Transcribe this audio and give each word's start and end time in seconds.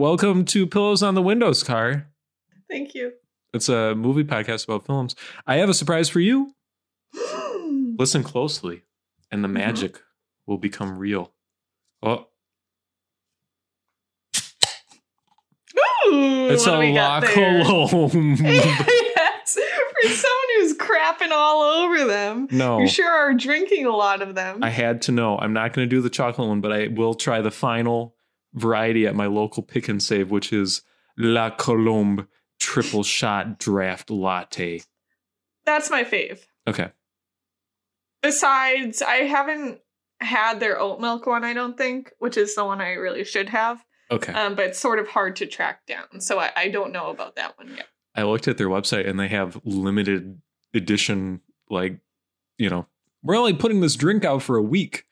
welcome 0.00 0.46
to 0.46 0.66
Pillows 0.66 1.02
on 1.02 1.14
the 1.14 1.20
Windows 1.20 1.62
Car. 1.62 2.06
Thank 2.70 2.94
you. 2.94 3.12
It's 3.52 3.68
a 3.68 3.94
movie 3.94 4.24
podcast 4.24 4.64
about 4.64 4.86
films. 4.86 5.14
I 5.46 5.56
have 5.56 5.68
a 5.68 5.74
surprise 5.74 6.08
for 6.08 6.20
you. 6.20 6.54
Listen 7.98 8.22
closely, 8.22 8.84
and 9.30 9.44
the 9.44 9.48
Mhm. 9.48 9.52
magic 9.52 10.00
will 10.46 10.56
become 10.56 10.96
real. 10.98 11.34
Oh, 12.02 12.28
Ooh, 16.06 16.48
it's 16.50 16.66
a 16.66 16.70
La 16.72 17.20
yes, 17.26 17.34
for 19.54 20.08
someone 20.08 20.48
who's 20.56 20.74
crapping 20.78 21.30
all 21.30 21.60
over 21.62 22.06
them. 22.06 22.48
no, 22.50 22.78
You 22.80 22.88
sure 22.88 23.10
are 23.10 23.34
drinking 23.34 23.84
a 23.84 23.94
lot 23.94 24.22
of 24.22 24.34
them. 24.34 24.64
I 24.64 24.70
had 24.70 25.02
to 25.02 25.12
know. 25.12 25.36
I'm 25.38 25.52
not 25.52 25.74
going 25.74 25.86
to 25.88 25.94
do 25.94 26.00
the 26.00 26.08
chocolate 26.10 26.48
one, 26.48 26.62
but 26.62 26.72
I 26.72 26.88
will 26.88 27.12
try 27.14 27.42
the 27.42 27.50
final 27.50 28.16
variety 28.54 29.06
at 29.06 29.14
my 29.14 29.26
local 29.26 29.62
pick 29.62 29.88
and 29.88 30.02
save, 30.02 30.30
which 30.30 30.52
is 30.52 30.82
La 31.16 31.50
Colombe 31.50 32.26
triple 32.58 33.02
shot 33.02 33.58
draft 33.58 34.10
latte. 34.10 34.82
That's 35.64 35.90
my 35.90 36.04
fave. 36.04 36.40
Okay. 36.66 36.90
Besides, 38.22 39.02
I 39.02 39.16
haven't 39.22 39.80
had 40.20 40.60
their 40.60 40.78
oat 40.78 41.00
milk 41.00 41.26
one, 41.26 41.44
I 41.44 41.54
don't 41.54 41.76
think, 41.76 42.12
which 42.18 42.36
is 42.36 42.54
the 42.54 42.64
one 42.64 42.80
I 42.80 42.92
really 42.92 43.24
should 43.24 43.48
have. 43.48 43.82
Okay. 44.10 44.32
Um, 44.32 44.54
but 44.54 44.66
it's 44.66 44.78
sort 44.78 44.98
of 44.98 45.08
hard 45.08 45.36
to 45.36 45.46
track 45.46 45.86
down. 45.86 46.20
So 46.20 46.38
I, 46.38 46.50
I 46.56 46.68
don't 46.68 46.92
know 46.92 47.10
about 47.10 47.36
that 47.36 47.56
one 47.56 47.74
yet. 47.76 47.86
I 48.14 48.24
looked 48.24 48.48
at 48.48 48.58
their 48.58 48.68
website 48.68 49.08
and 49.08 49.18
they 49.18 49.28
have 49.28 49.60
limited 49.64 50.40
edition, 50.74 51.40
like, 51.70 52.00
you 52.58 52.68
know, 52.68 52.86
we're 53.22 53.36
only 53.36 53.54
putting 53.54 53.80
this 53.80 53.94
drink 53.94 54.24
out 54.24 54.42
for 54.42 54.56
a 54.56 54.62
week. 54.62 55.04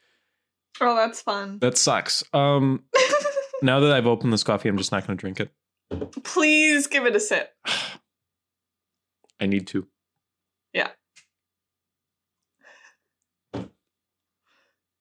Oh, 0.81 0.95
that's 0.97 1.23
fun. 1.23 1.59
That 1.61 1.79
sucks. 1.79 2.23
Um, 2.33 2.85
now 3.63 3.81
that 3.81 3.93
I've 3.93 4.07
opened 4.07 4.33
this 4.33 4.45
coffee, 4.45 4.69
I'm 4.69 4.79
just 4.79 4.93
not 4.93 5.07
going 5.07 5.17
to 5.17 5.21
drink 5.21 5.41
it. 5.41 5.51
Please 6.25 6.87
give 6.87 7.07
it 7.07 7.17
a 7.17 7.21
sip. 7.21 7.51
I 9.41 9.47
need 9.47 9.67
to. 9.69 9.87
Yeah. 10.73 10.91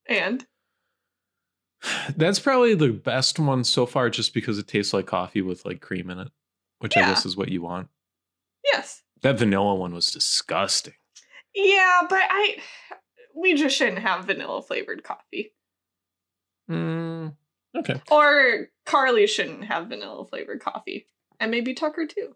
And 0.07 0.45
That's 2.15 2.39
probably 2.39 2.75
the 2.75 2.91
best 2.91 3.39
one 3.39 3.63
so 3.63 3.85
far, 3.85 4.09
just 4.09 4.33
because 4.33 4.57
it 4.57 4.67
tastes 4.67 4.93
like 4.93 5.05
coffee 5.05 5.41
with 5.41 5.65
like 5.65 5.81
cream 5.81 6.09
in 6.09 6.19
it, 6.19 6.29
which 6.79 6.95
I 6.97 7.01
guess 7.01 7.25
is 7.25 7.35
what 7.37 7.49
you 7.49 7.61
want. 7.61 7.89
yes. 8.63 9.03
That 9.23 9.39
vanilla 9.39 9.73
one 9.75 9.93
was 9.95 10.11
disgusting. 10.11 10.93
Yeah, 11.55 12.01
but 12.07 12.21
I 12.21 12.57
we 13.35 13.55
just 13.55 13.75
shouldn't 13.75 13.99
have 13.99 14.25
vanilla 14.25 14.61
flavored 14.61 15.03
coffee. 15.03 15.53
Mm, 16.69 17.33
okay. 17.77 18.01
Or 18.11 18.67
Carly 18.85 19.27
shouldn't 19.27 19.65
have 19.65 19.87
vanilla 19.87 20.25
flavored 20.25 20.61
coffee. 20.61 21.07
And 21.39 21.51
maybe 21.51 21.73
Tucker 21.73 22.05
too. 22.05 22.35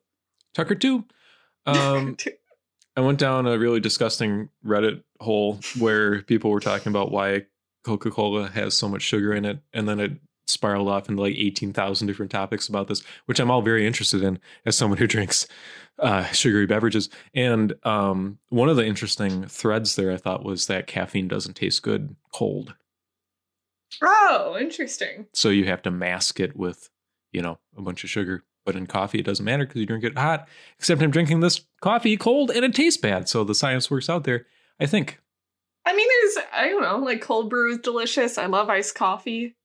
Tucker 0.53 0.75
too. 0.75 1.05
Um, 1.65 2.17
I 2.97 3.01
went 3.01 3.19
down 3.19 3.47
a 3.47 3.57
really 3.57 3.79
disgusting 3.79 4.49
Reddit 4.65 5.03
hole 5.19 5.59
where 5.79 6.21
people 6.23 6.51
were 6.51 6.59
talking 6.59 6.89
about 6.89 7.11
why 7.11 7.45
Coca 7.83 8.11
Cola 8.11 8.49
has 8.49 8.77
so 8.77 8.87
much 8.87 9.01
sugar 9.01 9.33
in 9.33 9.45
it, 9.45 9.59
and 9.73 9.87
then 9.87 9.99
it 9.99 10.11
spiraled 10.47 10.89
off 10.89 11.07
into 11.07 11.21
like 11.21 11.35
eighteen 11.35 11.73
thousand 11.73 12.07
different 12.07 12.31
topics 12.31 12.67
about 12.67 12.87
this, 12.87 13.01
which 13.25 13.39
I'm 13.39 13.49
all 13.49 13.61
very 13.61 13.87
interested 13.87 14.21
in 14.21 14.39
as 14.65 14.75
someone 14.75 14.97
who 14.97 15.07
drinks 15.07 15.47
uh, 15.99 16.25
sugary 16.25 16.65
beverages. 16.65 17.09
And 17.33 17.73
um, 17.83 18.39
one 18.49 18.69
of 18.69 18.75
the 18.75 18.85
interesting 18.85 19.45
threads 19.47 19.95
there 19.95 20.11
I 20.11 20.17
thought 20.17 20.43
was 20.43 20.67
that 20.67 20.87
caffeine 20.87 21.27
doesn't 21.27 21.55
taste 21.55 21.83
good 21.83 22.15
cold, 22.33 22.75
oh, 24.01 24.57
interesting. 24.59 25.27
so 25.33 25.49
you 25.49 25.65
have 25.65 25.81
to 25.83 25.91
mask 25.91 26.39
it 26.39 26.55
with, 26.55 26.89
you 27.31 27.41
know, 27.41 27.59
a 27.77 27.81
bunch 27.81 28.03
of 28.03 28.09
sugar. 28.09 28.43
But 28.63 28.75
in 28.75 28.85
coffee, 28.85 29.17
it 29.17 29.25
doesn't 29.25 29.43
matter 29.43 29.65
because 29.65 29.79
you 29.79 29.87
drink 29.87 30.03
it 30.03 30.17
hot. 30.17 30.47
Except 30.77 31.01
I'm 31.01 31.09
drinking 31.09 31.39
this 31.39 31.65
coffee 31.81 32.15
cold 32.15 32.51
and 32.51 32.63
it 32.63 32.75
tastes 32.75 33.01
bad. 33.01 33.27
So 33.27 33.43
the 33.43 33.55
science 33.55 33.89
works 33.89 34.07
out 34.07 34.23
there. 34.23 34.45
I 34.79 34.85
think. 34.85 35.19
I 35.83 35.95
mean, 35.95 36.07
there's 36.07 36.45
I 36.53 36.69
don't 36.69 36.83
know, 36.83 36.97
like 36.99 37.21
cold 37.21 37.49
brew 37.49 37.71
is 37.71 37.79
delicious. 37.79 38.37
I 38.37 38.45
love 38.45 38.69
iced 38.69 38.93
coffee. 38.93 39.55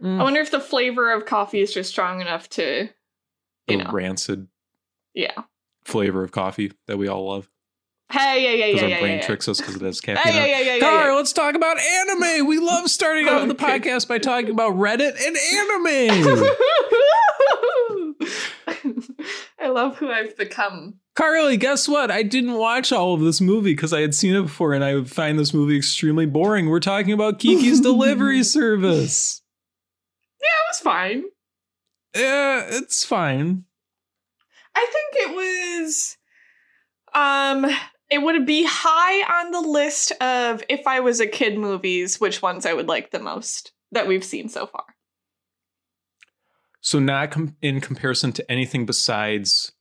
Mm. 0.00 0.20
I 0.20 0.22
wonder 0.22 0.40
if 0.40 0.52
the 0.52 0.60
flavor 0.60 1.12
of 1.12 1.26
coffee 1.26 1.60
is 1.60 1.74
just 1.74 1.90
strong 1.90 2.20
enough 2.20 2.48
to, 2.50 2.88
the 3.66 3.72
you 3.72 3.82
know, 3.82 3.90
rancid 3.90 4.46
yeah. 5.14 5.42
flavor 5.84 6.22
of 6.22 6.30
coffee 6.30 6.72
that 6.86 6.96
we 6.96 7.08
all 7.08 7.28
love 7.28 7.50
Hey, 8.10 8.42
yeah, 8.42 8.50
yeah, 8.52 8.66
because 8.72 8.80
yeah, 8.80 8.84
our 8.84 8.90
yeah, 8.90 9.00
brain 9.00 9.18
yeah, 9.18 9.26
tricks 9.26 9.48
us 9.48 9.60
because 9.60 9.76
it 9.80 9.82
has 9.82 10.00
yeah. 10.02 10.14
caffeine. 10.14 10.32
Hey, 10.32 10.50
yeah, 10.50 10.60
yeah, 10.60 10.74
yeah, 10.74 10.80
Car, 10.80 11.08
yeah, 11.08 11.14
let's 11.14 11.32
talk 11.32 11.54
about 11.54 11.78
anime. 11.78 12.46
We 12.46 12.58
love 12.58 12.88
starting 12.88 13.28
out 13.28 13.46
the 13.48 13.54
podcast 13.54 14.08
by 14.08 14.18
talking 14.18 14.50
about 14.50 14.74
Reddit 14.74 15.14
and 15.26 15.36
anime. 15.36 16.54
I 19.60 19.68
love 19.68 19.96
who 19.98 20.10
I've 20.10 20.36
become. 20.36 20.94
Carly, 21.14 21.56
guess 21.56 21.88
what? 21.88 22.10
I 22.10 22.22
didn't 22.22 22.54
watch 22.54 22.92
all 22.92 23.12
of 23.12 23.20
this 23.20 23.40
movie 23.40 23.74
because 23.74 23.92
I 23.92 24.00
had 24.00 24.14
seen 24.14 24.34
it 24.34 24.42
before 24.42 24.72
and 24.72 24.84
I 24.84 25.02
find 25.04 25.38
this 25.38 25.52
movie 25.52 25.76
extremely 25.76 26.26
boring. 26.26 26.68
We're 26.68 26.80
talking 26.80 27.12
about 27.12 27.38
Kiki's 27.40 27.80
Delivery 27.82 28.42
Service. 28.42 29.42
Yeah, 30.40 30.46
it 30.46 30.70
was 30.70 30.80
fine. 30.80 31.24
Yeah, 32.16 32.66
it's 32.68 33.04
fine. 33.04 33.64
I 34.74 34.86
think 34.92 35.28
it 35.28 35.34
was 35.34 36.16
um 37.14 37.66
it 38.10 38.22
would 38.22 38.46
be 38.46 38.64
high 38.66 39.40
on 39.42 39.50
the 39.50 39.60
list 39.60 40.12
of 40.20 40.62
if 40.68 40.86
I 40.86 41.00
was 41.00 41.20
a 41.20 41.26
kid 41.26 41.58
movies, 41.58 42.20
which 42.20 42.40
ones 42.42 42.64
I 42.66 42.72
would 42.72 42.88
like 42.88 43.10
the 43.10 43.18
most 43.18 43.72
that 43.92 44.06
we've 44.06 44.24
seen 44.24 44.48
so 44.48 44.66
far. 44.66 44.84
So, 46.80 46.98
not 46.98 47.30
com- 47.30 47.56
in 47.60 47.80
comparison 47.80 48.32
to 48.32 48.50
anything 48.50 48.86
besides 48.86 49.72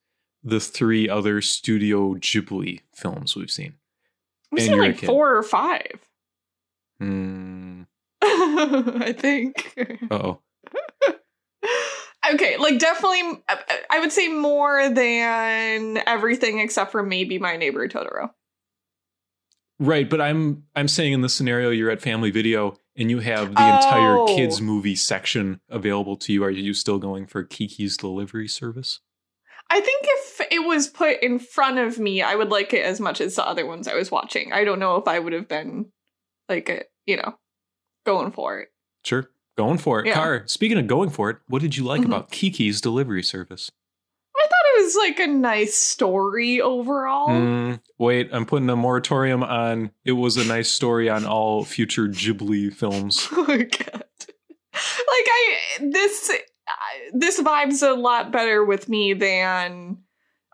the 0.44 0.60
three 0.60 1.08
other 1.10 1.42
Studio 1.42 2.16
Ghibli 2.16 2.82
films 2.94 3.36
we've 3.36 3.52
seen. 3.52 3.76
We've 4.52 4.64
And 4.64 4.72
seen 4.72 4.80
like 4.80 5.00
four 5.00 5.36
or 5.36 5.44
five. 5.44 6.00
Hmm. 7.00 7.84
I 8.22 9.14
think. 9.18 9.78
Oh. 10.10 10.40
Okay, 12.34 12.58
like 12.58 12.80
definitely 12.80 13.22
uh, 13.48 13.56
uh, 13.56 13.74
I 13.90 14.00
would 14.00 14.12
say 14.12 14.28
more 14.28 14.90
than 14.90 15.98
everything 16.06 16.60
except 16.60 16.92
for 16.92 17.04
maybe 17.04 17.40
my 17.40 17.58
neighbor 17.58 17.88
Totoro. 17.88 18.32
Right, 19.80 20.10
but 20.10 20.22
I'm 20.22 20.64
I'm 20.76 20.88
saying 20.88 21.14
in 21.14 21.22
this 21.22 21.36
scenario 21.36 21.70
you're 21.70 21.92
at 21.92 22.02
Family 22.02 22.32
Video 22.32 22.78
and 22.96 23.12
you 23.12 23.20
have 23.20 23.54
the 23.54 23.76
entire 23.76 24.18
Oh. 24.18 24.36
kids 24.36 24.60
movie 24.60 24.96
section 24.96 25.60
available 25.70 26.18
to 26.18 26.34
you. 26.34 26.44
Are 26.44 26.50
you 26.50 26.74
still 26.74 26.98
going 26.98 27.28
for 27.28 27.44
Kiki's 27.44 27.96
Delivery 27.96 28.48
Service? 28.48 29.02
I 29.70 29.80
think 29.80 30.06
if 30.06 30.42
it 30.52 30.66
was 30.66 30.88
put 30.88 31.22
in 31.22 31.38
front 31.40 31.78
of 31.78 32.00
me, 32.00 32.22
I 32.24 32.36
would 32.36 32.50
like 32.50 32.74
it 32.74 32.84
as 32.86 33.00
much 33.00 33.22
as 33.22 33.36
the 33.36 33.46
other 33.46 33.66
ones 33.66 33.88
I 33.88 33.96
was 33.96 34.10
watching. 34.10 34.52
I 34.54 34.64
don't 34.64 34.80
know 34.80 34.96
if 34.96 35.08
I 35.08 35.20
would 35.20 35.34
have 35.34 35.48
been 35.48 35.92
like, 36.48 36.70
a, 36.70 36.84
you 37.06 37.18
know, 37.18 37.38
going 38.06 38.32
for 38.32 38.60
it. 38.62 38.70
Sure. 39.04 39.30
Going 39.58 39.78
for 39.80 40.00
it. 40.00 40.06
Yeah. 40.08 40.14
Car, 40.14 40.44
speaking 40.46 40.78
of 40.78 40.88
going 40.88 41.10
for 41.10 41.30
it, 41.32 41.38
what 41.48 41.62
did 41.62 41.76
you 41.78 41.84
like 41.84 42.02
Mhm. 42.02 42.06
about 42.06 42.30
Kiki's 42.32 42.80
Delivery 42.80 43.24
Service? 43.24 43.72
I 44.36 44.44
thought 44.44 44.80
it 44.80 44.84
was 44.84 44.96
like 44.96 45.20
a 45.20 45.26
nice 45.28 45.74
story 45.76 46.62
overall. 46.62 47.30
Mm, 47.30 47.80
wait, 47.98 48.30
I'm 48.32 48.46
putting 48.46 48.70
a 48.70 48.76
moratorium 48.76 49.42
on 49.44 49.90
it 50.06 50.12
was 50.12 50.38
a 50.38 50.46
nice 50.46 50.70
story 50.70 51.10
on 51.10 51.26
all 51.26 51.64
future 51.66 52.08
Ghibli 52.08 52.72
films. 52.74 53.28
Oh 53.36 53.46
my 53.48 53.58
god! 53.64 54.04
Like 54.74 55.28
I 55.28 55.58
this 55.82 56.30
I- 56.68 57.10
this 57.14 57.40
vibes 57.42 57.82
a 57.82 57.94
lot 58.00 58.32
better 58.32 58.64
with 58.64 58.88
me 58.90 59.14
than 59.14 59.98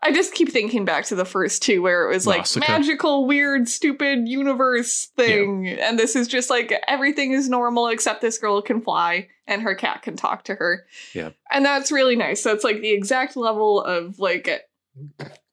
I 0.04 0.12
just 0.12 0.34
keep 0.34 0.50
thinking 0.50 0.84
back 0.84 1.06
to 1.06 1.14
the 1.14 1.24
first 1.24 1.62
two 1.62 1.80
where 1.80 2.04
it 2.04 2.14
was 2.14 2.26
like 2.26 2.46
magical, 2.68 3.26
weird, 3.26 3.68
stupid 3.68 4.28
universe 4.28 5.06
thing, 5.16 5.66
and 5.66 5.98
this 5.98 6.14
is 6.14 6.28
just 6.28 6.50
like 6.50 6.72
everything 6.86 7.32
is 7.32 7.48
normal 7.48 7.88
except 7.88 8.20
this 8.20 8.36
girl 8.36 8.60
can 8.60 8.82
fly 8.82 9.28
and 9.46 9.62
her 9.62 9.74
cat 9.74 10.02
can 10.02 10.14
talk 10.14 10.44
to 10.44 10.54
her. 10.54 10.86
Yeah. 11.14 11.30
and 11.50 11.64
that's 11.64 11.90
really 11.90 12.16
nice. 12.16 12.42
That's 12.42 12.64
like 12.64 12.80
the 12.82 12.92
exact 12.92 13.34
level 13.36 13.80
of 13.82 14.18
like 14.18 14.68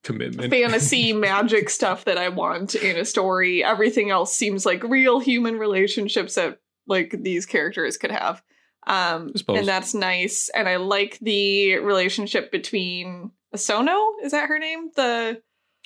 Commitment. 0.03 0.51
fantasy 0.51 1.13
magic 1.29 1.69
stuff 1.69 2.05
that 2.05 2.17
I 2.17 2.29
want 2.29 2.75
in 2.75 2.97
a 2.97 3.05
story. 3.05 3.63
Everything 3.63 4.09
else 4.09 4.33
seems 4.33 4.65
like 4.65 4.83
real 4.83 5.19
human 5.19 5.57
relationships 5.57 6.35
that 6.35 6.59
like 6.87 7.15
these 7.21 7.45
characters 7.45 7.97
could 7.97 8.11
have. 8.11 8.43
Um 8.87 9.31
and 9.47 9.67
that's 9.67 9.93
nice. 9.93 10.49
And 10.55 10.67
I 10.67 10.77
like 10.77 11.19
the 11.21 11.77
relationship 11.77 12.51
between 12.51 13.31
Sono, 13.56 14.13
is 14.24 14.31
that 14.31 14.48
her 14.50 14.59
name? 14.59 14.89
The 14.95 15.42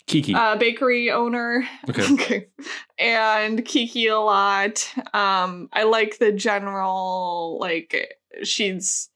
Kiki. 0.08 0.34
uh, 0.36 0.56
bakery 0.56 1.12
owner. 1.12 1.68
Okay. 1.90 2.48
And 3.00 3.66
Kiki 3.66 4.08
a 4.08 4.20
lot. 4.20 4.88
Um, 5.14 5.70
I 5.74 5.84
like 5.84 6.18
the 6.20 6.32
general, 6.32 7.58
like, 7.60 8.18
she's 8.44 9.10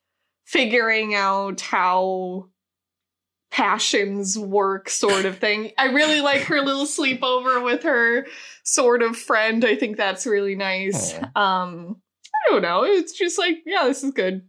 figuring 0.45 1.13
out 1.15 1.61
how 1.61 2.47
passions 3.51 4.37
work, 4.37 4.89
sort 4.89 5.25
of 5.25 5.37
thing. 5.37 5.71
I 5.77 5.85
really 5.85 6.21
like 6.21 6.41
her 6.43 6.61
little 6.61 6.85
sleepover 6.85 7.63
with 7.63 7.83
her 7.83 8.25
sort 8.63 9.01
of 9.01 9.15
friend. 9.17 9.63
I 9.65 9.75
think 9.75 9.97
that's 9.97 10.25
really 10.25 10.55
nice. 10.55 11.13
Um, 11.35 12.01
I 12.47 12.51
don't 12.51 12.61
know. 12.61 12.83
It's 12.83 13.13
just 13.13 13.37
like, 13.37 13.57
yeah, 13.65 13.85
this 13.85 14.03
is 14.03 14.11
good. 14.11 14.43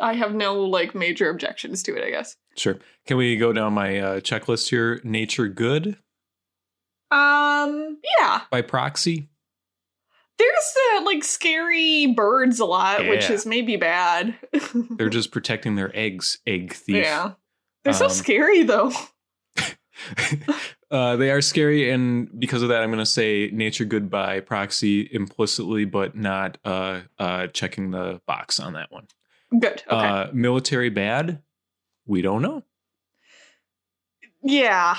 I 0.00 0.14
have 0.14 0.34
no 0.34 0.62
like 0.62 0.94
major 0.94 1.28
objections 1.30 1.82
to 1.84 1.96
it. 1.96 2.04
I 2.04 2.10
guess. 2.10 2.36
Sure. 2.58 2.78
Can 3.06 3.16
we 3.16 3.36
go 3.36 3.52
down 3.52 3.72
my 3.72 3.98
uh, 3.98 4.20
checklist 4.20 4.68
here? 4.68 5.00
Nature 5.04 5.48
good 5.48 5.96
Um. 7.10 7.98
Yeah. 8.18 8.42
by 8.50 8.62
proxy. 8.62 9.28
There's 10.38 10.74
the 10.98 11.04
like 11.04 11.24
scary 11.24 12.06
birds 12.06 12.60
a 12.60 12.64
lot, 12.64 13.06
which 13.08 13.28
is 13.30 13.44
maybe 13.44 13.76
bad. 13.76 14.36
They're 14.90 15.08
just 15.08 15.32
protecting 15.32 15.74
their 15.74 15.90
eggs. 15.96 16.38
Egg 16.46 16.74
thief. 16.74 17.04
yeah. 17.04 17.32
They're 17.84 17.92
so 17.92 18.04
Um, 18.06 18.10
scary 18.12 18.62
though. 18.62 18.92
uh, 20.92 21.16
they 21.16 21.30
are 21.32 21.40
scary, 21.40 21.90
and 21.90 22.28
because 22.38 22.62
of 22.62 22.68
that, 22.68 22.82
I'm 22.82 22.88
going 22.90 23.00
to 23.00 23.06
say 23.06 23.50
nature 23.52 23.84
good 23.84 24.08
by 24.10 24.38
proxy 24.40 25.08
implicitly, 25.12 25.84
but 25.86 26.14
not 26.16 26.58
uh, 26.64 27.00
uh, 27.18 27.48
checking 27.48 27.90
the 27.90 28.20
box 28.26 28.60
on 28.60 28.74
that 28.74 28.92
one. 28.92 29.06
Good. 29.50 29.82
Okay. 29.88 29.96
Uh, 29.96 30.26
military 30.32 30.88
bad. 30.90 31.42
We 32.08 32.20
don't 32.22 32.42
know. 32.42 32.64
yeah. 34.42 34.96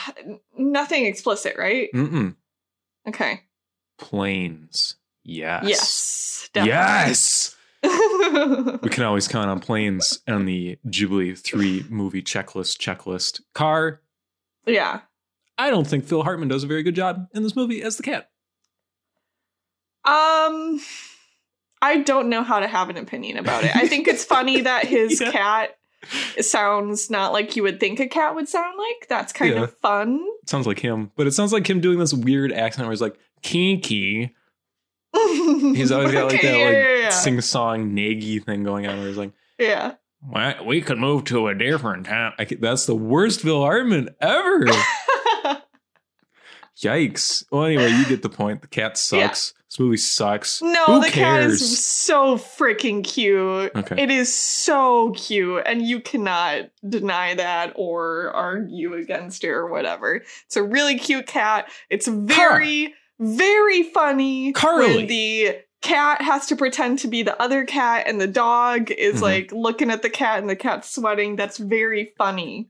Nothing 0.58 1.06
explicit, 1.06 1.56
right? 1.58 1.90
Mm-mm. 1.94 2.36
Okay. 3.08 3.42
Planes. 3.98 4.96
Yes. 5.24 5.64
Yes. 5.64 6.50
Yes. 6.56 7.56
We 7.84 8.90
can 8.90 9.04
always 9.04 9.28
count 9.28 9.50
on 9.50 9.60
planes 9.60 10.20
on 10.28 10.46
the 10.46 10.78
Ghibli 10.88 11.38
three 11.38 11.86
movie 11.90 12.22
checklist. 12.22 12.78
Checklist. 12.78 13.42
Car. 13.54 14.02
yeah. 14.66 15.02
I 15.58 15.70
don't 15.72 15.86
think 15.88 16.06
Phil 16.06 16.24
Hartman 16.24 16.48
does 16.48 16.64
a 16.64 16.68
very 16.68 16.84
good 16.84 16.96
job 16.96 17.28
in 17.34 17.44
this 17.44 17.56
movie 17.56 17.82
as 17.82 17.98
the 17.98 18.04
cat. 18.04 18.30
Um, 20.06 20.80
I 21.82 21.98
don't 22.06 22.30
know 22.30 22.44
how 22.44 22.60
to 22.62 22.68
have 22.68 22.90
an 22.90 22.96
opinion 22.98 23.38
about 23.38 23.66
it. 23.66 23.76
I 23.76 23.88
think 23.88 24.08
it's 24.08 24.24
funny 24.24 24.62
that 24.62 24.86
his 24.86 25.20
Yeah. 25.26 25.32
cat 25.32 25.78
sounds 26.42 27.10
not 27.10 27.34
like 27.34 27.56
you 27.56 27.64
would 27.64 27.80
think 27.80 28.00
a 28.00 28.08
cat 28.08 28.36
would 28.36 28.48
sound 28.48 28.78
like. 28.78 29.08
That's 29.10 29.34
kind 29.34 29.56
Yeah. 29.56 29.64
of 29.64 29.78
fun. 29.80 30.20
It 30.44 30.50
sounds 30.50 30.66
like 30.68 30.80
him, 30.80 31.12
but 31.16 31.28
it 31.28 31.32
sounds 31.32 31.52
like 31.54 31.70
him 31.70 31.82
doing 31.82 32.00
this 32.00 32.14
weird 32.14 32.52
accent 32.54 32.86
where 32.88 32.92
he's 32.94 33.02
like 33.02 33.18
Kinky. 33.42 34.36
He's 35.14 35.92
always 35.92 36.12
got 36.12 36.26
like 36.26 36.36
Okay, 36.36 36.48
that 36.52 36.58
yeah, 36.60 36.66
like 36.66 37.02
yeah, 37.04 37.10
sing 37.10 37.42
song 37.42 37.92
naggy 37.94 38.44
thing 38.44 38.64
going 38.64 38.86
on 38.86 39.00
where 39.00 39.08
he's 39.08 39.18
like, 39.18 39.32
yeah. 39.58 39.96
"Well, 40.22 40.64
we 40.66 40.82
could 40.82 41.00
move 41.00 41.24
to 41.26 41.48
a 41.48 41.56
different 41.56 42.06
town. 42.06 42.34
I 42.38 42.46
could- 42.46 42.62
that's 42.62 42.86
the 42.86 42.96
worst 42.96 43.42
Phil 43.42 43.60
Hartman 43.60 44.10
ever. 44.22 44.66
Yikes. 46.82 47.44
Well, 47.52 47.66
anyway, 47.66 47.90
you 47.90 48.06
get 48.06 48.22
the 48.22 48.30
point. 48.30 48.62
The 48.62 48.68
cat 48.68 48.98
sucks. 48.98 49.54
This 49.70 49.80
movie 49.80 49.98
sucks. 49.98 50.62
no, 50.64 50.86
Who 50.86 51.02
the 51.02 51.10
cat 51.10 51.42
is 51.44 51.80
so 51.80 52.38
freaking 52.38 53.04
cute. 53.04 53.72
Okay. 53.76 54.02
It 54.02 54.10
is 54.10 54.34
so 54.34 55.12
cute, 55.12 55.62
and 55.66 55.84
you 55.84 56.00
cannot 56.00 56.70
deny 56.88 57.36
that 57.36 57.74
or 57.76 58.32
argue 58.36 58.96
against 58.96 59.44
it 59.44 59.50
or 59.50 59.68
whatever. 59.68 60.24
It's 60.46 60.56
a 60.56 60.64
really 60.64 60.98
cute 60.98 61.28
cat. 61.28 61.70
It's 61.92 62.08
very, 62.08 62.96
very 63.20 63.84
funny 63.84 64.54
Carly. 64.54 64.96
when 64.96 65.08
the 65.08 65.60
cat 65.82 66.24
has 66.24 66.48
to 66.48 66.56
pretend 66.56 66.98
to 67.00 67.08
be 67.08 67.22
the 67.22 67.40
other 67.40 67.64
cat, 67.64 68.08
and 68.08 68.20
the 68.20 68.28
dog 68.28 68.90
is 68.90 69.20
Mhm. 69.20 69.22
like 69.22 69.52
looking 69.52 69.92
at 69.92 70.02
the 70.02 70.10
cat, 70.10 70.40
and 70.40 70.50
the 70.50 70.56
cat's 70.56 70.90
sweating. 70.94 71.36
That's 71.36 71.58
very 71.58 72.12
funny. 72.18 72.70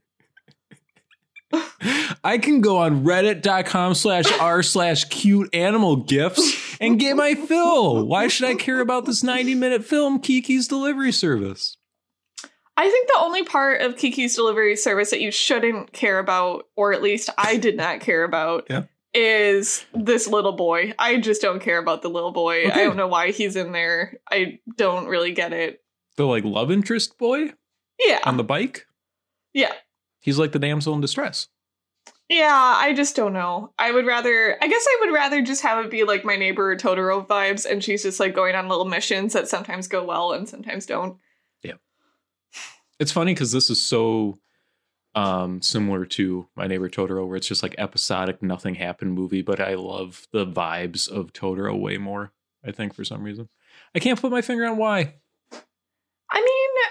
I 2.22 2.38
can 2.38 2.60
go 2.60 2.78
on 2.78 3.04
reddit.com 3.04 3.94
slash 3.94 4.30
r 4.38 4.62
slash 4.62 5.04
cute 5.04 5.52
animal 5.54 5.96
gifts 5.96 6.76
and 6.80 6.98
get 6.98 7.16
my 7.16 7.34
fill. 7.34 8.06
Why 8.06 8.28
should 8.28 8.48
I 8.48 8.54
care 8.54 8.80
about 8.80 9.06
this 9.06 9.22
90 9.22 9.54
minute 9.54 9.84
film, 9.84 10.20
Kiki's 10.20 10.68
Delivery 10.68 11.12
Service? 11.12 11.76
I 12.76 12.88
think 12.88 13.08
the 13.08 13.18
only 13.20 13.42
part 13.44 13.82
of 13.82 13.96
Kiki's 13.96 14.34
delivery 14.36 14.74
service 14.76 15.10
that 15.10 15.20
you 15.20 15.30
shouldn't 15.30 15.92
care 15.92 16.18
about, 16.18 16.64
or 16.76 16.92
at 16.94 17.02
least 17.02 17.28
I 17.36 17.56
did 17.58 17.76
not 17.76 18.00
care 18.00 18.24
about, 18.24 18.66
Yeah. 18.70 18.84
is 19.12 19.84
this 19.92 20.26
little 20.26 20.52
boy. 20.52 20.94
I 20.98 21.18
just 21.18 21.42
don't 21.42 21.60
care 21.60 21.78
about 21.78 22.00
the 22.00 22.08
little 22.08 22.32
boy. 22.32 22.66
Okay. 22.66 22.80
I 22.80 22.84
don't 22.84 22.96
know 22.96 23.08
why 23.08 23.32
he's 23.32 23.56
in 23.56 23.72
there. 23.72 24.14
I 24.30 24.60
don't 24.78 25.06
really 25.08 25.32
get 25.32 25.52
it. 25.52 25.82
The 26.16 26.24
like 26.26 26.44
love 26.44 26.70
interest 26.70 27.18
boy 27.18 27.52
Yeah. 27.98 28.20
on 28.24 28.36
the 28.38 28.44
bike? 28.44 28.86
yeah. 29.52 29.72
He's 30.20 30.38
like 30.38 30.52
the 30.52 30.58
damsel 30.58 30.94
in 30.94 31.00
distress. 31.00 31.48
Yeah, 32.28 32.74
I 32.76 32.92
just 32.92 33.16
don't 33.16 33.32
know. 33.32 33.72
I 33.76 33.90
would 33.90 34.06
rather, 34.06 34.56
I 34.62 34.68
guess 34.68 34.86
I 34.88 34.98
would 35.00 35.12
rather 35.12 35.42
just 35.42 35.62
have 35.62 35.84
it 35.84 35.90
be 35.90 36.04
like 36.04 36.24
my 36.24 36.36
neighbor 36.36 36.76
Totoro 36.76 37.26
vibes, 37.26 37.68
and 37.68 37.82
she's 37.82 38.04
just 38.04 38.20
like 38.20 38.36
going 38.36 38.54
on 38.54 38.68
little 38.68 38.84
missions 38.84 39.32
that 39.32 39.48
sometimes 39.48 39.88
go 39.88 40.04
well 40.04 40.32
and 40.32 40.48
sometimes 40.48 40.86
don't. 40.86 41.16
Yeah. 41.64 41.74
It's 43.00 43.10
funny 43.10 43.34
because 43.34 43.50
this 43.50 43.68
is 43.68 43.80
so 43.80 44.38
um 45.16 45.60
similar 45.60 46.04
to 46.04 46.46
my 46.54 46.68
neighbor 46.68 46.88
Totoro, 46.88 47.26
where 47.26 47.36
it's 47.36 47.48
just 47.48 47.64
like 47.64 47.74
episodic, 47.78 48.44
nothing 48.44 48.76
happened 48.76 49.14
movie, 49.14 49.42
but 49.42 49.58
I 49.58 49.74
love 49.74 50.28
the 50.32 50.46
vibes 50.46 51.10
of 51.10 51.32
Totoro 51.32 51.76
way 51.78 51.98
more, 51.98 52.32
I 52.64 52.70
think, 52.70 52.94
for 52.94 53.02
some 53.02 53.24
reason. 53.24 53.48
I 53.92 53.98
can't 53.98 54.20
put 54.20 54.30
my 54.30 54.40
finger 54.40 54.66
on 54.66 54.76
why. 54.76 55.14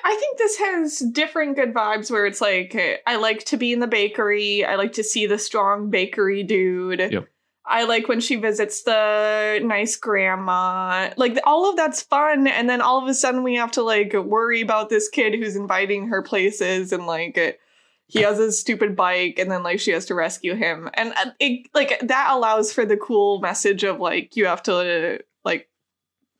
I 0.09 0.15
think 0.15 0.37
this 0.39 0.57
has 0.57 0.99
different 1.11 1.55
good 1.55 1.71
vibes 1.71 2.09
where 2.09 2.25
it's 2.25 2.41
like 2.41 2.75
I 3.05 3.17
like 3.17 3.45
to 3.45 3.57
be 3.57 3.71
in 3.71 3.79
the 3.79 3.85
bakery. 3.85 4.65
I 4.65 4.75
like 4.75 4.93
to 4.93 5.03
see 5.03 5.27
the 5.27 5.37
strong 5.37 5.91
bakery 5.91 6.41
dude. 6.41 6.99
Yep. 6.99 7.27
I 7.63 7.83
like 7.83 8.07
when 8.07 8.19
she 8.19 8.35
visits 8.35 8.81
the 8.81 9.59
nice 9.63 9.95
grandma. 9.97 11.11
Like 11.15 11.37
all 11.43 11.69
of 11.69 11.75
that's 11.75 12.01
fun 12.01 12.47
and 12.47 12.67
then 12.67 12.81
all 12.81 12.99
of 12.99 13.07
a 13.07 13.13
sudden 13.13 13.43
we 13.43 13.53
have 13.57 13.71
to 13.73 13.83
like 13.83 14.13
worry 14.13 14.61
about 14.61 14.89
this 14.89 15.07
kid 15.09 15.35
who's 15.35 15.55
inviting 15.55 16.07
her 16.07 16.23
places 16.23 16.91
and 16.91 17.05
like 17.05 17.59
he 18.07 18.23
has 18.23 18.39
a 18.39 18.51
stupid 18.51 18.95
bike 18.95 19.37
and 19.37 19.51
then 19.51 19.61
like 19.61 19.79
she 19.79 19.91
has 19.91 20.07
to 20.07 20.15
rescue 20.15 20.55
him. 20.55 20.89
And 20.95 21.13
uh, 21.17 21.29
it 21.39 21.67
like 21.75 21.99
that 21.99 22.29
allows 22.31 22.73
for 22.73 22.83
the 22.83 22.97
cool 22.97 23.41
message 23.41 23.83
of 23.83 23.99
like 23.99 24.35
you 24.35 24.47
have 24.47 24.63
to 24.63 25.19
like 25.45 25.68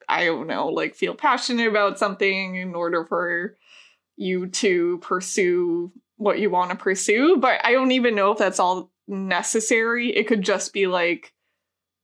I 0.09 0.25
don't 0.25 0.47
know, 0.47 0.67
like 0.67 0.95
feel 0.95 1.13
passionate 1.13 1.67
about 1.67 2.00
something 2.00 2.56
in 2.56 2.75
order 2.75 3.06
for 3.06 3.57
you 4.17 4.47
to 4.47 4.97
pursue 5.00 5.91
what 6.17 6.39
you 6.39 6.50
want 6.50 6.71
to 6.71 6.75
pursue. 6.75 7.38
But 7.38 7.63
I 7.63 7.71
don't 7.71 7.91
even 7.91 8.15
know 8.15 8.31
if 8.31 8.38
that's 8.38 8.59
all 8.59 8.91
necessary. 9.07 10.15
It 10.15 10.27
could 10.27 10.41
just 10.41 10.73
be 10.73 10.88
like 10.88 11.33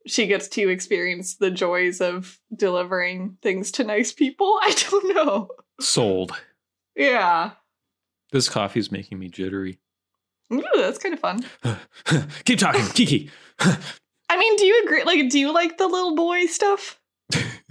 she 0.07 0.27
gets 0.27 0.47
to 0.49 0.69
experience 0.69 1.35
the 1.35 1.51
joys 1.51 1.99
of 1.99 2.39
delivering 2.55 3.37
things 3.41 3.71
to 3.71 3.83
nice 3.83 4.11
people. 4.11 4.59
I 4.61 4.75
don't 4.89 5.15
know. 5.15 5.49
Sold. 5.79 6.31
Yeah. 6.95 7.51
This 8.31 8.49
coffee 8.49 8.79
is 8.79 8.91
making 8.91 9.19
me 9.19 9.29
jittery. 9.29 9.79
Ooh, 10.53 10.63
that's 10.75 10.99
kind 10.99 11.13
of 11.13 11.19
fun. 11.19 11.43
Keep 12.45 12.59
talking, 12.59 12.85
Kiki. 12.89 13.31
I 13.59 14.37
mean, 14.37 14.55
do 14.57 14.65
you 14.65 14.83
agree? 14.85 15.03
Like, 15.03 15.29
do 15.29 15.39
you 15.39 15.51
like 15.53 15.77
the 15.77 15.87
little 15.87 16.15
boy 16.15 16.45
stuff? 16.45 16.99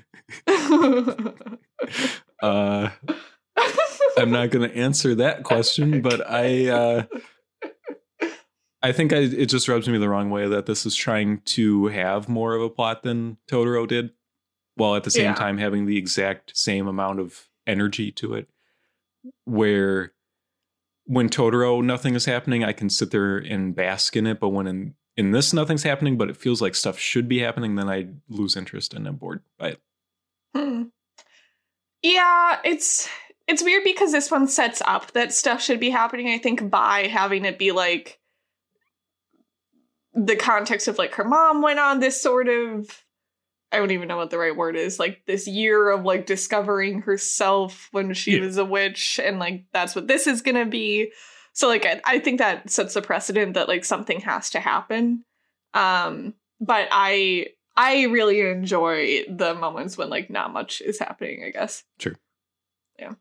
uh 2.42 2.90
I'm 4.16 4.30
not 4.30 4.50
going 4.50 4.68
to 4.68 4.76
answer 4.76 5.14
that 5.16 5.42
question, 5.42 6.00
but 6.02 6.28
I 6.28 6.68
uh 6.68 7.02
I 8.82 8.92
think 8.92 9.12
I, 9.14 9.18
it 9.20 9.46
just 9.46 9.66
rubs 9.68 9.88
me 9.88 9.96
the 9.98 10.08
wrong 10.10 10.28
way 10.30 10.46
that 10.46 10.66
this 10.66 10.84
is 10.84 10.94
trying 10.94 11.40
to 11.46 11.86
have 11.86 12.28
more 12.28 12.54
of 12.54 12.62
a 12.62 12.68
plot 12.68 13.02
than 13.02 13.38
Totoro 13.50 13.88
did, 13.88 14.10
while 14.74 14.94
at 14.94 15.04
the 15.04 15.10
same 15.10 15.24
Yeah. 15.24 15.34
time 15.34 15.56
having 15.58 15.86
the 15.86 15.96
exact 15.96 16.56
same 16.56 16.86
amount 16.86 17.18
of 17.18 17.48
energy 17.66 18.12
to 18.12 18.34
it. 18.34 18.48
Where 19.44 20.12
when 21.06 21.28
Totoro 21.30 21.82
nothing 21.82 22.14
is 22.14 22.26
happening, 22.26 22.62
I 22.62 22.72
can 22.72 22.90
sit 22.90 23.10
there 23.10 23.38
and 23.38 23.74
bask 23.74 24.16
in 24.16 24.26
it, 24.26 24.38
but 24.38 24.50
when 24.50 24.66
in 24.66 24.94
in 25.16 25.30
this 25.30 25.52
nothing's 25.54 25.84
happening, 25.84 26.18
but 26.18 26.28
it 26.28 26.36
feels 26.36 26.60
like 26.60 26.74
stuff 26.74 26.98
should 26.98 27.28
be 27.28 27.38
happening, 27.38 27.76
then 27.76 27.88
I 27.88 28.08
lose 28.28 28.54
interest 28.56 28.92
and 28.92 29.06
I'm 29.06 29.16
bored 29.16 29.42
by 29.58 29.68
it. 29.70 29.80
Hmm. 30.54 30.82
Yeah, 32.02 32.58
it's 32.64 33.08
it's 33.48 33.62
weird 33.62 33.82
because 33.82 34.12
this 34.12 34.30
one 34.30 34.46
sets 34.46 34.82
up 34.84 35.12
that 35.12 35.32
stuff 35.32 35.62
should 35.62 35.80
be 35.80 35.88
happening. 35.88 36.28
I 36.28 36.36
think 36.36 36.68
by 36.70 37.06
having 37.06 37.46
it 37.46 37.58
be 37.58 37.72
like 37.72 38.20
the 40.12 40.36
context 40.36 40.86
of 40.86 40.98
like 40.98 41.14
her 41.14 41.24
mom 41.24 41.62
went 41.62 41.78
on 41.78 42.00
this 42.00 42.20
sort 42.20 42.48
of 42.48 43.02
I 43.72 43.78
don't 43.78 43.90
even 43.90 44.06
know 44.06 44.18
what 44.18 44.30
the 44.30 44.38
right 44.38 44.54
word 44.54 44.76
is, 44.76 44.98
like 45.00 45.22
this 45.26 45.48
year 45.48 45.90
of 45.90 46.04
like 46.04 46.26
discovering 46.26 47.00
herself 47.00 47.88
when 47.90 48.12
she 48.14 48.32
Yeah. 48.36 48.44
was 48.44 48.56
a 48.58 48.64
witch, 48.64 49.18
and 49.22 49.38
like 49.38 49.64
that's 49.72 49.96
what 49.96 50.06
this 50.06 50.26
is 50.26 50.42
gonna 50.42 50.66
be. 50.66 51.10
So 51.54 51.66
like 51.68 51.86
I, 51.86 52.00
I 52.04 52.18
think 52.18 52.38
that 52.38 52.68
sets 52.70 52.96
a 52.96 53.02
precedent 53.02 53.54
that 53.54 53.66
like 53.66 53.84
something 53.84 54.20
has 54.20 54.50
to 54.50 54.60
happen. 54.60 55.24
Um, 55.72 56.34
but 56.60 56.86
I 56.92 57.46
I 57.76 58.04
really 58.04 58.40
enjoy 58.40 59.24
the 59.28 59.54
moments 59.54 59.98
when 59.98 60.08
like 60.10 60.30
not 60.30 60.52
much 60.52 60.80
is 60.80 60.98
happening, 60.98 61.42
I 61.44 61.50
guess. 61.50 61.84
Sure. 61.98 62.14
Yeah. 62.98 63.14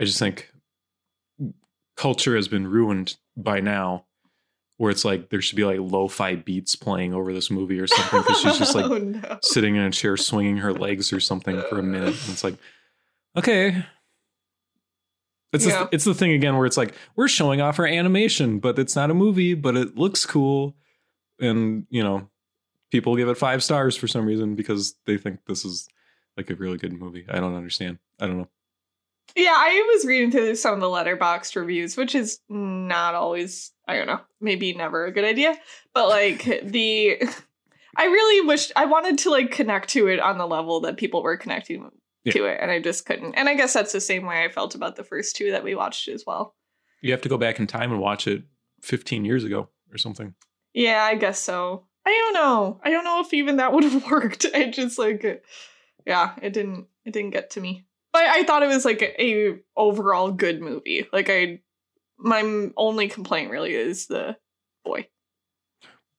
I 0.00 0.04
just 0.04 0.18
think 0.18 0.52
culture 1.96 2.36
has 2.36 2.46
been 2.48 2.66
ruined 2.68 3.16
by 3.36 3.60
now, 3.60 4.04
where 4.76 4.90
it's 4.92 5.04
like 5.04 5.30
there 5.30 5.40
should 5.42 5.56
be 5.56 5.64
like 5.64 5.78
lo-fi 5.80 6.36
beats 6.36 6.76
playing 6.76 7.12
over 7.12 7.32
this 7.32 7.50
movie 7.50 7.80
or 7.80 7.88
something 7.88 8.20
because 8.20 8.40
she's 8.40 8.58
just 8.58 8.74
like 8.76 8.84
oh 8.84 8.98
no. 8.98 9.38
sitting 9.42 9.74
in 9.74 9.82
a 9.82 9.90
chair 9.90 10.16
swinging 10.16 10.58
her 10.58 10.72
legs 10.72 11.12
or 11.12 11.18
something 11.18 11.60
for 11.68 11.80
a 11.80 11.82
minute. 11.82 12.08
And 12.22 12.30
it's 12.32 12.44
like, 12.44 12.54
okay, 13.36 13.84
It's 15.52 15.66
Yeah. 15.66 15.84
the, 15.84 15.88
it's 15.92 16.04
the 16.04 16.14
thing 16.14 16.30
again 16.32 16.56
where 16.56 16.66
it's 16.66 16.76
like 16.76 16.94
we're 17.16 17.26
showing 17.26 17.60
off 17.60 17.80
our 17.80 17.86
animation, 17.86 18.60
but 18.60 18.78
it's 18.78 18.94
not 18.94 19.10
a 19.10 19.14
movie, 19.14 19.54
but 19.54 19.76
it 19.76 19.96
looks 19.96 20.24
cool, 20.24 20.76
and 21.40 21.86
you 21.90 22.04
know, 22.04 22.28
people 22.90 23.16
give 23.16 23.28
it 23.28 23.36
five 23.36 23.62
stars 23.62 23.96
for 23.96 24.08
some 24.08 24.26
reason 24.26 24.54
because 24.54 24.94
they 25.06 25.16
think 25.16 25.40
this 25.46 25.64
is 25.64 25.88
like 26.36 26.50
a 26.50 26.54
really 26.54 26.78
good 26.78 26.92
movie. 26.92 27.26
I 27.28 27.40
don't 27.40 27.54
understand. 27.54 27.98
I 28.20 28.26
don't 28.26 28.38
know. 28.38 28.48
Yeah, 29.36 29.54
I 29.54 29.92
was 29.94 30.06
reading 30.06 30.30
through 30.30 30.54
some 30.54 30.74
of 30.74 30.80
the 30.80 30.86
Letterboxd 30.86 31.54
reviews, 31.56 31.96
which 31.96 32.14
is 32.14 32.40
not 32.48 33.14
always, 33.14 33.72
I 33.86 33.96
don't 33.96 34.06
know, 34.06 34.20
maybe 34.40 34.72
never 34.72 35.04
a 35.04 35.12
good 35.12 35.24
idea. 35.24 35.54
But 35.92 36.08
like 36.08 36.44
the 36.64 37.22
I 37.96 38.04
really 38.04 38.46
wished 38.46 38.72
I 38.76 38.86
wanted 38.86 39.18
to 39.18 39.30
like 39.30 39.50
connect 39.50 39.90
to 39.90 40.08
it 40.08 40.20
on 40.20 40.38
the 40.38 40.46
level 40.46 40.80
that 40.80 40.96
people 40.96 41.22
were 41.22 41.36
connecting 41.36 41.90
to 42.30 42.44
it, 42.44 42.58
and 42.60 42.70
I 42.70 42.80
just 42.80 43.06
couldn't. 43.06 43.34
And 43.34 43.48
I 43.48 43.54
guess 43.54 43.72
that's 43.72 43.92
the 43.92 44.00
same 44.00 44.24
way 44.24 44.44
I 44.44 44.48
felt 44.48 44.74
about 44.74 44.96
the 44.96 45.04
first 45.04 45.36
two 45.36 45.50
that 45.50 45.64
we 45.64 45.74
watched 45.74 46.08
as 46.08 46.24
well. 46.26 46.54
You 47.00 47.12
have 47.12 47.22
to 47.22 47.28
go 47.28 47.38
back 47.38 47.58
in 47.58 47.66
time 47.66 47.90
and 47.90 48.00
watch 48.00 48.26
it 48.26 48.42
15 48.82 49.24
years 49.24 49.44
ago 49.44 49.68
or 49.92 49.98
something. 49.98 50.34
Yeah, 50.74 51.02
I 51.02 51.14
guess 51.16 51.38
so. 51.38 51.87
I 52.08 52.12
don't 52.12 52.32
know. 52.32 52.80
I 52.82 52.90
don't 52.90 53.04
know 53.04 53.20
if 53.20 53.34
even 53.34 53.56
that 53.56 53.72
would 53.72 53.84
have 53.92 54.10
worked. 54.10 54.46
I 54.54 54.70
just 54.70 54.98
like 54.98 55.44
yeah, 56.06 56.34
it 56.40 56.54
didn't 56.54 56.86
it 57.04 57.12
didn't 57.12 57.30
get 57.30 57.50
to 57.50 57.60
me. 57.60 57.84
But 58.14 58.24
I 58.24 58.44
thought 58.44 58.62
it 58.62 58.68
was 58.68 58.86
like 58.86 59.02
a, 59.02 59.22
a 59.22 59.58
overall 59.76 60.32
good 60.32 60.62
movie. 60.62 61.06
Like 61.12 61.28
I 61.28 61.60
my 62.18 62.70
only 62.76 63.08
complaint 63.08 63.50
really 63.50 63.74
is 63.74 64.06
the 64.06 64.38
boy. 64.84 65.08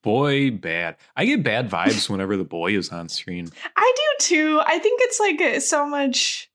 Boy, 0.04 0.52
bad. 0.52 0.96
I 1.16 1.26
get 1.26 1.44
bad 1.44 1.70
vibes 1.70 2.08
whenever 2.10 2.38
the 2.38 2.46
boy 2.46 2.78
is 2.78 2.90
on 2.90 3.10
screen. 3.10 3.50
I 3.76 3.94
do 3.96 4.26
too. 4.26 4.62
I 4.64 4.78
think 4.78 5.02
it's 5.04 5.20
like 5.20 5.62
so 5.62 5.88
much 5.88 6.52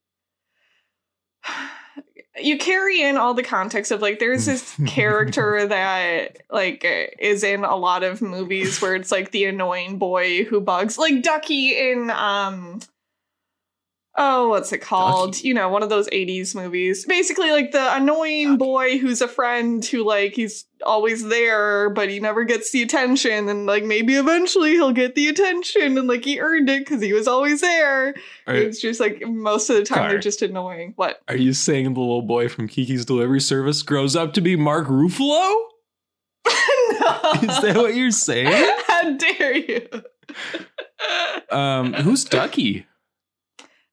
you 2.40 2.58
carry 2.58 3.02
in 3.02 3.16
all 3.16 3.34
the 3.34 3.42
context 3.42 3.92
of 3.92 4.02
like 4.02 4.18
there's 4.18 4.46
this 4.46 4.76
character 4.86 5.66
that 5.66 6.38
like 6.50 6.84
is 7.18 7.44
in 7.44 7.64
a 7.64 7.76
lot 7.76 8.02
of 8.02 8.20
movies 8.20 8.80
where 8.80 8.94
it's 8.94 9.12
like 9.12 9.30
the 9.30 9.44
annoying 9.44 9.98
boy 9.98 10.44
who 10.44 10.60
bugs 10.60 10.98
like 10.98 11.22
Ducky 11.22 11.90
in 11.90 12.10
um 12.10 12.80
oh 14.16 14.48
what's 14.48 14.72
it 14.72 14.78
called 14.78 15.32
Ducky? 15.32 15.48
you 15.48 15.54
know 15.54 15.68
one 15.68 15.82
of 15.82 15.88
those 15.88 16.08
80s 16.08 16.54
movies 16.54 17.04
basically 17.06 17.50
like 17.50 17.72
the 17.72 17.96
annoying 17.96 18.52
Ducky. 18.52 18.56
boy 18.58 18.98
who's 18.98 19.20
a 19.20 19.28
friend 19.28 19.84
who 19.84 20.04
like 20.04 20.34
he's 20.34 20.66
always 20.84 21.26
there 21.28 21.90
but 21.90 22.08
he 22.08 22.20
never 22.20 22.44
gets 22.44 22.70
the 22.70 22.82
attention 22.82 23.48
and 23.48 23.66
like 23.66 23.84
maybe 23.84 24.14
eventually 24.14 24.72
he'll 24.72 24.92
get 24.92 25.14
the 25.14 25.28
attention 25.28 25.96
and 25.98 26.06
like 26.06 26.24
he 26.24 26.38
earned 26.40 26.68
it 26.68 26.80
because 26.80 27.02
he 27.02 27.12
was 27.12 27.26
always 27.26 27.60
there 27.60 28.14
Are, 28.46 28.54
it's 28.54 28.80
just 28.80 29.00
like 29.00 29.22
most 29.26 29.68
of 29.70 29.76
the 29.76 29.82
time 29.84 29.98
Car. 29.98 30.08
they're 30.10 30.18
just 30.18 30.42
annoying 30.42 30.92
what 30.96 31.20
are 31.26 31.36
you 31.36 31.52
saying 31.52 31.94
the 31.94 32.00
little 32.00 32.22
boy 32.22 32.48
from 32.48 32.68
Kiki's 32.68 33.04
Delivery 33.04 33.40
Service 33.40 33.82
grows 33.82 34.14
up 34.14 34.32
to 34.34 34.40
be 34.40 34.56
Mark 34.56 34.86
Ruffalo? 34.88 35.62
no. 36.46 37.32
Is 37.42 37.60
that 37.62 37.74
what 37.76 37.94
you're 37.94 38.10
saying? 38.10 38.46
How 38.86 39.12
dare 39.16 39.56
you? 39.56 39.88
Um, 41.50 41.92
who's 41.94 42.24
Ducky? 42.24 42.86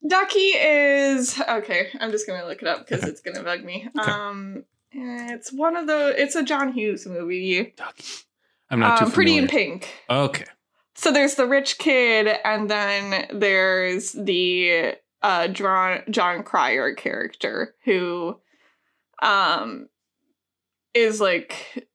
Ducky 0.08 0.40
is 0.40 1.40
okay. 1.48 1.90
I'm 2.00 2.12
just 2.12 2.26
gonna 2.28 2.46
look 2.48 2.62
it 2.62 2.68
up 2.68 2.88
because 2.88 3.04
it's 3.08 3.22
gonna 3.22 3.44
bug 3.44 3.64
me. 3.64 3.88
Okay. 3.98 4.12
Um, 4.12 4.66
it's 4.92 5.54
one 5.54 5.78
of 5.78 5.88
the. 5.88 6.14
It's 6.22 6.36
a 6.36 6.44
John 6.44 6.74
Hughes 6.74 7.06
movie. 7.06 7.74
Ducky. 7.78 8.04
I'm 8.70 8.80
not 8.80 9.00
too 9.00 9.06
Um, 9.06 9.12
Pretty 9.12 9.38
in. 9.38 9.48
Pink. 9.48 9.90
Okay. 10.10 10.46
So 10.96 11.12
there's 11.12 11.36
the 11.36 11.46
rich 11.48 11.78
kid, 11.78 12.28
and 12.44 12.70
then 12.70 13.28
there's 13.32 14.12
the 14.14 14.96
uh 15.22 15.48
John 15.50 16.02
Jon 16.10 16.44
Cryer 16.44 16.94
character 16.96 17.76
who, 17.86 18.40
um, 19.22 19.88
is 20.94 21.22
like 21.22 21.88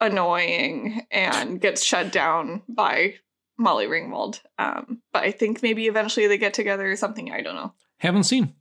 annoying 0.00 1.02
and 1.10 1.60
gets 1.60 1.82
shut 1.82 2.12
down 2.12 2.62
by 2.68 3.14
Molly 3.58 3.86
Ringwald. 3.86 4.40
Um, 4.58 5.02
but 5.12 5.24
I 5.24 5.30
think 5.32 5.62
maybe 5.62 5.86
eventually 5.86 6.26
they 6.26 6.38
get 6.38 6.54
together 6.54 6.90
or 6.90 6.96
something. 6.96 7.30
I 7.32 7.42
don't 7.42 7.56
know. 7.56 7.72
Haven't 7.98 8.24
seen. 8.24 8.54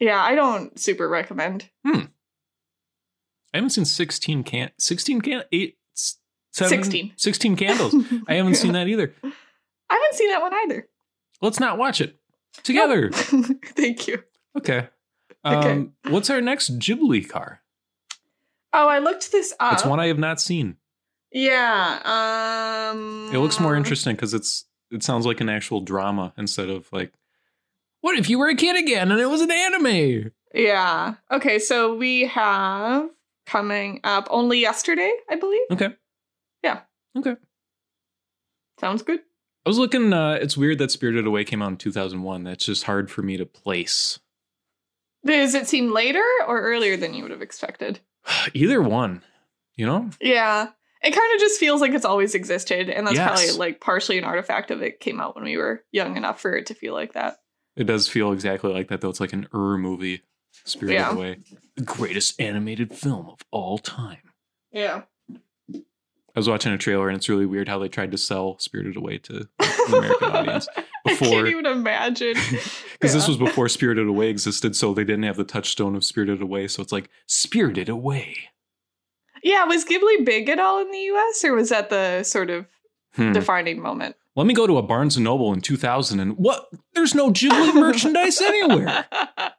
Yeah, 0.00 0.20
I 0.20 0.34
don't 0.34 0.78
super 0.78 1.08
recommend. 1.08 1.70
Hmm. 1.86 2.00
I 3.54 3.58
haven't 3.58 3.70
seen 3.70 3.84
16 3.86 4.44
can 4.44 4.70
16 4.78 5.20
can 5.22 5.42
8 5.50 5.78
s- 5.96 6.16
seven- 6.52 6.82
16. 6.82 7.12
16 7.16 7.56
candles. 7.56 7.94
I 8.28 8.34
haven't 8.34 8.56
seen 8.56 8.72
that 8.72 8.88
either. 8.88 9.14
I 9.22 9.94
haven't 9.94 10.14
seen 10.14 10.28
that 10.30 10.42
one 10.42 10.52
either. 10.54 10.88
Let's 11.40 11.60
not 11.60 11.78
watch 11.78 12.00
it 12.00 12.18
together. 12.62 13.10
Thank 13.12 14.06
you. 14.08 14.22
Okay. 14.56 14.88
Okay. 15.44 15.72
Um, 15.72 15.92
what's 16.08 16.30
our 16.30 16.40
next 16.40 16.78
Ghibli 16.78 17.28
car? 17.28 17.62
Oh, 18.72 18.88
I 18.88 18.98
looked 18.98 19.30
this 19.32 19.54
up. 19.60 19.72
It's 19.74 19.84
one 19.84 20.00
I 20.00 20.08
have 20.08 20.18
not 20.18 20.40
seen. 20.40 20.76
Yeah. 21.32 22.92
Um 22.92 23.30
It 23.32 23.38
looks 23.38 23.60
more 23.60 23.76
interesting 23.76 24.14
because 24.16 24.34
it's 24.34 24.64
it 24.90 25.02
sounds 25.02 25.26
like 25.26 25.40
an 25.40 25.48
actual 25.48 25.80
drama 25.80 26.32
instead 26.38 26.70
of 26.70 26.90
like, 26.92 27.12
what 28.00 28.18
if 28.18 28.30
you 28.30 28.38
were 28.38 28.48
a 28.48 28.54
kid 28.54 28.76
again 28.76 29.10
and 29.10 29.20
it 29.20 29.26
was 29.26 29.40
an 29.40 29.50
anime? 29.50 30.32
Yeah. 30.54 31.14
Okay, 31.30 31.58
so 31.58 31.94
we 31.94 32.26
have 32.26 33.10
coming 33.46 34.00
up 34.04 34.28
only 34.30 34.60
yesterday, 34.60 35.12
I 35.28 35.36
believe. 35.36 35.60
Okay. 35.70 35.94
Yeah. 36.62 36.80
Okay. 37.16 37.36
Sounds 38.80 39.02
good. 39.02 39.20
I 39.66 39.68
was 39.68 39.78
looking. 39.78 40.12
Uh, 40.12 40.38
it's 40.40 40.56
weird 40.56 40.78
that 40.78 40.90
Spirited 40.90 41.26
Away 41.26 41.44
came 41.44 41.60
out 41.60 41.68
in 41.72 41.76
2001. 41.76 42.44
That's 42.44 42.64
just 42.64 42.84
hard 42.84 43.10
for 43.10 43.22
me 43.22 43.36
to 43.36 43.44
place. 43.44 44.18
Does 45.26 45.54
it 45.54 45.68
seem 45.68 45.92
later 45.92 46.22
or 46.46 46.60
earlier 46.62 46.96
than 46.96 47.12
you 47.12 47.22
would 47.22 47.32
have 47.32 47.42
expected? 47.42 48.00
Either 48.54 48.80
one, 48.80 49.22
you 49.76 49.84
know. 49.84 50.08
Yeah. 50.20 50.68
It 51.02 51.12
kind 51.12 51.34
of 51.34 51.40
just 51.40 51.60
feels 51.60 51.80
like 51.80 51.92
it's 51.92 52.04
always 52.04 52.34
existed, 52.34 52.88
and 52.90 53.06
that's 53.06 53.16
Yes. 53.16 53.26
probably 53.28 53.58
like 53.58 53.80
partially 53.80 54.18
an 54.18 54.24
artifact 54.24 54.70
of 54.70 54.82
it 54.82 55.00
came 55.00 55.20
out 55.20 55.34
when 55.36 55.44
we 55.44 55.56
were 55.56 55.84
young 55.92 56.16
enough 56.16 56.40
for 56.40 56.56
it 56.56 56.66
to 56.66 56.74
feel 56.74 56.92
like 56.94 57.12
that. 57.12 57.36
It 57.76 57.84
does 57.84 58.08
feel 58.08 58.32
exactly 58.32 58.72
like 58.72 58.88
that, 58.88 59.00
though. 59.00 59.08
It's 59.10 59.20
like 59.20 59.32
an 59.32 59.46
Ur 59.54 59.78
movie, 59.78 60.22
Spirited 60.64 60.98
Yeah. 61.00 61.12
Away, 61.14 61.38
the 61.76 61.82
greatest 61.84 62.40
animated 62.40 62.92
film 62.94 63.28
of 63.28 63.38
all 63.52 63.78
time. 63.78 64.18
Yeah. 64.72 65.02
I 65.72 66.38
was 66.38 66.48
watching 66.48 66.72
a 66.72 66.78
trailer, 66.78 67.08
and 67.08 67.16
it's 67.16 67.28
really 67.28 67.46
weird 67.46 67.68
how 67.68 67.78
they 67.78 67.88
tried 67.88 68.10
to 68.12 68.18
sell 68.18 68.58
Spirited 68.58 68.96
Away 68.96 69.18
to 69.18 69.32
the 69.58 69.84
American 69.96 70.28
audience 70.30 70.68
before. 71.06 71.28
I 71.28 71.30
can't 71.30 71.48
even 71.48 71.66
imagine. 71.66 72.34
because 72.92 73.12
this 73.14 73.26
was 73.28 73.36
before 73.36 73.68
Spirited 73.68 74.06
Away 74.06 74.28
existed, 74.30 74.76
so 74.76 74.92
they 74.94 75.04
didn't 75.04 75.24
have 75.24 75.36
the 75.36 75.44
touchstone 75.44 75.96
of 75.96 76.04
Spirited 76.04 76.42
Away. 76.42 76.68
So 76.68 76.82
it's 76.82 76.92
like 76.92 77.08
Spirited 77.26 77.88
Away. 77.88 78.36
Yeah, 79.42 79.64
was 79.64 79.84
Ghibli 79.84 80.24
big 80.24 80.48
at 80.48 80.58
all 80.58 80.80
in 80.80 80.90
the 80.90 80.98
US 80.98 81.44
or 81.44 81.54
was 81.54 81.68
that 81.70 81.90
the 81.90 82.22
sort 82.24 82.50
of 82.50 82.66
Hmm. 83.14 83.32
defining 83.32 83.80
moment? 83.80 84.16
Let 84.36 84.46
me 84.46 84.54
go 84.54 84.66
to 84.66 84.76
a 84.78 84.82
Barnes 84.82 85.16
and 85.16 85.24
Noble 85.24 85.52
in 85.52 85.60
2000, 85.60 86.20
and 86.20 86.36
what? 86.36 86.68
There's 86.94 87.14
no 87.14 87.30
Ghibli 87.30 87.74
merchandise 87.80 88.40
anywhere. 88.40 89.06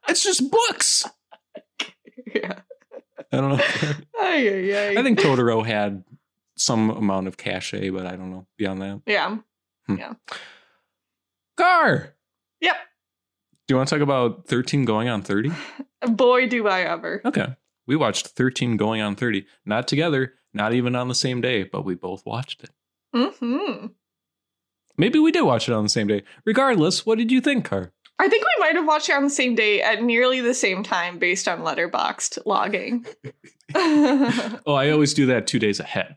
It's 0.08 0.24
just 0.24 0.50
books. 0.50 1.06
yeah. 2.34 2.60
I 3.32 3.38
don't 3.38 3.50
know. 3.58 3.64
Ay, 4.20 4.48
ay, 4.48 4.78
ay. 4.96 4.96
I 5.00 5.04
think 5.04 5.20
Totoro 5.20 5.66
had 5.66 6.04
some 6.56 6.90
amount 6.92 7.28
of 7.28 7.36
cachet, 7.38 7.90
but 7.90 8.06
I 8.06 8.16
don't 8.16 8.32
know 8.32 8.46
beyond 8.58 8.82
that. 8.82 9.02
Yeah. 9.06 9.38
Yeah. 9.90 10.14
Car. 11.58 12.14
Yep. 12.62 12.76
Do 13.68 13.74
you 13.74 13.78
want 13.78 13.90
to 13.90 13.96
talk 13.96 14.04
about 14.04 14.48
13 14.48 14.86
going 14.86 15.10
on 15.10 15.22
30? 15.22 15.52
Boy, 16.08 16.48
do 16.48 16.68
I 16.68 16.82
ever. 16.82 17.22
Okay. 17.26 17.56
We 17.90 17.96
watched 17.96 18.28
13 18.28 18.78
going 18.78 19.02
on 19.02 19.16
30. 19.16 19.48
Not 19.66 19.88
together, 19.88 20.36
not 20.54 20.74
even 20.74 20.96
on 20.96 21.08
the 21.08 21.16
same 21.16 21.42
day, 21.42 21.64
but 21.64 21.84
we 21.86 21.96
both 21.96 22.24
watched 22.24 22.64
it. 22.64 22.70
hmm 23.16 23.88
Maybe 24.96 25.18
we 25.18 25.32
did 25.32 25.42
watch 25.42 25.68
it 25.68 25.74
on 25.74 25.82
the 25.82 25.90
same 25.90 26.06
day. 26.06 26.22
Regardless, 26.46 27.04
what 27.04 27.18
did 27.18 27.32
you 27.32 27.42
think, 27.42 27.66
Car? 27.66 27.92
I 28.20 28.28
think 28.30 28.44
we 28.44 28.64
might 28.64 28.76
have 28.76 28.86
watched 28.86 29.10
it 29.10 29.16
on 29.16 29.24
the 29.24 29.30
same 29.32 29.56
day 29.56 29.82
at 29.82 30.04
nearly 30.04 30.40
the 30.40 30.54
same 30.54 30.84
time 30.84 31.18
based 31.18 31.48
on 31.48 31.62
Letterboxd 31.62 32.38
logging. 32.46 33.06
Oh, 33.76 34.74
I 34.74 34.90
always 34.92 35.14
do 35.16 35.26
that 35.28 35.48
two 35.48 35.60
days 35.60 35.80
ahead. 35.80 36.16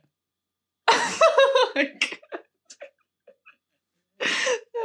Like, 1.75 2.21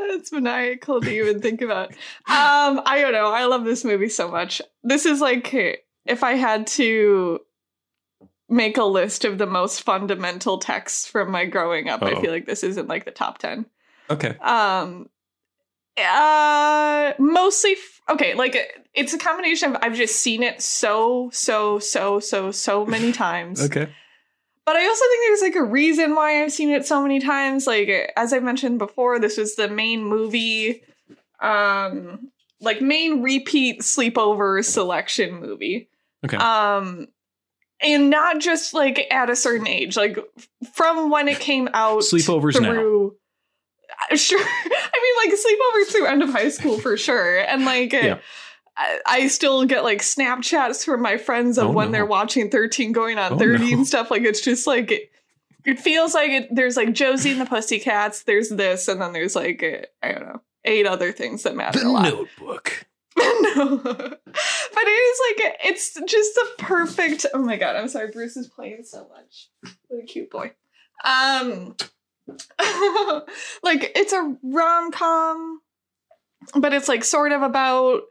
That's 0.10 0.32
maniacal 0.32 1.02
to 1.02 1.10
even 1.10 1.42
think 1.42 1.62
about. 1.62 1.92
Um, 1.92 2.82
I 2.86 3.00
don't 3.02 3.12
know. 3.12 3.28
I 3.32 3.44
love 3.46 3.66
this 3.66 3.84
movie 3.84 4.08
so 4.10 4.30
much. 4.32 4.62
This 4.84 5.06
is 5.06 5.20
like 5.20 5.54
if 6.08 6.24
I 6.24 6.34
had 6.34 6.68
to 6.68 7.40
make 8.50 8.78
a 8.78 8.84
list 8.84 9.26
of 9.26 9.38
the 9.38 9.46
most 9.46 9.82
fundamental 9.84 10.58
texts 10.58 11.08
from 11.08 11.32
my 11.32 11.46
growing 11.46 11.90
up, 11.90 12.02
I 12.02 12.14
Uh-oh. 12.14 12.22
feel 12.22 12.32
like 12.32 12.46
this 12.46 12.64
isn't 12.64 12.88
like 12.88 13.06
the 13.06 13.12
top 13.12 13.38
10. 13.40 13.66
Okay. 14.10 14.38
Um 14.42 15.10
uh 15.98 17.14
mostly 17.18 17.72
f- 17.72 18.02
okay, 18.10 18.36
like 18.36 18.56
it's 18.94 19.14
a 19.14 19.18
combination 19.18 19.76
of 19.76 19.82
I've 19.82 19.96
just 19.96 20.16
seen 20.18 20.44
it 20.44 20.62
so 20.62 21.30
so 21.34 21.80
so 21.80 22.20
so 22.20 22.52
so 22.52 22.86
many 22.86 23.12
times. 23.26 23.62
Okay. 23.66 23.90
But 24.66 24.76
I 24.76 24.86
also 24.86 25.06
think 25.06 25.24
there's 25.28 25.42
like 25.42 25.56
a 25.56 25.64
reason 25.64 26.14
why 26.14 26.44
I've 26.44 26.52
seen 26.52 26.70
it 26.70 26.86
so 26.86 27.02
many 27.02 27.20
times. 27.20 27.66
Like 27.68 27.90
as 28.16 28.32
I 28.34 28.40
mentioned 28.40 28.80
before, 28.80 29.18
this 29.20 29.38
was 29.38 29.56
the 29.56 29.70
main 29.70 30.04
movie, 30.04 30.84
um, 31.42 32.32
like 32.60 32.82
main 32.82 33.22
repeat 33.24 33.82
sleepover 33.82 34.64
selection 34.64 35.40
movie. 35.40 35.90
Okay. 36.26 36.38
Um, 36.38 37.08
and 37.82 38.10
not 38.10 38.40
just 38.40 38.74
like 38.74 39.06
at 39.12 39.30
a 39.30 39.36
certain 39.36 39.68
age, 39.68 39.96
like 39.98 40.18
from 40.74 41.10
when 41.12 41.28
it 41.28 41.40
came 41.40 41.70
out 41.74 42.00
Sleepovers 42.02 42.60
now. 42.60 42.70
through. 42.72 43.16
Uh, 44.12 44.16
Sure, 44.16 44.40
I 44.44 45.24
mean 45.24 45.32
like 45.32 45.40
sleepovers 45.40 45.92
through 45.92 46.06
end 46.08 46.22
of 46.24 46.30
high 46.30 46.50
school 46.50 46.80
for 46.80 46.98
sure, 46.98 47.40
and 47.40 47.66
like 47.66 47.94
Yeah. 47.94 48.20
I, 48.76 49.00
I 49.08 49.28
still 49.28 49.66
get 49.66 49.84
like 49.84 50.00
Snapchats 50.02 50.86
from 50.86 51.02
my 51.02 51.18
friends 51.18 51.58
of 51.58 51.68
Oh, 51.68 51.72
when 51.72 51.88
no. 51.88 51.92
they're 51.94 52.06
watching 52.06 52.50
Thirteen 52.50 52.92
Going 52.92 53.18
on 53.18 53.34
Oh, 53.34 53.38
Thirty 53.40 53.72
no. 53.72 53.78
and 53.78 53.88
stuff. 53.88 54.12
Like 54.12 54.22
it's 54.24 54.42
just 54.42 54.68
like 54.68 54.92
it, 54.92 55.12
it 55.66 55.80
feels 55.80 56.14
like 56.14 56.30
it, 56.30 56.54
there's 56.56 56.78
like 56.78 56.94
Josie 56.94 57.32
and 57.32 57.42
the 57.42 57.46
Pussycats, 57.46 58.24
there's 58.24 58.50
this, 58.50 58.88
and 58.88 59.02
then 59.02 59.14
there's 59.14 59.36
like 59.36 59.64
uh, 59.64 59.86
I 60.06 60.12
don't 60.12 60.28
know 60.28 60.42
eight 60.66 60.86
other 60.86 61.12
things 61.12 61.44
that 61.44 61.56
matter 61.56 61.80
a 61.84 61.90
lot. 61.90 62.04
Notebook. 62.14 62.86
No. 63.18 63.78
But 64.74 64.84
it 64.86 64.90
is 64.90 65.20
like 65.28 65.58
it's 65.64 66.00
just 66.06 66.36
the 66.36 66.48
perfect 66.60 67.26
oh 67.34 67.42
my 67.42 67.58
god, 67.58 67.76
I'm 67.76 67.88
sorry, 67.88 68.12
Bruce 68.12 68.38
is 68.38 68.48
playing 68.48 68.84
so 68.84 69.08
much. 69.10 69.50
What 69.88 70.04
a 70.04 70.06
cute 70.06 70.30
boy. 70.30 70.52
Um 71.04 71.76
like 73.64 73.92
it's 73.96 74.14
a 74.14 74.36
rom-com, 74.44 75.62
but 76.56 76.74
it's 76.74 76.88
like 76.88 77.04
sort 77.04 77.32
of 77.32 77.42
about 77.42 78.02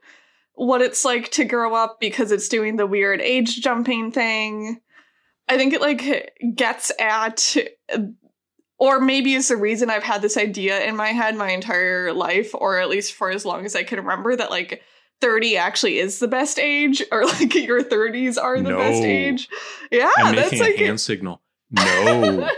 what 0.54 0.82
it's 0.82 1.04
like 1.04 1.30
to 1.32 1.44
grow 1.44 1.74
up 1.74 2.00
because 2.00 2.32
it's 2.32 2.48
doing 2.48 2.76
the 2.76 2.86
weird 2.86 3.20
age 3.20 3.60
jumping 3.60 4.10
thing. 4.10 4.80
I 5.48 5.56
think 5.56 5.72
it 5.72 5.80
like 5.80 6.32
gets 6.56 6.90
at 6.98 7.56
or 8.78 9.00
maybe 9.00 9.34
is 9.34 9.48
the 9.48 9.56
reason 9.56 9.90
I've 9.90 10.02
had 10.02 10.22
this 10.22 10.36
idea 10.36 10.84
in 10.84 10.96
my 10.96 11.08
head 11.08 11.36
my 11.36 11.50
entire 11.50 12.12
life, 12.12 12.54
or 12.54 12.78
at 12.78 12.88
least 12.88 13.14
for 13.14 13.30
as 13.30 13.44
long 13.44 13.64
as 13.64 13.74
I 13.74 13.84
can 13.84 13.98
remember, 13.98 14.36
that 14.36 14.50
like 14.50 14.82
30 15.20 15.56
actually 15.56 15.98
is 15.98 16.18
the 16.18 16.28
best 16.28 16.58
age, 16.58 17.02
or 17.10 17.24
like 17.24 17.54
your 17.54 17.82
30s 17.82 18.40
are 18.42 18.60
the 18.60 18.74
best 18.74 19.02
age. 19.02 19.48
Yeah, 19.90 20.10
I'm 20.18 20.34
that's 20.34 20.58
like 20.58 20.74
a 20.76 20.86
hand 20.86 21.00
signal. 21.00 21.42
No. 21.70 21.82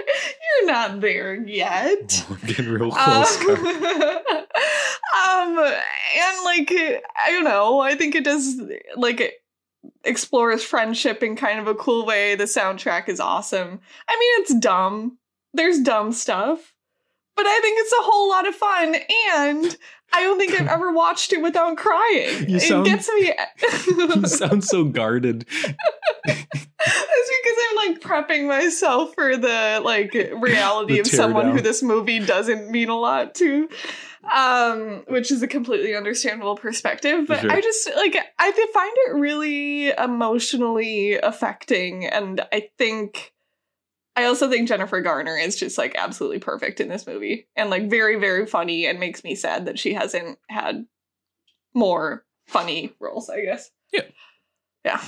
you're 0.61 0.67
not 0.67 1.00
there 1.00 1.35
yet. 1.35 2.25
I'm 2.31 2.37
getting 2.47 2.69
real 2.69 2.93
Um, 2.93 3.25
close. 3.25 3.37
Kyle. 3.38 3.57
um, 5.25 5.59
and 5.59 6.45
like 6.45 6.71
I 7.17 7.31
don't 7.31 7.45
know, 7.45 7.81
I 7.81 7.95
think 7.95 8.15
it 8.15 8.25
does 8.25 8.61
like 8.97 9.21
it 9.21 9.35
explores 10.05 10.62
friendship 10.65 11.23
in 11.23 11.37
kind 11.37 11.59
of 11.61 11.67
a 11.69 11.75
cool 11.75 12.05
way. 12.05 12.35
The 12.35 12.45
soundtrack 12.45 13.09
is 13.09 13.21
awesome. 13.21 13.81
I 14.09 14.17
mean, 14.19 14.43
it's 14.43 14.55
dumb. 14.57 15.19
There's 15.55 15.81
dumb 15.81 16.12
stuff, 16.12 16.75
but 17.37 17.47
I 17.47 17.61
think 17.61 17.79
it's 17.81 17.93
a 17.93 18.03
whole 18.03 18.29
lot 18.29 18.47
of 18.47 18.55
fun. 18.55 18.97
And 19.35 19.77
I 20.12 20.23
don't 20.23 20.38
think 20.38 20.59
I've 20.59 20.67
ever 20.69 20.93
watched 20.93 21.33
it 21.33 21.43
without 21.43 21.77
crying. 21.77 22.49
You 22.49 22.59
it 22.59 22.85
gets 22.85 23.09
me. 23.09 23.33
you 24.17 24.27
sound 24.27 24.65
so 24.65 24.85
guarded. 24.85 25.47
It's 26.81 27.31
because 27.43 27.59
I'm 27.71 27.77
like 27.88 28.00
prepping 28.00 28.47
myself 28.47 29.15
for 29.15 29.37
the 29.37 29.81
like 29.85 30.15
reality 30.41 30.95
The 30.95 31.00
of 31.00 31.07
someone 31.07 31.50
who 31.53 31.61
this 31.61 31.83
movie 31.83 32.19
doesn't 32.21 32.71
mean 32.71 32.88
a 32.88 32.97
lot 32.97 33.35
to. 33.37 33.69
Um, 34.33 35.05
which 35.09 35.31
is 35.31 35.43
a 35.43 35.49
completely 35.49 35.95
understandable 35.97 36.57
perspective, 36.57 37.27
but 37.27 37.41
Sure. 37.41 37.50
I 37.50 37.61
just 37.61 37.88
like 37.97 38.17
I 38.38 38.53
find 38.73 38.93
it 39.07 39.15
really 39.15 39.91
emotionally 39.91 41.15
affecting, 41.15 42.05
and 42.07 42.41
I 42.53 42.69
think 42.77 43.33
I 44.18 44.25
also 44.25 44.50
think 44.50 44.66
Jennifer 44.66 45.00
Garner 45.00 45.37
is 45.37 45.54
just 45.54 45.78
like 45.78 45.94
absolutely 45.96 46.40
perfect 46.40 46.80
in 46.80 46.88
this 46.88 47.06
movie, 47.06 47.46
and 47.54 47.70
like 47.70 47.88
very 47.88 48.16
very 48.16 48.46
funny, 48.46 48.84
and 48.84 48.98
makes 48.98 49.22
me 49.22 49.37
sad 49.37 49.66
that 49.66 49.78
she 49.78 49.94
hasn't 49.94 50.40
had 50.48 50.87
more 51.72 52.25
funny 52.48 52.92
roles. 52.98 53.30
I 53.30 53.42
guess. 53.42 53.70
Yeah. 53.92 54.02
Yeah. 54.84 55.00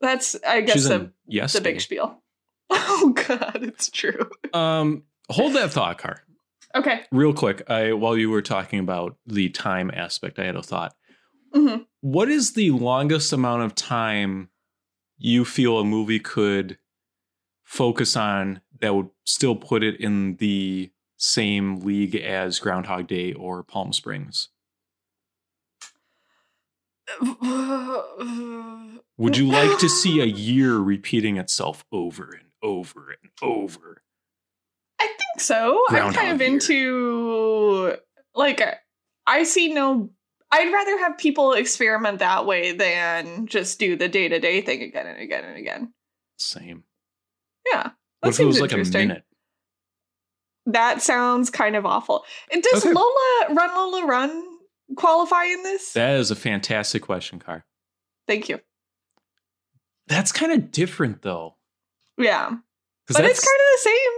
That's 0.00 0.34
I 0.48 0.62
guess 0.62 0.76
She's 0.76 0.88
the 0.88 1.12
yes. 1.26 1.52
the 1.52 1.60
big 1.60 1.80
spiel. 1.80 2.22
Oh 2.70 3.12
god, 3.28 3.58
it's 3.62 3.90
true. 3.90 4.30
Um, 4.54 5.02
hold 5.28 5.52
that 5.52 5.70
thought, 5.70 5.98
Car. 5.98 6.22
Okay. 6.74 7.02
Real 7.12 7.34
quick. 7.34 7.68
I 7.68 7.92
while 7.92 8.16
you 8.16 8.30
were 8.30 8.40
talking 8.40 8.78
about 8.78 9.18
the 9.26 9.50
time 9.50 9.90
aspect, 9.92 10.38
I 10.38 10.46
had 10.46 10.56
a 10.56 10.62
thought. 10.62 10.94
hmm 11.52 11.76
What 12.00 12.30
is 12.30 12.54
the 12.54 12.70
longest 12.70 13.30
amount 13.34 13.62
of 13.64 13.74
time 13.74 14.48
you 15.18 15.44
feel 15.44 15.78
a 15.78 15.84
movie 15.84 16.18
could 16.18 16.78
focus 17.64 18.16
on 18.16 18.60
that 18.80 18.94
would 18.94 19.10
still 19.24 19.56
put 19.56 19.82
it 19.82 19.98
in 20.00 20.36
the 20.36 20.90
same 21.16 21.80
league 21.80 22.14
as 22.14 22.58
Groundhog 22.58 23.08
Day 23.08 23.32
or 23.32 23.62
Palm 23.62 23.92
Springs? 23.92 24.48
Would 29.16 29.36
you 29.36 29.46
like 29.46 29.78
to 29.78 29.88
see 29.88 30.20
a 30.20 30.26
year 30.26 30.76
repeating 30.76 31.36
itself 31.36 31.84
over 31.92 32.30
and 32.32 32.48
over 32.62 33.16
and 33.22 33.30
over? 33.42 34.02
I 34.98 35.06
think 35.06 35.40
so. 35.40 35.80
I'm 35.90 36.12
kind 36.12 36.32
of 36.32 36.40
Year. 36.40 36.52
into 36.52 37.96
like 38.34 38.62
I 39.26 39.44
see 39.44 39.72
no 39.72 40.10
I'd 40.50 40.72
rather 40.72 40.98
have 40.98 41.18
people 41.18 41.52
experiment 41.52 42.20
that 42.20 42.46
way 42.46 42.72
than 42.72 43.46
just 43.46 43.78
do 43.78 43.96
the 43.96 44.08
day 44.08 44.28
to 44.28 44.38
day 44.38 44.60
thing 44.60 44.82
again 44.82 45.06
and 45.06 45.20
again 45.20 45.44
and 45.44 45.58
again. 45.58 45.92
Same. 46.38 46.84
Yeah. 47.72 47.82
That 47.82 47.92
What 48.20 48.34
if 48.34 48.40
it 48.40 48.44
was 48.44 48.60
like 48.60 48.72
a 48.72 48.76
minute? 48.78 49.24
That 50.66 51.02
sounds 51.02 51.50
kind 51.50 51.76
of 51.76 51.84
awful. 51.84 52.24
And 52.50 52.62
does 52.62 52.84
Okay. 52.84 52.94
Lola 52.94 53.46
Run 53.50 53.74
Lola 53.74 54.06
Run 54.06 54.44
qualify 54.96 55.44
in 55.44 55.62
this? 55.62 55.92
That 55.92 56.16
is 56.16 56.30
a 56.30 56.36
fantastic 56.36 57.02
question, 57.02 57.38
Car. 57.38 57.64
Thank 58.26 58.48
you. 58.48 58.60
That's 60.06 60.32
kind 60.32 60.52
of 60.52 60.70
different 60.70 61.22
though. 61.22 61.56
Yeah. 62.16 62.50
But 63.08 63.24
it's 63.26 63.40
kind 63.40 63.60
of 63.60 63.66
the 63.74 63.80
same. 63.82 64.12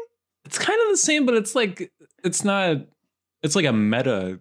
it's 0.45 0.59
kind 0.59 0.81
of 0.83 0.89
the 0.91 0.97
same, 0.97 1.27
but 1.27 1.35
it's 1.35 1.55
like 1.57 1.91
it's 2.23 2.45
not. 2.45 2.77
It's 3.43 3.57
like 3.57 3.65
a 3.65 3.73
meta 3.73 4.41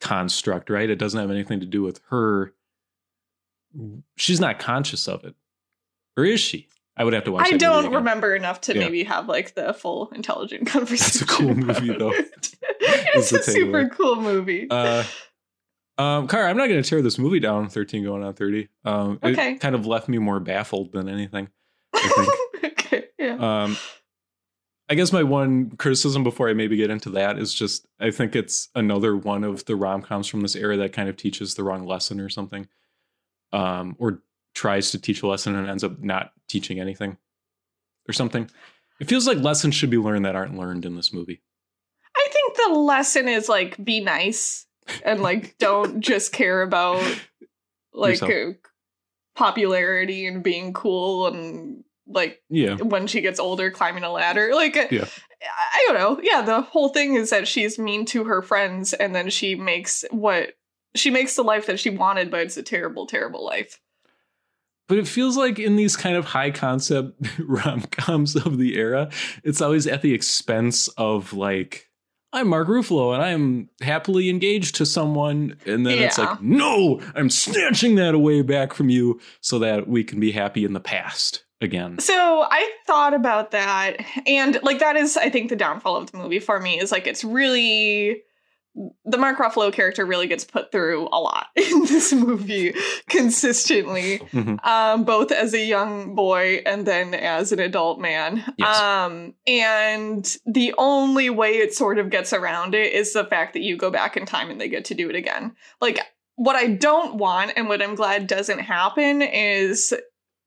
construct, 0.00 0.70
right? 0.70 0.88
It 0.88 0.96
doesn't 0.98 1.18
have 1.20 1.30
anything 1.30 1.60
to 1.60 1.66
do 1.66 1.82
with 1.82 2.00
her. 2.08 2.54
She's 4.16 4.40
not 4.40 4.58
conscious 4.58 5.06
of 5.08 5.24
it, 5.24 5.34
or 6.16 6.24
is 6.24 6.40
she? 6.40 6.68
I 6.96 7.04
would 7.04 7.14
have 7.14 7.24
to 7.24 7.32
watch. 7.32 7.50
I 7.52 7.56
don't 7.56 7.92
remember 7.94 8.34
enough 8.34 8.60
to 8.62 8.74
Yeah. 8.74 8.80
maybe 8.80 9.04
have 9.04 9.26
like 9.28 9.54
the 9.54 9.72
full 9.72 10.10
intelligent 10.14 10.66
conversation. 10.68 11.06
It's 11.06 11.22
a 11.22 11.26
cool 11.26 11.54
movie, 11.54 11.96
though. 11.96 12.12
it's 12.80 13.32
a 13.32 13.42
super 13.42 13.84
takeaway. 13.84 13.90
cool 13.92 14.16
movie. 14.16 14.66
Uh, 14.70 15.04
um, 15.98 16.28
Kara, 16.28 16.48
I'm 16.50 16.56
not 16.56 16.68
going 16.68 16.82
to 16.82 16.88
tear 16.88 17.00
this 17.02 17.18
movie 17.18 17.40
down. 17.40 17.68
Thirteen 17.68 18.04
going 18.04 18.22
on 18.22 18.34
thirty. 18.34 18.68
Um, 18.84 19.18
Okay. 19.22 19.52
it 19.52 19.60
kind 19.60 19.74
of 19.74 19.86
left 19.86 20.08
me 20.08 20.18
more 20.18 20.40
baffled 20.40 20.92
than 20.92 21.08
anything. 21.08 21.48
I 21.94 22.28
okay, 22.64 23.04
yeah. 23.18 23.36
Um, 23.64 23.76
I 24.88 24.94
guess 24.94 25.12
my 25.12 25.22
one 25.22 25.70
criticism 25.76 26.22
before 26.24 26.50
I 26.50 26.54
maybe 26.54 26.76
get 26.76 26.90
into 26.90 27.10
that 27.10 27.38
is 27.38 27.54
just 27.54 27.86
I 28.00 28.10
think 28.10 28.36
it's 28.36 28.68
another 28.74 29.16
one 29.16 29.44
of 29.44 29.64
the 29.64 29.76
rom 29.76 30.02
coms 30.02 30.26
from 30.28 30.40
this 30.42 30.56
era 30.56 30.76
that 30.78 30.92
kind 30.92 31.08
of 31.08 31.16
teaches 31.16 31.54
the 31.54 31.62
wrong 31.64 31.86
lesson 31.86 32.20
or 32.20 32.28
something, 32.28 32.68
um, 33.52 33.96
or 33.98 34.22
tries 34.54 34.90
to 34.90 34.98
teach 34.98 35.22
a 35.22 35.26
lesson 35.26 35.54
and 35.54 35.68
ends 35.68 35.84
up 35.84 35.98
not 36.00 36.32
teaching 36.52 36.78
anything 36.78 37.16
or 38.08 38.12
something. 38.12 38.48
It 39.00 39.08
feels 39.08 39.26
like 39.26 39.38
lessons 39.38 39.74
should 39.74 39.90
be 39.90 39.96
learned 39.96 40.26
that 40.26 40.36
aren't 40.36 40.56
learned 40.56 40.84
in 40.84 40.94
this 40.94 41.12
movie. 41.12 41.42
I 42.14 42.28
think 42.30 42.56
the 42.56 42.78
lesson 42.78 43.26
is 43.26 43.48
like 43.48 43.82
be 43.82 44.00
nice 44.00 44.66
and 45.04 45.20
like 45.20 45.56
don't 45.58 46.00
just 46.00 46.32
care 46.32 46.62
about 46.62 47.02
like 47.94 48.22
uh, 48.22 48.52
popularity 49.34 50.26
and 50.26 50.42
being 50.42 50.72
cool 50.72 51.26
and 51.26 51.84
like 52.06 52.42
Yeah, 52.50 52.76
when 52.76 53.06
she 53.06 53.22
gets 53.22 53.40
older 53.40 53.70
climbing 53.70 54.04
a 54.04 54.12
ladder 54.12 54.50
like 54.54 54.76
uh, 54.76 54.86
Yeah. 54.90 55.06
I, 55.40 55.78
I 55.78 55.84
don't 55.86 55.98
know 55.98 56.20
yeah 56.22 56.42
the 56.42 56.60
whole 56.60 56.90
thing 56.90 57.14
is 57.14 57.30
that 57.30 57.48
she's 57.48 57.78
mean 57.78 58.04
to 58.06 58.24
her 58.24 58.42
friends 58.42 58.92
and 58.92 59.14
then 59.14 59.30
she 59.30 59.54
makes 59.54 60.04
what 60.10 60.50
she 60.94 61.10
makes 61.10 61.36
the 61.36 61.44
life 61.44 61.66
that 61.66 61.80
she 61.80 61.90
wanted 61.90 62.30
but 62.30 62.40
it's 62.40 62.56
a 62.56 62.62
terrible 62.62 63.06
terrible 63.06 63.44
life 63.44 63.80
but 64.92 64.98
it 64.98 65.08
feels 65.08 65.38
like 65.38 65.58
in 65.58 65.76
these 65.76 65.96
kind 65.96 66.16
of 66.16 66.26
high 66.26 66.50
concept 66.50 67.26
rom 67.38 67.80
coms 67.84 68.36
of 68.36 68.58
the 68.58 68.76
era, 68.76 69.08
it's 69.42 69.62
always 69.62 69.86
at 69.86 70.02
the 70.02 70.12
expense 70.12 70.86
of 70.98 71.32
like, 71.32 71.88
I'm 72.34 72.48
Mark 72.48 72.68
Ruffalo 72.68 73.14
and 73.14 73.22
I'm 73.22 73.70
happily 73.80 74.28
engaged 74.28 74.74
to 74.74 74.84
someone. 74.84 75.56
And 75.64 75.86
then 75.86 75.96
it's 75.96 76.18
like, 76.18 76.42
no, 76.42 77.00
I'm 77.14 77.30
snatching 77.30 77.94
that 77.94 78.12
away 78.12 78.42
back 78.42 78.74
from 78.74 78.90
you 78.90 79.18
so 79.40 79.58
that 79.60 79.88
we 79.88 80.04
can 80.04 80.20
be 80.20 80.30
happy 80.30 80.62
in 80.62 80.74
the 80.74 80.78
past 80.78 81.42
again. 81.62 81.98
So 81.98 82.44
I 82.50 82.70
thought 82.86 83.14
about 83.14 83.52
that, 83.52 83.96
and 84.26 84.58
like 84.62 84.80
that 84.80 84.96
is, 84.96 85.16
I 85.16 85.30
think, 85.30 85.48
the 85.48 85.56
downfall 85.56 85.96
of 85.96 86.12
the 86.12 86.18
movie 86.18 86.38
for 86.38 86.60
me 86.60 86.78
is 86.78 86.92
like 86.92 87.06
it's 87.06 87.24
really 87.24 88.24
the 89.04 89.18
Mark 89.18 89.38
Ruffalo 89.38 89.70
character 89.72 90.06
really 90.06 90.26
gets 90.26 90.44
put 90.44 90.72
through 90.72 91.06
a 91.12 91.20
lot 91.20 91.48
in 91.56 91.84
this 91.84 92.12
movie 92.12 92.74
consistently, 93.08 94.18
Mhm. 94.32 94.64
um, 94.66 95.04
both 95.04 95.30
as 95.30 95.52
a 95.54 95.62
young 95.64 96.14
boy 96.14 96.62
and 96.64 96.86
then 96.86 97.14
as 97.14 97.52
an 97.52 97.58
adult 97.60 98.00
man. 98.00 98.42
Yes. 98.56 98.78
Um, 98.80 99.34
and 99.46 100.36
the 100.46 100.74
only 100.78 101.28
way 101.30 101.58
it 101.58 101.74
sort 101.74 101.98
of 101.98 102.10
gets 102.10 102.32
around 102.32 102.74
it 102.74 102.92
is 102.92 103.12
the 103.12 103.24
fact 103.24 103.52
that 103.54 103.62
you 103.62 103.76
go 103.76 103.90
back 103.90 104.16
in 104.16 104.24
time 104.26 104.50
and 104.50 104.60
they 104.60 104.68
get 104.68 104.86
to 104.86 104.94
do 104.94 105.10
it 105.10 105.16
again. 105.16 105.54
Like 105.80 106.00
what 106.36 106.56
I 106.56 106.66
don't 106.68 107.16
want 107.16 107.52
and 107.56 107.68
what 107.68 107.82
I'm 107.82 107.94
glad 107.94 108.26
doesn't 108.26 108.60
happen 108.60 109.20
is 109.22 109.92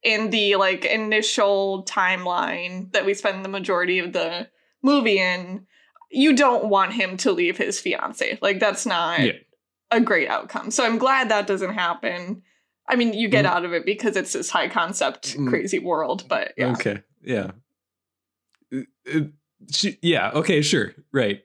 in 0.04 0.30
the 0.32 0.56
like 0.56 0.86
initial 0.86 1.86
timeline 1.86 2.92
that 2.94 3.06
we 3.06 3.14
spend 3.14 3.46
the 3.46 3.50
majority 3.50 4.00
of 4.00 4.14
the 4.14 4.48
movie 4.84 5.20
in, 5.20 5.66
you 6.16 6.34
don't 6.36 6.66
want 6.66 6.94
him 6.94 7.18
to 7.18 7.32
leave 7.32 7.58
his 7.58 7.80
fiance. 7.80 8.38
Like 8.42 8.60
that's 8.60 8.86
not 8.86 9.20
Yeah. 9.20 9.34
a 9.92 10.00
great 10.00 10.30
outcome. 10.30 10.72
So 10.72 10.86
I'm 10.86 10.98
glad 10.98 11.30
that 11.30 11.46
doesn't 11.48 11.74
happen. 11.74 12.42
I 12.88 12.96
mean, 12.96 13.14
you 13.14 13.28
get 13.28 13.46
Mm. 13.46 13.50
out 13.50 13.66
of 13.66 13.74
it 13.74 13.86
because 13.86 14.16
it's 14.16 14.34
this 14.34 14.50
high 14.50 14.70
concept, 14.70 15.36
Mm. 15.38 15.50
crazy 15.50 15.80
world, 15.80 16.26
but 16.28 16.54
yeah. 16.58 16.72
Okay. 16.74 17.02
Yeah. 17.24 17.52
It- 18.72 18.88
it- 19.06 19.32
she- 19.72 19.98
yeah. 20.02 20.32
Okay. 20.34 20.62
Sure. 20.62 20.94
Right. 21.12 21.44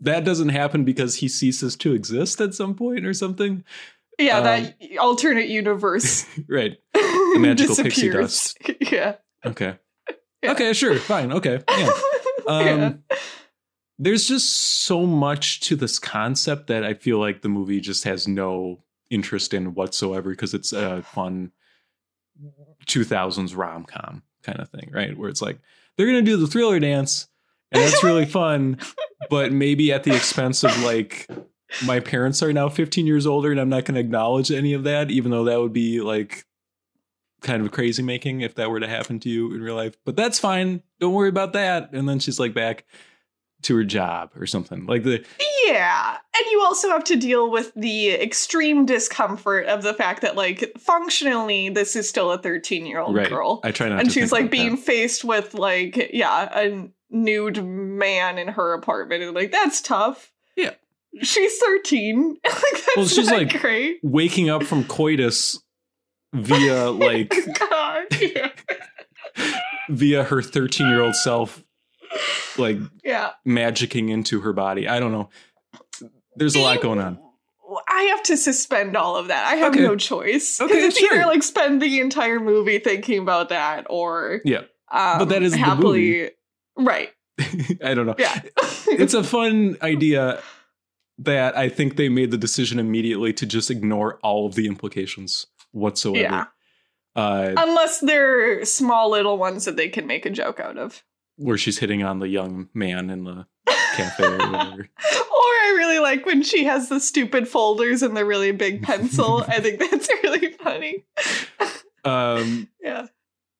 That 0.00 0.24
doesn't 0.24 0.50
happen 0.50 0.84
because 0.84 1.16
he 1.16 1.28
ceases 1.28 1.76
to 1.76 1.94
exist 1.94 2.40
at 2.40 2.54
some 2.54 2.74
point 2.74 3.06
or 3.06 3.14
something. 3.14 3.64
Yeah, 4.18 4.38
Um, 4.38 4.44
that 4.44 4.76
alternate 5.00 5.48
universe 5.48 6.24
right. 6.48 6.76
magical 7.38 7.74
pixie 7.76 8.10
disappears. 8.10 8.54
yeah. 8.92 9.16
Okay. 9.44 9.78
Yeah. 10.42 10.52
Okay. 10.52 10.72
Sure. 10.72 10.96
Fine. 10.96 11.32
Okay. 11.32 11.62
Yeah. 11.68 11.90
Um, 12.46 12.66
Yeah. 12.66 12.92
There's 13.98 14.26
just 14.26 14.50
so 14.84 15.06
much 15.06 15.60
to 15.60 15.76
this 15.76 15.98
concept 15.98 16.66
that 16.66 16.84
I 16.84 16.94
feel 16.94 17.18
like 17.18 17.42
the 17.42 17.48
movie 17.48 17.80
just 17.80 18.04
has 18.04 18.26
no 18.26 18.82
interest 19.10 19.54
in 19.54 19.74
whatsoever 19.74 20.30
because 20.30 20.54
it's 20.54 20.72
a 20.72 21.02
fun 21.02 21.52
2000s 22.86 23.56
rom 23.56 23.84
com 23.84 24.22
kind 24.42 24.58
of 24.60 24.68
thing, 24.68 24.90
right? 24.92 25.16
Where 25.16 25.28
it's 25.28 25.42
like 25.42 25.58
they're 25.96 26.06
gonna 26.06 26.22
do 26.22 26.36
the 26.36 26.46
thriller 26.46 26.80
dance 26.80 27.28
and 27.70 27.82
that's 27.82 28.02
really 28.04 28.26
fun, 28.26 28.78
but 29.30 29.52
maybe 29.52 29.92
at 29.92 30.04
the 30.04 30.14
expense 30.14 30.64
of 30.64 30.76
like 30.82 31.28
my 31.84 32.00
parents 32.00 32.42
are 32.42 32.52
now 32.52 32.68
15 32.68 33.06
years 33.06 33.26
older 33.26 33.50
and 33.50 33.60
I'm 33.60 33.68
not 33.68 33.84
gonna 33.84 34.00
acknowledge 34.00 34.50
any 34.50 34.72
of 34.74 34.84
that, 34.84 35.10
even 35.10 35.30
though 35.30 35.44
that 35.44 35.60
would 35.60 35.72
be 35.72 36.00
like 36.00 36.44
kind 37.42 37.64
of 37.64 37.72
crazy 37.72 38.02
making 38.02 38.40
if 38.40 38.54
that 38.56 38.70
were 38.70 38.80
to 38.80 38.88
happen 38.88 39.20
to 39.20 39.28
you 39.28 39.54
in 39.54 39.62
real 39.62 39.76
life. 39.76 39.96
But 40.04 40.16
that's 40.16 40.38
fine. 40.38 40.82
Don't 40.98 41.14
worry 41.14 41.28
about 41.28 41.52
that. 41.52 41.92
And 41.92 42.08
then 42.08 42.18
she's 42.18 42.40
like 42.40 42.54
back 42.54 42.84
to 43.64 43.76
her 43.76 43.84
job 43.84 44.30
or 44.36 44.46
something. 44.46 44.86
Like 44.86 45.02
the 45.02 45.24
Yeah. 45.66 46.16
And 46.36 46.46
you 46.50 46.62
also 46.62 46.88
have 46.90 47.04
to 47.04 47.16
deal 47.16 47.50
with 47.50 47.72
the 47.74 48.10
extreme 48.10 48.86
discomfort 48.86 49.66
of 49.66 49.82
the 49.82 49.94
fact 49.94 50.22
that, 50.22 50.34
like, 50.36 50.72
functionally, 50.78 51.68
this 51.68 51.94
is 51.96 52.08
still 52.08 52.32
a 52.32 52.38
13 52.38 52.86
year 52.86 53.00
old 53.00 53.14
right. 53.16 53.28
girl. 53.28 53.60
I 53.62 53.70
try 53.70 53.88
not 53.88 54.00
And 54.00 54.12
she's 54.12 54.32
like 54.32 54.50
being 54.50 54.76
that. 54.76 54.84
faced 54.84 55.24
with, 55.24 55.54
like, 55.54 56.10
yeah, 56.12 56.48
a 56.58 56.88
nude 57.10 57.64
man 57.64 58.38
in 58.38 58.48
her 58.48 58.72
apartment. 58.74 59.22
And, 59.22 59.34
like, 59.34 59.52
that's 59.52 59.80
tough. 59.80 60.32
Yeah. 60.56 60.70
She's 61.22 61.56
13. 61.58 62.36
like, 62.44 62.54
that's 62.72 62.96
Well, 62.96 63.06
she's 63.06 63.30
like- 63.30 63.60
great. 63.60 64.00
waking 64.02 64.50
up 64.50 64.64
from 64.64 64.84
coitus 64.84 65.60
via 66.32 66.86
oh 66.88 66.92
like 66.92 67.32
God. 67.58 68.04
Yeah. 68.20 68.50
via 69.88 70.24
her 70.24 70.42
13 70.42 70.88
year 70.88 71.00
old 71.02 71.14
self 71.14 71.62
like 72.58 72.78
yeah. 73.04 73.30
magicking 73.46 74.10
into 74.10 74.40
her 74.40 74.52
body. 74.52 74.88
I 74.88 75.00
don't 75.00 75.12
know. 75.12 75.30
There's 76.36 76.54
a 76.56 76.60
lot 76.60 76.80
going 76.80 76.98
on. 77.00 77.18
I 77.88 78.02
have 78.14 78.22
to 78.24 78.36
suspend 78.36 78.96
all 78.96 79.16
of 79.16 79.28
that. 79.28 79.46
I 79.46 79.56
have 79.56 79.72
Okay. 79.72 79.82
no 79.82 79.96
choice. 79.96 80.58
'Cause 80.58 80.70
Okay, 80.70 80.86
it's 80.86 80.98
sure. 80.98 81.14
either 81.14 81.26
like 81.26 81.42
spend 81.42 81.80
the 81.82 82.00
entire 82.00 82.38
movie 82.40 82.78
thinking 82.78 83.18
about 83.20 83.48
that 83.48 83.86
or 83.90 84.40
Yeah. 84.44 84.62
um, 84.92 85.18
But 85.18 85.24
that 85.30 85.42
is 85.42 85.52
the 85.52 85.58
happily 85.58 86.30
right. 86.76 87.10
I 87.84 87.94
don't 87.94 88.06
know. 88.06 88.14
Yeah. 88.18 88.40
It's 88.88 89.14
a 89.14 89.24
fun 89.24 89.76
idea 89.82 90.40
that 91.18 91.56
I 91.56 91.68
think 91.68 91.96
they 91.96 92.08
made 92.08 92.30
the 92.30 92.38
decision 92.38 92.78
immediately 92.78 93.32
to 93.34 93.46
just 93.46 93.70
ignore 93.70 94.18
all 94.22 94.46
of 94.46 94.54
the 94.54 94.66
implications 94.66 95.46
whatsoever. 95.72 96.20
Yeah. 96.22 96.44
Uh, 97.16 97.54
Unless 97.56 98.00
they're 98.00 98.64
small 98.64 99.10
little 99.10 99.38
ones 99.38 99.64
that 99.64 99.76
they 99.76 99.88
can 99.88 100.06
make 100.06 100.26
a 100.26 100.30
joke 100.30 100.60
out 100.60 100.76
of. 100.76 101.02
Where 101.36 101.58
she's 101.58 101.78
hitting 101.78 102.02
on 102.02 102.18
the 102.20 102.28
young 102.28 102.68
man 102.74 103.10
in 103.10 103.24
the 103.24 103.46
cafe 103.94 104.24
or 104.24 104.38
whatever. 104.38 104.88
Or 105.34 105.50
I 105.66 105.74
really 105.76 105.98
like 105.98 106.24
when 106.26 106.42
she 106.42 106.64
has 106.64 106.88
the 106.88 107.00
stupid 107.00 107.46
folders 107.48 108.02
and 108.02 108.16
the 108.16 108.24
really 108.24 108.52
big 108.52 108.82
pencil. 108.82 109.44
I 109.48 109.60
think 109.60 109.78
that's 109.78 110.08
really 110.22 110.52
funny. 110.52 111.04
Um, 112.04 112.68
Yeah. 112.82 113.06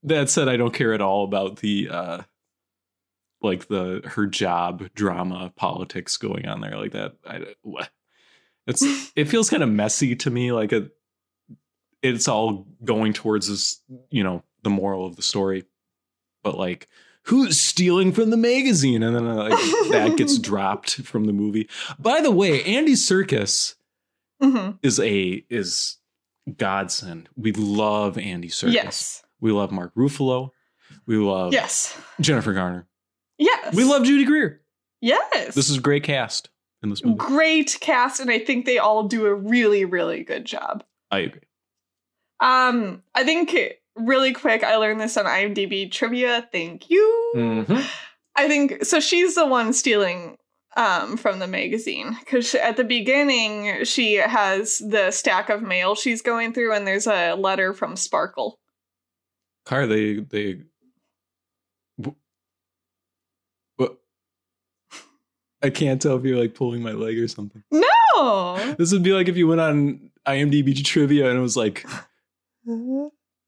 that 0.05 0.31
said, 0.31 0.49
I 0.49 0.57
don't 0.57 0.73
care 0.75 0.93
at 0.93 1.01
all 1.01 1.25
about 1.25 1.57
the 1.57 1.89
uh 1.91 2.23
like 3.43 3.69
the 3.69 4.03
her 4.05 4.27
job 4.27 4.89
drama 4.95 5.53
politics 5.57 6.17
going 6.17 6.47
on 6.47 6.61
there 6.61 6.77
like 6.79 6.93
that. 6.93 7.15
I 7.27 7.43
it's 8.67 8.83
it 9.15 9.27
feels 9.29 9.51
kind 9.51 9.63
of 9.63 9.69
messy 9.69 10.17
to 10.17 10.31
me. 10.31 10.53
Like 10.53 10.73
a 10.73 10.89
it's 12.03 12.29
all 12.29 12.67
going 12.85 13.13
towards 13.13 13.49
this, 13.49 13.81
you 14.11 14.23
know, 14.23 14.43
the 14.63 14.71
moral 14.71 15.07
of 15.07 15.17
the 15.17 15.23
story, 15.23 15.65
but 16.43 16.57
like 16.59 16.89
who's 17.25 17.59
stealing 17.61 18.13
from 18.13 18.31
the 18.31 18.37
magazine 18.37 19.03
and 19.03 19.15
then 19.17 19.27
uh, 19.27 19.35
like 19.35 19.51
that 19.91 20.15
gets 20.17 20.39
dropped 20.39 20.97
from 21.03 21.25
the 21.25 21.33
movie. 21.33 21.69
By 21.99 22.21
the 22.21 22.31
way, 22.31 22.63
Andy 22.65 22.93
Serkis 22.95 23.75
hmm 24.43 24.71
is 24.83 24.99
a 25.01 25.45
is 25.49 25.97
godsend. 26.57 27.29
We 27.37 27.53
love 27.53 28.19
Andy 28.19 28.49
Serkis. 28.49 28.73
Yes. 28.73 29.23
We 29.41 29.53
love 29.53 29.71
Mark 29.73 29.95
Ruffalo. 29.95 30.51
We 31.07 31.17
love 31.17 31.53
Yes. 31.53 31.97
Jennifer 32.21 32.53
Garner. 32.53 32.87
Yes. 33.39 33.75
We 33.75 33.85
love 33.85 34.05
Judy 34.05 34.25
Greer. 34.25 34.61
Yes. 35.01 35.55
This 35.55 35.69
is 35.71 35.79
a 35.79 35.81
great 35.81 36.03
cast 36.03 36.51
in 36.83 36.91
this 36.91 37.03
movie. 37.05 37.17
great 37.17 37.79
cast 37.81 38.21
and 38.21 38.31
i 38.31 38.39
think 38.39 38.67
they 38.67 38.77
all 38.77 39.05
do 39.05 39.25
a 39.25 39.35
really 39.35 39.87
really 39.87 40.23
good 40.23 40.45
job 40.45 40.85
I 41.11 41.21
agree. 41.21 41.41
um 42.41 43.03
i 43.15 43.25
think 43.25 43.55
really 43.97 44.33
quick 44.33 44.63
i 44.65 44.77
learned 44.77 45.01
this 45.01 45.17
on 45.17 45.25
imdb 45.27 45.91
trivia 45.91 46.49
thank 46.53 46.91
you 46.91 47.33
Mhm. 47.37 47.85
i 48.37 48.49
think 48.49 48.85
so 48.85 48.99
she's 49.01 49.35
the 49.35 49.47
one 49.47 49.73
stealing 49.73 50.37
um 50.77 51.17
from 51.17 51.39
the 51.39 51.47
magazine 51.47 52.17
because 52.21 52.55
at 52.57 52.77
the 52.77 52.83
beginning 52.85 53.85
she 53.85 54.15
has 54.15 54.79
the 54.79 55.11
stack 55.13 55.49
of 55.49 55.63
mail 55.63 55.95
she's 55.95 56.23
going 56.23 56.53
through 56.53 56.73
and 56.73 56.87
there's 56.87 57.07
a 57.07 57.35
letter 57.35 57.73
from 57.73 57.97
sparkle 57.97 58.59
Car, 59.67 59.87
they 59.87 60.17
they. 60.17 60.59
What? 63.77 63.97
I 65.63 65.71
can't 65.71 66.03
tell 66.03 66.17
if 66.19 66.25
you're 66.25 66.39
like 66.39 66.55
pulling 66.55 66.83
my 66.83 66.93
leg 66.93 67.19
or 67.19 67.29
something. 67.29 67.63
No. 67.71 68.75
This 68.79 68.93
would 68.93 69.03
be 69.03 69.15
like 69.15 69.29
if 69.29 69.39
you 69.39 69.49
went 69.49 69.63
on 69.63 70.11
IMDb 70.27 70.85
trivia 70.85 71.31
and 71.31 71.39
it 71.39 71.41
was 71.43 71.57
like 71.57 71.87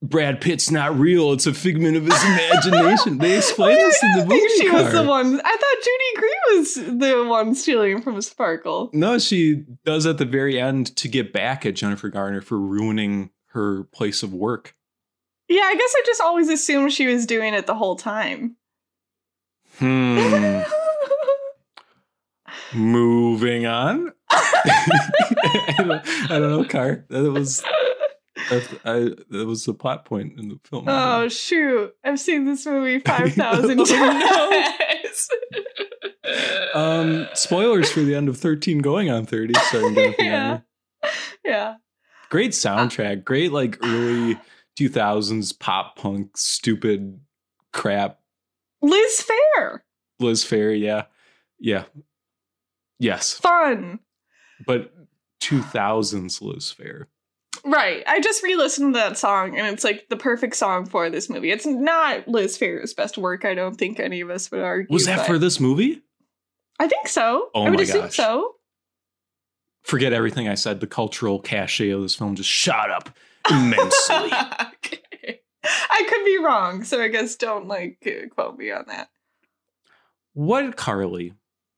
Brad 0.02 0.40
Pitt's 0.40 0.70
not 0.70 0.98
real; 0.98 1.32
it's 1.32 1.46
a 1.46 1.54
figment 1.54 1.96
of 1.96 2.04
his 2.04 2.24
imagination. 2.24 3.18
They 3.18 3.38
explain 3.38 3.76
this 3.76 4.02
in 4.02 4.12
the 4.12 4.26
movie. 4.26 4.34
I 4.34 4.38
think 4.38 4.62
she 4.62 4.70
was 4.70 4.92
the 4.92 5.02
one. 5.04 5.40
I 5.42 5.56
thought 5.56 5.84
Judy 5.84 6.16
Greer 6.16 6.58
was 6.58 6.74
the 7.00 7.24
one 7.28 7.54
stealing 7.54 8.02
from 8.02 8.20
Sparkle. 8.20 8.90
No, 8.92 9.18
she 9.18 9.64
does 9.84 10.06
at 10.06 10.18
the 10.18 10.24
very 10.24 10.60
end 10.60 10.94
to 10.96 11.08
get 11.08 11.32
back 11.32 11.64
at 11.64 11.74
Jennifer 11.74 12.08
Garner 12.08 12.42
for 12.42 12.58
ruining 12.58 13.30
her 13.48 13.84
place 13.84 14.22
of 14.22 14.34
work. 14.34 14.74
Yeah, 15.48 15.62
I 15.62 15.74
guess 15.76 15.94
I 15.96 16.02
just 16.04 16.20
always 16.20 16.48
assumed 16.48 16.92
she 16.92 17.06
was 17.06 17.24
doing 17.24 17.54
it 17.54 17.66
the 17.66 17.74
whole 17.74 17.96
time. 17.96 18.56
Hmm. 19.78 20.60
Moving 22.74 23.66
on. 23.66 24.12
I, 24.30 25.74
don't, 25.78 25.92
I 26.30 26.38
don't 26.38 26.50
know, 26.50 26.64
Car. 26.64 27.04
That 27.08 27.30
was 27.30 27.62
that, 28.50 28.80
I, 28.84 29.00
that 29.36 29.46
was 29.46 29.64
the 29.64 29.74
plot 29.74 30.04
point 30.04 30.38
in 30.38 30.48
the 30.48 30.58
film. 30.64 30.84
oh 30.88 31.28
shoot! 31.28 31.94
I've 32.04 32.20
seen 32.20 32.44
this 32.44 32.66
movie 32.66 32.98
five 33.06 33.32
thousand 33.34 33.78
times. 33.86 35.28
um, 36.74 37.28
spoilers 37.34 37.90
for 37.90 38.00
the 38.00 38.14
end 38.14 38.28
of 38.28 38.36
Thirteen 38.36 38.78
Going 38.78 39.10
on 39.10 39.26
Thirty, 39.26 39.54
Jennifer 39.72 40.14
Yeah. 40.22 40.60
Yeah. 41.44 41.74
Great 42.30 42.50
soundtrack. 42.52 43.24
Great 43.24 43.52
like 43.52 43.78
early 43.84 44.38
two 44.76 44.88
thousands 44.88 45.52
pop 45.52 45.96
punk 45.96 46.36
stupid 46.36 47.20
crap. 47.72 48.18
Liz 48.82 49.24
Phair, 49.58 49.80
Liz 50.20 50.44
Phair, 50.44 50.78
yeah, 50.78 51.04
yeah, 51.58 51.84
yes, 52.98 53.32
fun. 53.32 54.00
but 54.66 54.92
two 55.40 55.62
thousands 55.62 56.42
Liz 56.42 56.74
Phair. 56.78 57.06
Right. 57.64 58.02
I 58.06 58.20
just 58.20 58.42
re-listened 58.42 58.94
to 58.94 59.00
that 59.00 59.18
song, 59.18 59.56
and 59.58 59.66
it's 59.66 59.84
like 59.84 60.08
the 60.08 60.16
perfect 60.16 60.56
song 60.56 60.86
for 60.86 61.08
this 61.10 61.28
movie. 61.30 61.50
It's 61.50 61.66
not 61.66 62.26
Liz 62.28 62.56
Phair's 62.58 62.94
best 62.94 63.16
work. 63.18 63.44
I 63.44 63.54
don't 63.54 63.76
think 63.76 63.98
any 64.00 64.20
of 64.20 64.30
us 64.30 64.50
would 64.50 64.60
argue. 64.60 64.92
Was 64.92 65.06
that 65.06 65.18
but 65.18 65.26
for 65.26 65.38
this 65.38 65.58
movie? 65.60 66.02
I 66.78 66.88
think 66.88 67.08
so. 67.08 67.48
Oh 67.54 67.62
I 67.64 67.70
would 67.70 67.78
my 67.78 67.82
assume 67.84 68.02
gosh. 68.02 68.16
so. 68.16 68.52
forget 69.82 70.12
everything 70.12 70.48
I 70.48 70.54
said. 70.54 70.80
The 70.80 70.86
cultural 70.86 71.38
cachet 71.40 71.90
of 71.90 72.02
this 72.02 72.14
film 72.14 72.34
just 72.36 72.50
shot 72.50 72.90
up 72.90 73.10
immensely. 73.50 74.16
okay. 74.32 75.40
I 75.64 76.06
could 76.08 76.24
be 76.24 76.38
wrong, 76.38 76.84
so 76.84 77.00
I 77.00 77.08
guess 77.08 77.34
don't 77.36 77.66
like 77.66 77.98
uh, 78.06 78.28
quote 78.34 78.58
me 78.58 78.70
on 78.70 78.84
that. 78.88 79.08
what, 80.34 80.76
Carly, 80.76 81.32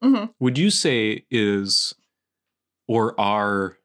Mhm. 0.04 0.34
would 0.38 0.58
you 0.58 0.70
say 0.70 1.24
is 1.30 1.94
or 2.86 3.18
are 3.20 3.77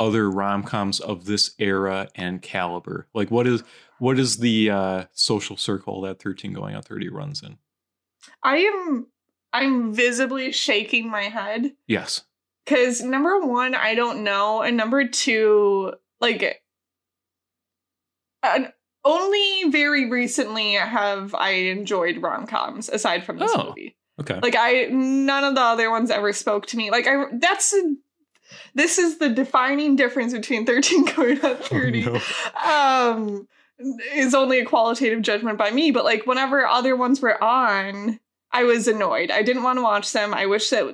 other 0.00 0.30
rom-coms 0.30 1.00
of 1.00 1.24
this 1.26 1.54
era 1.58 2.08
and 2.14 2.40
caliber? 2.42 3.06
Like 3.14 3.30
what 3.30 3.46
is 3.46 3.62
what 3.98 4.18
is 4.18 4.38
the 4.38 4.70
uh 4.70 5.04
social 5.12 5.56
circle 5.56 6.00
that 6.02 6.20
13 6.22 6.52
going 6.52 6.74
on 6.74 6.82
30 6.82 7.08
runs 7.08 7.42
in? 7.42 7.58
I 8.42 8.58
am 8.58 9.06
I'm 9.52 9.92
visibly 9.94 10.52
shaking 10.52 11.10
my 11.10 11.24
head 11.24 11.72
Yes. 11.86 12.22
cuz 12.66 13.02
number 13.02 13.38
1 13.40 13.74
I 13.74 13.94
don't 13.94 14.22
know 14.24 14.62
and 14.62 14.76
number 14.76 15.06
2 15.06 15.92
like 16.20 16.62
an, 18.42 18.72
only 19.04 19.64
very 19.70 20.08
recently 20.10 20.74
have 20.74 21.34
I 21.34 21.50
enjoyed 21.50 22.18
rom-coms 22.22 22.88
aside 22.88 23.24
from 23.24 23.38
this 23.38 23.50
Oh. 23.54 23.68
movie. 23.68 23.96
Okay. 24.20 24.38
Like 24.42 24.56
I 24.58 24.86
none 24.90 25.44
of 25.44 25.54
the 25.54 25.60
other 25.60 25.90
ones 25.90 26.10
ever 26.10 26.32
spoke 26.32 26.66
to 26.66 26.76
me. 26.76 26.90
Like 26.90 27.06
I 27.06 27.24
that's 27.34 27.74
this 28.74 28.98
is 28.98 29.18
the 29.18 29.28
defining 29.28 29.96
difference 29.96 30.32
between 30.32 30.64
13 30.66 31.04
going 31.16 31.44
on 31.44 31.56
30 31.56 32.06
Oh, 32.08 32.22
no. 32.58 33.18
um 33.18 33.48
is 34.14 34.34
only 34.34 34.58
a 34.60 34.64
qualitative 34.64 35.22
judgment 35.22 35.56
by 35.58 35.70
me 35.70 35.90
but 35.90 36.04
like 36.04 36.26
whenever 36.26 36.66
other 36.66 36.96
ones 36.96 37.20
were 37.20 37.42
on 37.42 38.18
i 38.52 38.64
was 38.64 38.88
annoyed 38.88 39.30
i 39.30 39.42
didn't 39.42 39.62
want 39.62 39.78
to 39.78 39.82
watch 39.82 40.12
them 40.12 40.34
i 40.34 40.46
wish 40.46 40.70
that 40.70 40.84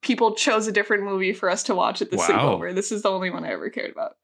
people 0.00 0.34
chose 0.34 0.66
a 0.66 0.72
different 0.72 1.04
movie 1.04 1.32
for 1.32 1.48
us 1.48 1.62
to 1.64 1.74
watch 1.74 2.02
at 2.02 2.10
the 2.10 2.16
Wow. 2.16 2.26
sleepover 2.28 2.74
this 2.74 2.90
is 2.90 3.02
the 3.02 3.10
only 3.10 3.30
one 3.30 3.44
i 3.44 3.50
ever 3.52 3.70
cared 3.70 3.92
about 3.92 4.16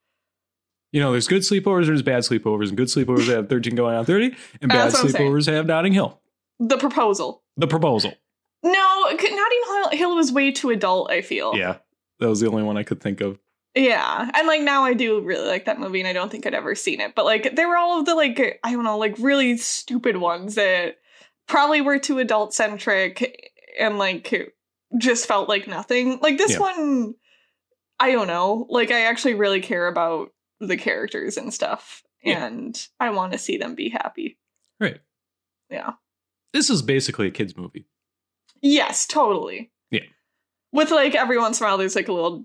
You 0.92 1.00
know, 1.02 1.12
there's 1.12 1.28
good 1.28 1.42
sleepovers, 1.42 1.80
and 1.80 1.88
there's 1.88 2.02
bad 2.02 2.22
sleepovers, 2.22 2.68
and 2.68 2.76
good 2.78 2.88
sleepovers 2.88 3.28
have 3.28 3.48
13 3.50 3.74
going 3.74 3.94
on 3.94 4.04
30, 4.06 4.34
and 4.62 4.68
bad 4.70 4.86
That's 4.86 4.94
what 4.94 5.04
I'm 5.04 5.10
saying. 5.10 5.30
sleepovers 5.32 5.46
have 5.52 5.66
Notting 5.66 5.92
Hill. 5.92 6.18
the 6.58 6.78
proposal 6.78 7.42
The 7.58 7.66
proposal. 7.66 8.14
no 8.64 9.04
notting 9.12 9.98
hill 9.98 10.16
was 10.16 10.32
way 10.32 10.50
too 10.50 10.70
adult 10.70 11.10
i 11.10 11.20
feel 11.20 11.54
Yeah. 11.56 11.76
That 12.20 12.28
was 12.28 12.40
the 12.40 12.48
only 12.48 12.62
one 12.62 12.76
I 12.76 12.82
could 12.82 13.00
think 13.00 13.20
of. 13.20 13.38
yeah 13.74 14.30
and 14.34 14.46
like 14.48 14.62
now 14.62 14.82
i 14.82 14.94
do 14.94 15.20
really 15.20 15.46
like 15.46 15.66
that 15.66 15.78
movie 15.78 16.00
and 16.00 16.08
i 16.08 16.12
don't 16.12 16.30
think 16.32 16.46
i'd 16.46 16.54
ever 16.54 16.74
seen 16.74 17.00
it 17.00 17.14
but 17.14 17.24
like 17.26 17.54
there 17.54 17.68
were 17.68 17.76
all 17.76 18.00
of 18.00 18.06
the 18.06 18.14
like 18.14 18.58
i 18.64 18.72
don't 18.72 18.82
know 18.84 18.96
like 18.98 19.14
really 19.18 19.56
stupid 19.58 20.16
ones 20.16 20.54
that 20.56 20.96
probably 21.46 21.80
were 21.82 21.98
too 21.98 22.18
adult 22.18 22.52
centric 22.54 23.52
and 23.78 23.98
like 23.98 24.52
just 24.98 25.26
felt 25.28 25.48
like 25.50 25.68
nothing 25.68 26.18
like 26.22 26.38
this 26.38 26.52
Yeah. 26.52 26.58
one 26.60 27.14
i 28.00 28.10
don't 28.10 28.26
know 28.26 28.66
like 28.70 28.90
i 28.90 29.02
actually 29.02 29.34
really 29.34 29.60
care 29.60 29.86
about 29.86 30.32
the 30.60 30.76
characters 30.78 31.36
and 31.36 31.52
stuff 31.54 32.02
Yeah. 32.24 32.46
and 32.46 32.88
i 32.98 33.10
want 33.10 33.32
to 33.32 33.38
see 33.38 33.58
them 33.58 33.74
be 33.74 33.90
happy 33.90 34.38
Right. 34.80 34.98
yeah 35.70 35.92
This 36.54 36.70
is 36.70 36.80
basically 36.82 37.28
a 37.28 37.30
kid's 37.32 37.56
movie. 37.56 37.86
yes 38.62 39.06
totally. 39.06 39.70
With 40.72 40.90
like 40.90 41.14
every 41.14 41.38
once 41.38 41.60
in 41.60 41.64
a 41.66 41.68
while 41.68 41.78
there's 41.78 41.96
like 41.96 42.08
a 42.08 42.12
little 42.12 42.44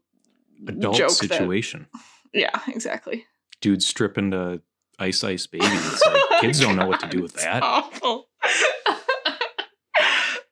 Adult 0.68 0.96
joke 0.96 1.10
that- 1.10 1.16
situation. 1.30 1.88
yeah 2.34 2.60
exactly 2.68 3.26
Dude 3.62 3.82
stripping 3.84 4.32
to 4.32 4.62
Ice 5.00 5.24
Ice 5.24 5.48
Baby. 5.48 5.66
It's 5.68 6.06
like 6.06 6.22
kids 6.42 6.60
don't 6.60 6.76
know 6.76 6.86
what 6.88 7.00
to 7.00 7.08
do 7.08 7.22
with 7.22 7.34
that. 7.36 7.64
Awful. 7.64 8.28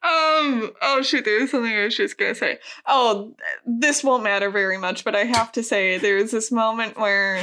um. 0.04 0.72
Oh 0.82 1.02
shoot! 1.04 1.26
There 1.26 1.40
was 1.42 1.52
something 1.52 1.72
I 1.74 1.84
was 1.84 1.96
just 1.96 2.18
gonna 2.18 2.36
say. 2.36 2.58
Oh, 2.88 3.36
this 3.66 4.04
won't 4.04 4.24
matter 4.24 4.50
very 4.50 4.78
much, 4.78 5.04
but 5.04 5.16
I 5.16 5.26
have 5.26 5.52
to 5.54 5.64
say 5.64 5.98
there's 5.98 6.32
this 6.32 6.52
moment 6.52 6.98
where, 6.98 7.42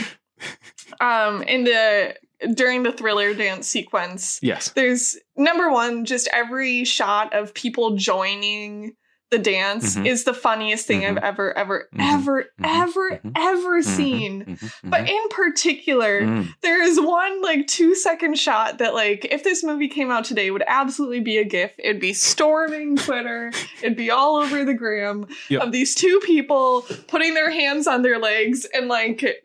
um, 1.00 1.42
in 1.42 1.64
the 1.64 2.16
during 2.54 2.82
the 2.82 2.92
thriller 2.92 3.34
dance 3.34 3.68
sequence, 3.68 4.38
Yes. 4.42 4.70
there's 4.70 5.16
number 5.36 5.70
one, 5.70 6.04
just 6.04 6.28
every 6.32 6.84
shot 6.84 7.32
of 7.34 7.54
people 7.54 7.96
joining 7.96 8.94
the 9.30 9.38
dance 9.38 9.94
Mhm. 9.96 10.06
is 10.06 10.24
the 10.24 10.32
funniest 10.32 10.86
thing 10.86 11.02
Mhm. 11.02 11.10
I've 11.10 11.18
ever, 11.18 11.56
ever, 11.58 11.88
Mhm. 11.94 12.14
ever, 12.14 12.44
Mhm. 12.60 12.82
ever, 12.82 13.20
Mhm. 13.24 13.32
ever 13.36 13.80
Mhm. 13.80 13.84
seen. 13.84 14.58
But 14.82 15.08
in 15.08 15.28
particular, 15.30 16.22
Mhm. 16.22 16.48
there 16.62 16.82
is 16.82 16.98
one 17.00 17.42
like 17.42 17.66
two 17.66 17.94
second 17.94 18.38
shot 18.38 18.78
that 18.78 18.94
like 18.94 19.26
if 19.30 19.44
this 19.44 19.62
movie 19.62 19.88
came 19.88 20.10
out 20.10 20.24
today 20.24 20.50
would 20.50 20.64
absolutely 20.66 21.20
be 21.20 21.36
a 21.38 21.44
gif 21.44 21.72
it'd 21.78 22.00
be 22.00 22.12
storming 22.14 22.96
twitter 22.96 23.52
it'd 23.82 23.96
be 23.96 24.10
all 24.10 24.36
over 24.36 24.64
the 24.64 24.74
gram 24.74 25.26
Yep. 25.50 25.62
of 25.62 25.72
these 25.72 25.94
two 25.94 26.20
people 26.24 26.86
putting 27.06 27.34
their 27.34 27.50
hands 27.50 27.86
on 27.86 28.02
their 28.02 28.18
legs 28.18 28.64
and 28.74 28.88
like 28.88 29.44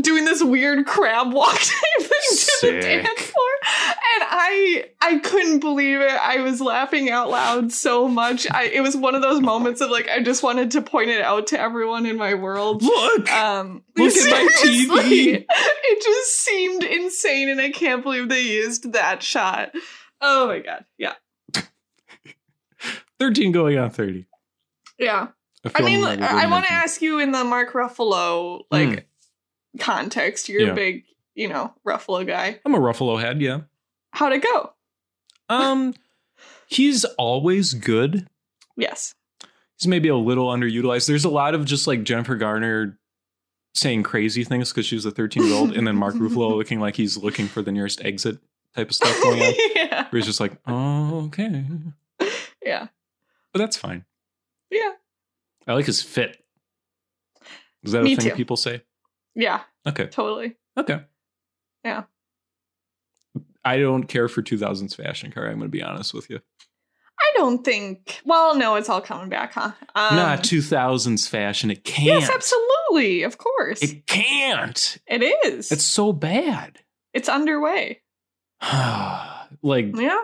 doing 0.00 0.24
this 0.24 0.42
weird 0.42 0.86
crab 0.86 1.32
walk 1.32 1.54
type 1.60 2.02
thing 2.02 2.03
to 2.03 2.03
the 2.72 2.80
dance 2.80 3.20
floor 3.20 3.46
and 3.64 4.24
i 4.30 4.84
i 5.00 5.18
couldn't 5.18 5.60
believe 5.60 6.00
it 6.00 6.10
i 6.12 6.40
was 6.40 6.60
laughing 6.60 7.10
out 7.10 7.30
loud 7.30 7.72
so 7.72 8.06
much 8.08 8.46
i 8.50 8.64
it 8.64 8.80
was 8.82 8.96
one 8.96 9.14
of 9.14 9.22
those 9.22 9.40
moments 9.40 9.80
of 9.80 9.90
like 9.90 10.08
i 10.08 10.22
just 10.22 10.42
wanted 10.42 10.70
to 10.70 10.80
point 10.82 11.10
it 11.10 11.20
out 11.22 11.46
to 11.48 11.58
everyone 11.60 12.06
in 12.06 12.16
my 12.16 12.34
world 12.34 12.82
Look. 12.82 13.30
um, 13.30 13.82
Look 13.96 14.14
at 14.16 14.30
my 14.30 14.48
TV. 14.62 15.44
It 15.48 16.02
just 16.02 16.36
seemed 16.40 16.82
insane, 16.82 17.48
and 17.48 17.60
I 17.60 17.70
can't 17.70 18.02
believe 18.02 18.28
they 18.28 18.40
used 18.42 18.92
that 18.92 19.22
shot. 19.22 19.70
Oh 20.20 20.46
my 20.48 20.58
god! 20.60 20.84
Yeah, 20.98 21.14
13 23.20 23.52
going 23.52 23.78
on 23.78 23.90
30. 23.90 24.26
yeah. 24.98 25.28
I 25.74 25.80
mean, 25.80 26.04
I 26.04 26.46
want 26.50 26.66
to 26.66 26.72
ask 26.72 27.00
you 27.00 27.20
in 27.20 27.32
the 27.32 27.42
Mark 27.42 27.72
Ruffalo 27.72 28.62
like 28.70 29.08
context. 29.78 30.48
You're. 30.50 30.60
Yeah. 30.62 30.72
a 30.72 30.74
big, 30.74 31.04
you 31.34 31.48
know, 31.48 31.72
Ruffalo 31.86 32.26
guy. 32.26 32.60
I'm 32.64 32.74
a 32.74 32.78
Ruffalo 32.78 33.20
head, 33.20 33.40
yeah. 33.40 33.62
How'd 34.12 34.32
it 34.32 34.42
go? 34.42 34.72
Um, 35.48 35.94
he's 36.66 37.04
always 37.04 37.74
good. 37.74 38.28
Yes. 38.76 39.14
He's 39.78 39.88
maybe 39.88 40.08
a 40.08 40.16
little 40.16 40.48
underutilized. 40.48 41.06
There's 41.06 41.24
a 41.24 41.30
lot 41.30 41.54
of 41.54 41.64
just 41.64 41.86
like 41.86 42.04
Jennifer 42.04 42.36
Garner 42.36 42.98
saying 43.74 44.04
crazy 44.04 44.44
things 44.44 44.70
because 44.70 44.86
she's 44.86 45.04
a 45.04 45.10
13 45.10 45.44
year 45.44 45.54
old, 45.54 45.76
and 45.76 45.86
then 45.86 45.96
Mark 45.96 46.14
Ruffalo 46.14 46.50
looking 46.56 46.80
like 46.80 46.96
he's 46.96 47.16
looking 47.16 47.48
for 47.48 47.60
the 47.62 47.72
nearest 47.72 48.04
exit 48.04 48.38
type 48.74 48.88
of 48.88 48.94
stuff 48.94 49.20
going 49.22 49.42
on. 49.42 49.52
yeah. 49.74 50.08
Where 50.08 50.18
he's 50.18 50.26
just 50.26 50.40
like, 50.40 50.56
oh, 50.66 51.26
okay. 51.26 51.64
Yeah. 52.64 52.86
But 53.52 53.58
that's 53.58 53.76
fine. 53.76 54.04
Yeah. 54.70 54.92
I 55.66 55.74
like 55.74 55.86
his 55.86 56.02
fit. 56.02 56.42
Is 57.82 57.92
that 57.92 58.02
Me 58.02 58.14
a 58.14 58.16
thing 58.16 58.30
too. 58.30 58.36
people 58.36 58.56
say? 58.56 58.82
Yeah. 59.34 59.62
Okay. 59.86 60.06
Totally. 60.06 60.56
Okay. 60.76 61.02
Yeah. 61.84 62.04
I 63.64 63.78
don't 63.78 64.04
care 64.04 64.28
for 64.28 64.42
2000s 64.42 64.94
fashion 64.96 65.30
car. 65.30 65.44
I'm 65.46 65.58
going 65.58 65.62
to 65.62 65.68
be 65.68 65.82
honest 65.82 66.12
with 66.14 66.28
you. 66.30 66.40
I 67.18 67.32
don't 67.36 67.64
think. 67.64 68.20
Well, 68.24 68.56
no, 68.56 68.74
it's 68.74 68.88
all 68.88 69.00
coming 69.00 69.28
back, 69.28 69.52
huh? 69.54 69.72
Um, 69.94 70.16
Not 70.16 70.42
2000s 70.42 71.28
fashion. 71.28 71.70
It 71.70 71.84
can't. 71.84 72.06
Yes, 72.06 72.30
absolutely. 72.30 73.22
Of 73.22 73.38
course. 73.38 73.82
It 73.82 74.06
can't. 74.06 74.98
it 75.06 75.22
is. 75.46 75.70
It's 75.72 75.84
so 75.84 76.12
bad. 76.12 76.80
it's 77.12 77.28
underway. 77.28 78.00
like 79.62 79.96
Yeah. 79.96 80.20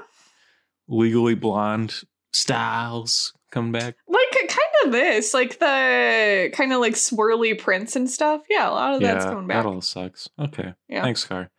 legally 0.89 1.35
blonde 1.35 1.95
styles 2.33 3.33
coming 3.51 3.73
back. 3.73 3.97
Like 4.09 4.37
of 4.85 4.93
this, 4.93 5.35
like 5.35 5.59
the 5.59 6.51
kind 6.53 6.73
of 6.73 6.81
like 6.81 6.95
swirly 6.95 7.59
prints 7.59 7.97
and 7.97 8.11
stuff. 8.11 8.43
Yeah, 8.49 8.69
a 8.69 8.73
lot 8.73 8.95
of 8.95 9.01
that's 9.01 9.25
yeah, 9.25 9.31
coming 9.31 9.47
back. 9.47 9.65
that 9.65 9.69
all 9.69 9.81
sucks. 9.81 10.29
Okay. 10.39 10.75
Yeah. 10.89 11.03
Thanks, 11.03 11.25
Car. 11.25 11.51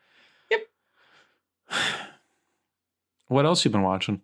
Yep. 0.49 0.61
What 3.27 3.45
else 3.45 3.63
you 3.63 3.71
been 3.71 3.81
watching? 3.81 4.19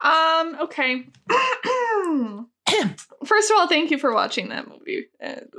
Um, 0.00 0.56
okay. 0.60 1.06
First 3.24 3.50
of 3.50 3.56
all, 3.56 3.66
thank 3.66 3.90
you 3.90 3.98
for 3.98 4.14
watching 4.14 4.50
that 4.50 4.68
movie. 4.68 5.06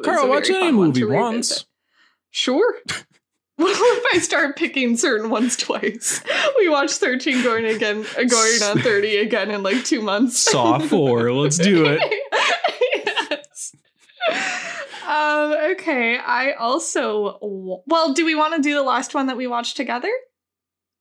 Carl, 0.01 0.29
watch 0.29 0.49
any 0.49 0.71
movie 0.71 1.03
once. 1.03 1.65
Sure. 2.31 2.75
what 3.63 3.97
if 3.97 4.05
I 4.15 4.19
start 4.19 4.55
picking 4.57 4.97
certain 4.97 5.29
ones 5.29 5.55
twice? 5.57 6.21
We 6.57 6.69
watch 6.69 6.91
13 6.91 7.43
going 7.43 7.65
again 7.65 8.05
going 8.15 8.63
on 8.63 8.79
30 8.79 9.17
again 9.17 9.51
in 9.51 9.63
like 9.63 9.83
two 9.85 10.01
months. 10.01 10.39
Saw 10.41 10.79
4. 10.79 11.31
Let's 11.33 11.57
do 11.57 11.85
it. 11.87 12.01
yes. 13.05 13.75
Um, 15.05 15.51
okay. 15.73 16.17
I 16.17 16.53
also 16.53 17.37
well, 17.85 18.13
do 18.13 18.25
we 18.25 18.35
want 18.35 18.55
to 18.55 18.61
do 18.61 18.73
the 18.73 18.81
last 18.83 19.13
one 19.13 19.27
that 19.27 19.35
we 19.35 19.47
watched 19.47 19.75
together? 19.75 20.09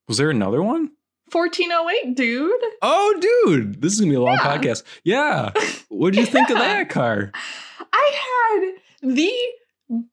Was 0.09 0.17
there 0.19 0.29
another 0.29 0.61
one? 0.61 0.91
1408, 1.31 2.17
dude. 2.17 2.53
Oh, 2.83 3.15
dude. 3.47 3.81
This 3.81 3.93
is 3.95 4.01
going 4.01 4.11
to 4.11 4.19
be 4.19 4.21
a 4.21 4.21
long 4.21 4.35
Yeah. 4.43 4.59
podcast. 4.59 4.83
Yeah. 5.05 5.53
What 5.89 6.13
did 6.15 6.21
you 6.21 6.27
think 6.27 6.51
of 6.51 6.59
that 6.59 6.89
car? 6.91 7.31
I 7.93 8.73
had 9.03 9.15
the 9.15 9.33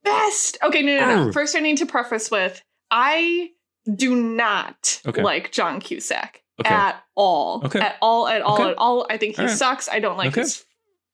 best. 0.03 0.57
Okay, 0.63 0.81
no, 0.81 0.99
no, 0.99 1.25
no. 1.25 1.31
First, 1.31 1.55
I 1.55 1.59
need 1.59 1.77
to 1.77 1.85
preface 1.85 2.29
with 2.29 2.61
I 2.91 3.49
do 3.95 4.15
not 4.15 5.01
Okay. 5.07 5.21
like 5.23 5.51
John 5.51 5.79
Cusack 5.79 6.41
Okay. 6.59 6.73
at 6.73 7.01
all. 7.15 7.61
Okay. 7.65 7.79
At 7.79 7.97
all, 8.01 8.27
at 8.27 8.41
all, 8.41 8.61
at 8.63 8.77
all. 8.77 9.07
I 9.09 9.17
think 9.17 9.35
he 9.37 9.43
right. 9.45 9.51
sucks. 9.57 9.87
I 9.89 9.99
don't 9.99 10.17
like 10.17 10.35
his 10.35 10.65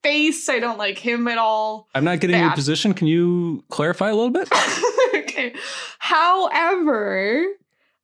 face. 0.03 0.49
I 0.49 0.59
don't 0.59 0.77
like 0.77 0.97
him 0.97 1.27
at 1.27 1.37
all. 1.37 1.87
I'm 1.93 2.03
not 2.03 2.19
getting 2.19 2.39
your 2.39 2.51
position. 2.51 2.93
Can 2.93 3.07
you 3.07 3.63
clarify 3.69 4.09
a 4.09 4.15
little 4.15 4.31
bit? 4.31 4.49
okay. 5.15 5.53
However, 5.99 7.45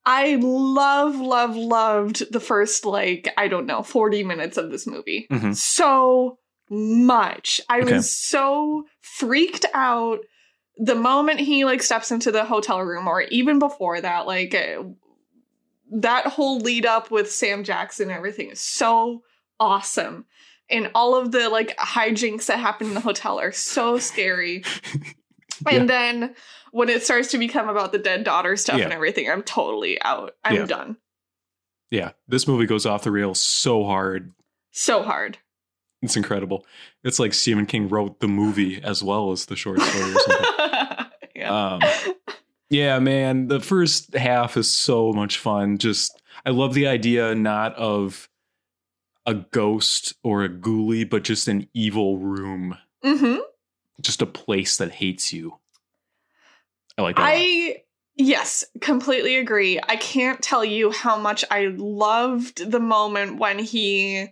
I 0.05 0.35
love, 0.41 1.15
love, 1.15 1.55
loved 1.55 2.31
the 2.31 2.39
first, 2.39 2.85
like, 2.85 3.31
I 3.37 3.47
don't 3.47 3.65
know, 3.65 3.83
40 3.83 4.23
minutes 4.23 4.57
of 4.57 4.71
this 4.71 4.85
movie. 4.87 5.27
Mhm. 5.31 5.55
So 5.55 6.37
much. 6.69 7.61
I 7.69 7.81
Okay. 7.81 7.93
was 7.95 8.09
so 8.15 8.85
freaked 9.01 9.65
out 9.73 10.19
the 10.83 10.95
moment 10.95 11.39
he 11.39 11.63
like 11.63 11.83
steps 11.83 12.11
into 12.11 12.31
the 12.31 12.43
hotel 12.43 12.81
room 12.81 13.07
or 13.07 13.21
even 13.23 13.59
before 13.59 14.01
that 14.01 14.25
like 14.25 14.55
uh, 14.55 14.81
that 15.91 16.25
whole 16.25 16.57
lead 16.59 16.85
up 16.85 17.11
with 17.11 17.31
Sam 17.31 17.63
Jackson 17.63 18.09
and 18.09 18.17
everything 18.17 18.49
is 18.49 18.59
so 18.59 19.21
awesome. 19.59 20.25
And 20.69 20.89
all 20.95 21.15
of 21.15 21.31
the 21.31 21.49
like 21.49 21.77
hijinks 21.77 22.45
that 22.47 22.59
happen 22.59 22.87
in 22.87 22.93
the 22.95 22.99
hotel 23.01 23.39
are 23.39 23.51
so 23.51 23.99
scary. 23.99 24.63
And 25.69 25.87
then 25.87 26.33
when 26.71 26.89
it 26.89 27.03
starts 27.03 27.27
to 27.31 27.37
become 27.37 27.69
about 27.69 27.91
the 27.91 27.99
dead 27.99 28.23
daughter 28.23 28.57
stuff 28.57 28.79
Yeah. 28.79 28.85
and 28.85 28.93
everything, 28.93 29.29
I'm 29.29 29.43
totally 29.43 30.01
out. 30.01 30.33
I'm 30.43 30.55
Yeah. 30.55 30.65
done. 30.65 30.97
Yeah, 31.91 32.11
this 32.27 32.47
movie 32.47 32.65
goes 32.65 32.87
off 32.87 33.03
the 33.03 33.11
rails 33.11 33.39
so 33.39 33.83
hard. 33.83 34.33
So 34.71 35.03
hard. 35.03 35.37
It's 36.01 36.17
incredible. 36.17 36.65
It's 37.03 37.19
like 37.19 37.33
Stephen 37.33 37.65
King 37.65 37.87
wrote 37.87 38.19
the 38.19 38.27
movie 38.27 38.81
as 38.83 39.03
well 39.03 39.31
as 39.31 39.45
the 39.45 39.55
short 39.55 39.79
story 39.79 40.11
or 40.11 40.19
something. 40.19 41.05
yeah. 41.35 41.73
Um, 41.73 41.81
yeah, 42.69 42.99
man, 42.99 43.47
the 43.47 43.59
first 43.59 44.15
half 44.15 44.57
is 44.57 44.71
so 44.71 45.11
much 45.13 45.37
fun. 45.37 45.77
Just 45.77 46.21
I 46.45 46.49
love 46.49 46.73
the 46.73 46.87
idea 46.87 47.35
not 47.35 47.75
of 47.75 48.29
a 49.25 49.35
ghost 49.35 50.15
or 50.23 50.43
a 50.43 50.49
ghoulie, 50.49 51.07
but 51.07 51.23
just 51.23 51.47
an 51.47 51.67
evil 51.73 52.17
room, 52.17 52.77
hmm 53.03 53.37
just 54.01 54.21
a 54.21 54.25
place 54.25 54.77
that 54.77 54.91
hates 54.91 55.31
you. 55.31 55.59
I 56.97 57.03
like 57.03 57.15
that. 57.17 57.25
I 57.25 57.83
yes, 58.15 58.63
completely 58.79 59.37
agree. 59.37 59.79
I 59.87 59.95
can't 59.95 60.41
tell 60.41 60.65
you 60.65 60.91
how 60.91 61.17
much 61.17 61.45
I 61.51 61.73
loved 61.77 62.71
the 62.71 62.79
moment 62.79 63.37
when 63.37 63.59
he 63.59 64.27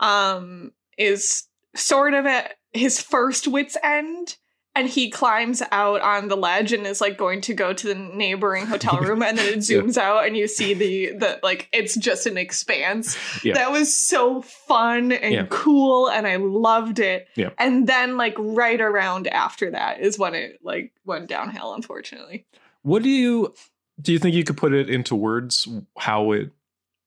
um 0.00 0.72
is 0.98 1.44
sort 1.74 2.14
of 2.14 2.26
at 2.26 2.54
his 2.72 3.00
first 3.00 3.46
wit's 3.48 3.76
end 3.82 4.36
and 4.76 4.88
he 4.88 5.08
climbs 5.08 5.62
out 5.70 6.00
on 6.00 6.26
the 6.26 6.36
ledge 6.36 6.72
and 6.72 6.84
is 6.84 7.00
like 7.00 7.16
going 7.16 7.40
to 7.40 7.54
go 7.54 7.72
to 7.72 7.86
the 7.86 7.94
neighboring 7.94 8.66
hotel 8.66 8.98
room 8.98 9.22
and 9.22 9.38
then 9.38 9.46
it 9.58 9.68
Yeah. 9.70 9.78
zooms 9.78 9.96
out 9.96 10.26
and 10.26 10.36
you 10.36 10.48
see 10.48 10.74
the 10.74 11.12
the 11.16 11.38
like 11.44 11.68
it's 11.72 11.96
just 11.96 12.26
an 12.26 12.36
expanse. 12.36 13.16
Yeah. 13.44 13.54
That 13.54 13.70
was 13.70 13.94
so 13.96 14.42
fun 14.42 15.12
and 15.12 15.32
Yeah. 15.32 15.46
cool 15.48 16.08
and 16.10 16.26
I 16.26 16.36
loved 16.36 16.98
it. 16.98 17.28
Yeah. 17.36 17.50
And 17.58 17.86
then 17.86 18.16
like 18.16 18.34
right 18.36 18.80
around 18.80 19.28
after 19.28 19.70
that 19.70 20.00
is 20.00 20.18
when 20.18 20.34
it 20.34 20.58
like 20.64 20.92
went 21.04 21.28
downhill 21.28 21.74
unfortunately. 21.74 22.44
What 22.82 23.02
do 23.04 23.08
you 23.08 23.54
do? 24.02 24.12
You 24.12 24.18
think 24.18 24.34
you 24.34 24.42
could 24.44 24.56
put 24.56 24.72
it 24.74 24.90
into 24.90 25.14
words 25.14 25.68
how 25.96 26.32
it 26.32 26.50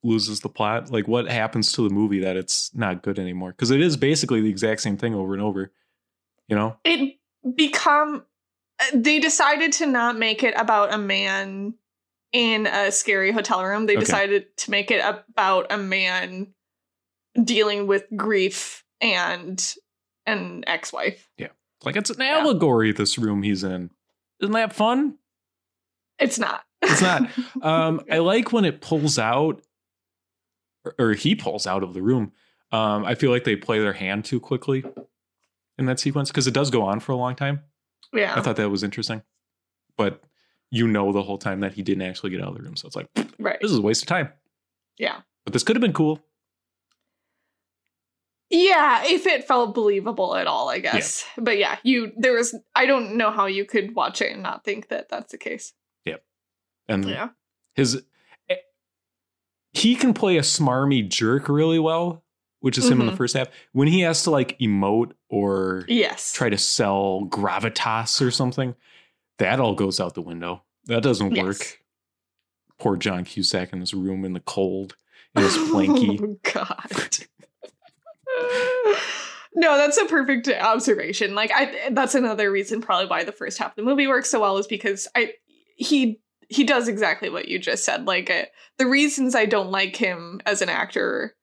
loses 0.08 0.40
the 0.40 0.50
plot? 0.50 0.92
Like 0.92 1.08
what 1.08 1.30
happens 1.30 1.72
to 1.74 1.88
the 1.88 1.94
movie 1.94 2.20
that 2.22 2.36
it's 2.38 2.74
not 2.76 3.04
good 3.04 3.20
anymore? 3.20 3.52
Because 3.52 3.72
it 3.72 3.82
is 3.82 3.98
basically 3.98 4.42
the 4.42 4.50
exact 4.50 4.82
same 4.82 4.98
thing 4.98 5.14
over 5.14 5.34
and 5.34 5.42
over. 5.44 5.72
You 6.48 6.56
know? 6.56 6.78
It 6.84 7.18
become 7.56 8.24
they 8.94 9.20
decided 9.20 9.72
to 9.74 9.86
not 9.88 10.18
make 10.18 10.44
it 10.44 10.54
about 10.56 10.94
a 10.94 10.98
man 10.98 11.74
in 12.32 12.68
a 12.68 12.92
scary 12.92 13.32
hotel 13.32 13.64
room. 13.64 13.86
They 13.88 13.94
Okay. 13.94 14.02
decided 14.02 14.58
to 14.58 14.72
make 14.72 14.92
it 14.92 15.02
about 15.04 15.72
a 15.72 15.78
man 15.78 16.54
dealing 17.44 17.88
with 17.88 18.06
grief 18.16 18.84
and 19.02 19.64
an 20.26 20.64
ex-wife. 20.68 21.30
Yeah. 21.38 21.48
Like 21.84 21.96
it's 21.96 22.10
an 22.10 22.22
allegory. 22.22 22.92
This 22.92 23.18
room 23.18 23.44
he's 23.44 23.64
in. 23.64 23.90
Isn't 24.42 24.54
that 24.54 24.74
fun? 24.74 25.18
It's 26.20 26.38
not. 26.40 26.64
It's 26.82 27.02
not. 27.02 27.30
Um, 27.62 28.02
I 28.12 28.20
like 28.20 28.52
when 28.54 28.66
it 28.66 28.82
pulls 28.82 29.18
out, 29.18 29.62
or, 30.88 30.96
or 31.10 31.14
he 31.14 31.36
pulls 31.36 31.68
out 31.68 31.84
of 31.84 31.94
the 31.94 32.02
room. 32.02 32.32
Um, 32.72 33.06
I 33.06 33.16
feel 33.16 33.32
like 33.32 33.44
they 33.44 33.56
play 33.56 33.80
their 33.80 33.94
hand 33.94 34.26
too 34.26 34.40
quickly 34.40 34.84
in 35.78 35.86
that 35.86 36.00
sequence 36.00 36.30
because 36.30 36.48
it 36.48 36.54
does 36.54 36.70
go 36.70 36.82
on 36.84 37.00
for 37.00 37.12
a 37.12 37.16
long 37.16 37.36
time. 37.36 37.62
yeah. 38.14 38.34
I 38.36 38.42
thought 38.42 38.58
that 38.58 38.70
was 38.70 38.84
interesting, 38.84 39.22
but 39.98 40.22
you 40.70 40.88
know 40.88 41.14
the 41.14 41.24
whole 41.24 41.38
time 41.38 41.62
that 41.62 41.74
he 41.74 41.82
didn't 41.82 42.02
actually 42.04 42.32
get 42.32 42.42
out 42.42 42.50
of 42.50 42.56
the 42.58 42.64
room, 42.64 42.76
so 42.76 42.88
it's 42.88 42.96
like 42.96 43.08
right. 43.40 43.58
this 43.62 43.72
is 43.72 43.78
a 43.78 43.82
waste 43.82 44.02
of 44.02 44.08
time. 44.08 44.30
Yeah. 44.98 45.22
But 45.46 45.54
this 45.54 45.64
could 45.64 45.76
have 45.78 45.82
been 45.82 45.94
cool. 45.94 46.22
Yeah, 48.50 49.04
if 49.06 49.26
it 49.28 49.46
felt 49.46 49.76
believable 49.76 50.36
at 50.36 50.48
all, 50.48 50.70
I 50.70 50.80
guess. 50.80 51.26
But 51.38 51.58
yeah, 51.58 51.78
you 51.84 52.12
there 52.18 52.34
was 52.34 52.56
I 52.76 52.86
don't 52.86 53.16
know 53.16 53.30
how 53.32 53.46
you 53.46 53.66
could 53.66 53.94
watch 53.96 54.22
it 54.22 54.32
and 54.32 54.42
not 54.44 54.64
think 54.64 54.88
that 54.90 55.10
that's 55.10 55.32
the 55.32 55.38
case. 55.38 55.74
Yeah. 56.06 56.18
And 56.88 57.06
Yeah. 57.06 57.30
his 57.76 58.04
he 59.74 59.96
can 59.96 60.14
play 60.14 60.38
a 60.38 60.42
smarmy 60.42 61.08
jerk 61.08 61.50
really 61.50 61.80
well, 61.80 62.24
which 62.62 62.78
is 62.78 62.90
him 62.90 63.00
in 63.02 63.08
the 63.08 63.14
Mhm. 63.14 63.18
first 63.18 63.36
half. 63.36 63.48
When 63.74 63.88
he 63.88 64.02
has 64.02 64.24
to 64.24 64.32
like 64.32 64.58
emote 64.60 65.12
or 65.30 65.86
Yes. 65.88 66.34
try 66.34 66.50
to 66.50 66.58
sell 66.58 67.28
gravitas 67.30 68.26
or 68.26 68.32
something, 68.32 68.76
that 69.38 69.60
all 69.60 69.76
goes 69.76 70.00
out 70.00 70.14
the 70.16 70.22
window. 70.22 70.64
That 70.86 71.04
doesn't 71.04 71.36
Yes. 71.36 71.46
work. 71.46 71.80
Poor 72.80 72.96
John 72.96 73.24
Cusack 73.26 73.74
in 73.74 73.80
this 73.80 73.94
room 73.94 74.24
in 74.26 74.34
the 74.34 74.40
cold, 74.40 74.96
in 75.36 75.44
his 75.44 75.58
planky. 75.58 76.20
Oh 76.24 76.40
God. 76.44 77.18
no, 79.56 79.78
that's 79.78 79.98
a 79.98 80.06
perfect 80.06 80.48
observation. 80.48 81.34
Like 81.36 81.52
I 81.54 81.90
that's 81.92 82.16
another 82.16 82.52
reason 82.52 82.82
probably 82.82 83.08
why 83.08 83.24
the 83.24 83.32
first 83.32 83.58
half 83.58 83.72
of 83.72 83.76
the 83.76 83.84
movie 83.84 84.08
works 84.08 84.30
so 84.30 84.40
well 84.42 84.58
is 84.58 84.68
because 84.68 85.08
I 85.16 85.34
he 85.76 86.20
he 86.50 86.64
does 86.64 86.88
exactly 86.88 87.30
what 87.30 87.48
you 87.48 87.60
just 87.60 87.84
said. 87.84 88.06
Like 88.08 88.30
uh, 88.30 88.46
the 88.78 88.88
reasons 88.88 89.36
I 89.36 89.46
don't 89.46 89.72
like 89.72 89.96
him 89.96 90.42
as 90.46 90.62
an 90.62 90.70
actor 90.70 91.36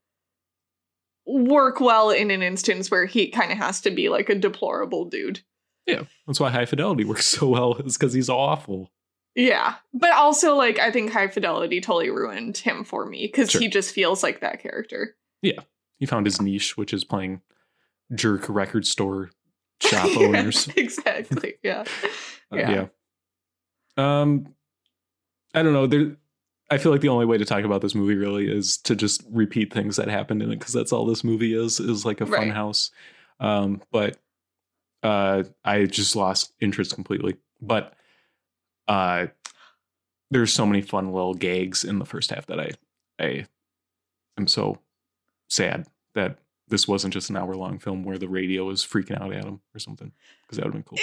work 1.26 1.80
well 1.80 2.10
in 2.10 2.30
an 2.30 2.42
instance 2.42 2.90
where 2.90 3.06
he 3.06 3.28
kind 3.30 3.50
of 3.50 3.58
has 3.58 3.80
to 3.82 3.90
be 3.90 4.08
like 4.08 4.28
a 4.28 4.34
deplorable 4.34 5.06
dude. 5.06 5.40
Yeah, 5.86 6.02
that's 6.26 6.40
why 6.40 6.50
High 6.50 6.66
Fidelity 6.66 7.04
works 7.04 7.26
so 7.38 7.48
well, 7.48 7.74
is 7.76 7.96
because 7.96 8.12
he's 8.12 8.28
awful. 8.30 8.90
Yeah. 9.34 9.74
But 9.92 10.12
also 10.12 10.54
like 10.54 10.78
I 10.78 10.90
think 10.90 11.12
High 11.12 11.28
Fidelity 11.28 11.80
totally 11.80 12.10
ruined 12.10 12.56
him 12.56 12.84
for 12.84 13.04
me 13.06 13.28
cuz 13.28 13.50
Sure. 13.50 13.60
he 13.60 13.68
just 13.68 13.92
feels 13.92 14.22
like 14.22 14.40
that 14.40 14.60
character. 14.62 15.16
Yeah, 15.42 15.60
he 15.98 16.06
found 16.06 16.26
his 16.26 16.40
niche, 16.40 16.76
which 16.76 16.92
is 16.94 17.04
playing 17.04 17.42
jerk 18.14 18.46
record 18.48 18.86
store 18.86 19.30
shop 19.82 20.16
owners. 20.16 20.68
exactly. 20.76 21.54
Yeah. 21.62 21.84
Uh, 22.52 22.56
Yeah. 22.56 22.70
yeah. 22.70 24.20
Um, 24.22 24.54
I 25.54 25.62
don't 25.62 25.72
know. 25.72 25.86
There, 25.86 26.16
I 26.70 26.78
feel 26.78 26.92
like 26.92 27.00
the 27.00 27.08
only 27.08 27.26
way 27.26 27.38
to 27.38 27.44
talk 27.44 27.64
about 27.64 27.80
this 27.80 27.94
movie 27.94 28.16
really 28.16 28.50
is 28.50 28.76
to 28.78 28.96
just 28.96 29.22
repeat 29.30 29.72
things 29.72 29.96
that 29.96 30.08
happened 30.08 30.42
in 30.42 30.50
it 30.50 30.58
because 30.58 30.72
that's 30.72 30.92
all 30.92 31.06
this 31.06 31.22
movie 31.24 31.54
is 31.54 31.78
is 31.80 32.04
like 32.04 32.20
a 32.20 32.26
fun 32.26 32.40
Right. 32.40 32.52
house. 32.52 32.90
Um, 33.40 33.82
but 33.92 34.18
uh, 35.02 35.44
I 35.64 35.84
just 35.86 36.16
lost 36.16 36.52
interest 36.60 36.94
completely. 36.94 37.36
But 37.60 37.94
uh, 38.88 39.28
there's 40.30 40.52
so 40.52 40.66
many 40.66 40.82
fun 40.82 41.12
little 41.12 41.34
gags 41.34 41.84
in 41.84 41.98
the 41.98 42.04
first 42.06 42.30
half 42.30 42.46
that 42.46 42.58
I 42.60 42.70
I 43.18 43.46
am 44.38 44.48
so 44.48 44.78
sad 45.48 45.86
that 46.14 46.38
this 46.68 46.88
wasn't 46.88 47.12
just 47.12 47.28
an 47.30 47.36
hour 47.36 47.54
long 47.54 47.78
film 47.78 48.02
where 48.04 48.18
the 48.18 48.28
radio 48.28 48.70
is 48.70 48.82
freaking 48.84 49.20
out 49.20 49.32
at 49.32 49.44
him 49.44 49.60
or 49.74 49.78
something 49.78 50.10
because 50.42 50.56
that 50.56 50.64
would 50.64 50.74
have 50.74 50.84
been 50.84 50.88
cool. 50.88 50.98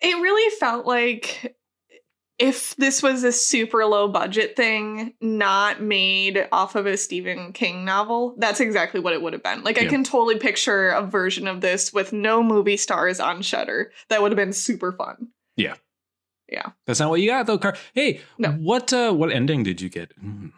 It 0.00 0.14
really 0.22 0.56
felt 0.58 0.86
like 0.86 1.56
if 2.38 2.74
this 2.76 3.02
was 3.02 3.22
a 3.24 3.30
super 3.32 3.84
low 3.84 4.08
budget 4.08 4.56
thing, 4.56 5.14
not 5.20 5.80
made 5.82 6.48
off 6.50 6.74
of 6.74 6.86
a 6.86 6.96
Stephen 6.96 7.52
King 7.52 7.84
novel, 7.84 8.34
that's 8.38 8.58
exactly 8.60 9.00
what 9.00 9.12
it 9.12 9.22
would 9.22 9.32
have 9.32 9.42
been. 9.42 9.62
Like 9.62 9.78
I 9.78 9.84
can 9.86 10.02
totally 10.02 10.38
picture 10.38 10.88
a 10.88 11.02
version 11.02 11.46
of 11.46 11.60
this 11.60 11.92
with 11.92 12.12
no 12.12 12.42
movie 12.42 12.76
stars 12.76 13.20
on 13.20 13.42
Shutter. 13.42 13.92
That 14.08 14.22
would 14.22 14.32
have 14.32 14.36
been 14.36 14.52
super 14.52 14.92
fun. 14.92 15.28
Yeah. 15.56 15.74
Yeah. 16.48 16.70
That's 16.86 17.00
not 17.00 17.10
what 17.10 17.20
you 17.20 17.28
got 17.30 17.46
though, 17.46 17.58
Car. 17.58 17.76
Hey, 17.94 18.20
No. 18.38 18.52
what 18.52 18.92
uh 18.92 19.12
what 19.12 19.30
ending 19.30 19.62
did 19.62 19.80
you 19.80 19.88
get? 19.88 20.12
Mm, 20.22 20.52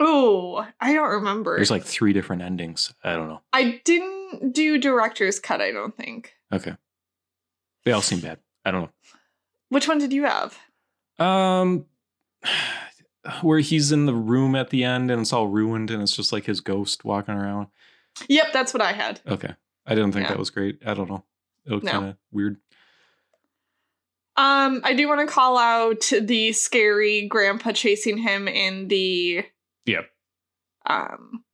Oh, 0.00 0.66
I 0.80 0.94
don't 0.94 1.10
remember. 1.10 1.54
There's 1.56 1.70
like 1.70 1.84
three 1.84 2.12
different 2.12 2.42
endings. 2.42 2.92
I 3.04 3.14
don't 3.14 3.28
know. 3.28 3.40
I 3.52 3.80
didn't 3.84 4.52
do 4.52 4.78
director's 4.78 5.38
cut, 5.38 5.60
I 5.60 5.70
don't 5.70 5.96
think. 5.96 6.32
Okay. 6.52 6.74
They 7.84 7.92
all 7.92 8.02
seem 8.02 8.20
bad. 8.20 8.38
I 8.64 8.70
don't 8.70 8.90
Which 9.72 9.88
one 9.88 9.98
did 9.98 10.12
you 10.12 10.24
have? 10.24 10.58
Um 11.18 11.86
where 13.40 13.60
he's 13.60 13.90
in 13.92 14.04
the 14.06 14.14
room 14.14 14.54
at 14.54 14.70
the 14.70 14.84
end 14.84 15.10
and 15.10 15.20
it's 15.22 15.32
all 15.32 15.46
ruined 15.46 15.90
and 15.90 16.02
it's 16.02 16.14
just 16.16 16.32
like 16.32 16.44
his 16.44 16.60
ghost 16.60 17.04
walking 17.04 17.34
around. 17.34 17.68
Yep, 18.28 18.52
that's 18.52 18.74
what 18.74 18.82
I 18.82 18.92
had. 18.92 19.20
Okay. 19.26 19.54
I 19.86 19.94
didn't 19.94 20.12
think 20.12 20.24
Yeah. 20.24 20.30
that 20.30 20.38
was 20.38 20.50
great. 20.50 20.80
I 20.84 20.92
don't 20.94 21.08
know. 21.08 21.24
It 21.64 21.70
looked 21.72 21.86
No. 21.86 21.92
kind 21.92 22.04
of 22.10 22.16
weird. 22.32 22.56
Um, 24.36 24.80
I 24.84 24.94
do 24.94 25.08
want 25.08 25.20
to 25.26 25.32
call 25.32 25.56
out 25.58 26.10
the 26.20 26.52
scary 26.52 27.26
grandpa 27.28 27.72
chasing 27.72 28.18
him 28.18 28.48
in 28.48 28.88
the 28.88 29.44
Yep. 29.86 30.10
um 30.86 31.44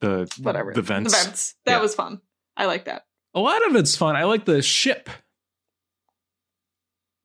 The 0.00 0.32
whatever 0.42 0.72
the 0.74 0.82
vents. 0.82 1.12
The 1.12 1.24
vents. 1.24 1.54
That 1.64 1.76
Yeah. 1.76 1.80
was 1.80 1.94
fun. 1.94 2.20
I 2.56 2.66
like 2.66 2.84
that. 2.84 3.06
A 3.34 3.40
lot 3.40 3.66
of 3.66 3.74
it's 3.76 3.96
fun. 3.96 4.14
I 4.14 4.24
like 4.24 4.44
the 4.44 4.62
ship. 4.62 5.08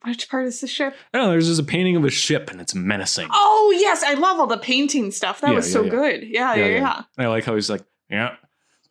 Which 0.05 0.29
part 0.29 0.45
is 0.45 0.61
the 0.61 0.67
ship? 0.67 0.95
I 1.13 1.17
don't 1.17 1.27
know. 1.27 1.31
There's 1.31 1.47
just 1.47 1.59
a 1.59 1.63
painting 1.63 1.95
of 1.97 2.05
a 2.05 2.09
ship 2.09 2.49
and 2.49 2.61
it's 2.61 2.73
menacing. 2.73 3.27
Oh 3.31 3.75
yes, 3.77 4.01
I 4.03 4.13
love 4.13 4.39
all 4.39 4.47
the 4.47 4.57
painting 4.57 5.11
stuff. 5.11 5.41
That 5.41 5.49
Yeah, 5.49 5.55
was 5.55 5.67
yeah, 5.67 5.73
so 5.73 5.83
yeah. 5.83 5.89
good. 5.89 6.23
Yeah, 6.23 6.55
yeah, 6.55 6.65
yeah. 6.67 7.01
I 7.17 7.27
like 7.27 7.43
how 7.43 7.55
he's 7.55 7.69
like, 7.69 7.83
yeah, 8.09 8.35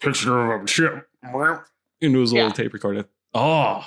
picture 0.00 0.52
of 0.52 0.64
a 0.64 0.66
ship 0.66 1.08
into 2.00 2.18
his 2.20 2.32
little 2.32 2.50
tape 2.52 2.72
recorder. 2.72 3.06
Oh, 3.34 3.86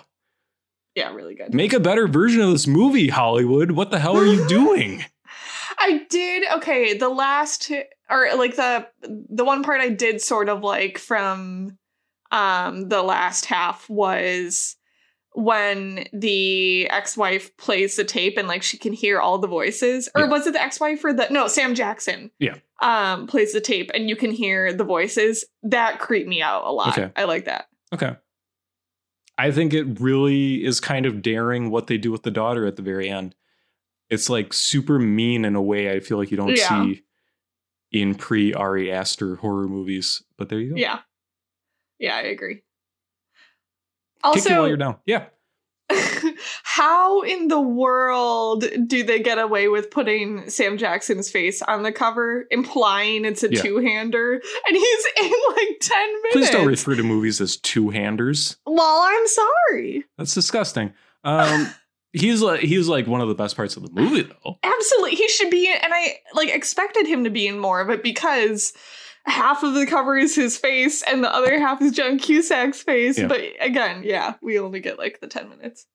Yeah, 0.96 1.14
really 1.14 1.36
good. 1.36 1.54
Make 1.54 1.74
a 1.74 1.80
better 1.80 2.08
version 2.08 2.42
of 2.42 2.52
this 2.52 2.68
movie, 2.68 3.08
Hollywood. 3.08 3.72
What 3.72 3.92
the 3.92 4.00
hell 4.00 4.18
are 4.18 4.26
you 4.26 4.48
doing? 4.48 5.04
I 5.80 6.06
did 6.10 6.44
okay. 6.56 6.98
The 6.98 7.10
last 7.10 7.72
or 8.10 8.28
like 8.36 8.56
the 8.56 8.88
the 9.30 9.46
one 9.46 9.64
part 9.64 9.80
I 9.82 9.90
did 9.90 10.22
sort 10.22 10.50
of 10.50 10.62
like 10.64 10.98
from 10.98 11.78
um 12.32 12.90
the 12.90 13.02
last 13.02 13.46
half 13.46 13.90
was 13.90 14.76
when 15.34 16.08
the 16.14 16.90
ex-wife 16.90 17.56
plays 17.58 17.96
the 17.96 18.04
tape 18.04 18.38
and 18.38 18.48
like 18.48 18.62
she 18.64 18.78
can 18.78 18.92
hear 18.94 19.20
all 19.20 19.38
the 19.38 19.48
voices 19.48 20.10
or 20.16 20.24
Yeah. 20.24 20.28
was 20.28 20.46
it 20.48 20.54
the 20.54 20.62
ex-wife 20.62 21.04
or 21.06 21.14
the 21.14 21.28
no 21.30 21.48
sam 21.48 21.74
jackson 21.74 22.32
Yeah. 22.40 22.56
um 22.82 23.28
plays 23.28 23.54
the 23.54 23.62
tape 23.62 23.92
and 23.94 24.10
you 24.10 24.16
can 24.18 24.32
hear 24.32 24.74
the 24.74 24.84
voices 24.84 25.46
that 25.64 26.00
creeped 26.00 26.28
me 26.28 26.42
out 26.42 26.66
a 26.66 26.72
lot 26.72 26.98
Okay. 26.98 27.12
i 27.16 27.24
like 27.24 27.46
that 27.46 27.68
Okay. 27.94 28.16
I 29.38 29.52
think 29.52 29.74
it 29.74 30.00
really 30.00 30.64
is 30.64 30.80
kind 30.80 31.06
of 31.06 31.22
daring 31.22 31.72
what 31.72 31.88
they 31.88 31.98
do 31.98 32.12
with 32.12 32.22
the 32.24 32.30
daughter 32.32 32.66
at 32.68 32.76
the 32.76 32.82
very 32.84 33.10
end. 33.10 33.34
It's 34.10 34.30
like 34.30 34.54
super 34.54 35.00
mean 35.00 35.46
in 35.46 35.56
a 35.56 35.62
way 35.62 35.92
I 35.92 36.00
feel 36.00 36.18
like 36.20 36.30
you 36.30 36.38
don't 36.38 36.56
Yeah. 36.56 36.84
see 36.86 37.04
in 37.92 38.14
pre 38.16 38.54
Ari 38.54 38.92
Aster 38.92 39.38
horror 39.38 39.68
movies. 39.68 40.22
But 40.38 40.50
there 40.50 40.60
you 40.60 40.72
go. 40.72 40.76
yeah 40.76 41.00
yeah 42.00 42.16
i 42.18 42.22
agree 42.22 42.62
Kick 44.24 44.46
you 44.46 44.52
while 44.52 44.60
also 44.62 44.66
you're 44.66 44.78
down. 44.78 44.98
Yeah. 45.06 45.26
how 46.64 47.22
in 47.22 47.48
the 47.50 47.60
world 47.60 48.64
do 48.88 49.04
they 49.04 49.20
get 49.20 49.38
away 49.38 49.68
with 49.68 49.92
putting 49.92 50.50
Sam 50.50 50.78
Jackson's 50.78 51.30
face 51.30 51.62
on 51.62 51.84
the 51.84 51.92
cover, 51.92 52.46
implying 52.52 53.26
it's 53.26 53.44
a 53.44 53.52
Yeah. 53.54 53.62
two-hander, 53.62 54.34
and 54.34 54.78
he's 54.78 55.06
in 55.18 55.32
like 55.50 55.78
ten 55.82 56.08
minutes? 56.24 56.32
Please 56.34 56.50
don't 56.50 56.68
refer 56.68 56.96
to 56.96 57.04
movies 57.04 57.42
as 57.42 57.58
two 57.58 57.90
handers. 57.90 58.58
well, 58.66 59.02
I'm 59.06 59.28
sorry. 59.28 60.06
That's 60.18 60.34
disgusting. 60.34 60.94
Um, 61.24 61.68
he's 62.14 62.42
like 62.42 62.62
he's 62.62 62.88
like 62.88 63.08
one 63.08 63.22
of 63.22 63.28
the 63.28 63.36
best 63.36 63.56
parts 63.56 63.76
of 63.76 63.84
the 63.84 63.92
movie 63.92 64.24
though. 64.24 64.58
Absolutely, 64.64 65.16
he 65.16 65.28
should 65.28 65.50
be 65.50 65.68
in, 65.70 65.76
and 65.82 65.94
I 65.94 66.20
like 66.34 66.50
expected 66.50 67.06
him 67.06 67.26
to 67.26 67.30
be 67.30 67.48
in 67.48 67.60
more 67.60 67.82
of 67.82 67.90
it 67.90 68.02
because 68.02 68.74
half 69.26 69.64
of 69.64 69.74
the 69.74 69.86
cover 69.86 70.18
is 70.18 70.36
his 70.36 70.58
face, 70.58 71.02
and 71.04 71.24
the 71.24 71.34
other 71.34 71.60
half 71.60 71.82
is 71.82 71.92
John 71.92 72.20
Cusack's 72.20 72.82
face. 72.82 73.18
Yeah. 73.18 73.28
But 73.28 73.42
again, 73.60 74.04
yeah, 74.04 74.36
we 74.42 74.60
only 74.60 74.80
get 74.80 74.98
like 74.98 75.20
the 75.20 75.28
ten 75.28 75.50
minutes. 75.50 75.86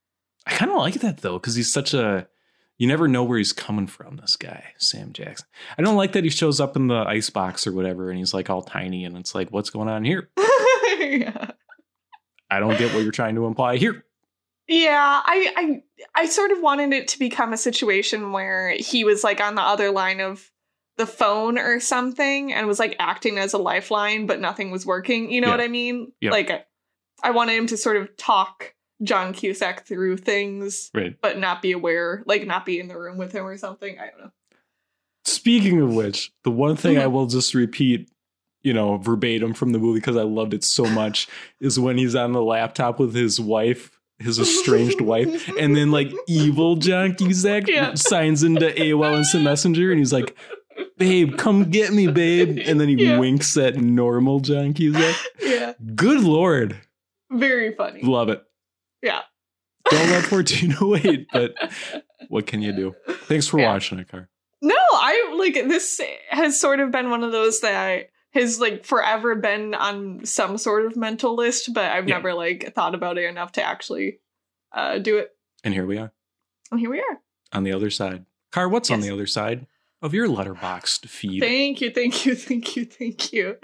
I 0.47 0.53
kind 0.53 0.71
of 0.71 0.79
like 0.79 0.95
that 0.95 1.19
though 1.19 1.39
because 1.39 1.55
he's 1.57 1.73
such 1.73 1.93
a 1.93 2.29
you 2.79 2.87
never 2.87 3.09
know 3.09 3.25
where 3.25 3.39
he's 3.39 3.53
coming 3.53 3.87
from. 3.87 4.17
This 4.17 4.37
guy, 4.37 4.73
Sam 4.79 5.13
Jackson. 5.13 5.47
I 5.79 5.83
don't 5.83 5.97
like 5.97 6.13
that 6.13 6.25
he 6.25 6.31
shows 6.31 6.61
up 6.61 6.77
in 6.77 6.89
the 6.89 7.05
ice 7.07 7.31
box 7.31 7.67
or 7.67 7.73
whatever, 7.73 8.11
and 8.11 8.19
he's 8.19 8.35
like 8.35 8.51
all 8.51 8.63
tiny, 8.63 9.05
and 9.05 9.17
it's 9.17 9.35
like, 9.35 9.51
what's 9.51 9.71
going 9.71 9.89
on 9.89 10.05
here? 10.05 10.29
yeah. 10.99 11.51
I 12.51 12.61
don't 12.61 12.79
get 12.79 12.95
what 12.95 13.03
you're 13.03 13.13
trying 13.13 13.35
to 13.37 13.47
imply 13.47 13.77
here. 13.77 14.05
Yeah, 14.69 15.23
I, 15.25 15.53
I 15.57 16.23
I 16.23 16.27
sort 16.27 16.51
of 16.51 16.61
wanted 16.61 16.93
it 16.93 17.09
to 17.09 17.19
become 17.19 17.53
a 17.53 17.57
situation 17.57 18.33
where 18.33 18.71
he 18.71 19.05
was 19.05 19.23
like 19.23 19.41
on 19.41 19.55
the 19.55 19.63
other 19.63 19.91
line 19.91 20.21
of 20.21 20.51
the 20.97 21.07
phone 21.07 21.59
or 21.59 21.79
something 21.81 22.53
and 22.53 22.67
was 22.67 22.79
like 22.79 22.97
acting 22.99 23.39
as 23.39 23.53
a 23.53 23.59
lifeline, 23.59 24.27
but 24.27 24.41
nothing 24.41 24.71
was 24.71 24.87
working. 24.87 25.31
You 25.31 25.41
know 25.43 25.49
Yeah. 25.49 25.53
what 25.55 25.61
I 25.61 25.69
mean? 25.69 26.13
Yeah. 26.21 26.31
Like 26.31 26.51
I, 26.51 26.65
I 27.23 27.31
wanted 27.33 27.55
him 27.57 27.67
to 27.69 27.77
sort 27.77 27.97
of 27.99 28.17
talk 28.17 28.75
John 29.03 29.35
Cusack 29.35 29.87
through 29.87 30.17
things, 30.17 30.91
Right. 30.95 31.15
but 31.21 31.39
not 31.39 31.61
be 31.61 31.73
aware, 31.73 32.23
like 32.27 32.47
not 32.47 32.65
be 32.65 32.81
in 32.81 32.89
the 32.89 32.99
room 32.99 33.19
with 33.19 33.33
him 33.33 33.45
or 33.47 33.59
something. 33.59 33.99
I 33.99 34.07
don't 34.09 34.21
know. 34.21 34.31
Speaking 35.25 35.81
of 35.81 35.93
which, 35.95 36.33
the 36.45 36.51
one 36.51 36.77
thing 36.77 36.99
I 36.99 37.05
Mhm. 37.05 37.13
will 37.13 37.27
just 37.27 37.53
repeat, 37.55 38.09
you 38.63 38.73
know, 38.73 38.97
verbatim 38.97 39.55
from 39.55 39.73
the 39.73 39.79
movie 39.79 39.99
because 40.01 40.17
I 40.17 40.23
loved 40.23 40.55
it 40.55 40.65
so 40.65 40.85
much 40.87 41.27
is 41.61 41.79
when 41.79 41.99
he's 41.99 42.15
on 42.15 42.33
the 42.33 42.43
laptop 42.43 42.99
with 43.01 43.15
his 43.15 43.41
wife, 43.41 43.91
his 44.19 44.39
estranged 44.39 45.01
wife, 45.01 45.49
and 45.59 45.77
then 45.77 45.91
like 45.91 46.11
evil 46.29 46.77
John 46.77 47.15
Cusack 47.17 47.67
Yeah. 47.69 47.95
signs 47.95 48.43
into 48.45 48.67
AOL 48.81 49.17
Instant 49.19 49.45
Messenger 49.45 49.91
and 49.91 49.99
he's 49.99 50.13
like, 50.13 50.35
babe, 50.99 51.37
come 51.37 51.71
get 51.71 51.93
me, 51.93 52.07
babe. 52.07 52.59
And 52.67 52.81
then 52.81 52.89
he 52.89 52.95
Yeah. 53.05 53.19
winks 53.19 53.57
at 53.57 53.77
normal 53.77 54.41
John 54.41 54.73
Cusack. 54.75 55.17
Yeah, 55.41 55.73
Good 55.95 56.23
lord. 56.23 56.77
very 57.31 57.75
funny. 57.75 58.03
Love 58.03 58.29
it. 58.29 58.43
Yeah. 59.03 59.23
Don't 59.91 60.11
let 60.11 60.25
1408, 60.31 61.29
but 61.33 61.55
what 62.29 62.47
can 62.47 62.63
you 62.63 62.73
do? 62.73 62.95
Thanks 63.27 63.47
for 63.47 63.61
Yeah. 63.61 63.73
watching 63.73 63.99
it, 63.99 64.09
Car. 64.09 64.29
No, 64.63 64.75
I 64.93 65.33
like 65.37 65.55
this 65.55 66.01
has 66.31 66.59
sort 66.61 66.81
of 66.81 66.91
been 66.91 67.11
one 67.11 67.23
of 67.23 67.31
those 67.33 67.61
that 67.61 68.09
has 68.33 68.59
like 68.61 68.85
forever 68.85 69.35
been 69.35 69.75
on 69.75 70.25
some 70.25 70.59
sort 70.59 70.87
of 70.87 70.97
mental 70.97 71.35
list, 71.37 71.73
but 71.73 71.85
I've 71.91 72.09
Yeah. 72.09 72.17
never 72.17 72.35
like 72.35 72.73
thought 72.75 72.95
about 72.95 73.19
it 73.19 73.25
enough 73.25 73.53
to 73.53 73.63
actually 73.63 74.19
uh 74.73 74.99
do 74.99 75.19
it. 75.19 75.31
And 75.63 75.73
here 75.75 75.87
we 75.87 75.99
are 75.99 76.13
And 76.71 76.81
here 76.81 76.91
we 76.91 76.99
are. 77.01 77.21
on 77.53 77.63
the 77.65 77.73
other 77.73 77.91
side. 77.91 78.25
Car, 78.53 78.69
what's 78.69 78.91
on 78.91 79.01
the 79.01 79.11
other 79.11 79.27
side 79.27 79.67
of 80.03 80.15
your 80.15 80.29
Letterboxd 80.29 81.09
feed. 81.09 81.41
Thank 81.41 81.81
you, 81.81 81.91
thank 81.91 82.27
you, 82.27 82.35
thank 82.37 82.77
you, 82.77 82.85
thank 82.85 83.33
you. 83.33 83.57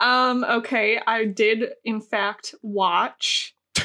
Um, 0.00 0.44
okay, 0.44 1.00
I 1.06 1.24
did 1.24 1.70
in 1.84 2.00
fact 2.00 2.54
watch. 2.62 3.54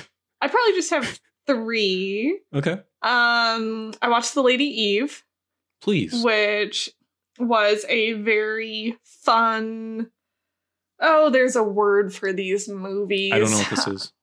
I 0.42 0.48
probably 0.48 0.74
just 0.74 0.90
have 0.90 1.20
three. 1.46 2.40
Okay. 2.54 2.82
Um, 3.02 3.94
I 4.02 4.10
watched 4.10 4.34
The 4.34 4.42
Lady 4.42 4.66
Eve. 4.66 5.24
Please. 5.82 6.24
Which 6.24 6.90
was 7.40 7.86
a 7.88 8.14
very 8.14 8.98
fun. 9.04 10.10
Oh, 11.00 11.30
there's 11.30 11.56
a 11.56 11.64
word 11.64 12.14
for 12.14 12.34
these 12.34 12.68
movies. 12.68 13.32
I 13.34 13.40
don't 13.40 13.52
know 13.52 13.60
what 13.60 13.70
this 13.70 13.88
is. 13.88 14.14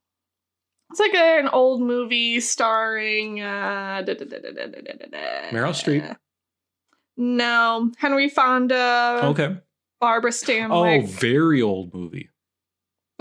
It's 0.91 1.01
like 1.01 1.15
an 1.15 1.49
old 1.49 1.81
movie 1.81 2.41
starring 2.41 3.41
uh, 3.41 4.03
da, 4.05 4.15
da, 4.15 4.25
da, 4.25 4.39
Meryl 5.51 5.73
Streep. 5.73 6.17
No, 7.17 7.91
Henry 7.99 8.29
Fonda. 8.29 9.21
Okay. 9.25 9.57
Barbara 10.01 10.31
Stanwyck. 10.33 11.05
Oh, 11.05 11.07
very 11.07 11.62
old 11.62 11.95
movie. 11.95 12.31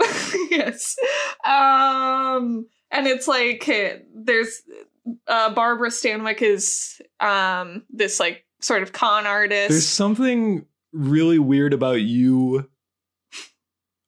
yes. 0.50 0.96
Um, 1.44 2.66
and 2.90 3.06
it's 3.06 3.28
like 3.28 3.68
uh, 3.68 3.98
there's 4.14 4.62
uh, 5.28 5.52
Barbara 5.54 5.90
Stanwyck 5.90 6.42
is 6.42 7.00
um 7.20 7.84
this 7.90 8.18
like 8.20 8.44
sort 8.60 8.82
of 8.82 8.92
con 8.92 9.26
artist. 9.26 9.70
There's 9.70 9.88
something 9.88 10.66
really 10.92 11.38
weird 11.38 11.72
about 11.72 12.00
you. 12.00 12.68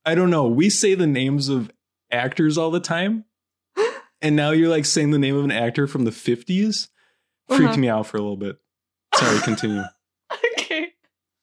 I 0.05 0.15
don't 0.15 0.31
know. 0.31 0.47
We 0.47 0.71
say 0.71 0.95
the 0.95 1.07
names 1.07 1.49
of 1.49 1.71
actors 2.11 2.57
all 2.59 2.71
the 2.71 2.81
time. 2.81 3.25
And 4.23 4.35
now 4.35 4.51
you're 4.51 4.71
like 4.71 4.87
saying 4.87 5.11
the 5.11 5.19
name 5.19 5.37
of 5.37 5.45
an 5.45 5.51
actor 5.53 5.87
from 5.87 6.05
the 6.07 6.11
50s. 6.11 6.89
Freaked 7.49 7.63
Uh-huh. 7.73 7.77
me 7.77 7.89
out 7.89 8.07
for 8.07 8.17
a 8.17 8.21
little 8.21 8.39
bit. 8.39 8.57
Sorry, 9.17 9.39
continue. 9.41 9.83
okay. 10.59 10.93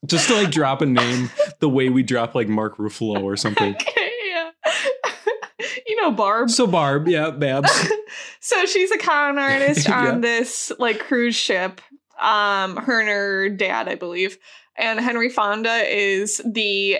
Just 0.05 0.27
to 0.27 0.35
like 0.35 0.51
drop 0.51 0.81
a 0.81 0.85
name 0.85 1.29
the 1.59 1.69
way 1.69 1.89
we 1.89 2.03
drop 2.03 2.35
like 2.35 2.47
Mark 2.47 2.77
Ruffalo 2.77 3.23
or 3.23 3.37
something. 3.37 3.75
Okay, 3.81 4.09
yeah. 4.29 4.51
you 5.87 6.01
know 6.01 6.11
Barb. 6.11 6.49
So 6.49 6.67
Barb, 6.67 7.07
yeah, 7.07 7.29
Babs. 7.31 7.71
so 8.39 8.65
she's 8.65 8.91
a 8.91 8.97
con 8.97 9.37
artist 9.37 9.87
Yeah. 9.87 10.07
on 10.07 10.21
this 10.21 10.71
like 10.79 10.99
cruise 10.99 11.35
ship. 11.35 11.79
Um, 12.19 12.77
her 12.77 12.99
and 12.99 13.09
her 13.09 13.49
dad, 13.49 13.87
I 13.89 13.95
believe, 13.95 14.37
and 14.77 14.99
Henry 14.99 15.29
Fonda 15.29 15.83
is 15.89 16.41
the 16.45 16.99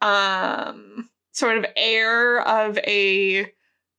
um 0.00 1.08
sort 1.32 1.58
of 1.58 1.66
heir 1.76 2.40
of 2.42 2.78
a 2.78 3.46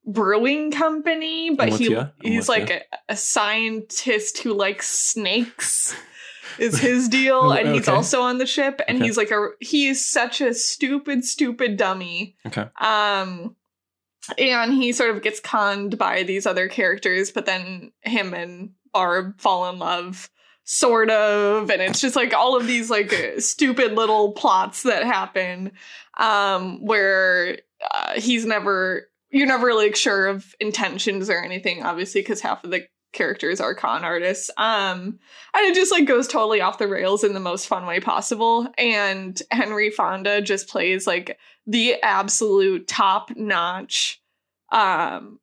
brewing 0.05 0.71
company, 0.71 1.51
but 1.55 1.69
he. 1.69 1.95
He's 2.21 2.49
like 2.49 2.69
a, 2.69 2.81
a 3.09 3.15
scientist 3.15 4.39
who 4.39 4.53
likes 4.53 4.87
snakes. 4.89 5.95
Is 6.59 6.77
his 6.77 7.09
deal, 7.09 7.51
and 7.51 7.73
he's 7.73 7.87
also 7.87 8.21
on 8.21 8.37
the 8.37 8.45
ship, 8.45 8.79
and 8.87 8.97
Okay. 8.97 9.05
he's 9.07 9.17
like 9.17 9.31
a 9.31 9.47
he's 9.59 10.05
such 10.05 10.39
a 10.39 10.53
stupid, 10.53 11.25
stupid 11.25 11.77
dummy. 11.77 12.35
Okay. 12.45 12.65
Um, 12.79 13.55
and 14.37 14.71
he 14.73 14.91
sort 14.91 15.15
of 15.15 15.23
gets 15.23 15.39
conned 15.39 15.97
by 15.97 16.21
these 16.21 16.45
other 16.45 16.67
characters, 16.67 17.31
but 17.31 17.47
then 17.47 17.91
him 18.01 18.35
and 18.35 18.71
Barb 18.93 19.39
fall 19.41 19.67
in 19.69 19.79
love, 19.79 20.29
sort 20.63 21.09
of, 21.09 21.71
and 21.71 21.81
it's 21.81 21.99
just 22.01 22.15
like 22.15 22.35
all 22.35 22.55
of 22.55 22.67
these 22.67 22.91
like 22.91 23.11
stupid 23.39 23.93
little 23.93 24.33
plots 24.33 24.83
that 24.83 25.03
happen, 25.03 25.71
um, 26.19 26.85
where 26.85 27.57
uh, 27.89 28.13
he's 28.19 28.45
never 28.45 29.09
you're 29.33 29.47
never 29.47 29.73
like 29.73 29.95
sure 29.95 30.27
of 30.27 30.55
intentions 30.59 31.29
or 31.29 31.41
anything, 31.41 31.83
obviously, 31.83 32.21
because 32.21 32.39
half 32.39 32.63
of 32.63 32.71
the 32.71 32.85
characters 33.13 33.59
are 33.59 33.75
con 33.75 34.03
artists. 34.03 34.49
Um, 34.57 35.19
and 35.55 35.65
it 35.65 35.75
just 35.75 35.91
like 35.91 36.05
goes 36.05 36.27
totally 36.27 36.61
off 36.61 36.77
the 36.77 36.87
rails 36.87 37.23
in 37.23 37.33
the 37.33 37.39
most 37.39 37.67
fun 37.67 37.85
way 37.85 37.99
possible. 37.99 38.67
And 38.77 39.41
Henry 39.51 39.89
Fonda 39.89 40.41
just 40.41 40.69
plays 40.69 41.07
like 41.07 41.37
the 41.65 41.95
absolute 42.01 42.87
top 42.87 43.31
notch 43.35 44.21
um 44.71 45.39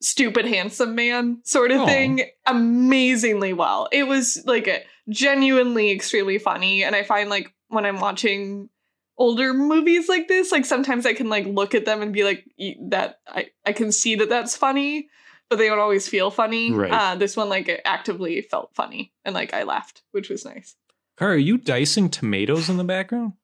stupid 0.00 0.44
handsome 0.44 0.94
man 0.94 1.40
sort 1.44 1.70
of 1.70 1.80
Aw. 1.80 1.86
thing 1.86 2.24
amazingly 2.44 3.54
well 3.54 3.88
it 3.90 4.06
was 4.06 4.42
like 4.44 4.86
genuinely 5.08 5.90
extremely 5.90 6.38
funny 6.38 6.84
and 6.84 6.94
i 6.94 7.02
find 7.02 7.30
like 7.30 7.50
when 7.68 7.86
i'm 7.86 8.00
watching 8.00 8.68
older 9.16 9.54
movies 9.54 10.08
like 10.08 10.26
this 10.28 10.50
like 10.50 10.64
sometimes 10.64 11.06
i 11.06 11.12
can 11.14 11.28
like 11.28 11.46
look 11.46 11.74
at 11.74 11.84
them 11.84 12.02
and 12.02 12.12
be 12.12 12.24
like 12.24 12.44
that 12.88 13.20
i 13.28 13.46
i 13.64 13.72
can 13.72 13.92
see 13.92 14.16
that 14.16 14.28
that's 14.28 14.56
funny 14.56 15.08
but 15.50 15.56
they 15.56 15.68
don't 15.68 15.78
always 15.78 16.08
feel 16.08 16.30
funny. 16.30 16.72
Right. 16.72 16.90
Uh, 16.90 17.14
this 17.16 17.36
one 17.36 17.50
like 17.50 17.70
actively 17.84 18.40
felt 18.40 18.70
funny 18.74 19.12
and 19.26 19.34
like 19.34 19.52
I 19.52 19.64
laughed, 19.64 20.02
which 20.10 20.30
was 20.30 20.42
nice. 20.42 20.74
Car, 21.18 21.32
are 21.32 21.36
you 21.36 21.58
dicing 21.58 22.08
tomatoes 22.08 22.70
in 22.70 22.78
the 22.78 22.82
background? 22.82 23.34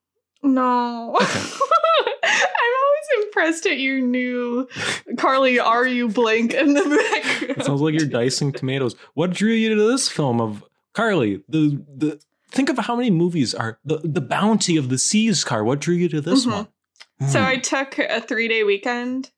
No. 0.43 1.15
Okay. 1.21 1.41
I'm 2.25 2.73
always 2.83 3.27
impressed 3.27 3.67
at 3.67 3.79
your 3.79 4.01
new 4.01 4.67
Carly, 5.19 5.61
are 5.61 5.87
you 5.87 6.09
blank 6.09 6.55
in 6.55 6.73
the 6.73 6.81
It 6.83 7.39
background? 7.39 7.65
sounds 7.65 7.81
like 7.83 7.95
you're 7.95 8.09
dicing 8.09 8.51
tomatoes. 8.53 8.97
What 9.13 9.31
drew 9.31 9.53
you 9.53 9.75
to 9.75 9.89
this 9.91 10.09
film 10.09 10.41
of 10.41 10.65
Carly? 10.95 11.43
The 11.51 11.85
the 11.95 12.21
think 12.51 12.69
of 12.71 12.79
how 12.79 12.97
many 12.97 13.11
movies 13.11 13.55
are 13.55 13.79
the 13.85 13.99
the 14.05 14.21
bounty 14.21 14.77
of 14.77 14.89
the 14.89 14.99
seas. 14.99 15.45
Car. 15.45 15.65
What 15.65 15.81
drew 15.81 15.95
you 15.95 16.09
to 16.11 16.21
this 16.21 16.47
Mhm. 16.47 16.53
one? 16.53 16.69
So 17.29 17.41
Hmm. 17.41 17.47
I 17.47 17.57
took 17.57 17.99
a 17.99 18.21
three 18.21 18.49
day 18.49 18.65
weekend 18.65 19.31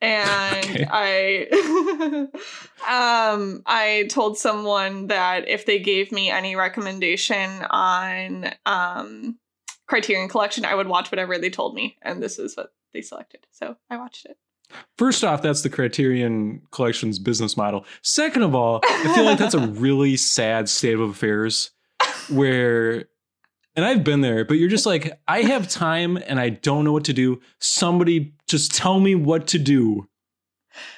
and 0.00 0.64
Okay. 0.70 0.86
I 0.90 2.26
um 3.32 3.62
I 3.66 4.06
told 4.10 4.38
someone 4.38 5.08
that 5.08 5.48
if 5.48 5.66
they 5.66 5.78
gave 5.78 6.12
me 6.12 6.30
any 6.30 6.56
recommendation 6.56 7.50
on 7.70 8.50
um 8.66 9.38
Criterion 9.86 10.28
Collection, 10.28 10.64
I 10.64 10.74
would 10.74 10.88
watch 10.88 11.10
whatever 11.12 11.38
they 11.38 11.50
told 11.50 11.74
me. 11.74 11.96
And 12.02 12.22
this 12.22 12.38
is 12.38 12.56
what 12.56 12.72
they 12.92 13.02
selected. 13.02 13.46
So 13.52 13.76
I 13.88 13.96
watched 13.96 14.26
it. 14.26 14.36
First 14.98 15.22
off, 15.22 15.42
that's 15.42 15.62
the 15.62 15.70
Criterion 15.70 16.62
Collection's 16.72 17.20
business 17.20 17.56
model. 17.56 17.84
Second 18.02 18.42
of 18.42 18.52
all, 18.54 18.80
I 18.82 19.12
feel 19.14 19.24
like 19.24 19.38
that's 19.38 19.54
a 19.54 19.60
really 19.68 20.16
sad 20.16 20.68
state 20.68 20.94
of 20.94 21.00
affairs 21.02 21.70
where, 22.28 23.06
and 23.74 23.84
I've 23.84 24.04
been 24.04 24.20
there, 24.20 24.44
but 24.44 24.54
you're 24.54 24.68
just 24.68 24.86
like, 24.86 25.18
I 25.28 25.42
have 25.42 25.68
time 25.68 26.16
and 26.16 26.40
I 26.40 26.48
don't 26.50 26.84
know 26.84 26.92
what 26.92 27.04
to 27.04 27.12
do. 27.12 27.40
Somebody 27.60 28.34
just 28.46 28.74
tell 28.74 29.00
me 29.00 29.14
what 29.14 29.46
to 29.48 29.58
do 29.58 30.08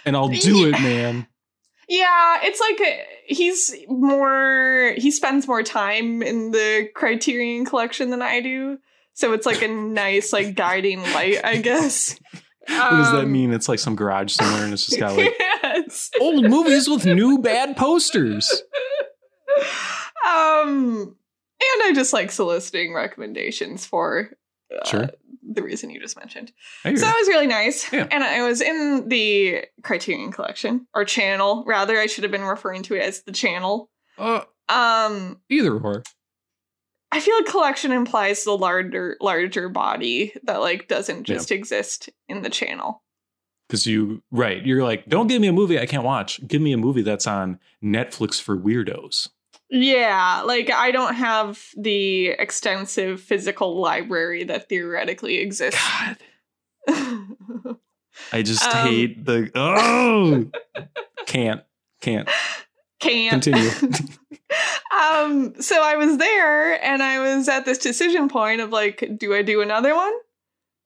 and 0.04 0.16
I'll 0.16 0.28
do 0.28 0.66
it, 0.68 0.72
man. 0.72 1.26
Yeah, 1.88 2.40
it's 2.42 2.60
like 2.60 2.80
a, 2.80 3.04
he's 3.26 3.74
more 3.88 4.92
he 4.98 5.10
spends 5.10 5.48
more 5.48 5.62
time 5.62 6.22
in 6.22 6.50
the 6.50 6.88
Criterion 6.94 7.64
collection 7.64 8.10
than 8.10 8.20
I 8.20 8.40
do. 8.40 8.78
So 9.14 9.32
it's 9.32 9.46
like 9.46 9.62
a 9.62 9.68
nice 9.68 10.32
like 10.32 10.54
guiding 10.54 11.00
light, 11.00 11.38
I 11.44 11.56
guess. 11.58 12.18
What 12.68 12.90
does 12.90 13.12
that 13.12 13.24
Um, 13.24 13.32
mean? 13.32 13.52
It's 13.54 13.68
like 13.68 13.78
some 13.78 13.96
garage 13.96 14.32
somewhere 14.34 14.64
and 14.64 14.72
it's 14.74 14.84
just 14.86 15.00
got 15.00 15.16
like 15.16 15.34
yes. 15.62 16.10
old 16.20 16.44
movies 16.44 16.88
with 16.88 17.06
new 17.06 17.38
bad 17.38 17.76
posters. 17.76 18.62
um 20.28 21.16
and 21.60 21.82
I 21.84 21.92
just 21.94 22.12
like 22.12 22.30
soliciting 22.30 22.94
recommendations 22.94 23.84
for 23.84 24.30
uh, 24.74 24.86
Sure. 24.86 25.08
the 25.42 25.62
reason 25.62 25.90
you 25.90 25.98
just 26.00 26.16
mentioned. 26.18 26.52
So 26.84 26.90
it 26.90 26.94
was 26.94 27.28
really 27.28 27.46
nice. 27.48 27.92
Yeah. 27.92 28.06
And 28.10 28.22
I 28.22 28.42
was 28.46 28.60
in 28.60 29.08
the 29.08 29.64
Criterion 29.82 30.30
collection 30.30 30.86
or 30.94 31.04
channel, 31.04 31.64
rather 31.66 31.98
I 31.98 32.06
should 32.06 32.22
have 32.24 32.30
been 32.30 32.44
referring 32.44 32.82
to 32.84 32.94
it 32.94 33.02
as 33.02 33.22
the 33.22 33.32
channel. 33.32 33.90
Uh, 34.16 34.42
Um 34.68 35.40
either 35.48 35.76
or. 35.76 36.02
I 37.10 37.20
feel 37.20 37.34
like 37.38 37.46
collection 37.46 37.90
implies 37.90 38.44
the 38.44 38.52
larger 38.56 39.16
larger 39.20 39.68
body 39.70 40.34
that 40.44 40.60
like 40.60 40.86
doesn't 40.88 41.28
Yeah. 41.28 41.34
just 41.36 41.50
exist 41.50 42.10
in 42.28 42.42
the 42.42 42.50
channel. 42.50 43.02
Because 43.66 43.86
you, 43.86 44.22
right, 44.30 44.64
you're 44.64 44.82
like, 44.84 45.06
don't 45.08 45.26
give 45.26 45.40
me 45.42 45.48
a 45.48 45.52
movie 45.52 45.78
I 45.78 45.86
can't 45.86 46.04
watch. 46.04 46.46
Give 46.46 46.62
me 46.62 46.72
a 46.72 46.78
movie 46.78 47.02
that's 47.02 47.26
on 47.26 47.58
Netflix 47.82 48.40
for 48.40 48.56
weirdos. 48.56 49.28
Yeah, 49.70 50.42
like 50.46 50.70
I 50.70 50.90
don't 50.90 51.14
have 51.14 51.62
the 51.76 52.28
extensive 52.28 53.20
physical 53.20 53.80
library 53.80 54.44
that 54.44 54.68
theoretically 54.68 55.38
exists. 55.38 55.80
God, 55.86 56.16
I 58.32 58.42
just 58.42 58.62
Um, 58.64 58.86
hate 58.86 59.24
the 59.24 59.50
oh 59.54 60.46
can't 61.26 61.62
can't 62.00 62.28
Can't 63.00 63.42
continue. 63.42 63.70
um 65.00 65.54
so 65.60 65.82
I 65.82 65.96
was 65.96 66.16
there 66.16 66.82
and 66.82 67.02
I 67.02 67.18
was 67.20 67.48
at 67.48 67.64
this 67.64 67.78
decision 67.78 68.28
point 68.28 68.60
of 68.60 68.70
like 68.70 69.04
do 69.18 69.34
I 69.34 69.42
do 69.42 69.60
another 69.60 69.94
one? 69.94 70.12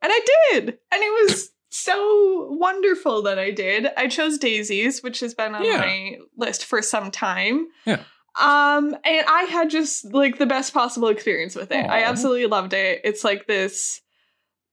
And 0.02 0.10
I 0.12 0.20
did. 0.50 0.64
And 0.92 1.02
it 1.02 1.28
was 1.30 1.50
so 1.70 2.48
wonderful 2.50 3.22
that 3.22 3.38
I 3.38 3.50
did. 3.52 3.86
I 3.96 4.08
chose 4.08 4.36
Daisies, 4.36 5.02
which 5.02 5.20
has 5.20 5.32
been 5.32 5.54
on 5.54 5.64
Yeah. 5.64 5.78
my 5.78 6.18
list 6.36 6.64
for 6.64 6.82
some 6.82 7.10
time. 7.12 7.68
Yeah. 7.86 8.02
Um 8.40 8.96
and 9.04 9.26
I 9.28 9.46
had 9.50 9.70
just 9.70 10.12
like 10.12 10.38
the 10.38 10.46
best 10.46 10.72
possible 10.72 11.08
experience 11.08 11.54
with 11.54 11.70
it. 11.70 11.84
I 11.88 12.04
absolutely 12.04 12.46
loved 12.46 12.72
it. 12.72 13.00
It's 13.04 13.24
like 13.24 13.46
this 13.46 14.00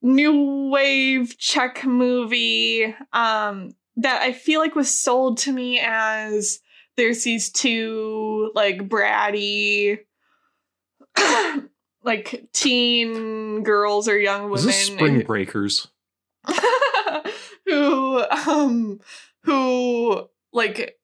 new 0.02 0.70
wave 0.70 1.38
Czech 1.38 1.86
movie 1.86 2.96
um 3.12 3.72
that 3.98 4.22
I 4.22 4.32
feel 4.32 4.62
like 4.62 4.76
was 4.76 4.98
sold 4.98 5.40
to 5.40 5.52
me 5.52 5.80
as 5.84 6.60
there's 6.96 7.24
these 7.24 7.52
two 7.52 8.52
like 8.56 8.88
bratty 8.88 10.00
like 12.04 12.48
teen 12.54 13.64
girls 13.64 14.08
or 14.08 14.18
young 14.18 14.50
women 14.50 14.72
Spring 14.72 15.22
Breakers? 15.22 15.88
who 17.66 18.24
um 18.24 19.00
who 19.44 20.28
like 20.54 20.99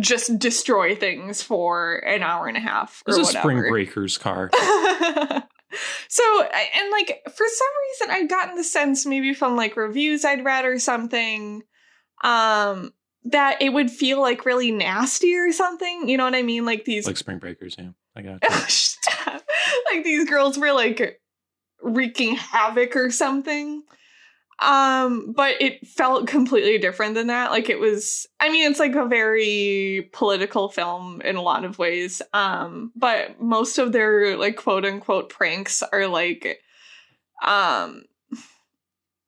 just 0.00 0.38
destroy 0.38 0.94
things 0.94 1.42
for 1.42 1.96
an 1.98 2.22
hour 2.22 2.46
and 2.46 2.56
a 2.56 2.60
half 2.60 3.02
or 3.06 3.12
This 3.12 3.20
is 3.20 3.26
whatever. 3.28 3.42
Spring 3.42 3.70
Breakers 3.70 4.18
car. 4.18 4.50
so 6.08 6.42
and 6.42 6.90
like 6.90 7.22
for 7.24 7.46
some 7.46 7.68
reason 7.88 8.10
I've 8.10 8.28
gotten 8.28 8.56
the 8.56 8.64
sense 8.64 9.04
maybe 9.06 9.34
from 9.34 9.56
like 9.56 9.76
reviews 9.76 10.24
I'd 10.24 10.44
read 10.44 10.64
or 10.64 10.78
something 10.78 11.62
um 12.22 12.92
that 13.24 13.60
it 13.60 13.70
would 13.70 13.90
feel 13.90 14.20
like 14.20 14.46
really 14.46 14.70
nasty 14.70 15.34
or 15.36 15.52
something. 15.52 16.08
You 16.08 16.16
know 16.16 16.24
what 16.24 16.34
I 16.34 16.42
mean? 16.42 16.64
Like 16.64 16.84
these 16.84 17.06
Like 17.06 17.16
Spring 17.16 17.38
Breakers, 17.38 17.74
yeah. 17.78 17.90
I 18.14 18.22
got. 18.22 18.42
Like 19.92 20.04
these 20.04 20.28
girls 20.28 20.58
were 20.58 20.72
like 20.72 21.20
wreaking 21.82 22.36
havoc 22.36 22.96
or 22.96 23.10
something 23.10 23.82
um 24.60 25.32
but 25.36 25.54
it 25.60 25.86
felt 25.86 26.26
completely 26.26 26.78
different 26.78 27.14
than 27.14 27.26
that 27.26 27.50
like 27.50 27.68
it 27.68 27.78
was 27.78 28.26
i 28.40 28.50
mean 28.50 28.70
it's 28.70 28.80
like 28.80 28.94
a 28.94 29.04
very 29.04 30.08
political 30.14 30.70
film 30.70 31.20
in 31.22 31.36
a 31.36 31.42
lot 31.42 31.62
of 31.64 31.78
ways 31.78 32.22
um 32.32 32.90
but 32.96 33.38
most 33.40 33.76
of 33.76 33.92
their 33.92 34.34
like 34.38 34.56
quote 34.56 34.86
unquote 34.86 35.28
pranks 35.28 35.82
are 35.92 36.06
like 36.06 36.58
um 37.44 38.04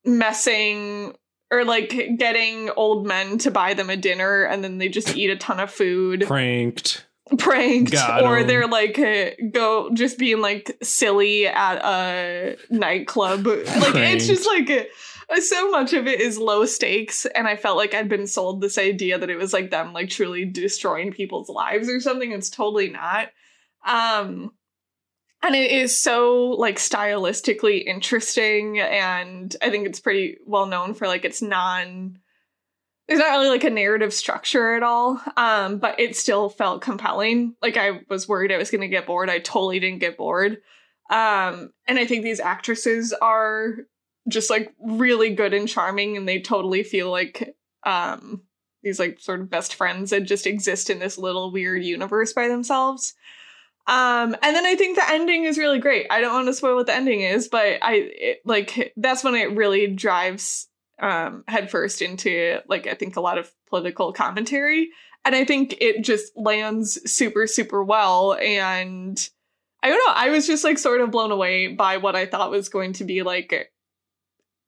messing 0.05 1.15
or 1.51 1.65
like 1.65 1.91
getting 2.19 2.71
old 2.77 3.07
men 3.07 3.39
to 3.39 3.51
buy 3.51 3.75
them 3.75 3.91
a 3.91 3.97
dinner 3.97 4.45
and 4.45 4.63
then 4.65 4.79
they 4.79 4.89
just 4.89 5.17
eat 5.17 5.31
a 5.31 5.37
ton 5.37 5.61
of 5.61 5.71
food 5.71 6.25
Pranked. 6.27 7.05
pranked 7.39 7.93
Got 7.93 8.23
or 8.23 8.39
'em. 8.39 8.47
they're 8.47 8.67
like 8.67 8.99
uh, 8.99 9.31
go 9.53 9.91
just 9.93 10.19
being 10.19 10.41
like 10.41 10.77
silly 10.83 11.47
at 11.47 11.77
a 11.85 12.57
nightclub 12.71 13.47
like 13.47 13.65
Pranked. 13.67 13.97
it's 13.99 14.27
just 14.27 14.47
like 14.47 14.89
so 15.37 15.71
much 15.71 15.93
of 15.93 16.07
it 16.07 16.21
is 16.21 16.39
low 16.39 16.65
stakes 16.65 17.27
and 17.27 17.47
i 17.47 17.55
felt 17.55 17.77
like 17.77 17.95
i'd 17.95 18.09
been 18.09 18.27
sold 18.27 18.61
this 18.61 18.79
idea 18.79 19.19
that 19.19 19.31
it 19.31 19.37
was 19.37 19.53
like 19.53 19.71
them 19.71 19.93
like 19.93 20.09
truly 20.09 20.45
destroying 20.45 21.13
people's 21.13 21.49
lives 21.49 21.89
or 21.89 22.01
something. 22.01 22.33
It's 22.33 22.51
totally 22.51 22.89
not. 22.91 23.29
Um 23.87 24.53
and 25.43 25.55
it 25.55 25.71
is 25.71 26.01
so 26.01 26.51
like 26.59 26.77
stylistically 26.77 27.85
interesting 27.85 28.81
and 28.81 29.55
i 29.63 29.71
think 29.71 29.87
it's 29.87 30.01
pretty 30.01 30.39
well 30.47 30.67
known 30.67 30.95
for 30.95 31.07
like 31.07 31.25
its 31.25 31.41
non 31.41 32.19
there's 33.07 33.21
not 33.21 33.31
really 33.31 33.49
like 33.49 33.65
a 33.65 33.71
narrative 33.71 34.13
structure 34.13 34.75
at 34.75 34.83
all 34.83 35.21
um 35.37 35.79
but 35.79 35.99
it 36.01 36.17
still 36.17 36.49
felt 36.49 36.83
compelling. 36.83 37.55
Like 37.63 37.77
i 37.77 38.01
was 38.09 38.29
worried 38.29 38.53
i 38.53 38.59
was 38.59 38.71
going 38.71 38.81
to 38.81 38.89
get 38.89 39.07
bored. 39.07 39.31
I 39.31 39.39
totally 39.39 39.79
didn't 39.79 40.01
get 40.01 40.17
bored. 40.17 40.59
Um 41.11 41.71
and 41.87 41.99
i 41.99 42.07
think 42.07 42.25
these 42.25 42.41
actresses 42.41 43.13
are 43.13 43.77
just 44.29 44.51
like 44.51 44.75
really 44.81 45.31
good 45.35 45.55
and 45.55 45.69
charming 45.69 46.17
and 46.17 46.29
they 46.29 46.41
totally 46.41 46.83
feel 46.83 47.11
like 47.11 47.57
um 47.85 48.43
these 48.83 48.99
like 48.99 49.19
sort 49.19 49.41
of 49.41 49.51
best 49.51 49.75
friends 49.75 50.11
that 50.11 50.21
just 50.21 50.47
exist 50.47 50.89
in 50.91 50.99
this 50.99 51.19
little 51.19 51.51
weird 51.51 51.83
universe 51.83 52.33
by 52.33 52.49
themselves. 52.49 53.15
Um 53.87 54.37
and 54.43 54.55
then 54.55 54.67
i 54.67 54.77
think 54.77 54.97
the 54.97 55.11
ending 55.11 55.45
is 55.45 55.59
really 55.59 55.79
great. 55.79 56.07
I 56.11 56.21
don't 56.21 56.35
want 56.35 56.47
to 56.47 56.55
spoil 56.55 56.77
what 56.77 56.87
the 56.87 56.95
ending 56.95 57.23
is 57.23 57.49
but 57.49 57.79
i 57.83 57.95
it, 58.13 58.39
like 58.45 58.93
that's 58.97 59.25
when 59.25 59.35
it 59.35 59.57
really 59.57 59.87
drives 59.89 60.69
um 61.01 61.45
headfirst 61.49 62.03
into 62.03 62.59
like 62.69 62.87
i 62.87 62.95
think 62.95 63.17
a 63.17 63.21
lot 63.21 63.39
of 63.39 63.51
political 63.69 64.13
commentary. 64.13 64.91
And 65.25 65.35
i 65.35 65.45
think 65.45 65.77
it 65.81 66.05
just 66.05 66.37
lands 66.37 66.99
super 67.11 67.47
super 67.47 67.83
well 67.83 68.35
and 68.35 69.29
i 69.83 69.89
don't 69.89 70.07
know 70.07 70.15
i 70.15 70.31
was 70.31 70.47
just 70.47 70.65
like 70.65 70.79
sort 70.79 71.01
of 71.01 71.11
blown 71.11 71.31
away 71.31 71.69
by 71.69 71.99
what 71.99 72.17
i 72.17 72.25
thought 72.25 72.51
was 72.51 72.69
going 72.69 72.95
to 72.95 73.05
be 73.05 73.23
like 73.23 73.71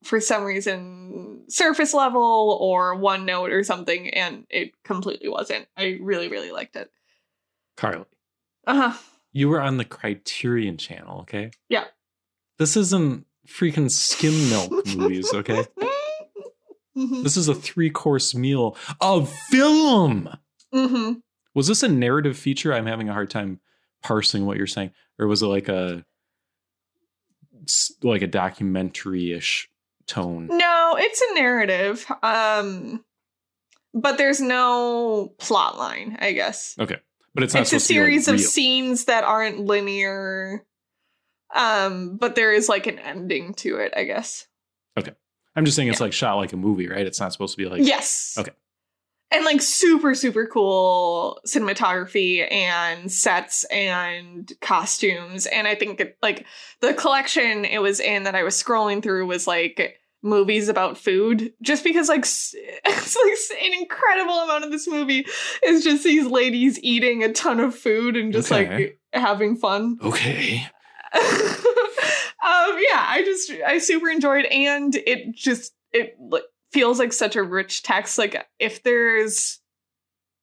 for 0.02 0.20
some 0.20 0.44
reason 0.44 1.42
surface 1.48 1.92
level 1.92 2.56
or 2.60 2.94
one 2.94 3.26
note 3.26 3.50
or 3.50 3.62
something 3.62 4.08
and 4.10 4.46
it 4.50 4.72
completely 4.84 5.28
wasn't 5.28 5.66
i 5.76 5.98
really 6.00 6.28
really 6.28 6.52
liked 6.52 6.76
it 6.76 6.90
Carly, 7.76 8.04
uh-huh 8.66 8.96
you 9.32 9.48
were 9.48 9.60
on 9.60 9.76
the 9.76 9.84
Criterion 9.84 10.76
channel, 10.76 11.20
okay? 11.20 11.50
Yeah. 11.68 11.84
This 12.58 12.76
isn't 12.76 13.26
freaking 13.46 13.90
skim 13.90 14.48
milk 14.48 14.86
movies, 14.96 15.32
okay? 15.32 15.64
Mhm. 16.96 17.22
This 17.22 17.36
is 17.36 17.48
a 17.48 17.54
three 17.54 17.90
course 17.90 18.34
meal 18.34 18.76
of 19.00 19.32
film. 19.48 20.28
Mhm. 20.74 21.22
Was 21.54 21.68
this 21.68 21.82
a 21.82 21.88
narrative 21.88 22.36
feature? 22.36 22.72
I'm 22.74 22.86
having 22.86 23.08
a 23.08 23.12
hard 23.12 23.30
time 23.30 23.60
parsing 24.02 24.46
what 24.46 24.56
you're 24.56 24.66
saying, 24.66 24.90
or 25.18 25.26
was 25.26 25.42
it 25.42 25.46
like 25.46 25.68
a 25.68 26.04
like 28.02 28.22
a 28.22 28.26
documentary 28.26 29.32
ish 29.32 29.69
tone? 30.10 30.48
No, 30.50 30.96
it's 30.98 31.20
a 31.20 31.34
narrative. 31.34 32.06
Um 32.22 33.04
but 33.92 34.18
there's 34.18 34.40
no 34.40 35.34
plot 35.38 35.76
line, 35.78 36.16
I 36.20 36.32
guess. 36.32 36.76
Okay. 36.78 36.98
But 37.34 37.44
it's 37.44 37.54
not 37.54 37.62
It's 37.62 37.70
a 37.70 37.74
be, 37.74 37.76
like, 37.76 37.82
series 37.82 38.28
of 38.28 38.40
scenes 38.40 39.04
that 39.06 39.24
aren't 39.24 39.60
linear. 39.60 40.64
Um, 41.54 42.16
but 42.16 42.34
there 42.36 42.52
is 42.52 42.68
like 42.68 42.86
an 42.86 42.98
ending 42.98 43.54
to 43.54 43.76
it, 43.76 43.92
I 43.96 44.04
guess. 44.04 44.46
Okay. 44.96 45.12
I'm 45.56 45.64
just 45.64 45.76
saying 45.76 45.88
it's 45.88 46.00
like 46.00 46.12
shot 46.12 46.36
like 46.36 46.52
a 46.52 46.56
movie, 46.56 46.88
right? 46.88 47.06
It's 47.06 47.18
not 47.18 47.32
supposed 47.32 47.56
to 47.56 47.62
be 47.62 47.68
like 47.68 47.84
yes. 47.84 48.36
Okay. 48.38 48.52
And 49.32 49.44
like 49.44 49.62
super, 49.62 50.14
super 50.14 50.46
cool 50.46 51.38
cinematography 51.46 52.50
and 52.52 53.10
sets 53.12 53.64
and 53.64 54.50
costumes. 54.60 55.46
And 55.46 55.68
I 55.68 55.74
think 55.76 56.00
it, 56.00 56.18
like 56.20 56.46
the 56.80 56.94
collection 56.94 57.64
it 57.64 57.80
was 57.80 58.00
in 58.00 58.24
that 58.24 58.34
I 58.34 58.42
was 58.42 58.60
scrolling 58.60 59.02
through 59.02 59.26
was 59.26 59.46
like 59.46 59.96
movies 60.22 60.68
about 60.68 60.98
food 60.98 61.52
just 61.62 61.82
because 61.84 62.08
like 62.08 62.20
it's 62.24 62.54
like 62.84 63.62
an 63.64 63.72
incredible 63.80 64.34
amount 64.40 64.64
of 64.64 64.70
this 64.70 64.86
movie 64.86 65.24
is 65.64 65.82
just 65.82 66.04
these 66.04 66.26
ladies 66.26 66.78
eating 66.82 67.24
a 67.24 67.32
ton 67.32 67.58
of 67.58 67.74
food 67.74 68.16
and 68.16 68.30
just 68.32 68.52
Okay. 68.52 68.68
like 68.74 68.98
having 69.14 69.56
fun 69.56 69.96
okay. 70.02 70.66
um 71.14 71.20
yeah 72.42 73.04
i 73.08 73.22
just 73.24 73.50
i 73.66 73.78
super 73.78 74.08
enjoyed 74.08 74.44
and 74.46 74.94
it 74.94 75.34
just 75.34 75.72
it 75.92 76.16
like, 76.20 76.42
feels 76.72 76.98
like 76.98 77.12
such 77.12 77.36
a 77.36 77.42
rich 77.42 77.82
text. 77.82 78.18
Like 78.18 78.46
if 78.58 78.82
there's 78.82 79.60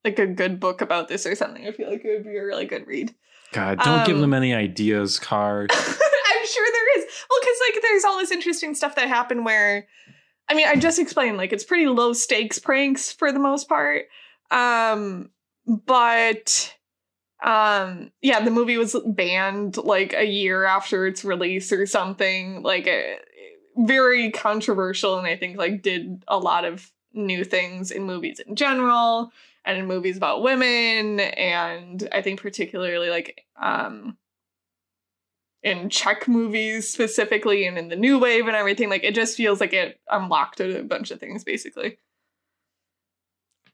like 0.04 0.20
a 0.20 0.28
good 0.28 0.60
book 0.60 0.82
about 0.82 1.08
this 1.10 1.26
or 1.26 1.36
something 1.36 1.68
i 1.68 1.72
feel 1.72 1.90
like 1.90 2.06
it 2.06 2.10
would 2.14 2.24
be 2.24 2.38
a 2.38 2.46
really 2.46 2.66
good 2.66 2.88
read. 2.88 3.14
God, 3.52 3.80
don't 3.80 4.06
give 4.06 4.16
Um, 4.16 4.22
them 4.22 4.34
any 4.34 4.54
ideas, 4.54 5.20
Car. 5.20 5.68
i'm 5.70 6.48
sure 6.48 6.68
there 6.72 7.00
is. 7.00 7.06
Well 7.30 7.40
because 7.42 7.58
like 7.68 7.82
there's 7.82 8.06
all 8.06 8.18
this 8.18 8.32
interesting 8.32 8.74
stuff 8.76 8.96
that 8.96 9.08
happened 9.10 9.44
where 9.44 9.88
i 10.48 10.54
mean 10.54 10.68
i 10.68 10.76
just 10.76 11.00
explained 11.00 11.36
like 11.38 11.52
it's 11.52 11.66
pretty 11.66 11.88
low 11.88 12.14
stakes 12.14 12.58
pranks 12.60 13.12
for 13.12 13.32
the 13.34 13.40
most 13.40 13.68
part. 13.68 14.04
Um 14.52 15.30
but 15.66 16.74
um 17.44 18.12
yeah 18.22 18.40
the 18.40 18.52
movie 18.52 18.78
was 18.78 18.96
banned 19.06 19.78
like 19.78 20.14
a 20.14 20.26
year 20.26 20.64
after 20.66 21.06
its 21.06 21.26
release 21.26 21.74
or 21.74 21.86
something. 21.86 22.64
Like 22.64 22.88
uh, 22.88 23.18
very 23.78 24.32
controversial 24.32 25.18
and 25.18 25.28
i 25.28 25.36
think 25.36 25.58
like 25.58 25.82
did 25.82 26.24
a 26.28 26.38
lot 26.38 26.66
of 26.66 26.92
new 27.14 27.44
things 27.44 27.92
in 27.92 28.04
movies 28.04 28.40
in 28.40 28.56
general 28.56 29.32
and 29.66 29.78
in 29.78 29.86
movies 29.86 30.18
about 30.18 30.42
women 30.42 31.20
and 31.20 32.08
i 32.12 32.22
think 32.22 32.42
particularly 32.42 33.10
like 33.10 33.46
um 33.62 34.18
in 35.64 35.90
Czech 35.90 36.28
movies 36.28 36.90
specifically 36.90 37.66
and 37.66 37.78
in 37.78 37.90
the 37.90 37.96
new 37.96 38.20
wave 38.20 38.48
and 38.48 38.56
everything 38.56 38.90
like 38.90 39.04
it 39.04 39.16
just 39.16 39.36
feels 39.36 39.60
like 39.60 39.74
it 39.74 40.00
unlocked 40.10 40.60
a 40.60 40.84
bunch 40.84 41.12
of 41.12 41.20
things 41.20 41.44
basically. 41.44 41.98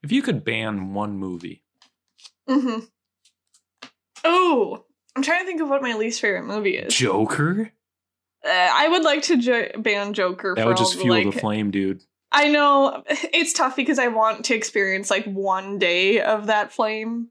If 0.01 0.11
you 0.11 0.21
could 0.21 0.43
ban 0.43 0.93
one 0.93 1.17
movie, 1.17 1.63
mm-hmm. 2.49 2.85
oh 4.25 4.83
i'm 5.15 5.23
trying 5.23 5.41
to 5.41 5.45
think 5.45 5.61
of 5.61 5.69
what 5.69 5.81
my 5.81 5.93
least 5.93 6.19
favorite 6.19 6.45
movie 6.45 6.77
is. 6.77 6.93
Joker, 6.93 7.71
Uh, 8.45 8.49
I 8.49 8.87
would 8.89 9.03
like 9.03 9.21
to 9.23 9.37
jo- 9.37 9.69
ban 9.77 10.13
Joker. 10.13 10.53
that 10.55 10.67
would 10.67 10.77
just 10.77 10.99
fuel 10.99 11.15
like, 11.15 11.33
the 11.33 11.39
flame, 11.39 11.71
dude. 11.71 12.03
I 12.31 12.49
know 12.49 13.03
it's 13.07 13.53
tough 13.53 13.75
because 13.75 13.99
I 13.99 14.07
want 14.07 14.45
to 14.45 14.55
experience 14.55 15.09
like 15.09 15.25
one 15.25 15.79
day 15.79 16.19
of 16.21 16.47
that 16.47 16.71
flame, 16.71 17.29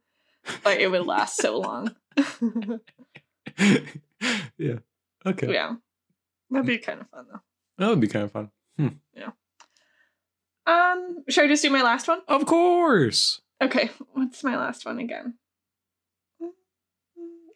but 0.64 0.80
it 0.80 0.90
would 0.90 1.06
last 1.06 1.36
so 1.36 1.58
long. 1.58 1.94
yeah. 4.58 4.78
Okay. 5.24 5.52
yeah, 5.52 5.74
that'd 6.50 6.66
be 6.66 6.78
kind 6.78 7.00
of 7.00 7.08
fun 7.10 7.26
though. 7.30 7.40
That 7.78 7.88
would 7.90 8.00
be 8.00 8.08
kind 8.08 8.24
of 8.24 8.32
fun. 8.32 8.50
Yeah. 9.14 9.30
Um, 10.66 11.24
should 11.28 11.44
I 11.44 11.48
just 11.48 11.62
do 11.62 11.70
my 11.70 11.82
last 11.82 12.08
one? 12.08 12.20
Of 12.28 12.46
course. 12.46 13.40
Okay, 13.60 13.90
what's 14.12 14.42
my 14.42 14.56
last 14.56 14.86
one 14.86 14.98
again? 14.98 15.34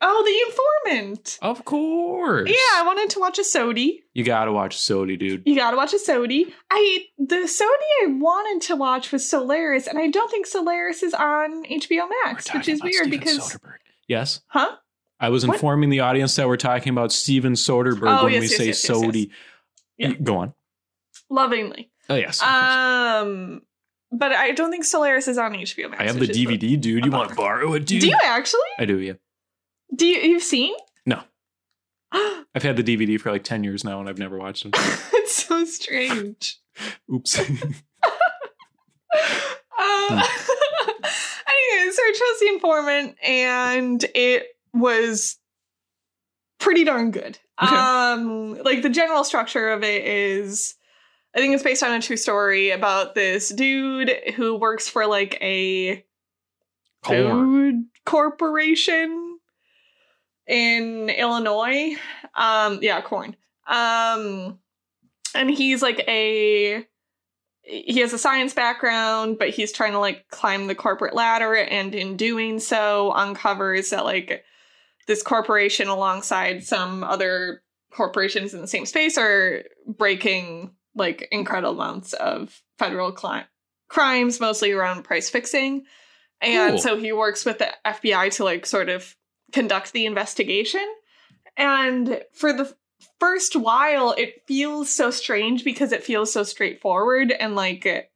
Oh, 0.01 0.23
The 0.25 0.93
Informant. 0.95 1.39
Of 1.43 1.65
course. 1.65 2.49
Yeah, 2.51 2.55
I 2.81 2.83
wanted 2.85 3.11
to 3.11 3.21
watch 3.21 3.39
a 3.39 3.43
Sodi. 3.43 4.01
You 4.15 4.25
gotta 4.25 4.53
watch 4.53 4.77
Sodi, 4.77 5.19
dude. 5.19 5.43
You 5.47 5.55
gotta 5.57 5.77
watch 5.77 5.93
a 5.93 5.97
Sodi. 5.99 6.53
I 6.71 7.05
the 7.19 7.37
Sodi 7.47 8.05
I 8.05 8.07
wanted 8.19 8.67
to 8.69 8.77
watch 8.77 9.13
was 9.13 9.29
Solaris, 9.29 9.87
and 9.87 9.99
I 9.99 10.09
don't 10.09 10.31
think 10.31 10.47
Solaris 10.47 11.03
is 11.03 11.15
on 11.15 11.65
HBO 11.65 12.09
Max, 12.25 12.53
which 12.53 12.69
is 12.69 12.83
weird 12.83 12.95
Steven 13.07 13.11
because 13.11 13.39
Soderbergh. 13.39 13.77
Yes. 14.09 14.41
huh? 14.49 14.77
I 15.19 15.31
was 15.31 15.47
What? 15.47 15.55
informing 15.55 15.89
the 15.91 16.01
audience 16.01 16.37
that 16.37 16.47
we're 16.47 16.57
talking 16.59 16.91
about 16.93 17.11
Steven 17.13 17.55
Soderbergh 17.55 18.21
Oh, 18.21 18.25
when 18.25 18.35
yes, 18.35 18.41
we 18.43 18.49
yes, 18.49 18.57
say 18.57 18.67
yes. 18.67 18.87
Sodi. 18.87 19.31
Yeah. 19.97 20.13
Go 20.13 20.37
on. 20.39 20.53
Lovingly. 21.31 21.91
Oh 22.09 22.15
yes. 22.15 22.41
Um, 22.43 23.63
but 24.13 24.33
I 24.33 24.53
don't 24.53 24.71
think 24.71 24.85
Solaris 24.85 25.27
is 25.29 25.39
on 25.39 25.53
HBO 25.55 25.91
Max. 25.91 26.01
I 26.03 26.07
have 26.07 26.19
the 26.21 26.27
DVD, 26.29 26.79
dude. 26.81 27.05
You 27.05 27.11
want 27.11 27.31
to 27.31 27.35
borrow 27.35 27.73
it, 27.75 27.87
dude? 27.87 28.03
Do 28.03 28.09
you 28.09 28.19
actually? 28.23 28.61
I 28.79 28.85
do. 28.85 28.99
Yeah. 28.99 29.15
Do 29.95 30.07
you? 30.07 30.19
You've 30.19 30.43
seen? 30.43 30.75
No. 31.05 31.23
I've 32.13 32.63
had 32.63 32.77
the 32.77 32.83
DVD 32.83 33.21
for 33.21 33.31
like 33.31 33.45
ten 33.45 33.65
years 33.65 33.85
now, 33.85 34.01
and 34.01 34.09
I've 34.09 34.19
never 34.19 34.39
watched 34.39 34.63
them. 34.65 34.73
it's 35.13 35.45
so 35.47 35.65
strange. 35.65 36.59
Oops. 37.13 37.41
Uh, 39.79 40.09
anyway, 40.11 41.91
so 41.93 42.03
I 42.03 42.13
chose 42.13 42.41
the 42.41 42.49
informant, 42.53 43.17
and 43.23 44.05
it 44.15 44.47
was 44.73 45.39
pretty 46.59 46.85
darn 46.85 47.11
good. 47.11 47.39
Okay. 47.63 47.75
Um, 47.75 48.55
like 48.63 48.83
the 48.83 48.89
general 48.91 49.23
structure 49.25 49.69
of 49.71 49.83
it 49.83 50.05
is, 50.05 50.75
I 51.35 51.39
think 51.39 51.55
it's 51.55 51.63
based 51.63 51.83
on 51.83 51.93
a 51.93 52.01
true 52.01 52.17
story 52.17 52.71
about 52.71 53.15
this 53.15 53.51
dude 53.51 54.11
who 54.35 54.57
works 54.57 54.89
for 54.89 55.07
like 55.07 55.39
a 55.41 56.05
Corn. 57.03 57.31
food 57.31 57.85
corporation 58.05 59.26
in 60.47 61.09
Illinois. 61.11 61.97
Um, 62.35 62.79
yeah, 62.83 63.01
corn. 63.01 63.37
Um, 63.67 64.59
and 65.35 65.51
he's 65.51 65.83
like 65.83 66.05
a 66.09 66.87
he 67.63 67.99
has 67.99 68.13
a 68.13 68.19
science 68.19 68.55
background, 68.55 69.39
but 69.39 69.49
he's 69.51 69.73
trying 69.73 69.93
to 69.93 69.99
like 69.99 70.29
climb 70.31 70.69
the 70.69 70.75
corporate 70.75 71.15
ladder, 71.15 71.55
and 71.55 71.95
in 71.95 72.17
doing 72.17 72.61
so, 72.61 73.11
uncovers 73.13 73.91
that 73.91 74.05
like 74.05 74.45
this 75.09 75.23
corporation, 75.23 75.89
alongside 75.89 76.63
some 76.65 77.03
other 77.03 77.63
corporations 77.91 78.55
in 78.55 78.61
the 78.61 78.69
same 78.69 78.87
space, 78.87 79.19
are 79.19 79.65
breaking 79.87 80.71
like 80.95 81.29
incredible 81.33 81.75
amounts 81.75 82.13
of 82.13 82.63
federal 82.79 83.11
cli- 83.13 83.45
crimes, 83.89 84.39
mostly 84.41 84.71
around 84.73 85.03
price 85.03 85.29
fixing. 85.29 85.85
And 86.41 86.73
Cool. 86.75 86.79
so 86.81 86.97
he 86.97 87.13
works 87.13 87.45
with 87.45 87.59
the 87.59 87.69
FBI 87.85 88.33
to 88.37 88.45
like 88.45 88.65
sort 88.67 88.89
of 88.89 89.17
conduct 89.53 89.93
the 89.93 90.07
investigation. 90.07 90.87
And 91.57 92.23
for 92.33 92.53
the 92.53 92.75
first 93.19 93.57
while, 93.57 94.13
it 94.13 94.43
feels 94.47 94.91
so 94.95 95.11
strange 95.11 95.65
because 95.65 95.93
it 95.93 96.05
feels 96.05 96.33
so 96.33 96.43
straightforward 96.43 97.33
and 97.33 97.55
like 97.55 98.11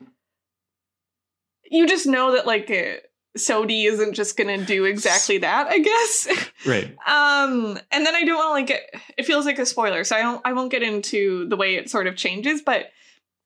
you 1.71 1.87
just 1.87 2.07
know 2.07 2.33
that 2.33 2.47
like 2.47 2.71
uh, 2.71 2.97
Sodi 3.39 3.87
isn't 3.87 4.15
just 4.15 4.37
gonna 4.37 4.59
do 4.59 4.85
exactly 4.85 5.39
that, 5.39 5.69
I 5.69 5.79
guess. 5.79 6.29
Right. 6.67 6.95
Um, 7.07 7.79
and 7.91 8.05
then 8.05 8.15
I 8.15 8.23
don't 8.25 8.37
want 8.37 8.49
to 8.49 8.53
like 8.53 8.67
get, 8.67 9.03
it 9.17 9.25
feels 9.25 9.47
like 9.47 9.59
a 9.59 9.65
spoiler, 9.65 10.05
so 10.05 10.15
I 10.15 10.21
don't 10.21 10.43
I 10.45 10.53
won't 10.53 10.71
get 10.71 10.83
into 10.83 11.49
the 11.49 11.57
way 11.57 11.77
it 11.77 11.89
sort 11.89 12.07
of 12.07 12.17
changes, 12.17 12.61
but 12.61 12.91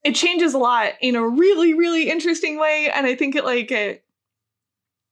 it 0.03 0.17
changes 0.17 0.53
a 0.53 0.59
lot 0.59 0.95
in 1.01 1.15
a 1.15 1.27
really 1.27 1.75
really 1.75 2.11
interesting 2.11 2.59
way, 2.59 2.91
and 2.93 3.07
I 3.07 3.15
think 3.15 3.37
it 3.37 3.45
like 3.45 3.71
it 3.71 4.04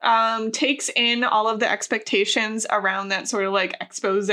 um 0.02 0.50
takes 0.50 0.90
in 0.96 1.24
all 1.24 1.48
of 1.48 1.60
the 1.60 1.70
expectations 1.70 2.66
around 2.70 3.08
that 3.08 3.28
sort 3.28 3.44
of 3.44 3.52
like 3.52 3.76
expose 3.80 4.30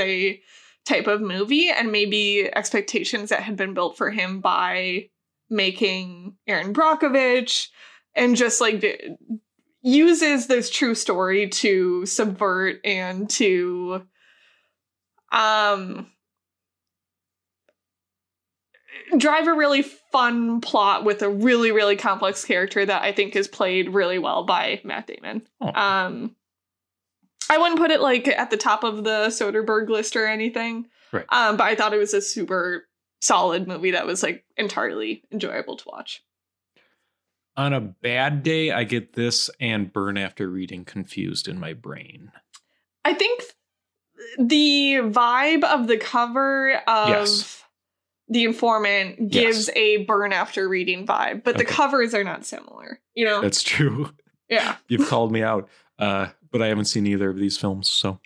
type 0.86 1.06
of 1.06 1.20
movie, 1.20 1.70
and 1.70 1.92
maybe 1.92 2.48
expectations 2.54 3.28
that 3.30 3.42
had 3.42 3.56
been 3.56 3.74
built 3.74 3.96
for 3.96 4.10
him 4.10 4.40
by 4.40 5.08
making 5.48 6.36
Erin 6.46 6.72
Brockovich, 6.72 7.68
and 8.14 8.36
just 8.36 8.60
like 8.60 8.84
uses 9.82 10.46
this 10.46 10.70
true 10.70 10.94
story 10.94 11.48
to 11.48 12.04
subvert 12.06 12.76
and 12.84 13.28
to 13.30 14.02
um 15.32 16.06
drive 19.16 19.46
a 19.46 19.52
really 19.54 19.82
fun 19.82 20.60
plot 20.60 21.04
with 21.04 21.22
a 21.22 21.28
really 21.28 21.72
really 21.72 21.96
complex 21.96 22.44
character 22.44 22.84
that 22.84 23.02
I 23.02 23.12
think 23.12 23.36
is 23.36 23.48
played 23.48 23.90
really 23.90 24.18
well 24.18 24.44
by 24.44 24.80
Matt 24.84 25.06
Damon. 25.06 25.42
Oh. 25.60 25.72
Um 25.72 26.36
I 27.48 27.58
wouldn't 27.58 27.80
put 27.80 27.90
it 27.90 28.00
like 28.00 28.28
at 28.28 28.50
the 28.50 28.56
top 28.56 28.84
of 28.84 29.02
the 29.04 29.26
Soderbergh 29.26 29.88
list 29.88 30.16
or 30.16 30.26
anything. 30.26 30.86
Right. 31.12 31.26
Um 31.30 31.56
but 31.56 31.64
I 31.64 31.74
thought 31.74 31.94
it 31.94 31.98
was 31.98 32.14
a 32.14 32.22
super 32.22 32.86
solid 33.20 33.68
movie 33.68 33.90
that 33.92 34.06
was 34.06 34.22
like 34.22 34.44
entirely 34.56 35.22
enjoyable 35.30 35.76
to 35.76 35.88
watch. 35.88 36.22
On 37.56 37.72
a 37.74 37.80
bad 37.80 38.42
day, 38.42 38.70
I 38.70 38.84
get 38.84 39.14
this 39.14 39.50
and 39.60 39.92
Burn 39.92 40.16
After 40.16 40.48
Reading 40.48 40.84
confused 40.84 41.48
in 41.48 41.58
my 41.58 41.74
brain. 41.74 42.32
I 43.04 43.12
think 43.12 43.42
the 44.38 44.98
vibe 45.02 45.64
of 45.64 45.86
the 45.86 45.98
cover 45.98 46.80
of 46.86 47.08
Yes. 47.08 47.59
The 48.30 48.44
informant 48.44 49.28
gives 49.30 49.66
Yes. 49.68 49.76
a 49.76 49.96
burn 50.04 50.32
after 50.32 50.68
reading 50.68 51.06
vibe, 51.06 51.44
but 51.44 51.58
the 51.58 51.64
covers 51.64 52.14
are 52.14 52.24
not 52.24 52.46
similar. 52.46 53.00
You 53.14 53.26
know? 53.26 53.40
That's 53.42 53.62
true. 53.62 54.10
yeah. 54.48 54.76
You've 54.88 55.08
called 55.08 55.32
me 55.32 55.42
out. 55.42 55.68
Uh, 55.98 56.28
but 56.50 56.62
I 56.62 56.68
haven't 56.68 56.86
seen 56.86 57.06
either 57.06 57.28
of 57.30 57.36
these 57.36 57.58
films, 57.58 57.90
so 57.90 58.18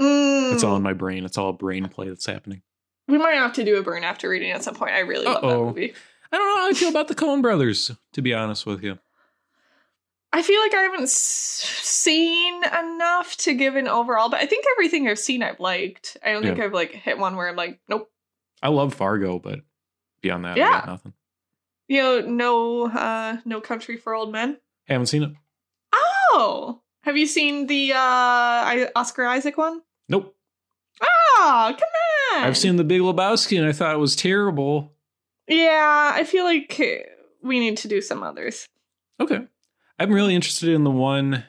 Mm. 0.00 0.54
it's 0.54 0.64
all 0.64 0.76
in 0.76 0.82
my 0.82 0.94
brain. 0.94 1.24
It's 1.26 1.36
all 1.38 1.52
brain 1.52 1.86
play 1.88 2.08
that's 2.08 2.24
happening. 2.26 2.62
We 3.06 3.18
might 3.18 3.34
have 3.34 3.52
to 3.54 3.64
do 3.64 3.76
a 3.76 3.82
burn 3.82 4.02
after 4.02 4.28
reading 4.30 4.50
at 4.50 4.64
some 4.64 4.74
point. 4.74 4.92
I 4.92 5.00
really 5.00 5.26
love 5.26 5.42
that 5.42 5.46
movie. 5.58 5.92
I 6.32 6.36
don't 6.38 6.48
know 6.54 6.62
how 6.62 6.68
I 6.68 6.72
feel 6.72 6.88
about 6.88 7.08
the 7.08 7.14
Coen 7.14 7.42
brothers, 7.42 7.90
to 8.14 8.22
be 8.22 8.32
honest 8.32 8.64
with 8.64 8.82
you. 8.82 8.98
I 10.32 10.42
feel 10.42 10.60
like 10.60 10.72
I 10.74 10.82
haven't 10.82 11.02
s- 11.02 11.12
seen 11.82 12.62
enough 12.64 13.36
to 13.38 13.52
give 13.54 13.74
an 13.76 13.88
overall, 13.88 14.30
but 14.30 14.40
I 14.40 14.46
think 14.46 14.64
everything 14.76 15.08
I've 15.08 15.18
seen 15.18 15.42
I've 15.42 15.58
liked. 15.60 16.16
I 16.24 16.30
don't 16.32 16.42
think 16.42 16.60
I've 16.60 16.72
like 16.72 16.92
hit 16.92 17.18
one 17.18 17.36
where 17.36 17.48
I'm 17.48 17.56
like, 17.56 17.80
nope. 17.88 18.10
I 18.62 18.68
love 18.68 18.94
Fargo, 18.94 19.38
but 19.38 19.60
beyond 20.20 20.44
that, 20.44 20.56
Yeah. 20.56 20.70
got 20.72 20.86
nothing. 20.86 21.12
You 21.88 22.02
know, 22.02 22.20
no, 22.20 22.86
uh, 22.90 23.38
no 23.44 23.60
country 23.60 23.96
for 23.96 24.14
old 24.14 24.30
men. 24.32 24.58
Haven't 24.86 25.06
seen 25.06 25.22
it. 25.22 25.32
Oh, 25.92 26.80
have 27.02 27.16
you 27.16 27.26
seen 27.26 27.66
the 27.66 27.92
uh 27.92 27.96
I- 27.98 28.90
Oscar 28.94 29.24
Isaac 29.26 29.56
one? 29.56 29.82
Nope. 30.08 30.36
Oh, 31.02 31.74
come 31.78 32.38
on! 32.38 32.44
I've 32.44 32.56
seen 32.58 32.76
The 32.76 32.84
Big 32.84 33.00
Lebowski 33.00 33.58
and 33.58 33.66
I 33.66 33.72
thought 33.72 33.94
it 33.94 33.98
was 33.98 34.14
terrible. 34.14 34.92
Yeah, 35.48 36.12
I 36.14 36.24
feel 36.24 36.44
like 36.44 36.78
we 37.42 37.58
need 37.58 37.78
to 37.78 37.88
do 37.88 38.00
some 38.00 38.22
others. 38.22 38.68
Okay. 39.18 39.40
I'm 39.98 40.12
really 40.12 40.34
interested 40.34 40.68
in 40.68 40.84
the 40.84 40.90
one 40.90 41.44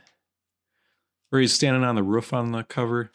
where 1.30 1.42
he's 1.42 1.54
standing 1.54 1.84
on 1.84 1.96
the 1.96 2.04
roof 2.04 2.34
on 2.34 2.52
the 2.52 2.64
cover. 2.64 3.12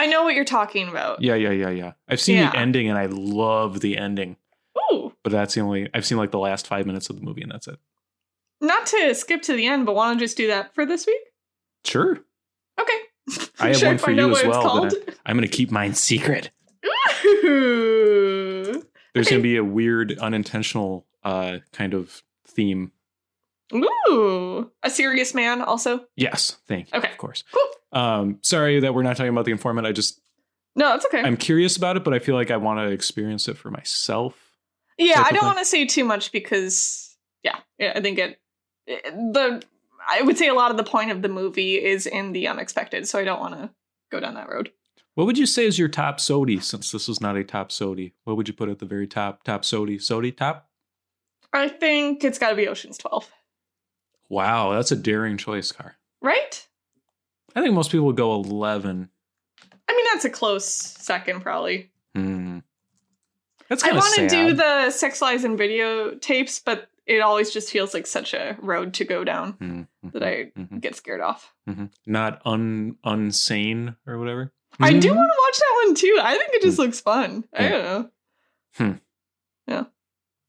I 0.00 0.06
know 0.06 0.24
what 0.24 0.34
you're 0.34 0.44
talking 0.46 0.88
about. 0.88 1.20
Yeah, 1.20 1.34
yeah, 1.34 1.50
yeah, 1.50 1.68
yeah. 1.68 1.92
I've 2.08 2.20
seen 2.20 2.36
Yeah. 2.38 2.50
the 2.50 2.56
ending 2.58 2.88
and 2.88 2.98
I 2.98 3.06
love 3.06 3.80
the 3.80 3.98
ending, 3.98 4.36
Ooh, 4.92 5.12
but 5.22 5.30
that's 5.30 5.54
the 5.54 5.60
only 5.60 5.88
I've 5.92 6.06
seen 6.06 6.16
like 6.16 6.30
the 6.30 6.38
last 6.38 6.66
five 6.66 6.86
minutes 6.86 7.10
of 7.10 7.16
the 7.16 7.22
movie 7.22 7.42
and 7.42 7.52
that's 7.52 7.68
it. 7.68 7.78
not 8.62 8.86
to 8.86 9.14
skip 9.14 9.42
to 9.42 9.52
the 9.54 9.66
end, 9.66 9.84
but 9.84 9.94
want 9.94 10.18
to 10.18 10.24
just 10.24 10.36
do 10.38 10.46
that 10.48 10.74
for 10.74 10.86
this 10.86 11.06
week? 11.06 11.20
Sure. 11.84 12.18
Okay. 12.78 12.92
I 13.58 13.68
have 13.72 13.82
one 13.82 13.98
for 13.98 14.10
you 14.10 14.30
as 14.30 14.44
well, 14.46 14.84
It's 14.84 14.94
I'm 15.26 15.36
gonna 15.36 15.48
keep 15.48 15.70
mine 15.70 15.94
secret. 15.94 16.50
There's 17.42 19.26
Okay. 19.26 19.30
gonna 19.30 19.42
be 19.42 19.56
a 19.56 19.64
weird, 19.64 20.18
unintentional 20.18 21.06
uh 21.24 21.58
kind 21.72 21.92
of 21.94 22.22
theme. 22.46 22.92
Ooh, 23.74 24.70
a 24.82 24.88
serious 24.90 25.34
man. 25.34 25.60
Also, 25.62 26.06
Yes, 26.16 26.56
thank 26.66 26.90
you. 26.92 26.98
Okay. 26.98 27.10
Of 27.12 27.18
course. 27.18 27.44
cool. 27.52 27.62
Um, 27.92 28.38
sorry 28.42 28.80
that 28.80 28.94
we're 28.94 29.02
not 29.02 29.16
talking 29.16 29.32
about 29.32 29.44
the 29.44 29.50
informant. 29.50 29.86
I 29.86 29.92
just 29.92 30.20
No, 30.76 30.94
it's 30.94 31.04
okay. 31.06 31.20
I'm 31.22 31.36
curious 31.36 31.76
about 31.76 31.96
it, 31.96 32.04
but 32.04 32.14
I 32.14 32.18
feel 32.18 32.34
like 32.34 32.50
I 32.50 32.56
want 32.56 32.78
to 32.80 32.90
experience 32.92 33.48
it 33.48 33.56
for 33.56 33.70
myself. 33.70 34.36
yeah, 34.98 35.22
I 35.26 35.32
don't 35.32 35.44
want 35.44 35.58
to 35.58 35.64
say 35.64 35.86
too 35.86 36.04
much 36.04 36.30
because, 36.32 37.16
yeah, 37.42 37.56
yeah, 37.78 37.92
I 37.96 38.00
think 38.00 38.18
it, 38.18 38.40
it 38.86 39.04
the 39.32 39.62
I 40.08 40.22
would 40.22 40.38
say 40.38 40.48
a 40.48 40.54
lot 40.54 40.70
of 40.70 40.76
the 40.76 40.84
point 40.84 41.10
of 41.10 41.22
the 41.22 41.28
movie 41.28 41.74
is 41.82 42.06
in 42.06 42.32
the 42.32 42.48
unexpected, 42.48 43.06
so 43.08 43.18
I 43.18 43.24
don't 43.24 43.40
want 43.40 43.54
to 43.54 43.70
go 44.10 44.20
down 44.20 44.34
that 44.34 44.48
road. 44.48 44.70
What 45.14 45.26
would 45.26 45.36
you 45.38 45.46
say 45.46 45.66
is 45.66 45.78
your 45.78 45.88
top 45.88 46.18
sodi 46.18 46.62
since 46.62 46.92
this 46.92 47.08
is 47.08 47.20
not 47.20 47.36
a 47.36 47.44
top 47.44 47.70
sodi? 47.70 48.12
What 48.24 48.36
would 48.36 48.48
you 48.48 48.54
put 48.54 48.68
at 48.68 48.78
the 48.78 48.86
very 48.86 49.06
top? 49.06 49.42
Top 49.44 49.62
sodi? 49.62 49.96
Sodi 49.96 50.34
top? 50.34 50.68
I 51.52 51.68
think 51.68 52.22
it's 52.24 52.38
got 52.38 52.50
to 52.50 52.56
be 52.56 52.68
Ocean's 52.68 52.96
Twelve, 52.96 53.28
Wow, 54.28 54.72
that's 54.72 54.92
a 54.92 54.96
daring 54.96 55.36
choice, 55.36 55.72
Car. 55.72 55.96
right? 56.22 56.66
I 57.56 57.62
think 57.62 57.74
most 57.74 57.90
people 57.90 58.06
would 58.06 58.16
go 58.16 58.34
11. 58.34 59.08
I 59.88 59.96
mean, 59.96 60.06
that's 60.12 60.24
a 60.24 60.30
close 60.30 60.64
second, 60.66 61.40
probably. 61.42 61.90
Hmm. 62.14 62.58
That's 63.68 63.84
I 63.84 63.92
want 63.92 64.14
to 64.16 64.28
do 64.28 64.52
the 64.54 64.90
sex 64.90 65.20
lies 65.22 65.44
and 65.44 65.58
videotapes, 65.58 66.60
but 66.64 66.88
it 67.06 67.20
always 67.20 67.50
just 67.52 67.70
feels 67.70 67.94
like 67.94 68.06
such 68.06 68.34
a 68.34 68.56
road 68.60 68.94
to 68.94 69.04
go 69.04 69.22
down 69.24 69.52
Mhm, 69.54 69.86
mhm, 70.04 70.12
that 70.12 70.22
I 70.24 70.52
mhm, 70.58 70.80
get 70.80 70.94
scared 70.96 71.20
off. 71.20 71.54
mhm. 71.68 71.90
Not 72.06 72.40
un 72.44 72.96
unsane 73.04 73.96
or 74.06 74.18
whatever. 74.18 74.52
I 74.80 74.92
do 74.92 75.08
Mhm. 75.12 75.16
want 75.16 75.30
to 75.32 75.38
watch 75.46 75.58
that 75.58 75.82
one 75.86 75.94
too. 75.94 76.18
I 76.22 76.36
think 76.36 76.54
it 76.54 76.62
just 76.62 76.76
Hmm. 76.76 76.82
looks 76.82 77.00
fun. 77.00 77.44
I 77.52 77.62
Yeah. 77.62 77.70
don't 77.70 78.10
know. 78.78 78.96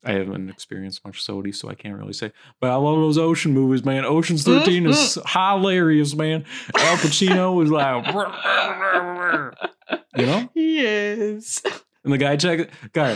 I 0.04 0.14
haven't 0.14 0.50
experienced 0.50 1.06
much 1.06 1.24
sodi, 1.26 1.54
so 1.54 1.70
I 1.70 1.76
can't 1.76 1.96
really 1.98 2.14
say. 2.14 2.32
But 2.60 2.72
I 2.72 2.76
love 2.76 2.98
those 2.98 3.20
ocean 3.20 3.54
movies, 3.54 3.86
man. 3.86 4.04
Ocean's 4.04 4.44
13 4.44 4.88
is 4.88 4.96
Mm-hmm. 4.98 5.62
hilarious, 5.62 6.16
man. 6.16 6.44
Al 6.76 6.98
Pacino 6.98 7.56
was 7.56 7.70
like, 7.70 8.08
you 10.18 10.26
know? 10.26 10.50
Yes. 10.56 11.62
And 12.04 12.12
the 12.14 12.18
guy 12.18 12.36
check 12.36 12.70
guy. 12.94 13.16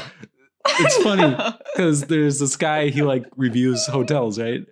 It's 0.68 0.98
funny 0.98 1.36
because 1.76 2.04
there's 2.06 2.40
this 2.40 2.56
guy 2.56 2.90
he 2.90 3.02
like 3.02 3.26
reviews 3.36 3.86
hotels, 3.88 4.40
right? 4.40 4.64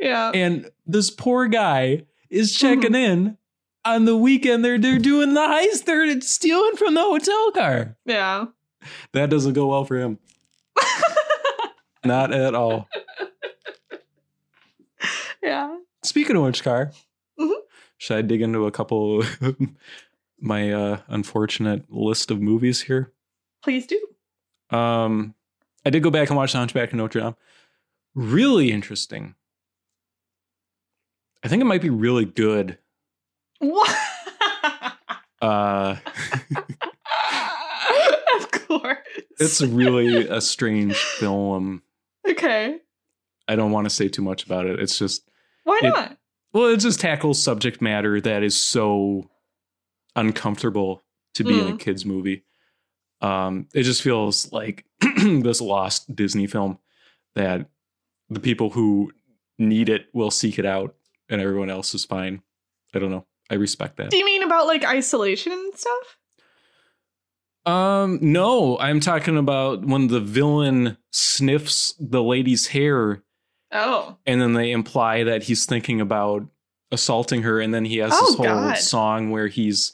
yeah. 0.00 0.30
And 0.34 0.70
this 0.86 1.10
poor 1.10 1.48
guy 1.48 2.06
is 2.30 2.54
checking 2.54 2.94
in 2.94 3.36
on 3.84 4.06
the 4.06 4.16
weekend. 4.16 4.64
They're 4.64 4.78
they're 4.78 4.98
doing 4.98 5.34
the 5.34 5.40
heist. 5.40 5.84
They're 5.84 6.18
stealing 6.22 6.76
from 6.76 6.94
the 6.94 7.02
hotel 7.02 7.50
car. 7.52 7.96
Yeah. 8.06 8.46
That 9.12 9.28
doesn't 9.30 9.52
go 9.54 9.66
well 9.68 9.84
for 9.84 9.98
him. 9.98 10.18
Not 12.04 12.32
at 12.32 12.54
all. 12.54 12.88
yeah. 15.42 15.76
Speaking 16.02 16.36
of 16.36 16.42
which, 16.42 16.62
car, 16.62 16.92
Mhm. 17.38 17.54
should 17.98 18.16
I 18.18 18.22
dig 18.22 18.42
into 18.42 18.66
a 18.66 18.70
couple 18.70 19.22
my 20.40 20.72
uh, 20.72 21.00
unfortunate 21.08 21.84
list 21.92 22.30
of 22.30 22.40
movies 22.40 22.82
here? 22.82 23.12
Please 23.62 23.86
do. 23.86 24.76
Um, 24.76 25.34
I 25.84 25.90
did 25.90 26.02
go 26.02 26.10
back 26.10 26.28
and 26.28 26.36
watch 26.36 26.52
The 26.52 26.58
Hunchback 26.58 26.90
of 26.90 26.94
Notre 26.96 27.20
Dame. 27.20 27.36
Really 28.14 28.70
interesting. 28.70 29.34
I 31.42 31.48
think 31.48 31.62
it 31.62 31.66
might 31.66 31.82
be 31.82 31.90
really 31.90 32.24
good. 32.24 32.78
What? 33.58 33.94
Uh, 35.40 35.94
of 38.34 38.50
course. 38.50 38.98
it's 39.38 39.60
really 39.62 40.26
a 40.26 40.40
strange 40.40 40.96
film. 40.96 41.80
Okay. 42.30 42.78
I 43.46 43.56
don't 43.56 43.70
want 43.72 43.86
to 43.86 43.90
say 43.90 44.08
too 44.08 44.22
much 44.22 44.44
about 44.44 44.66
it. 44.66 44.78
It's 44.80 44.98
just 44.98 45.28
Why 45.64 45.80
It- 45.82 45.88
not? 45.88 46.18
well, 46.52 46.66
it 46.66 46.78
just 46.78 47.00
tackles 47.00 47.42
subject 47.42 47.80
matter 47.82 48.20
that 48.20 48.42
is 48.42 48.56
so 48.56 49.30
uncomfortable 50.16 51.02
to 51.34 51.44
be 51.44 51.58
in 51.60 51.68
a 51.68 51.72
Mm. 51.72 51.80
kids 51.80 52.04
movie. 52.04 52.44
Um, 53.20 53.68
it 53.74 53.82
just 53.82 54.02
feels 54.02 54.52
like 54.52 54.84
this 55.22 55.60
lost 55.60 56.14
Disney 56.14 56.46
film 56.46 56.78
that 57.34 57.68
the 58.30 58.40
people 58.40 58.70
who 58.70 59.12
need 59.58 59.88
it 59.88 60.06
will 60.12 60.30
seek 60.30 60.58
it 60.58 60.66
out, 60.66 60.94
and 61.28 61.40
everyone 61.40 61.70
else 61.70 61.94
is 61.94 62.04
fine. 62.04 62.42
I 62.94 62.98
don't 62.98 63.10
know. 63.10 63.26
I 63.50 63.54
respect 63.54 63.96
that. 63.96 64.10
Do 64.10 64.16
you 64.16 64.24
mean 64.24 64.42
about 64.42 64.66
like 64.66 64.84
isolation 64.84 65.52
and 65.52 65.74
stuff? 65.74 66.17
Um, 67.68 68.18
no, 68.22 68.78
I'm 68.78 69.00
talking 69.00 69.36
about 69.36 69.84
when 69.84 70.08
the 70.08 70.20
villain 70.20 70.96
sniffs 71.10 71.94
the 72.00 72.22
lady's 72.22 72.68
hair 72.68 73.22
Oh. 73.72 74.16
and 74.26 74.40
then 74.40 74.54
they 74.54 74.70
imply 74.70 75.24
that 75.24 75.42
he's 75.44 75.66
thinking 75.66 76.00
about 76.00 76.46
assaulting 76.90 77.42
her 77.42 77.60
and 77.60 77.74
then 77.74 77.84
he 77.84 77.98
has 77.98 78.12
Oh, 78.14 78.26
this 78.26 78.34
whole 78.36 78.46
God. 78.46 78.78
song 78.78 79.30
where 79.30 79.48
he's 79.48 79.92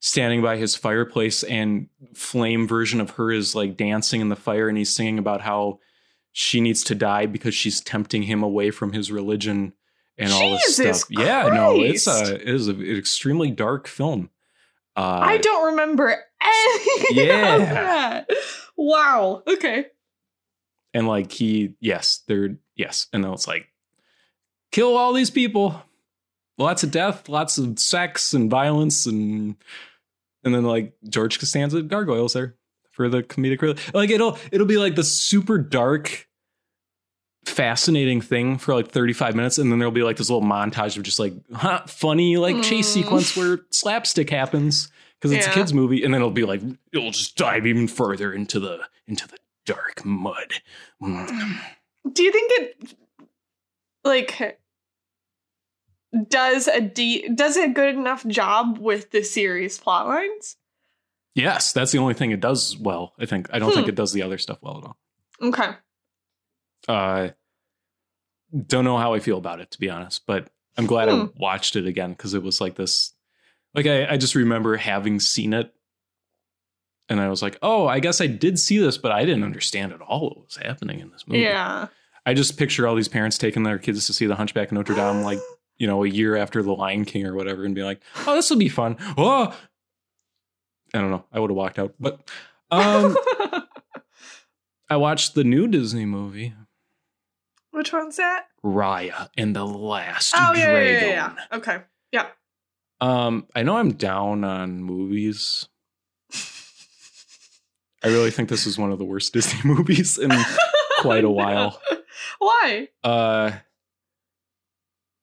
standing 0.00 0.42
by 0.42 0.58
his 0.58 0.76
fireplace 0.76 1.42
and 1.42 1.88
flame 2.14 2.68
version 2.68 3.00
of 3.00 3.10
her 3.10 3.32
is 3.32 3.54
like 3.54 3.76
dancing 3.78 4.20
in 4.20 4.28
the 4.28 4.36
fire 4.36 4.68
and 4.68 4.76
he's 4.76 4.94
singing 4.94 5.18
about 5.18 5.40
how 5.40 5.78
she 6.32 6.60
needs 6.60 6.84
to 6.84 6.94
die 6.94 7.24
because 7.24 7.54
she's 7.54 7.80
tempting 7.80 8.22
him 8.24 8.42
away 8.42 8.70
from 8.70 8.92
his 8.92 9.10
religion 9.10 9.72
and 10.18 10.30
all 10.32 10.50
this 10.50 10.76
Jesus 10.76 11.00
stuff. 11.00 11.08
Yeah, 11.10 11.48
no, 11.48 11.80
it's 11.80 12.06
a 12.06 12.34
it 12.34 12.42
is 12.42 12.68
a, 12.68 12.72
an 12.72 12.96
extremely 12.98 13.50
dark 13.50 13.86
film. 13.86 14.28
Uh, 14.96 15.20
I 15.22 15.36
don't 15.38 15.66
remember 15.72 16.16
anything 16.42 17.16
Yeah. 17.26 17.54
of 17.56 17.60
that. 17.68 18.30
Wow. 18.76 19.42
Okay. 19.46 19.86
and 20.94 21.06
like 21.06 21.30
he 21.32 21.74
yes 21.80 22.22
they're 22.26 22.56
yes 22.76 23.06
and 23.12 23.22
then 23.24 23.32
it's 23.32 23.46
like 23.48 23.68
kill 24.72 24.96
all 24.96 25.12
these 25.12 25.30
people 25.30 25.82
lots 26.58 26.82
of 26.82 26.90
death 26.90 27.28
lots 27.28 27.58
of 27.58 27.78
sex 27.78 28.32
and 28.34 28.50
violence 28.50 29.04
and 29.06 29.56
and 30.44 30.54
then 30.54 30.64
like 30.64 30.94
george 31.08 31.38
costanza 31.38 31.82
gargoyles 31.82 32.32
there 32.32 32.54
for 32.92 33.08
the 33.10 33.22
comedic 33.22 33.60
relief 33.60 33.92
like 33.94 34.08
it'll 34.10 34.38
it'll 34.52 34.66
be 34.66 34.78
like 34.78 34.94
the 34.94 35.04
super 35.04 35.58
dark 35.58 36.26
fascinating 37.46 38.20
thing 38.20 38.58
for 38.58 38.74
like 38.74 38.88
35 38.90 39.34
minutes 39.36 39.58
and 39.58 39.70
then 39.70 39.78
there'll 39.78 39.92
be 39.92 40.02
like 40.02 40.16
this 40.16 40.28
little 40.28 40.46
montage 40.46 40.96
of 40.96 41.02
just 41.02 41.18
like 41.18 41.32
huh, 41.54 41.80
funny 41.86 42.36
like 42.36 42.62
chase 42.62 42.88
Mm. 42.90 42.92
sequence 42.92 43.36
where 43.36 43.60
slapstick 43.70 44.28
happens 44.30 44.90
because 45.20 45.32
it's 45.32 45.46
Yeah. 45.46 45.52
a 45.52 45.54
kids 45.54 45.72
movie 45.72 46.02
and 46.04 46.12
then 46.12 46.20
it'll 46.20 46.30
be 46.30 46.44
like 46.44 46.60
it'll 46.92 47.12
just 47.12 47.36
dive 47.36 47.66
even 47.66 47.86
further 47.88 48.32
into 48.32 48.58
the 48.60 48.80
into 49.06 49.26
the 49.28 49.38
dark 49.64 50.04
mud 50.04 50.54
Mm. 51.02 51.58
Do 52.12 52.22
you 52.22 52.32
think 52.32 52.50
it 52.52 52.94
like 54.04 54.60
does 56.28 56.66
a 56.68 56.80
de- 56.80 57.28
does 57.28 57.56
a 57.56 57.68
good 57.68 57.94
enough 57.94 58.26
job 58.26 58.78
with 58.78 59.10
the 59.10 59.22
series 59.22 59.78
plot 59.78 60.06
lines. 60.06 60.56
Yes, 61.34 61.72
that's 61.74 61.92
the 61.92 61.98
only 61.98 62.14
thing 62.14 62.30
it 62.30 62.40
does 62.40 62.76
well. 62.78 63.12
I 63.18 63.26
think. 63.26 63.48
I 63.52 63.58
don't 63.58 63.72
think 63.72 63.84
Hmm. 63.86 63.90
it 63.90 63.94
does 63.94 64.12
the 64.14 64.22
other 64.22 64.38
stuff 64.38 64.58
well 64.62 64.78
at 64.78 64.84
all. 64.84 64.96
Okay. 65.48 65.72
Uh, 66.88 67.30
don't 68.66 68.84
know 68.84 68.96
how 68.98 69.14
I 69.14 69.20
feel 69.20 69.38
about 69.38 69.60
it 69.60 69.70
to 69.72 69.78
be 69.80 69.90
honest, 69.90 70.22
but 70.26 70.48
I'm 70.76 70.86
glad 70.86 71.08
I 71.08 71.16
Hmm. 71.16 71.26
watched 71.36 71.76
it 71.76 71.86
again 71.86 72.10
because 72.10 72.34
it 72.34 72.42
was 72.42 72.60
like 72.60 72.76
this. 72.76 73.12
Like 73.74 73.86
I, 73.86 74.06
I 74.12 74.16
just 74.16 74.34
remember 74.34 74.76
having 74.76 75.20
seen 75.20 75.52
it, 75.52 75.74
and 77.08 77.20
I 77.20 77.28
was 77.28 77.42
like, 77.42 77.58
"Oh, 77.62 77.86
I 77.86 78.00
guess 78.00 78.20
I 78.20 78.26
did 78.26 78.58
see 78.58 78.78
this, 78.78 78.98
but 78.98 79.12
I 79.12 79.24
didn't 79.24 79.44
understand 79.44 79.92
at 79.92 80.00
all 80.00 80.28
what 80.30 80.44
was 80.46 80.56
happening 80.56 81.00
in 81.00 81.10
this 81.10 81.26
movie." 81.26 81.40
Yeah. 81.42 81.88
I 82.24 82.34
just 82.34 82.56
picture 82.58 82.88
all 82.88 82.94
these 82.96 83.08
parents 83.08 83.38
taking 83.38 83.62
their 83.62 83.78
kids 83.78 84.06
to 84.06 84.12
see 84.12 84.26
The 84.26 84.34
Hunchback 84.34 84.68
of 84.68 84.72
Notre 84.72 84.94
Dame, 84.94 85.22
like 85.22 85.38
you 85.78 85.86
know, 85.86 86.04
a 86.04 86.08
year 86.08 86.36
after 86.36 86.62
The 86.62 86.72
Lion 86.72 87.04
King 87.04 87.26
or 87.26 87.34
whatever, 87.34 87.64
and 87.64 87.74
be 87.74 87.82
like, 87.82 88.00
"Oh, 88.26 88.34
this 88.34 88.48
will 88.48 88.56
be 88.58 88.68
fun." 88.68 88.96
Oh, 89.18 89.54
I 90.94 90.98
don't 91.00 91.10
know. 91.10 91.24
I 91.32 91.40
would 91.40 91.50
have 91.50 91.56
walked 91.56 91.78
out, 91.78 91.94
but 92.00 92.30
um, 92.70 93.14
I 94.88 94.96
watched 94.96 95.34
the 95.34 95.44
new 95.44 95.66
Disney 95.68 96.06
movie. 96.06 96.54
Which 97.76 97.92
one's 97.92 98.16
that? 98.16 98.46
Raya 98.64 99.28
and 99.36 99.54
the 99.54 99.66
Last 99.66 100.34
Oh 100.34 100.54
yeah, 100.54 100.60
yeah, 100.60 100.70
Dragon. 100.70 101.08
yeah, 101.08 101.34
yeah. 101.36 101.56
Okay. 101.58 101.78
Yeah. 102.10 102.26
Um, 103.02 103.46
I 103.54 103.64
know 103.64 103.76
I'm 103.76 103.92
down 103.92 104.44
on 104.44 104.82
movies. 104.82 105.68
I 108.02 108.08
really 108.08 108.30
think 108.30 108.48
this 108.48 108.66
is 108.66 108.78
one 108.78 108.92
of 108.92 108.98
the 108.98 109.04
worst 109.04 109.34
Disney 109.34 109.60
movies 109.64 110.16
in 110.16 110.30
quite 111.00 111.24
a 111.24 111.30
while. 111.30 111.78
Why? 112.38 112.88
Uh 113.04 113.52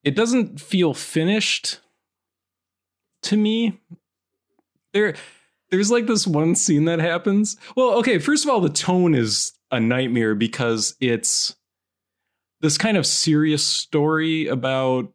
it 0.03 0.15
doesn't 0.15 0.61
feel 0.61 0.93
finished 0.93 1.79
to 3.23 3.35
me. 3.35 3.79
There 4.93 5.15
there's 5.71 5.89
like 5.89 6.05
this 6.05 6.27
one 6.27 6.53
scene 6.53 6.85
that 6.85 6.99
happens. 6.99 7.57
Well, 7.75 7.95
okay, 7.95 8.19
first 8.19 8.43
of 8.45 8.51
all, 8.51 8.61
the 8.61 8.69
tone 8.69 9.15
is 9.15 9.53
a 9.71 9.79
nightmare 9.79 10.35
because 10.35 10.95
it's 10.99 11.55
this 12.63 12.77
kind 12.77 12.95
of 12.95 13.05
serious 13.05 13.67
story 13.67 14.47
about 14.47 15.11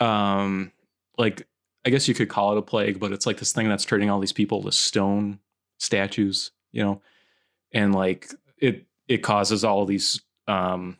um 0.00 0.72
like 1.18 1.46
I 1.84 1.90
guess 1.90 2.08
you 2.08 2.14
could 2.14 2.30
call 2.30 2.52
it 2.52 2.58
a 2.58 2.62
plague, 2.62 2.98
but 2.98 3.12
it's 3.12 3.26
like 3.26 3.36
this 3.36 3.52
thing 3.52 3.68
that's 3.68 3.84
turning 3.84 4.08
all 4.08 4.18
these 4.18 4.32
people 4.32 4.62
to 4.62 4.72
stone 4.72 5.40
statues, 5.78 6.52
you 6.72 6.82
know, 6.82 7.02
and 7.70 7.94
like 7.94 8.32
it 8.56 8.86
it 9.08 9.18
causes 9.18 9.62
all 9.62 9.84
these 9.84 10.22
um 10.48 10.96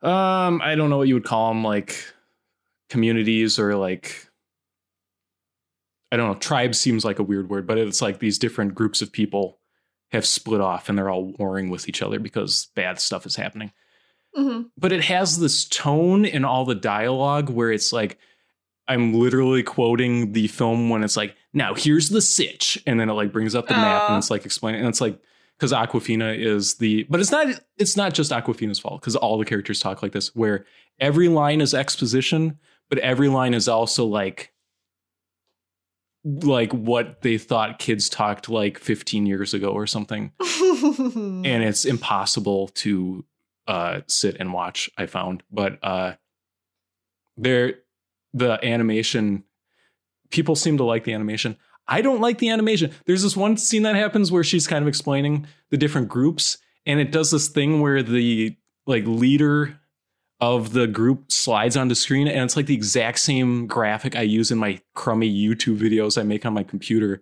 um 0.00 0.62
I 0.62 0.74
don't 0.74 0.88
know 0.88 0.96
what 0.96 1.08
you 1.08 1.14
would 1.14 1.24
call 1.24 1.50
them, 1.50 1.62
like 1.62 2.06
communities 2.88 3.58
or 3.58 3.76
like 3.76 4.30
I 6.10 6.16
don't 6.16 6.28
know, 6.28 6.38
tribe 6.38 6.74
seems 6.74 7.04
like 7.04 7.18
a 7.18 7.22
weird 7.22 7.50
word, 7.50 7.66
but 7.66 7.76
it's 7.76 8.00
like 8.00 8.18
these 8.18 8.38
different 8.38 8.74
groups 8.74 9.02
of 9.02 9.12
people 9.12 9.57
have 10.10 10.24
split 10.26 10.60
off 10.60 10.88
and 10.88 10.96
they're 10.96 11.10
all 11.10 11.32
warring 11.38 11.70
with 11.70 11.88
each 11.88 12.02
other 12.02 12.18
because 12.18 12.68
bad 12.74 12.98
stuff 13.00 13.26
is 13.26 13.36
happening. 13.36 13.72
Hmm 14.34 14.62
but 14.76 14.92
it 14.92 15.04
has 15.04 15.38
this 15.40 15.64
tone 15.66 16.24
in 16.24 16.44
all 16.44 16.64
the 16.64 16.74
dialogue 16.74 17.48
where 17.50 17.72
it's 17.72 17.92
like 17.92 18.18
I'm 18.86 19.12
literally 19.14 19.62
quoting 19.62 20.32
the 20.32 20.48
film 20.48 20.88
when 20.88 21.04
it's 21.04 21.16
like, 21.16 21.34
now 21.52 21.74
here's 21.74 22.08
the 22.08 22.22
sitch, 22.22 22.82
and 22.86 22.98
then 22.98 23.10
it 23.10 23.12
like 23.12 23.32
brings 23.32 23.54
up 23.54 23.68
the 23.68 23.74
map 23.74 24.04
and 24.08 24.14
Uh. 24.14 24.18
it's 24.18 24.30
like 24.30 24.46
explaining, 24.46 24.80
and 24.80 24.88
it's 24.88 25.00
like 25.02 25.20
because 25.58 25.72
Awkwafina 25.72 26.38
is 26.38 26.76
the, 26.76 27.02
but 27.10 27.20
it's 27.20 27.30
not, 27.32 27.48
it's 27.76 27.96
not 27.96 28.14
just 28.14 28.30
Awkwafina's 28.30 28.78
fault 28.78 29.00
because 29.00 29.16
all 29.16 29.36
the 29.38 29.44
characters 29.44 29.80
talk 29.80 30.02
like 30.02 30.12
this, 30.12 30.34
where 30.34 30.64
every 31.00 31.28
line 31.28 31.60
is 31.60 31.74
exposition, 31.74 32.58
but 32.88 32.98
every 33.00 33.28
line 33.28 33.52
is 33.54 33.66
also 33.68 34.06
like, 34.06 34.52
like 36.28 36.72
what 36.72 37.22
they 37.22 37.38
thought 37.38 37.78
kids 37.78 38.08
talked 38.08 38.48
like 38.48 38.78
15 38.78 39.26
years 39.26 39.54
ago 39.54 39.70
or 39.70 39.86
something. 39.86 40.32
And 40.78 41.62
it's 41.62 41.84
impossible 41.84 42.68
to 42.68 43.24
uh 43.66 44.00
sit 44.06 44.36
and 44.38 44.52
watch 44.52 44.90
i 44.96 45.06
found. 45.06 45.42
But 45.50 45.78
uh 45.82 46.14
there 47.36 47.74
the 48.34 48.58
animation 48.64 49.44
people 50.30 50.54
seem 50.54 50.76
to 50.76 50.84
like 50.84 51.04
the 51.04 51.14
animation. 51.14 51.56
I 51.86 52.02
don't 52.02 52.20
like 52.20 52.38
the 52.38 52.50
animation. 52.50 52.92
There's 53.06 53.22
this 53.22 53.36
one 53.36 53.56
scene 53.56 53.84
that 53.84 53.94
happens 53.94 54.30
where 54.30 54.44
she's 54.44 54.66
kind 54.66 54.82
of 54.82 54.88
explaining 54.88 55.46
the 55.70 55.78
different 55.78 56.08
groups 56.08 56.58
and 56.84 57.00
it 57.00 57.12
does 57.12 57.30
this 57.30 57.48
thing 57.48 57.80
where 57.80 58.02
the 58.02 58.56
like 58.86 59.04
leader 59.06 59.78
of 60.40 60.72
the 60.72 60.86
group 60.86 61.32
slides 61.32 61.76
onto 61.76 61.94
screen 61.94 62.28
and 62.28 62.44
it's 62.44 62.56
like 62.56 62.66
the 62.66 62.74
exact 62.74 63.18
same 63.18 63.66
graphic 63.66 64.14
i 64.14 64.22
use 64.22 64.50
in 64.50 64.58
my 64.58 64.80
crummy 64.94 65.28
youtube 65.28 65.78
videos 65.78 66.16
i 66.16 66.22
make 66.22 66.46
on 66.46 66.52
my 66.54 66.62
computer 66.62 67.20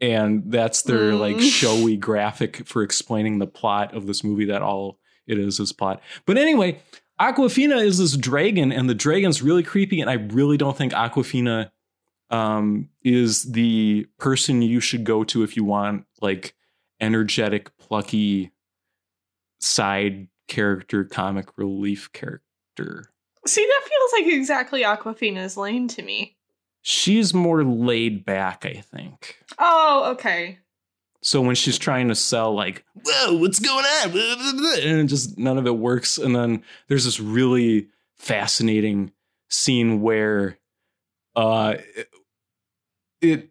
and 0.00 0.42
that's 0.50 0.82
their 0.82 1.12
Mm. 1.12 1.20
like 1.20 1.40
showy 1.40 1.96
graphic 1.96 2.66
for 2.66 2.82
explaining 2.82 3.38
the 3.38 3.46
plot 3.46 3.94
of 3.94 4.06
this 4.06 4.22
movie 4.22 4.44
that 4.46 4.60
all 4.62 4.98
it 5.26 5.38
is 5.38 5.58
is 5.60 5.72
plot 5.72 6.02
but 6.26 6.36
anyway 6.36 6.78
Awkwafina 7.20 7.80
is 7.82 7.98
this 7.98 8.16
dragon 8.16 8.72
and 8.72 8.90
the 8.90 8.94
dragon's 8.94 9.40
really 9.42 9.62
creepy 9.62 10.00
and 10.00 10.10
i 10.10 10.14
really 10.14 10.56
don't 10.58 10.76
think 10.76 10.92
Awkwafina 10.92 11.70
um, 12.30 12.88
is 13.02 13.44
the 13.52 14.06
person 14.18 14.62
you 14.62 14.80
should 14.80 15.04
go 15.04 15.22
to 15.24 15.42
if 15.42 15.56
you 15.56 15.64
want 15.64 16.06
like 16.20 16.54
energetic 17.00 17.76
plucky 17.78 18.52
side 19.60 20.28
character 20.52 21.04
comic 21.04 21.46
relief 21.56 22.12
character 22.12 23.06
See, 23.46 23.66
that 23.66 23.88
feels 23.88 24.12
like 24.24 24.32
exactly 24.34 24.82
Awkwafina's 24.84 25.56
lane 25.56 25.88
to 25.88 26.02
me. 26.02 26.36
she's 26.82 27.32
more 27.34 27.64
laid 27.64 28.24
back 28.24 28.64
i 28.66 28.74
think 28.74 29.38
Oh, 29.58 30.12
okay. 30.12 30.58
So 31.24 31.40
when 31.40 31.54
she's 31.54 31.78
trying 31.78 32.08
to 32.08 32.16
sell, 32.16 32.52
like, 32.52 32.84
whoa, 33.04 33.36
what's 33.36 33.60
going 33.60 33.84
on? 33.84 34.80
And 34.82 35.08
just 35.08 35.38
none 35.38 35.56
of 35.56 35.66
it 35.68 35.76
works. 35.78 36.18
And 36.18 36.34
then 36.34 36.64
there's 36.88 37.04
this 37.04 37.20
really 37.20 37.86
fascinating 38.16 39.12
scene 39.48 40.00
where 40.00 40.58
uh 41.36 41.74
it, 41.96 42.08
it 43.20 43.50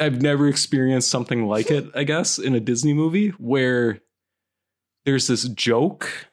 I've 0.00 0.20
never 0.20 0.48
experienced 0.48 1.10
something 1.10 1.46
like 1.46 1.70
it, 1.70 1.84
I 1.94 2.02
guess, 2.02 2.38
in 2.40 2.56
a 2.56 2.60
Disney 2.60 2.92
movie 2.94 3.28
where 3.38 4.00
there's 5.04 5.28
this 5.28 5.44
joke 5.50 6.28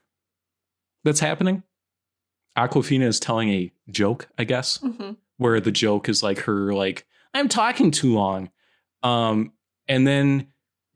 that's 1.04 1.20
happening. 1.20 1.64
Awkwafina 2.58 3.04
is 3.04 3.20
telling 3.20 3.50
a 3.50 3.72
joke, 3.90 4.28
I 4.38 4.44
guess 4.44 4.78
hmm 4.78 5.12
where 5.38 5.62
the 5.62 5.72
joke 5.72 6.10
is 6.10 6.22
like 6.22 6.40
her 6.40 6.74
like 6.74 7.06
i'm 7.34 7.48
talking 7.48 7.92
too 7.92 8.14
long. 8.14 8.50
Um 9.04 9.54
and 9.88 10.06
then 10.06 10.48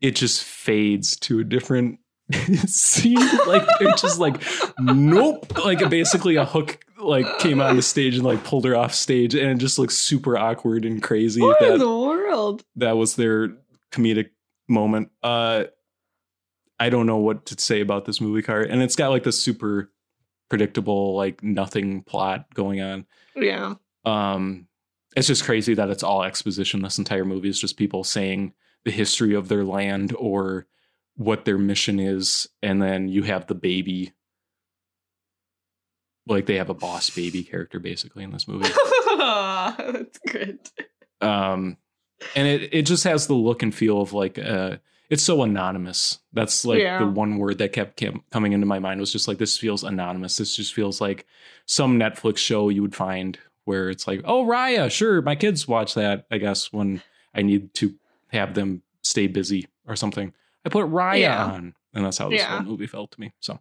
it 0.02 0.16
just 0.16 0.44
fades 0.44 1.16
to 1.20 1.40
a 1.40 1.44
different 1.44 1.98
scene. 2.66 3.16
Like 3.46 3.66
they're 3.78 3.92
just 3.92 4.18
like 4.18 4.42
nope. 4.78 5.46
Like 5.64 5.88
basically 5.88 6.36
a 6.36 6.44
hook 6.44 6.78
like 6.98 7.38
came 7.38 7.60
on 7.62 7.76
the 7.76 7.82
stage 7.82 8.16
and 8.16 8.24
like 8.24 8.44
pulled 8.44 8.66
her 8.66 8.76
off 8.76 8.92
stage 8.94 9.34
and 9.34 9.50
it 9.50 9.56
just 9.58 9.78
looks 9.78 9.96
super 9.96 10.36
awkward 10.36 10.84
and 10.84 11.02
crazy 11.02 11.40
What 11.40 11.62
in 11.62 11.78
the 11.78 11.88
world? 11.90 12.62
that 12.76 12.98
was 12.98 13.16
their 13.16 13.56
comedic 13.92 14.28
moment. 14.68 15.10
Uh 15.22 15.64
i 16.84 16.90
don't 16.90 17.06
know 17.06 17.16
what 17.18 17.46
to 17.46 17.54
say 17.60 17.80
about 17.80 18.04
this 18.04 18.20
movie 18.20 18.42
card 18.42 18.70
and 18.70 18.82
it's 18.82 18.96
got 18.96 19.08
like 19.08 19.22
this 19.24 19.42
super 19.42 19.90
predictable 20.50 21.16
like 21.16 21.42
nothing 21.42 22.02
plot 22.02 22.52
going 22.54 22.80
on. 22.80 23.06
Yeah. 23.34 23.74
um 24.04 24.66
it's 25.16 25.26
just 25.26 25.44
crazy 25.44 25.74
that 25.74 25.90
it's 25.90 26.02
all 26.02 26.22
exposition. 26.24 26.82
This 26.82 26.98
entire 26.98 27.24
movie 27.24 27.48
is 27.48 27.58
just 27.58 27.76
people 27.76 28.04
saying 28.04 28.52
the 28.84 28.90
history 28.90 29.34
of 29.34 29.48
their 29.48 29.64
land 29.64 30.14
or 30.18 30.66
what 31.16 31.44
their 31.44 31.58
mission 31.58 31.98
is 31.98 32.48
and 32.62 32.82
then 32.82 33.08
you 33.08 33.22
have 33.22 33.46
the 33.46 33.54
baby. 33.54 34.12
Like 36.26 36.46
they 36.46 36.56
have 36.56 36.70
a 36.70 36.74
boss 36.74 37.10
baby 37.10 37.42
character 37.42 37.78
basically 37.80 38.22
in 38.24 38.32
this 38.32 38.46
movie. 38.46 38.68
That's 39.18 40.18
good. 40.28 40.58
um 41.20 41.78
and 42.36 42.46
it 42.46 42.74
it 42.74 42.82
just 42.82 43.04
has 43.04 43.26
the 43.26 43.34
look 43.34 43.62
and 43.62 43.74
feel 43.74 44.00
of 44.00 44.12
like 44.12 44.38
uh 44.38 44.76
it's 45.10 45.22
so 45.22 45.42
anonymous 45.42 46.18
that's 46.32 46.64
like 46.64 46.80
Yeah. 46.80 46.98
the 47.00 47.06
one 47.06 47.36
word 47.38 47.58
that 47.58 47.72
kept, 47.72 48.02
coming 48.30 48.52
into 48.52 48.66
my 48.66 48.78
mind 48.78 49.00
was 49.00 49.12
just 49.12 49.28
like 49.28 49.38
this 49.38 49.58
feels 49.58 49.84
anonymous 49.84 50.36
this 50.36 50.56
just 50.56 50.72
feels 50.74 51.00
like 51.00 51.26
some 51.66 51.98
netflix 51.98 52.38
show 52.38 52.68
you 52.70 52.82
would 52.82 52.94
find 52.94 53.38
where 53.64 53.90
it's 53.90 54.06
like 54.06 54.20
oh 54.24 54.44
raya 54.44 54.90
sure 54.90 55.20
my 55.22 55.34
kids 55.36 55.66
watch 55.68 55.94
that 55.94 56.26
i 56.30 56.38
guess 56.38 56.72
when 56.72 57.02
i 57.34 57.42
need 57.42 57.72
to 57.74 57.94
have 58.28 58.54
them 58.54 58.82
stay 59.02 59.26
busy 59.26 59.66
or 59.86 59.94
something 59.96 60.32
i 60.64 60.68
put 60.68 60.86
raya 60.86 61.20
Yeah. 61.20 61.44
on 61.46 61.74
and 61.92 62.04
that's 62.04 62.18
how 62.18 62.28
this 62.28 62.40
Yeah. 62.40 62.56
whole 62.56 62.62
movie 62.66 62.86
felt 62.86 63.10
to 63.12 63.20
me 63.20 63.32
so 63.40 63.58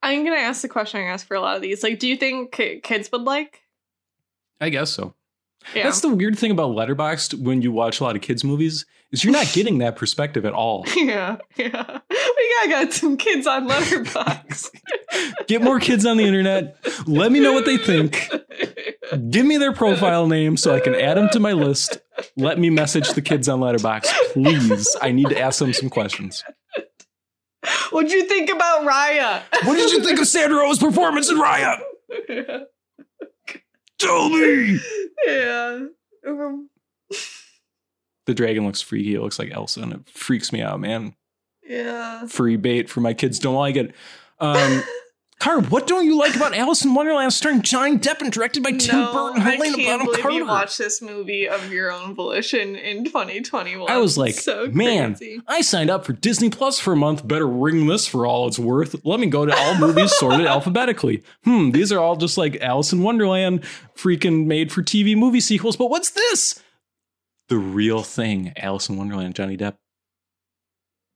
I'm 0.00 0.24
gonna 0.24 0.36
ask 0.36 0.62
the 0.62 0.68
question 0.68 1.00
I 1.00 1.04
ask 1.06 1.26
for 1.26 1.34
a 1.34 1.40
lot 1.40 1.56
of 1.56 1.62
these. 1.62 1.82
Like, 1.82 1.98
do 1.98 2.06
you 2.06 2.16
think 2.16 2.52
kids 2.52 3.10
would 3.12 3.22
like? 3.22 3.62
i 4.60 4.68
guess 4.70 4.90
so 4.90 5.14
Yeah. 5.74 5.84
that's 5.84 6.00
the 6.00 6.08
weird 6.08 6.38
thing 6.38 6.50
about 6.50 6.70
letterboxd 6.70 7.42
when 7.42 7.62
you 7.62 7.72
watch 7.72 8.00
a 8.00 8.04
lot 8.04 8.16
of 8.16 8.22
kids 8.22 8.42
movies 8.42 8.86
is 9.12 9.22
you're 9.22 9.32
not 9.32 9.50
getting 9.52 9.78
that 9.78 9.96
perspective 9.96 10.44
at 10.46 10.52
all 10.52 10.84
yeah, 10.96 11.36
yeah. 11.56 12.00
I 12.60 12.66
got 12.68 12.92
some 12.92 13.16
kids 13.16 13.46
on 13.46 13.68
Letterboxd. 13.68 14.70
Get 15.46 15.62
more 15.62 15.78
kids 15.78 16.04
on 16.04 16.16
the 16.16 16.24
internet. 16.24 16.76
Let 17.06 17.30
me 17.30 17.40
know 17.40 17.52
what 17.52 17.66
they 17.66 17.76
think. 17.76 18.28
Give 19.30 19.46
me 19.46 19.58
their 19.58 19.72
profile 19.72 20.26
name 20.26 20.56
so 20.56 20.74
I 20.74 20.80
can 20.80 20.94
add 20.94 21.16
them 21.16 21.28
to 21.30 21.40
my 21.40 21.52
list. 21.52 21.98
Let 22.36 22.58
me 22.58 22.70
message 22.70 23.10
the 23.10 23.22
kids 23.22 23.48
on 23.48 23.60
Letterboxd, 23.60 24.12
please. 24.32 24.96
I 25.00 25.12
need 25.12 25.28
to 25.28 25.40
ask 25.40 25.60
them 25.60 25.72
some 25.72 25.88
questions. 25.88 26.42
What'd 27.90 28.10
you 28.10 28.26
think 28.26 28.50
about 28.50 28.86
Raya? 28.86 29.42
What 29.64 29.76
did 29.76 29.92
you 29.92 30.02
think 30.02 30.20
of 30.20 30.26
Sandra 30.26 30.58
Oh's 30.66 30.78
performance 30.78 31.30
in 31.30 31.38
Raya? 31.38 31.78
Tell 33.98 34.28
me. 34.28 34.78
yeah. 35.26 35.86
Um, 36.26 36.68
The 38.26 38.34
dragon 38.34 38.66
looks 38.66 38.80
freaky. 38.82 39.14
It 39.14 39.20
looks 39.20 39.38
like 39.38 39.50
Elsa, 39.50 39.80
and 39.80 39.92
it 39.92 40.06
freaks 40.08 40.52
me 40.52 40.60
out, 40.62 40.80
man. 40.80 41.14
yeah. 41.66 42.26
Free 42.26 42.56
bait 42.56 42.88
for 42.90 43.00
my 43.00 43.14
kids 43.14 43.38
don't 43.38 43.54
like 43.56 43.76
it. 43.76 43.94
Um, 44.40 44.82
Car, 45.38 45.60
what 45.60 45.86
don't 45.86 46.04
you 46.04 46.18
like 46.18 46.34
about 46.34 46.52
Alice 46.52 46.84
in 46.84 46.94
Wonderland 46.94 47.32
starring 47.32 47.62
Johnny 47.62 47.96
Depp 47.96 48.20
and 48.22 48.32
directed 48.32 48.64
by 48.64 48.72
Tim 48.72 48.98
no, 48.98 49.12
Burton? 49.12 49.42
I 49.42 49.54
Helena 49.54 49.76
can't 49.76 49.86
Bonham 49.86 50.06
believe 50.06 50.22
Carter? 50.22 50.36
you 50.36 50.46
watched 50.46 50.78
this 50.78 51.00
movie 51.00 51.48
of 51.48 51.72
your 51.72 51.92
own 51.92 52.12
volition 52.16 52.74
in 52.74 53.04
2021. 53.04 53.88
I 53.88 53.98
was 53.98 54.18
like, 54.18 54.34
so 54.34 54.66
man, 54.72 55.14
crazy. 55.14 55.40
I 55.46 55.60
signed 55.60 55.90
up 55.90 56.04
for 56.04 56.12
Disney 56.12 56.50
Plus 56.50 56.80
for 56.80 56.92
a 56.92 56.96
month. 56.96 57.26
Better 57.26 57.46
ring 57.46 57.86
this 57.86 58.04
for 58.04 58.26
all 58.26 58.48
it's 58.48 58.58
worth. 58.58 58.96
Let 59.04 59.20
me 59.20 59.28
go 59.28 59.46
to 59.46 59.56
all 59.56 59.78
movies 59.78 60.12
sorted 60.18 60.46
alphabetically. 60.46 61.22
Hmm, 61.44 61.70
these 61.70 61.92
are 61.92 62.00
all 62.00 62.16
just 62.16 62.36
like 62.36 62.60
Alice 62.60 62.92
in 62.92 63.04
Wonderland, 63.04 63.62
freaking 63.96 64.46
made 64.46 64.72
for 64.72 64.82
TV 64.82 65.16
movie 65.16 65.40
sequels. 65.40 65.76
But 65.76 65.88
what's 65.88 66.10
this? 66.10 66.60
The 67.48 67.58
real 67.58 68.02
thing, 68.02 68.54
Alice 68.56 68.88
in 68.88 68.96
Wonderland, 68.96 69.36
Johnny 69.36 69.56
Depp. 69.56 69.76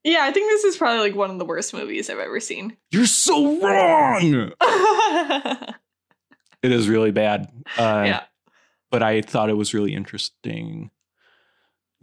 Yeah, 0.05 0.21
I 0.23 0.33
think 0.33 0.51
this 0.51 0.65
is 0.65 0.77
probably 0.77 1.01
like 1.01 1.17
one 1.17 1.31
of 1.31 1.39
the 1.39 1.45
worst 1.45 1.73
movies 1.73 2.11
I've 2.11 2.19
ever 2.19 2.41
seen. 2.41 2.77
You're 2.91 3.07
so 3.07 3.61
wrong. 3.61 4.53
It 6.63 6.71
is 6.71 6.89
really 6.89 7.11
bad. 7.11 7.49
Uh, 7.77 8.05
yeah. 8.07 8.23
But 8.91 9.03
I 9.03 9.21
thought 9.21 9.51
it 9.51 9.57
was 9.57 9.75
really 9.75 9.95
interesting. 9.95 10.91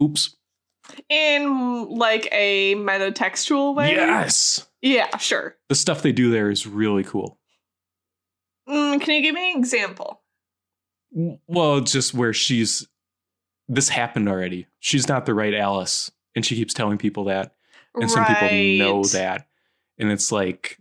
Oops. 0.02 0.36
In 1.08 1.88
like 1.88 2.28
a 2.30 2.74
metatextual 2.74 3.74
way. 3.74 3.92
Yes. 3.92 4.68
Yeah, 4.82 5.16
sure. 5.16 5.56
The 5.68 5.74
stuff 5.74 6.02
they 6.02 6.12
do 6.12 6.30
there 6.30 6.50
is 6.50 6.66
really 6.66 7.04
cool. 7.04 7.38
Mm, 8.68 9.00
can 9.00 9.14
you 9.14 9.22
give 9.22 9.34
me 9.34 9.52
an 9.52 9.58
example? 9.58 10.20
Well, 11.46 11.80
just 11.80 12.14
where 12.14 12.32
she's 12.32 12.86
this 13.68 13.88
happened 13.88 14.28
already. 14.28 14.66
She's 14.80 15.08
not 15.08 15.26
the 15.26 15.34
right 15.34 15.54
Alice, 15.54 16.10
and 16.34 16.44
she 16.44 16.56
keeps 16.56 16.74
telling 16.74 16.98
people 16.98 17.24
that, 17.24 17.54
and 17.94 18.10
some 18.10 18.24
people 18.24 18.48
know 18.78 19.04
that, 19.04 19.46
and 19.98 20.10
it's 20.10 20.30
like 20.32 20.78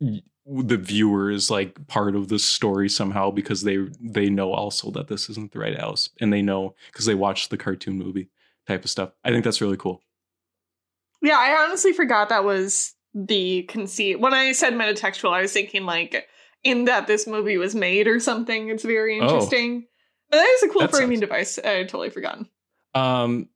the 0.00 0.76
viewer 0.76 1.30
is 1.30 1.50
like 1.50 1.86
part 1.88 2.14
of 2.16 2.28
the 2.28 2.38
story 2.38 2.88
somehow 2.88 3.30
because 3.30 3.62
they 3.62 3.78
they 4.00 4.30
know 4.30 4.52
also 4.52 4.90
that 4.92 5.08
this 5.08 5.28
isn't 5.30 5.52
the 5.52 5.58
right 5.58 5.76
Alice, 5.76 6.10
and 6.20 6.32
they 6.32 6.42
know 6.42 6.74
because 6.92 7.06
they 7.06 7.14
watched 7.14 7.50
the 7.50 7.56
cartoon 7.58 7.98
movie 7.98 8.30
type 8.66 8.84
of 8.84 8.90
stuff. 8.90 9.10
I 9.24 9.30
think 9.30 9.44
that's 9.44 9.60
really 9.60 9.76
cool. 9.76 10.00
Yeah, 11.20 11.36
I 11.38 11.64
honestly 11.64 11.92
forgot 11.92 12.28
that 12.28 12.44
was 12.44 12.94
the 13.14 13.62
conceit. 13.64 14.20
When 14.20 14.32
I 14.34 14.52
said 14.52 14.74
metatextual, 14.74 15.32
I 15.32 15.42
was 15.42 15.52
thinking 15.52 15.84
like 15.84 16.28
in 16.62 16.84
that 16.84 17.06
this 17.06 17.26
movie 17.26 17.56
was 17.56 17.74
made 17.74 18.06
or 18.06 18.20
something. 18.20 18.68
It's 18.68 18.84
very 18.84 19.18
Oh. 19.20 19.24
interesting. 19.24 19.86
But 20.30 20.36
that 20.38 20.48
is 20.48 20.62
a 20.64 20.68
cool 20.68 20.86
framing 20.88 21.16
sounds- 21.16 21.20
device. 21.20 21.58
I 21.58 21.82
totally 21.84 22.10
forgotten. 22.10 22.48
Um, 22.94 23.48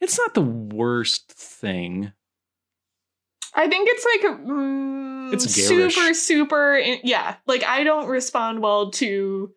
it's 0.00 0.18
not 0.18 0.34
the 0.34 0.42
worst 0.42 1.30
thing. 1.32 2.12
I 3.54 3.68
think 3.68 3.88
it's 3.90 4.04
like 4.04 4.38
mm, 4.40 5.32
It's 5.32 5.56
garish. 5.56 5.94
super, 5.94 6.14
super. 6.14 6.78
Yeah, 7.02 7.36
like 7.46 7.64
I 7.64 7.82
don't 7.84 8.08
respond 8.08 8.60
well 8.62 8.90
to 8.92 9.52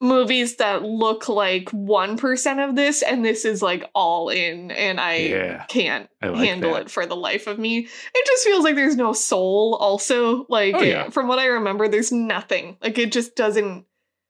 movies 0.00 0.56
that 0.56 0.82
look 0.84 1.28
like 1.28 1.68
one 1.70 2.16
percent 2.16 2.60
of 2.60 2.76
this, 2.76 3.02
and 3.02 3.24
this 3.24 3.44
is 3.44 3.62
like 3.62 3.90
all 3.94 4.28
in, 4.28 4.70
and 4.70 5.00
I 5.00 5.14
Yeah, 5.16 5.64
can't 5.66 6.08
I 6.22 6.28
like 6.28 6.44
handle 6.46 6.74
that. 6.74 6.82
it 6.82 6.90
for 6.90 7.04
the 7.04 7.16
life 7.16 7.46
of 7.48 7.58
me. 7.58 7.78
It 8.14 8.26
just 8.26 8.44
feels 8.44 8.62
like 8.62 8.76
there's 8.76 8.94
no 8.96 9.12
soul. 9.12 9.76
Also, 9.80 10.46
like 10.48 10.76
Oh, 10.76 10.82
yeah. 10.82 11.08
from 11.10 11.26
what 11.26 11.40
I 11.40 11.46
remember, 11.46 11.88
there's 11.88 12.12
nothing. 12.12 12.76
Like 12.80 12.96
it 12.98 13.10
just 13.10 13.34
doesn't. 13.34 13.86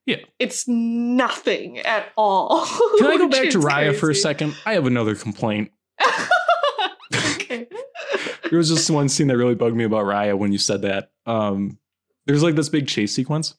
Yeah. 0.08 0.16
it's 0.38 0.66
nothing 0.66 1.78
at 1.80 2.06
all. 2.16 2.64
Can 2.98 3.06
I 3.08 3.16
go 3.18 3.28
back 3.28 3.50
to 3.50 3.58
Raya 3.58 3.94
for 3.94 4.08
a 4.10 4.14
second? 4.14 4.56
I 4.64 4.72
have 4.72 4.86
another 4.86 5.14
complaint. 5.14 5.70
okay. 7.14 7.66
There 8.50 8.56
was 8.58 8.70
just 8.70 8.88
one 8.90 9.10
scene 9.10 9.26
that 9.26 9.36
really 9.36 9.54
bugged 9.54 9.76
me 9.76 9.84
about 9.84 10.06
Raya 10.06 10.34
when 10.38 10.52
you 10.52 10.56
said 10.58 10.80
that. 10.80 11.10
Um, 11.26 11.78
there's 12.26 12.42
like 12.42 12.54
this 12.54 12.70
big 12.70 12.88
chase 12.88 13.12
sequence, 13.12 13.54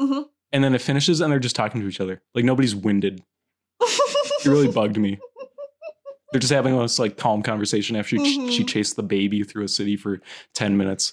Mhm. 0.00 0.24
and 0.50 0.64
then 0.64 0.74
it 0.74 0.80
finishes, 0.82 1.20
and 1.20 1.30
they're 1.30 1.38
just 1.38 1.54
talking 1.54 1.80
to 1.80 1.86
each 1.86 2.00
other. 2.00 2.20
Like 2.34 2.44
nobody's 2.44 2.74
winded. 2.74 3.22
It 3.80 4.44
really 4.46 4.66
bugged 4.72 4.96
me. 4.96 5.20
They're 6.32 6.40
just 6.40 6.52
having 6.52 6.76
this 6.76 6.98
like 6.98 7.16
calm 7.16 7.42
conversation 7.44 7.94
after 7.94 8.16
she, 8.18 8.38
Mhm. 8.40 8.50
she 8.50 8.64
chased 8.64 8.96
the 8.96 9.04
baby 9.04 9.44
through 9.44 9.62
a 9.62 9.68
city 9.68 9.96
for 9.96 10.20
ten 10.52 10.76
minutes 10.76 11.12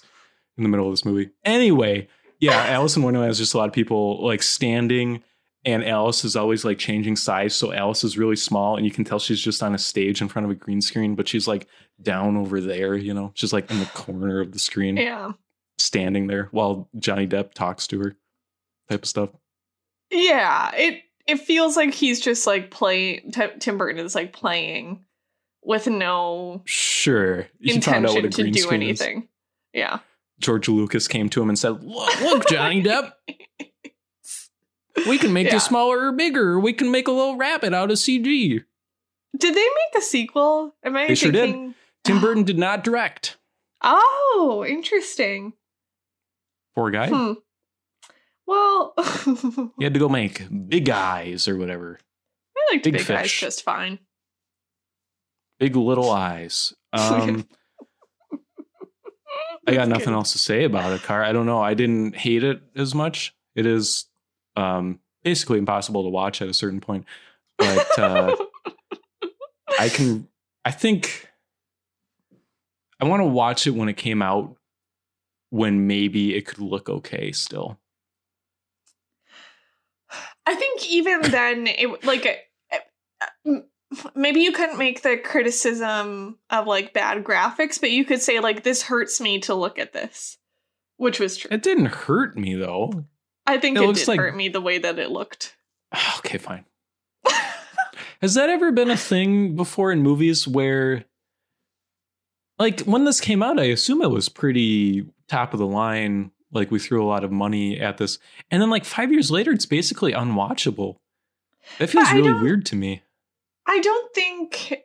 in 0.58 0.64
the 0.64 0.68
middle 0.68 0.86
of 0.88 0.92
this 0.92 1.04
movie. 1.04 1.30
Anyway, 1.44 2.08
yeah, 2.38 2.66
Alice 2.68 2.96
in 2.96 3.02
Wonderland 3.02 3.30
is 3.30 3.38
just 3.38 3.54
a 3.54 3.58
lot 3.58 3.68
of 3.68 3.74
people 3.74 4.24
like 4.24 4.42
standing, 4.42 5.22
and 5.64 5.84
Alice 5.84 6.24
is 6.24 6.36
always 6.36 6.64
like 6.64 6.78
changing 6.78 7.16
size. 7.16 7.54
So 7.54 7.72
Alice 7.72 8.04
is 8.04 8.18
really 8.18 8.36
small, 8.36 8.76
and 8.76 8.84
you 8.84 8.92
can 8.92 9.04
tell 9.04 9.18
she's 9.18 9.40
just 9.40 9.62
on 9.62 9.74
a 9.74 9.78
stage 9.78 10.20
in 10.20 10.28
front 10.28 10.44
of 10.44 10.50
a 10.50 10.54
green 10.54 10.80
screen, 10.80 11.14
but 11.14 11.28
she's 11.28 11.48
like 11.48 11.66
down 12.00 12.36
over 12.36 12.60
there, 12.60 12.94
you 12.94 13.14
know, 13.14 13.32
she's 13.34 13.52
like 13.52 13.70
in 13.70 13.80
the 13.80 13.86
corner 13.86 14.40
of 14.40 14.52
the 14.52 14.58
screen, 14.58 14.96
yeah. 14.96 15.32
standing 15.78 16.26
there 16.26 16.48
while 16.50 16.88
Johnny 16.98 17.26
Depp 17.26 17.54
talks 17.54 17.86
to 17.88 17.98
her, 18.00 18.16
type 18.90 19.02
of 19.02 19.08
stuff. 19.08 19.30
Yeah, 20.10 20.72
it 20.74 21.02
it 21.26 21.40
feels 21.40 21.76
like 21.76 21.94
he's 21.94 22.20
just 22.20 22.46
like 22.46 22.70
playing. 22.70 23.32
Tim 23.58 23.78
Burton 23.78 24.04
is 24.04 24.14
like 24.14 24.32
playing 24.32 25.04
with 25.62 25.88
no 25.88 26.62
Sure, 26.64 27.46
you 27.58 27.80
found 27.80 28.06
out 28.06 28.14
what 28.14 28.24
intention 28.24 28.44
to 28.46 28.50
do 28.50 28.60
screen 28.60 28.82
is. 28.82 29.00
anything. 29.00 29.28
Yeah. 29.72 29.98
George 30.38 30.68
Lucas 30.68 31.08
came 31.08 31.28
to 31.30 31.40
him 31.42 31.48
and 31.48 31.58
said, 31.58 31.82
"Look, 31.82 32.20
look 32.20 32.48
Johnny 32.48 32.82
Depp, 32.82 33.12
we 35.08 35.18
can 35.18 35.32
make 35.32 35.46
Yeah. 35.46 35.54
this 35.54 35.64
smaller 35.64 36.06
or 36.08 36.12
bigger. 36.12 36.58
We 36.60 36.72
can 36.72 36.90
make 36.90 37.08
a 37.08 37.12
little 37.12 37.36
rabbit 37.36 37.72
out 37.74 37.90
of 37.90 37.98
CG." 37.98 38.62
Did 39.36 39.54
they 39.54 39.60
make 39.60 39.98
a 39.98 40.00
sequel? 40.02 40.74
Am 40.82 40.96
I 40.96 41.08
They 41.08 41.14
sure 41.14 41.32
did. 41.32 41.40
thinking? 41.52 41.74
Tim 42.04 42.20
Burton 42.20 42.44
did 42.44 42.58
not 42.58 42.84
direct. 42.84 43.36
Oh, 43.82 44.64
interesting. 44.66 45.52
Poor 46.74 46.90
guy. 46.90 47.08
Hmm. 47.08 47.32
Well, 48.46 48.94
He 49.78 49.84
had 49.84 49.92
to 49.94 50.00
go 50.00 50.08
make 50.08 50.46
Big 50.68 50.88
Eyes 50.88 51.48
or 51.48 51.56
whatever. 51.56 51.98
I 52.56 52.74
liked 52.74 52.84
Big 52.84 52.94
Big, 52.94 53.10
Eyes 53.10 53.32
just 53.32 53.62
fine. 53.64 53.98
Big 55.58 55.74
Little 55.76 56.10
Eyes. 56.10 56.74
Um, 56.92 57.46
I 59.66 59.74
got 59.74 59.88
nothing 59.88 60.12
else 60.12 60.32
to 60.32 60.38
say 60.38 60.64
about 60.64 60.92
it, 60.92 61.02
Car. 61.02 61.22
I 61.22 61.32
don't 61.32 61.46
know. 61.46 61.60
I 61.60 61.74
didn't 61.74 62.16
hate 62.16 62.44
it 62.44 62.62
as 62.74 62.94
much. 62.94 63.34
It 63.54 63.66
is 63.66 64.06
um, 64.54 65.00
basically 65.24 65.58
impossible 65.58 66.04
to 66.04 66.08
watch 66.08 66.40
at 66.40 66.48
a 66.48 66.54
certain 66.54 66.80
point. 66.80 67.04
But 67.58 67.98
uh, 67.98 68.36
I 69.78 69.88
can, 69.88 70.28
I 70.64 70.70
think 70.70 71.28
I 73.00 73.04
want 73.04 73.20
to 73.20 73.26
watch 73.26 73.66
it 73.66 73.70
when 73.70 73.88
it 73.88 73.96
came 73.96 74.22
out 74.22 74.56
when 75.50 75.86
maybe 75.86 76.34
it 76.34 76.46
could 76.46 76.58
look 76.58 76.88
okay 76.88 77.32
still. 77.32 77.78
I 80.46 80.54
think 80.54 80.88
even 80.88 81.22
then, 81.22 81.66
it 81.66 82.04
like 82.04 82.46
uh, 82.72 82.76
uh, 83.50 83.60
maybe 84.14 84.40
you 84.40 84.52
couldn't 84.52 84.78
make 84.78 85.02
the 85.02 85.16
criticism 85.16 86.38
of 86.50 86.66
like 86.66 86.92
bad 86.92 87.24
graphics, 87.24 87.80
but 87.80 87.90
you 87.90 88.04
could 88.04 88.20
say 88.20 88.40
like 88.40 88.62
this 88.62 88.82
hurts 88.82 89.20
me 89.20 89.40
to 89.40 89.54
look 89.54 89.78
at 89.78 89.92
this, 89.92 90.38
which 90.96 91.20
was 91.20 91.36
true. 91.36 91.48
It 91.50 91.62
didn't 91.62 91.86
hurt 91.86 92.36
me 92.36 92.54
though. 92.54 93.06
I 93.46 93.58
think 93.58 93.78
it 93.78 93.88
it, 93.88 93.94
did 93.94 94.08
like- 94.08 94.18
hurt 94.18 94.36
me 94.36 94.48
the 94.48 94.60
way 94.60 94.78
that 94.78 94.98
it 94.98 95.10
looked. 95.10 95.56
Okay, 96.18 96.38
fine. 96.38 96.64
Has 98.20 98.34
that 98.34 98.50
ever 98.50 98.72
been 98.72 98.90
a 98.90 98.96
thing 98.96 99.54
before 99.54 99.92
in 99.92 100.02
movies 100.02 100.48
where, 100.48 101.04
like, 102.58 102.80
when 102.80 103.04
this 103.04 103.20
came 103.20 103.42
out, 103.42 103.60
I 103.60 103.64
assume 103.64 104.02
it 104.02 104.10
was 104.10 104.28
pretty 104.28 105.06
top 105.28 105.52
of 105.52 105.60
the 105.60 105.66
line. 105.66 106.32
Like, 106.50 106.70
we 106.70 106.78
threw 106.78 107.02
a 107.02 107.06
lot 107.06 107.22
of 107.24 107.30
money 107.30 107.78
at 107.78 107.98
this. 107.98 108.18
And 108.50 108.60
then, 108.60 108.70
like, 108.70 108.84
five 108.84 109.12
years 109.12 109.30
later, 109.30 109.52
it's 109.52 109.66
basically 109.66 110.12
unwatchable. 110.12 110.96
That 111.78 111.90
feels 111.90 112.12
really 112.12 112.32
weird 112.32 112.66
to 112.66 112.76
me. 112.76 113.02
I 113.66 113.80
don't 113.80 114.14
think 114.14 114.82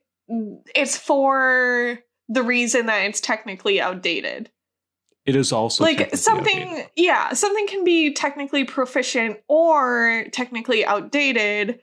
it's 0.76 0.98
for 0.98 2.00
the 2.30 2.44
reason 2.44 2.86
that 2.88 3.06
it's 3.06 3.22
technically 3.22 3.82
outdated. 3.82 4.50
It 5.26 5.36
is 5.36 5.52
also 5.52 5.84
like 5.84 6.16
something 6.16 6.64
outdated. 6.70 6.90
yeah 6.96 7.34
something 7.34 7.68
can 7.68 7.84
be 7.84 8.12
technically 8.14 8.64
proficient 8.64 9.38
or 9.48 10.26
technically 10.32 10.84
outdated 10.84 11.80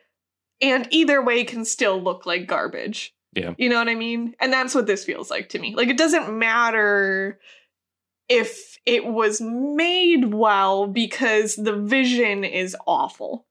and 0.60 0.88
either 0.90 1.22
way 1.22 1.44
can 1.44 1.64
still 1.64 2.02
look 2.02 2.26
like 2.26 2.48
garbage 2.48 3.14
Yeah. 3.34 3.54
You 3.56 3.68
know 3.68 3.78
what 3.78 3.88
I 3.88 3.94
mean? 3.94 4.34
And 4.40 4.52
that's 4.52 4.74
what 4.74 4.86
this 4.86 5.04
feels 5.04 5.30
like 5.30 5.50
to 5.50 5.58
me. 5.58 5.74
Like 5.76 5.88
it 5.88 5.96
doesn't 5.98 6.36
matter 6.36 7.38
if 8.28 8.76
it 8.84 9.06
was 9.06 9.40
made 9.40 10.34
well 10.34 10.86
because 10.88 11.54
the 11.54 11.76
vision 11.76 12.42
is 12.42 12.76
awful. 12.86 13.46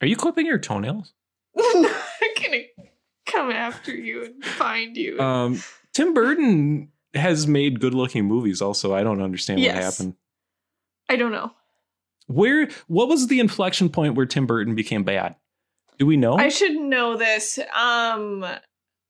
Are 0.00 0.06
you 0.06 0.16
clipping 0.16 0.46
your 0.46 0.58
toenails? 0.58 1.14
I'm 3.36 3.48
not 3.48 3.52
gonna 3.52 3.52
come 3.52 3.52
after 3.52 3.94
you 3.94 4.24
and 4.24 4.44
find 4.44 4.96
you. 4.96 5.20
Um, 5.20 5.62
Tim 5.92 6.14
Burton 6.14 6.90
has 7.14 7.46
made 7.46 7.80
good 7.80 7.94
looking 7.94 8.24
movies 8.24 8.60
also. 8.60 8.94
I 8.94 9.02
don't 9.02 9.22
understand 9.22 9.60
what 9.60 9.70
happened. 9.74 10.14
I 11.08 11.16
don't 11.16 11.32
know. 11.32 11.52
Where 12.26 12.68
what 12.86 13.08
was 13.08 13.26
the 13.28 13.40
inflection 13.40 13.88
point 13.90 14.14
where 14.14 14.26
Tim 14.26 14.46
Burton 14.46 14.74
became 14.74 15.04
bad? 15.04 15.36
Do 15.98 16.06
we 16.06 16.16
know? 16.16 16.34
I 16.36 16.48
should 16.48 16.74
know 16.76 17.16
this. 17.16 17.58
Um 17.74 18.44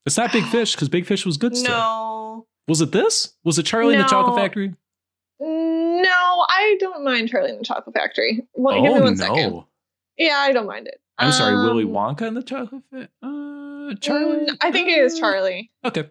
it's 0.05 0.17
not 0.17 0.33
Big 0.33 0.45
Fish 0.47 0.75
because 0.75 0.89
Big 0.89 1.07
Fish 1.07 1.25
was 1.25 1.37
good 1.37 1.57
still. 1.57 1.71
no. 1.73 2.47
Was 2.69 2.81
it 2.81 2.93
this? 2.93 3.33
Was 3.45 3.59
it 3.59 3.65
Charlie 3.65 3.95
and 3.95 4.03
the 4.03 4.09
Chocolate 4.09 4.37
Factory? 4.37 4.75
No, 5.41 6.47
I 6.49 6.77
don't 6.81 7.05
mind 7.05 7.29
Charlie 7.29 7.51
and 7.51 7.61
the 7.61 7.65
Chocolate 7.65 7.95
Factory. 7.95 8.47
Well, 8.55 8.83
give 8.83 8.93
me 8.95 8.99
oh 9.01 9.03
one 9.03 9.17
no. 9.17 9.25
second. 9.25 9.65
Yeah, 10.17 10.37
I 10.39 10.53
don't 10.53 10.67
mind 10.67 10.87
it. 10.89 11.01
I'm 11.19 11.33
sorry, 11.33 11.55
Willy 11.57 11.85
Um, 11.85 11.91
Wonka 11.91 12.23
and 12.23 12.37
the 12.37 12.43
Chocolate 12.43 12.83
Factory? 12.91 13.09
Uh, 13.23 13.29
Charlie? 14.01 14.47
mm, 14.47 14.57
I 14.61 14.71
think 14.73 14.89
it 14.89 14.99
is 14.99 15.19
Charlie. 15.19 15.71
Okay. 15.85 16.09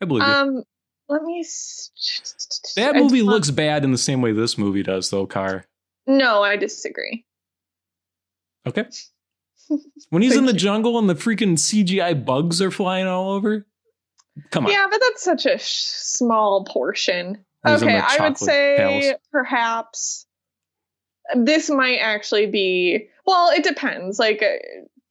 I 0.00 0.04
believe 0.06 0.26
you. 0.26 0.32
Um, 0.32 0.62
let 1.08 1.22
me. 1.22 1.44
That 2.76 2.96
movie 2.96 3.22
not- 3.22 3.32
looks 3.32 3.50
bad 3.50 3.84
in 3.84 3.92
the 3.92 3.98
same 3.98 4.20
way 4.22 4.32
this 4.32 4.56
movie 4.58 4.82
does, 4.82 5.10
though, 5.10 5.26
Car. 5.26 5.66
No, 6.06 6.42
I 6.42 6.56
disagree. 6.56 7.24
Okay. 8.66 8.86
When 10.10 10.20
he's 10.20 10.36
in 10.36 10.44
the 10.44 10.52
jungle 10.52 10.98
and 10.98 11.08
the 11.08 11.14
freaking 11.14 11.54
CGI 11.54 12.22
bugs 12.22 12.60
are 12.60 12.70
flying 12.70 13.06
all 13.06 13.30
over. 13.32 13.66
Come 14.50 14.66
on. 14.66 14.72
Yeah, 14.72 14.86
but 14.90 15.00
that's 15.00 15.22
such 15.22 15.46
a 15.46 15.58
sh- 15.58 15.80
small 15.84 16.64
portion. 16.66 17.44
He's 17.66 17.82
okay, 17.82 17.96
I 17.98 18.16
would 18.20 18.36
say 18.36 18.74
palace. 18.76 19.14
perhaps 19.32 20.26
this 21.34 21.70
might 21.70 21.96
actually 21.96 22.46
be. 22.46 23.08
Well, 23.24 23.50
it 23.50 23.64
depends. 23.64 24.18
Like 24.18 24.42
uh, 24.42 24.56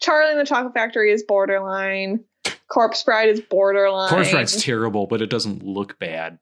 Charlie 0.04 0.32
and 0.32 0.40
the 0.40 0.46
Chocolate 0.46 0.74
Factory 0.74 1.12
is 1.12 1.24
borderline. 1.24 2.24
Corpse 2.68 3.04
Bride 3.04 3.30
is 3.30 3.40
borderline. 3.40 4.10
Corpse 4.10 4.34
Ride's 4.34 4.62
terrible, 4.62 5.08
but 5.08 5.22
it 5.22 5.30
doesn't 5.30 5.64
look 5.64 5.98
bad. 5.98 6.40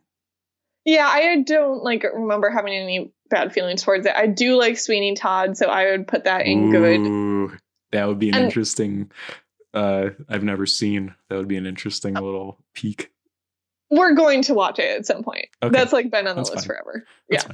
Yeah, 0.83 1.07
I 1.07 1.41
don't 1.43 1.83
like 1.83 2.03
remember 2.03 2.49
having 2.49 2.73
any 2.73 3.11
bad 3.29 3.53
feelings 3.53 3.83
towards 3.83 4.05
it. 4.07 4.13
I 4.15 4.25
do 4.25 4.57
like 4.57 4.79
Sweeney 4.79 5.13
Todd, 5.13 5.55
so 5.57 5.67
I 5.67 5.91
would 5.91 6.07
put 6.07 6.23
that 6.23 6.47
in 6.47 6.71
good. 6.71 7.59
That 7.91 8.07
would 8.07 8.17
be 8.19 8.29
an 8.29 8.35
And- 8.35 8.45
interesting. 8.45 9.11
Uh, 9.73 10.09
I've 10.27 10.43
never 10.43 10.65
seen. 10.65 11.13
That 11.29 11.37
would 11.37 11.47
be 11.47 11.57
an 11.57 11.65
interesting 11.67 12.15
little 12.15 12.57
peek. 12.73 13.11
We're 13.89 14.13
going 14.15 14.41
to 14.43 14.53
watch 14.53 14.79
it 14.79 14.97
at 14.99 15.05
some 15.05 15.23
point. 15.23 15.47
Okay. 15.61 15.71
That's 15.71 15.93
like 15.93 16.09
been 16.09 16.27
on 16.27 16.35
the 16.35 16.41
That's 16.41 16.49
list 16.49 16.65
fine. 16.65 16.75
forever. 16.75 17.05
That's 17.29 17.45
yeah. 17.45 17.51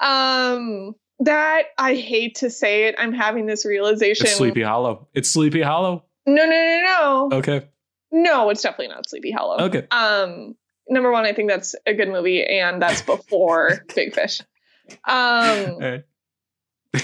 fine. 0.00 0.56
Um 0.58 0.94
that 1.20 1.62
I 1.78 1.94
hate 1.94 2.36
to 2.36 2.50
say 2.50 2.84
it. 2.84 2.94
I'm 2.98 3.12
having 3.12 3.46
this 3.46 3.64
realization. 3.64 4.26
It's 4.26 4.36
Sleepy 4.36 4.62
Hollow. 4.62 5.08
It's 5.14 5.30
Sleepy 5.30 5.62
Hollow. 5.62 6.04
No, 6.26 6.44
no, 6.44 6.50
no, 6.50 6.80
no. 6.84 7.28
Okay. 7.38 7.68
No, 8.10 8.50
it's 8.50 8.62
definitely 8.62 8.94
not 8.94 9.08
Sleepy 9.08 9.30
Hollow. 9.30 9.64
Okay. 9.64 9.86
Um 9.90 10.54
number 10.88 11.10
one, 11.10 11.24
I 11.24 11.32
think 11.32 11.50
that's 11.50 11.74
a 11.86 11.94
good 11.94 12.08
movie, 12.08 12.44
and 12.44 12.80
that's 12.80 13.02
before 13.02 13.84
Big 13.94 14.14
Fish. 14.14 14.40
Um 15.04 15.78
right. 15.78 16.04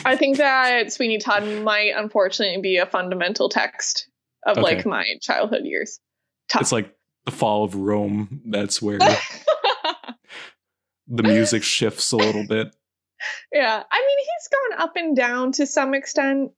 I 0.05 0.17
think 0.17 0.39
that 0.39 0.93
Sweeney 0.93 1.19
Todd 1.19 1.45
might 1.63 1.93
unfortunately 1.97 2.61
be 2.63 2.79
a 2.79 2.87
fundamental 2.87 3.49
text 3.49 4.09
of 4.47 4.57
like 4.57 4.87
my 4.87 5.05
childhood 5.21 5.65
years. 5.65 6.01
Tough. 6.49 6.63
It's 6.63 6.73
like 6.73 6.95
the 7.27 7.31
fall 7.31 7.65
of 7.65 7.75
Rome. 7.75 8.41
That's 8.47 8.81
where 8.81 8.99
the 11.09 11.23
music 11.23 11.63
shifts 11.63 12.13
a 12.13 12.17
little 12.17 12.47
bit. 12.47 12.75
Yeah. 13.53 13.83
I 13.91 13.99
mean, 14.01 14.19
he's 14.19 14.49
gone 14.79 14.83
up 14.89 14.97
and 14.97 15.17
down 15.17 15.53
to 15.53 15.67
some 15.67 15.95
extent. 15.95 16.53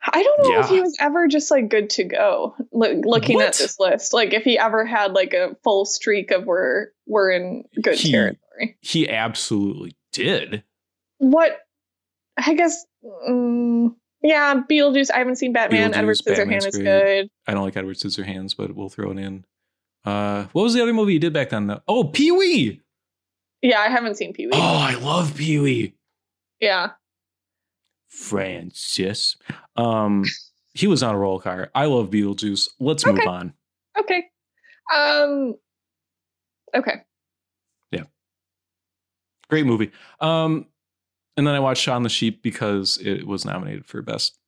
I 0.00 0.22
don't 0.22 0.42
know 0.48 0.60
if 0.60 0.68
he 0.68 0.80
was 0.80 0.96
ever 1.00 1.26
just 1.26 1.50
like 1.50 1.68
good 1.68 1.90
to 1.90 2.04
go. 2.04 2.54
Look, 2.72 3.04
looking 3.04 3.36
What? 3.36 3.48
at 3.48 3.54
this 3.54 3.78
list, 3.80 4.12
like 4.12 4.32
if 4.32 4.44
he 4.44 4.56
ever 4.58 4.84
had 4.84 5.12
like 5.12 5.34
a 5.34 5.56
full 5.64 5.84
streak 5.84 6.30
of 6.30 6.44
we're 6.46 6.88
we're 7.06 7.30
in 7.32 7.64
good 7.82 7.96
He- 7.96 8.12
territory. 8.12 8.76
He 8.80 9.08
absolutely 9.08 9.96
did. 10.12 10.62
What? 11.18 11.58
I 12.36 12.54
guess. 12.54 12.84
Mm, 13.28 13.94
yeah, 14.22 14.62
Beetlejuice. 14.70 15.10
I 15.12 15.18
haven't 15.18 15.36
seen 15.36 15.52
Batman. 15.52 15.94
Edward 15.94 16.16
Scissorhands 16.16 16.66
is 16.66 16.76
good. 16.78 17.28
I 17.46 17.54
don't 17.54 17.64
like 17.64 17.76
Edward 17.76 17.96
Scissorhands, 17.96 18.56
but 18.56 18.74
we'll 18.74 18.88
throw 18.88 19.10
it 19.10 19.18
in. 19.18 19.44
Uh, 20.04 20.44
what 20.52 20.62
was 20.62 20.74
the 20.74 20.82
other 20.82 20.92
movie 20.94 21.12
he 21.14 21.18
did 21.18 21.32
back 21.32 21.50
then? 21.50 21.66
Though? 21.66 21.82
Oh, 21.86 22.04
Pee 22.04 22.30
Wee. 22.30 22.80
Yeah, 23.62 23.80
I 23.80 23.88
haven't 23.88 24.16
seen 24.16 24.32
Pee 24.32 24.46
Wee. 24.46 24.52
Oh, 24.54 24.58
I 24.78 24.94
love 24.94 25.36
Pee 25.36 25.58
Wee. 25.58 25.94
Yeah. 26.60 26.90
Francis. 28.08 29.36
Um, 29.76 30.24
he 30.74 30.86
was 30.86 31.02
on 31.02 31.14
a 31.14 31.18
roll 31.18 31.40
car. 31.40 31.70
I 31.74 31.86
love 31.86 32.10
Beetlejuice. 32.10 32.68
Let's 32.78 33.04
move 33.04 33.26
on. 33.26 33.52
Okay. 33.98 34.24
Um. 34.94 35.54
Okay. 36.74 37.02
Yeah. 37.90 38.04
Great 39.50 39.66
movie. 39.66 39.90
Um, 40.20 40.66
and 41.36 41.46
then 41.46 41.54
I 41.54 41.60
watched 41.60 41.82
Shaun 41.82 42.02
the 42.02 42.08
Sheep 42.08 42.42
because 42.42 42.98
it 42.98 43.26
was 43.26 43.44
nominated 43.44 43.86
for 43.86 44.02
best 44.02 44.38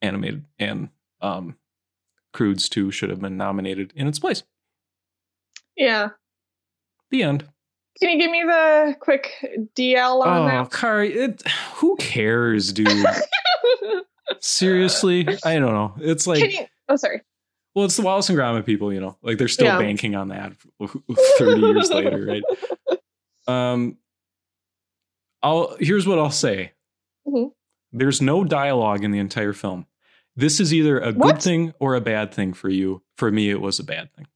animated, 0.00 0.44
and 0.58 0.88
um, 1.20 1.56
Croods 2.32 2.68
two 2.68 2.90
should 2.90 3.10
have 3.10 3.20
been 3.20 3.36
nominated 3.36 3.92
in 3.94 4.06
its 4.06 4.18
place. 4.18 4.42
Yeah. 5.76 6.10
The 7.10 7.22
end. 7.22 7.44
Can 8.00 8.10
you 8.10 8.18
give 8.18 8.30
me 8.30 8.42
the 8.42 8.96
quick 8.98 9.32
DL 9.76 10.24
on 10.24 10.46
that? 10.48 10.60
Oh, 10.60 10.66
Kari, 10.66 11.12
it. 11.12 11.42
Who 11.76 11.96
cares, 11.96 12.72
dude? 12.72 12.88
Seriously, 14.40 15.26
I 15.44 15.58
don't 15.58 15.72
know. 15.74 15.94
It's 16.00 16.26
like 16.26 16.40
Can 16.40 16.50
you? 16.50 16.66
Oh, 16.88 16.96
sorry. 16.96 17.22
Well, 17.74 17.84
it's 17.86 17.96
the 17.96 18.02
Wallace 18.02 18.28
and 18.28 18.38
Gromit 18.38 18.66
people, 18.66 18.92
you 18.92 19.00
know, 19.00 19.16
like 19.22 19.38
they're 19.38 19.48
still 19.48 19.66
Yeah. 19.66 19.78
banking 19.78 20.14
on 20.14 20.28
that 20.28 20.52
30 21.38 21.60
years 21.60 21.90
later, 21.90 22.24
right? 22.26 22.42
Um, 23.48 23.98
I'll, 25.42 25.74
here's 25.80 26.06
what 26.06 26.20
I'll 26.20 26.30
say. 26.30 26.72
Mhm. 27.26 27.50
There's 27.90 28.22
no 28.22 28.44
dialogue 28.44 29.02
in 29.02 29.10
the 29.10 29.18
entire 29.18 29.52
film. 29.52 29.86
This 30.36 30.60
is 30.60 30.72
either 30.72 31.00
a 31.00 31.12
good 31.12 31.42
thing 31.42 31.74
or 31.80 31.96
a 31.96 32.00
bad 32.00 32.32
thing 32.32 32.52
for 32.52 32.68
you. 32.68 33.02
For 33.16 33.32
me, 33.32 33.50
it 33.50 33.60
was 33.60 33.80
a 33.80 33.84
bad 33.84 34.12
thing. 34.14 34.28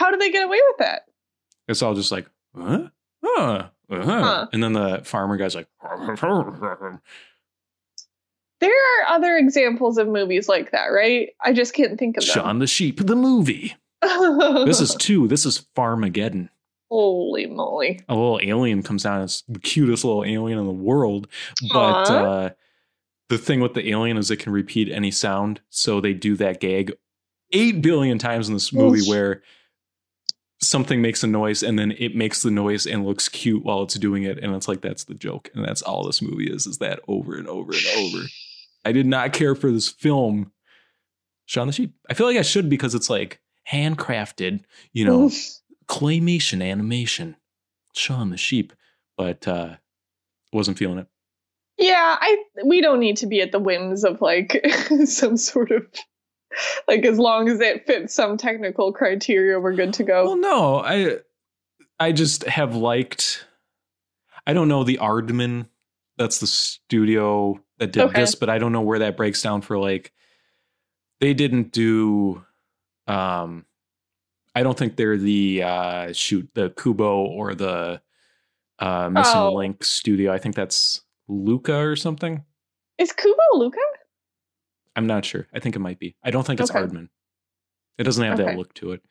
How 0.00 0.10
do 0.10 0.16
they 0.16 0.30
get 0.30 0.46
away 0.46 0.58
with 0.68 0.78
that? 0.78 1.02
It's 1.68 1.82
all 1.82 1.94
just 1.94 2.10
like, 2.10 2.26
huh? 2.56 2.88
Huh? 3.22 3.66
Uh-huh. 3.90 4.02
Huh. 4.02 4.46
And 4.50 4.62
then 4.62 4.72
the 4.72 5.02
farmer 5.04 5.36
guy's 5.36 5.54
like, 5.54 5.68
There 8.60 8.72
are 8.72 9.08
other 9.08 9.36
examples 9.36 9.98
of 9.98 10.08
movies 10.08 10.48
like 10.48 10.70
that, 10.72 10.86
right? 10.86 11.28
I 11.44 11.52
just 11.52 11.74
can't 11.74 11.98
think 11.98 12.16
of 12.16 12.24
them. 12.24 12.32
Shaun 12.32 12.60
the 12.60 12.66
Sheep, 12.66 13.04
the 13.06 13.14
movie. 13.14 13.76
This 14.64 14.80
is 14.80 14.94
two. 14.94 15.28
This 15.28 15.44
is 15.44 15.66
Farmageddon. 15.76 16.48
holy 16.90 17.44
moly. 17.44 18.00
a 18.08 18.14
little 18.14 18.40
alien 18.42 18.82
comes 18.82 19.02
down. 19.02 19.20
It's 19.20 19.42
the 19.42 19.58
cutest 19.58 20.02
little 20.02 20.24
alien 20.24 20.58
in 20.58 20.64
the 20.66 20.72
world. 20.72 21.28
But 21.70 22.10
uh, 22.10 22.50
the 23.28 23.36
thing 23.36 23.60
with 23.60 23.74
the 23.74 23.90
alien 23.90 24.16
is 24.16 24.30
it 24.30 24.38
can 24.38 24.52
repeat 24.52 24.90
any 24.90 25.10
sound. 25.10 25.60
So 25.68 26.00
they 26.00 26.14
do 26.14 26.36
that 26.36 26.60
gag 26.60 26.94
eight 27.52 27.82
billion 27.82 28.16
times 28.16 28.48
in 28.48 28.54
this 28.54 28.72
movie 28.72 29.00
Oof. 29.00 29.08
where 29.08 29.42
something 30.62 31.00
makes 31.00 31.22
a 31.22 31.26
noise 31.26 31.62
and 31.62 31.78
then 31.78 31.92
it 31.92 32.14
makes 32.14 32.42
the 32.42 32.50
noise 32.50 32.86
and 32.86 33.04
looks 33.04 33.28
cute 33.28 33.64
while 33.64 33.82
it's 33.82 33.94
doing 33.94 34.24
it. 34.24 34.38
And 34.38 34.54
it's 34.54 34.68
like 34.68 34.82
that's 34.82 35.04
the 35.04 35.14
joke. 35.14 35.50
And 35.54 35.64
that's 35.64 35.82
all 35.82 36.04
this 36.04 36.20
movie 36.20 36.50
is, 36.50 36.66
is 36.66 36.78
that 36.78 37.00
over 37.08 37.36
and 37.36 37.48
over 37.48 37.72
and 37.72 37.86
over. 37.96 38.26
I 38.84 38.92
did 38.92 39.06
not 39.06 39.32
care 39.32 39.54
for 39.54 39.70
this 39.70 39.88
film. 39.88 40.52
Shaun 41.46 41.66
the 41.66 41.72
Sheep. 41.72 41.94
I 42.08 42.14
feel 42.14 42.26
like 42.26 42.38
I 42.38 42.42
should 42.42 42.68
because 42.70 42.94
it's 42.94 43.10
like 43.10 43.40
handcrafted, 43.70 44.60
you 44.92 45.04
know, 45.04 45.30
claymation 45.86 46.64
animation. 46.64 47.36
Shaun 47.94 48.30
the 48.30 48.36
Sheep, 48.36 48.72
but 49.16 49.46
uh 49.48 49.76
wasn't 50.52 50.78
feeling 50.78 50.98
it. 50.98 51.08
Yeah, 51.76 52.16
I 52.20 52.44
we 52.64 52.80
don't 52.80 53.00
need 53.00 53.18
to 53.18 53.26
be 53.26 53.40
at 53.40 53.52
the 53.52 53.58
whims 53.58 54.04
of 54.04 54.20
like 54.20 54.64
some 55.04 55.36
sort 55.36 55.70
of 55.70 55.86
like 56.88 57.04
as 57.04 57.18
long 57.18 57.48
as 57.48 57.60
it 57.60 57.86
fits 57.86 58.14
some 58.14 58.36
technical 58.36 58.92
criteria, 58.92 59.58
we're 59.60 59.74
good 59.74 59.92
to 59.94 60.04
go. 60.04 60.24
Well, 60.24 60.36
no, 60.36 60.78
I 60.80 61.18
I 61.98 62.12
just 62.12 62.44
have 62.44 62.74
liked 62.74 63.44
I 64.46 64.52
don't 64.52 64.68
know 64.68 64.84
the 64.84 64.98
Aardman. 65.00 65.68
That's 66.18 66.38
the 66.40 66.46
studio 66.46 67.60
that 67.78 67.92
did 67.92 68.02
Okay. 68.02 68.20
this, 68.20 68.34
but 68.34 68.50
I 68.50 68.58
don't 68.58 68.72
know 68.72 68.80
where 68.82 68.98
that 69.00 69.16
breaks 69.16 69.40
down 69.42 69.62
for 69.62 69.78
like 69.78 70.12
they 71.20 71.34
didn't 71.34 71.72
do 71.72 72.44
um 73.06 73.64
I 74.54 74.62
don't 74.62 74.76
think 74.76 74.96
they're 74.96 75.16
the 75.16 75.62
uh 75.62 76.12
shoot 76.12 76.50
the 76.54 76.70
Kubo 76.70 77.24
or 77.24 77.54
the 77.54 78.02
uh 78.78 79.08
Missing 79.10 79.40
Oh. 79.40 79.52
Link 79.54 79.84
studio. 79.84 80.32
I 80.32 80.38
think 80.38 80.54
that's 80.56 81.02
Luca 81.28 81.76
or 81.76 81.96
something. 81.96 82.44
Is 82.98 83.12
Kubo 83.12 83.36
Luca? 83.54 83.78
I'm 84.96 85.06
not 85.06 85.24
sure. 85.24 85.46
I 85.54 85.60
think 85.60 85.76
it 85.76 85.80
might 85.80 85.98
be. 85.98 86.16
I 86.22 86.30
don't 86.30 86.46
think 86.46 86.60
it's 86.60 86.70
Okay. 86.70 86.80
Aardman. 86.80 87.08
It 87.98 88.04
doesn't 88.04 88.24
have 88.24 88.38
Okay. 88.40 88.50
that 88.50 88.58
look 88.58 88.74
to 88.74 88.92
it. 88.92 89.02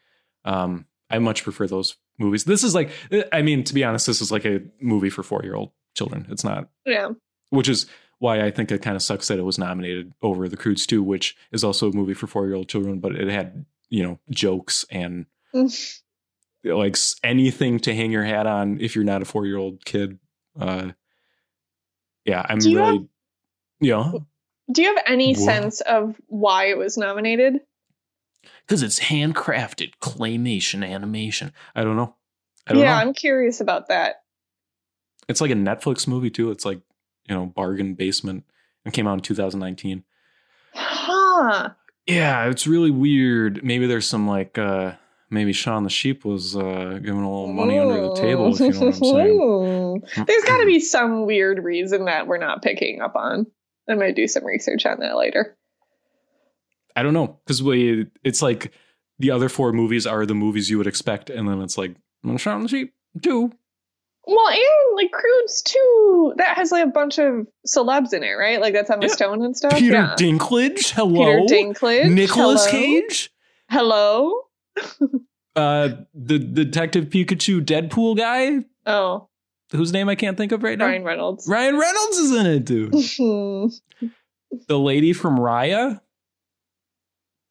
Um, 0.46 0.86
I 1.10 1.20
much 1.20 1.44
prefer 1.44 1.68
those 1.68 1.96
movies. 2.18 2.44
This 2.44 2.64
is 2.64 2.76
like, 2.76 2.92
I 3.32 3.42
mean, 3.42 3.64
to 3.64 3.74
be 3.74 3.84
honest, 3.84 4.06
this 4.08 4.22
is 4.22 4.32
like 4.32 4.46
a 4.46 4.62
movie 4.82 5.10
for 5.10 5.24
four 5.24 5.42
year 5.44 5.56
old 5.56 5.72
children. 5.96 6.28
It's 6.30 6.44
not, 6.44 6.70
Yeah. 6.86 7.10
which 7.50 7.70
is 7.70 7.86
why 8.20 8.42
I 8.46 8.52
think 8.52 8.72
it 8.72 8.82
kind 8.82 8.96
of 8.96 9.02
sucks 9.02 9.28
that 9.30 9.40
it 9.40 9.44
was 9.44 9.58
nominated 9.58 10.14
over 10.22 10.50
The 10.50 10.58
Croods 10.58 10.86
2, 10.86 11.02
which 11.02 11.36
is 11.52 11.64
also 11.64 11.90
a 11.90 11.96
movie 11.96 12.14
for 12.14 12.28
four 12.28 12.46
year 12.46 12.56
old 12.56 12.68
children, 12.68 13.00
but 13.00 13.16
it 13.16 13.30
had, 13.30 13.66
you 13.90 14.04
know, 14.04 14.20
jokes 14.30 14.86
and 14.92 15.26
like 16.64 16.98
anything 17.24 17.80
to 17.80 17.96
hang 17.96 18.12
your 18.12 18.26
hat 18.26 18.46
on 18.46 18.80
if 18.82 18.96
you're 18.96 19.06
not 19.06 19.22
a 19.22 19.26
four 19.26 19.46
year 19.46 19.58
old 19.58 19.86
kid. 19.86 20.20
Uh, 20.60 20.92
yeah, 22.26 22.46
I'm 22.48 22.60
really, 22.60 23.08
you 23.80 23.92
know, 23.92 24.28
Do 24.72 24.82
you 24.82 24.94
have 24.96 25.04
any 25.08 25.34
What? 25.34 25.40
sense 25.44 25.82
of 25.82 26.16
why 26.28 26.66
it 26.70 26.78
was 26.78 26.98
nominated? 26.98 27.60
because 28.66 28.84
it's 28.84 29.00
handcrafted 29.00 29.94
claymation 30.02 30.88
animation. 30.88 31.52
I 31.76 31.84
don't 31.84 31.96
know. 31.98 32.16
I 32.68 32.74
don't 32.74 32.82
Yeah, 32.84 32.90
know. 32.94 32.96
I'm 33.00 33.14
curious 33.14 33.60
about 33.62 33.88
that. 33.88 34.18
It's 35.28 35.42
like 35.42 35.52
a 35.52 35.56
Netflix 35.56 36.08
movie 36.08 36.30
too. 36.30 36.52
It's 36.52 36.66
like 36.66 36.80
you 37.28 37.36
know, 37.36 37.46
bargain 37.48 37.96
basement. 37.96 38.44
It 38.86 38.94
came 38.94 39.08
out 39.08 39.14
in 39.16 39.20
2019. 39.22 40.04
Huh. 40.74 41.70
Yeah, 42.08 42.46
it's 42.50 42.66
really 42.68 42.92
weird. 42.92 43.64
Maybe 43.64 43.88
there's 43.88 44.08
some 44.08 44.28
like 44.28 44.58
uh 44.58 44.94
maybe 45.30 45.54
Shaun 45.54 45.84
the 45.84 45.90
Sheep 45.90 46.26
was 46.26 46.56
uh 46.56 47.00
giving 47.04 47.22
a 47.24 47.30
little 47.30 47.48
money 47.54 47.78
under 47.78 48.02
the 48.02 48.14
table, 48.16 48.54
if 48.54 48.60
you 48.62 48.72
know 48.72 48.80
what 48.80 48.96
I'm 48.96 49.04
saying. 49.04 50.02
saying. 50.16 50.26
There's 50.28 50.44
got 50.44 50.58
to 50.60 50.66
be 50.66 50.80
some 50.80 51.26
weird 51.26 51.64
reason 51.64 52.06
that 52.06 52.28
we're 52.28 52.38
not 52.38 52.62
picking 52.62 53.02
up 53.02 53.16
on. 53.16 53.46
I 53.90 53.96
might 53.96 54.16
do 54.16 54.28
some 54.28 54.46
research 54.46 54.86
on 54.86 55.00
that 55.00 55.18
later. 55.18 55.58
I 56.96 57.04
don't 57.04 57.14
know 57.14 57.40
because 57.46 57.64
we 57.64 58.08
it's 58.24 58.42
like 58.42 58.72
the 59.20 59.32
other 59.32 59.50
four 59.50 59.74
movies 59.74 60.06
are 60.08 60.26
the 60.26 60.36
movies 60.36 60.70
you 60.70 60.78
would 60.78 60.88
expect, 60.88 61.30
and 61.30 61.48
then 61.48 61.62
it's 61.62 61.78
like 61.78 61.96
"Mm, 62.26 62.40
Shaun 62.40 62.64
the 62.64 62.70
Sheep 62.70 62.94
two. 63.22 63.52
Well, 64.28 64.48
and 64.50 64.96
like 64.96 65.12
Croods 65.12 65.62
too, 65.64 66.34
that 66.38 66.56
has 66.56 66.72
like 66.72 66.84
a 66.86 66.90
bunch 66.90 67.18
of 67.18 67.48
celebs 67.68 68.14
in 68.14 68.24
it, 68.24 68.34
right? 68.34 68.62
Like 68.62 68.74
that's 68.74 68.90
Emma 68.90 69.04
Yeah. 69.04 69.14
Stone 69.14 69.44
and 69.44 69.58
stuff. 69.58 69.74
Peter 69.74 69.94
yeah. 69.94 70.16
Dinklage, 70.18 70.92
hello. 70.92 71.48
Peter 71.48 71.56
Dinklage. 71.56 72.12
Nicholas. 72.12 72.68
Cage, 72.70 73.32
Hello. 73.70 74.42
uh, 75.56 75.90
the 76.14 76.38
Detective 76.40 77.06
Pikachu 77.06 77.62
Deadpool 77.66 78.18
guy, 78.18 78.66
Oh, 78.86 79.30
whose 79.72 79.92
name 79.94 80.10
I 80.10 80.16
can't 80.16 80.38
think 80.38 80.52
of 80.52 80.64
right 80.64 80.78
now. 80.78 80.86
Ryan 80.88 81.04
Reynolds. 81.04 81.48
Ryan 81.48 81.78
Reynolds 81.78 82.18
is 82.18 82.32
in 82.32 82.46
it. 82.46 82.70
Hmm. 83.18 84.08
the 84.68 84.80
lady 84.80 85.14
from 85.14 85.38
Raya, 85.38 86.02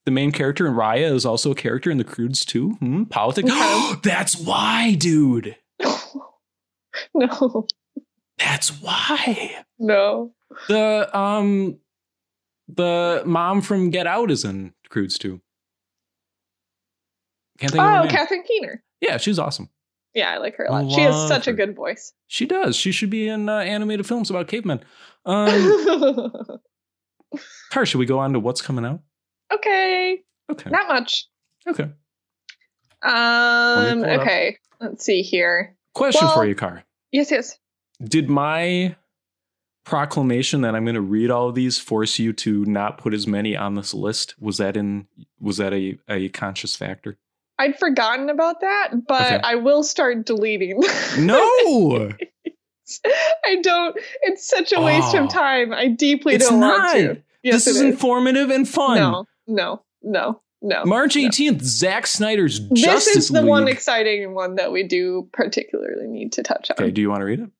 the 0.05 0.11
main 0.11 0.33
character 0.33 0.67
in 0.67 0.75
Raya, 0.75 1.13
is 1.13 1.25
also 1.27 1.51
a 1.53 1.55
character 1.55 1.91
in 1.91 1.99
the 1.99 2.05
Croods 2.05 2.45
too. 2.45 2.71
Hmm? 2.81 3.05
Politics. 3.05 3.51
Okay. 3.51 3.93
That's 4.03 4.37
why, 4.39 4.95
dude. 4.99 5.57
no, 7.15 7.67
That's 8.39 8.71
why. 8.81 9.65
no. 9.79 10.33
The 10.69 11.09
um, 11.17 11.79
the 12.69 13.23
mom 13.27 13.61
from 13.61 13.91
Get 13.91 14.07
Out 14.07 14.31
is 14.31 14.45
in 14.45 14.73
Croods 14.89 15.19
too. 15.19 15.41
Can't 17.59 17.73
think 17.73 17.83
of 17.83 17.89
her 17.91 17.97
Oh, 17.99 18.03
name. 18.03 18.11
Catherine 18.11 18.43
Keener. 18.47 18.83
Yeah, 19.01 19.17
she's 19.19 19.39
awesome. 19.39 19.69
Yeah, 20.15 20.31
I 20.31 20.39
like 20.39 20.57
her 20.57 20.65
a 20.65 20.73
lot. 20.73 20.91
She 20.91 21.01
has 21.03 21.15
love 21.15 21.29
such 21.29 21.47
a 21.49 21.53
good 21.53 21.77
voice. 21.77 22.13
She 22.27 22.47
does. 22.47 22.75
She 22.77 22.93
should 22.93 23.11
be 23.11 23.29
in 23.29 23.49
uh, 23.49 23.59
animated 23.59 24.07
films 24.07 24.31
about 24.31 24.49
cavemen. 24.49 24.81
Um, 25.27 26.33
Car, 27.71 27.85
should 27.87 27.99
we 27.99 28.07
go 28.07 28.19
on 28.19 28.33
to 28.33 28.41
what's 28.41 28.63
coming 28.63 28.85
out? 28.85 29.01
okay, 29.53 30.21
Okay. 30.51 30.71
not 30.71 30.89
much. 30.89 31.27
Okay. 31.69 31.91
Um. 33.03 34.05
it 34.05 34.11
up. 34.11 34.21
Okay, 34.23 34.57
let's 34.81 35.05
see 35.05 35.23
here. 35.23 35.77
Question 35.95 36.27
Well- 36.27 36.35
for 36.35 36.47
you, 36.47 36.55
Car. 36.55 36.85
Yes, 37.13 37.31
yes. 37.31 37.59
did 38.03 38.29
my 38.29 38.95
proclamation 39.85 40.61
that 40.61 40.75
I'm 40.75 40.85
going 40.85 40.95
to 40.95 41.01
read 41.01 41.31
all 41.31 41.49
of 41.49 41.55
these 41.55 41.79
force 41.79 42.19
you 42.19 42.35
to 42.35 42.67
not 42.67 42.99
put 42.99 43.15
as 43.15 43.27
many 43.27 43.57
on 43.57 43.75
this 43.77 43.95
list? 43.95 44.35
Was 44.39 44.59
that 44.59 44.77
in 44.77 45.07
was 45.41 45.57
that 45.59 45.73
a, 45.73 45.99
a 46.09 46.29
conscious 46.31 46.77
factor? 46.77 47.17
I'd 47.59 47.79
forgotten 47.79 48.31
about 48.31 48.61
that, 48.61 48.91
but 49.07 49.21
Okay. 49.21 49.41
I 49.43 49.57
will 49.57 49.83
start 49.83 50.25
deleting. 50.27 50.81
No. 51.19 52.13
I 53.45 53.57
don't. 53.63 53.97
It's 54.23 54.49
such 54.49 54.73
a 54.73 54.81
waste 54.81 55.15
Oh. 55.15 55.25
of 55.25 55.31
time. 55.31 55.75
I 55.75 55.89
deeply 55.89 56.35
It's 56.37 56.49
don't 56.49 56.61
not. 56.61 56.95
want 56.95 56.99
to. 57.17 57.23
Yes, 57.43 57.65
this 57.65 57.67
is 57.69 57.77
is. 57.77 57.83
informative 57.83 58.51
and 58.51 58.67
fun. 58.69 58.97
No, 58.99 59.25
no, 59.47 59.83
no, 60.03 60.41
no. 60.63 60.85
March 60.87 61.15
no. 61.17 61.23
18th, 61.29 61.63
Zack 61.63 62.07
Snyder's 62.07 62.67
This 62.69 62.81
Justice 62.83 63.15
This 63.15 63.25
is 63.25 63.29
the 63.31 63.41
League. 63.43 63.49
one 63.51 63.69
exciting 63.69 64.35
one 64.35 64.55
that 64.57 64.73
we 64.73 64.85
do 64.85 65.29
particularly 65.33 66.07
need 66.07 66.33
to 66.33 66.43
touch 66.43 66.71
on. 66.71 66.77
okay, 66.83 66.91
do 66.91 67.01
you 67.03 67.11
want 67.11 67.21
to 67.21 67.25
read 67.27 67.41
it? 67.41 67.51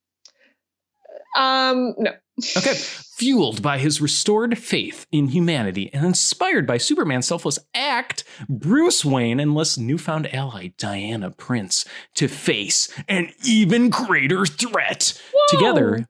Um, 1.37 1.95
no. 1.99 2.13
Okay. 2.57 2.75
Fueled 3.19 3.63
by 3.63 3.79
his 3.79 4.01
restored 4.01 4.57
faith 4.57 5.05
in 5.11 5.27
humanity 5.27 5.91
and 5.93 6.07
inspired 6.07 6.69
by 6.69 6.79
Superman's 6.79 7.27
selfless 7.27 7.59
act, 7.75 8.23
Bruce 8.49 9.05
Wayne 9.05 9.41
enlists 9.41 9.77
newfound 9.77 10.33
ally 10.33 10.69
Diana 10.79 11.33
Prince 11.33 11.85
to 12.15 12.29
face 12.29 12.89
an 13.09 13.33
even 13.45 13.91
greater 13.91 14.47
threat. 14.47 15.21
Together, 15.49 16.07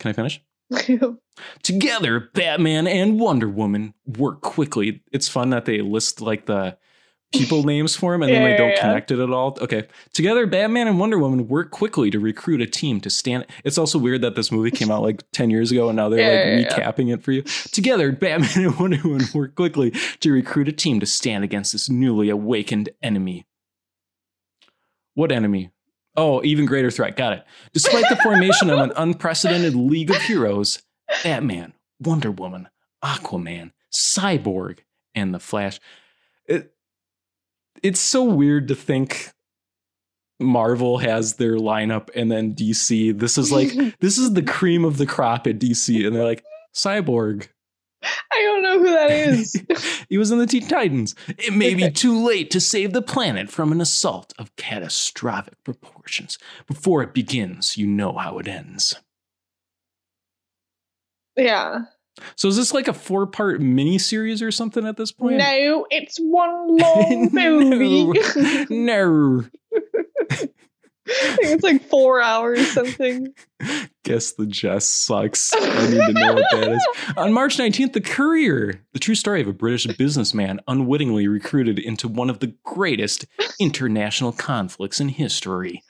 can 0.00 0.08
I 0.08 0.12
finish? 0.12 0.42
Together, 1.62 2.30
Batman 2.34 2.88
and 2.88 3.20
Wonder 3.20 3.48
Woman 3.48 3.94
work 4.04 4.40
quickly. 4.40 5.04
It's 5.12 5.28
fun 5.28 5.50
that 5.50 5.66
they 5.66 5.82
list 5.82 6.20
like 6.20 6.46
the 6.46 6.78
people 7.32 7.62
names 7.64 7.94
for 7.96 8.14
him 8.14 8.22
and 8.22 8.32
then 8.32 8.42
they 8.44 8.56
don't 8.56 8.70
yeah. 8.70 8.80
connect 8.80 9.10
it 9.10 9.18
at 9.18 9.30
all. 9.30 9.56
Okay. 9.60 9.86
Together, 10.12 10.46
Batman 10.46 10.88
and 10.88 10.98
Wonder 10.98 11.18
Woman 11.18 11.48
work 11.48 11.70
quickly 11.70 12.10
to 12.10 12.18
recruit 12.18 12.60
a 12.60 12.66
team 12.66 13.00
to 13.02 13.10
stand. 13.10 13.46
It's 13.64 13.78
also 13.78 13.98
weird 13.98 14.22
that 14.22 14.34
this 14.34 14.50
movie 14.52 14.70
came 14.70 14.90
out 14.90 15.02
like 15.02 15.22
10 15.32 15.50
years 15.50 15.70
ago 15.72 15.88
and 15.88 15.96
now 15.96 16.08
they're 16.08 16.20
Yeah, 16.20 16.56
like 16.58 16.64
yeah, 16.64 16.78
yeah. 16.78 16.92
recapping 16.92 17.12
it 17.12 17.22
for 17.22 17.32
you. 17.32 17.42
Together, 17.42 18.12
Batman 18.26 18.64
and 18.64 18.78
Wonder 18.78 19.00
Woman 19.02 19.26
work 19.34 19.54
quickly 19.54 19.90
to 20.20 20.32
recruit 20.32 20.68
a 20.68 20.72
team 20.72 21.00
to 21.00 21.06
stand 21.06 21.44
against 21.44 21.72
this 21.72 21.88
newly 21.88 22.28
awakened 22.28 22.88
enemy. 23.02 23.46
What 25.14 25.32
enemy? 25.32 25.70
Oh, 26.16 26.42
even 26.44 26.66
greater 26.66 26.90
threat. 26.90 27.16
Got 27.16 27.34
it. 27.34 27.44
Despite 27.72 28.08
the 28.08 28.16
formation 28.16 28.70
of 28.70 28.78
an 28.78 28.92
unprecedented 28.96 29.74
league 29.74 30.10
of 30.10 30.16
heroes, 30.22 30.82
Batman, 31.22 31.74
Wonder 32.00 32.30
Woman, 32.30 32.68
Aquaman, 33.04 33.72
Cyborg, 33.92 34.78
and 35.14 35.34
the 35.34 35.38
Flash. 35.38 35.78
It, 36.46 36.72
it's 37.82 38.00
so 38.00 38.24
weird 38.24 38.68
to 38.68 38.74
think 38.74 39.32
Marvel 40.38 40.98
has 40.98 41.34
their 41.34 41.56
lineup 41.56 42.10
and 42.14 42.30
then 42.30 42.54
DC. 42.54 43.18
This 43.18 43.38
is 43.38 43.50
like 43.50 43.72
this 44.00 44.18
is 44.18 44.34
the 44.34 44.42
cream 44.42 44.84
of 44.84 44.98
the 44.98 45.06
crop 45.06 45.46
at 45.46 45.58
DC, 45.58 46.06
and 46.06 46.14
they're 46.14 46.24
like 46.24 46.44
Cyborg. 46.74 47.48
I 48.02 48.42
don't 48.42 48.62
know 48.62 48.78
who 48.78 48.90
that 48.92 49.10
is. 49.10 49.56
he 50.08 50.18
was 50.18 50.30
in 50.30 50.38
the 50.38 50.46
Teen 50.46 50.68
Titans. 50.68 51.14
It 51.26 51.54
may 51.54 51.74
be 51.74 51.90
too 51.90 52.24
late 52.24 52.50
to 52.50 52.60
save 52.60 52.92
the 52.92 53.02
planet 53.02 53.50
from 53.50 53.72
an 53.72 53.80
assault 53.80 54.32
of 54.38 54.54
catastrophic 54.56 55.54
proportions. 55.64 56.38
Before 56.66 57.02
it 57.02 57.14
begins, 57.14 57.76
you 57.76 57.86
know 57.86 58.12
how 58.12 58.38
it 58.38 58.46
ends. 58.46 58.96
yeah. 61.36 61.82
So 62.34 62.48
is 62.48 62.56
this 62.56 62.72
like 62.72 62.88
a 62.88 62.92
four-part 62.92 63.60
miniseries 63.60 64.42
or 64.42 64.50
something 64.50 64.86
at 64.86 64.96
this 64.96 65.12
point? 65.12 65.36
No, 65.36 65.86
it's 65.90 66.18
one 66.18 66.76
long 66.76 67.30
movie. 67.32 68.20
no. 68.70 69.44
I 71.08 71.36
think 71.36 71.52
it's 71.52 71.62
like 71.62 71.82
four 71.88 72.20
hours 72.20 72.66
something. 72.72 73.32
Guess 74.02 74.32
the 74.32 74.46
jest 74.46 75.04
sucks. 75.04 75.52
I 75.54 75.88
need 75.88 76.00
to 76.06 76.12
know 76.12 76.34
what 76.34 76.50
that 76.50 76.72
is. 76.72 76.86
On 77.16 77.32
March 77.32 77.56
19th, 77.58 77.92
The 77.92 78.00
Courier, 78.00 78.80
the 78.92 78.98
true 78.98 79.14
story 79.14 79.40
of 79.40 79.46
a 79.46 79.52
British 79.52 79.86
businessman 79.96 80.60
unwittingly 80.66 81.28
recruited 81.28 81.78
into 81.78 82.08
one 82.08 82.28
of 82.28 82.40
the 82.40 82.54
greatest 82.64 83.24
international 83.60 84.32
conflicts 84.32 85.00
in 85.00 85.10
history, 85.10 85.82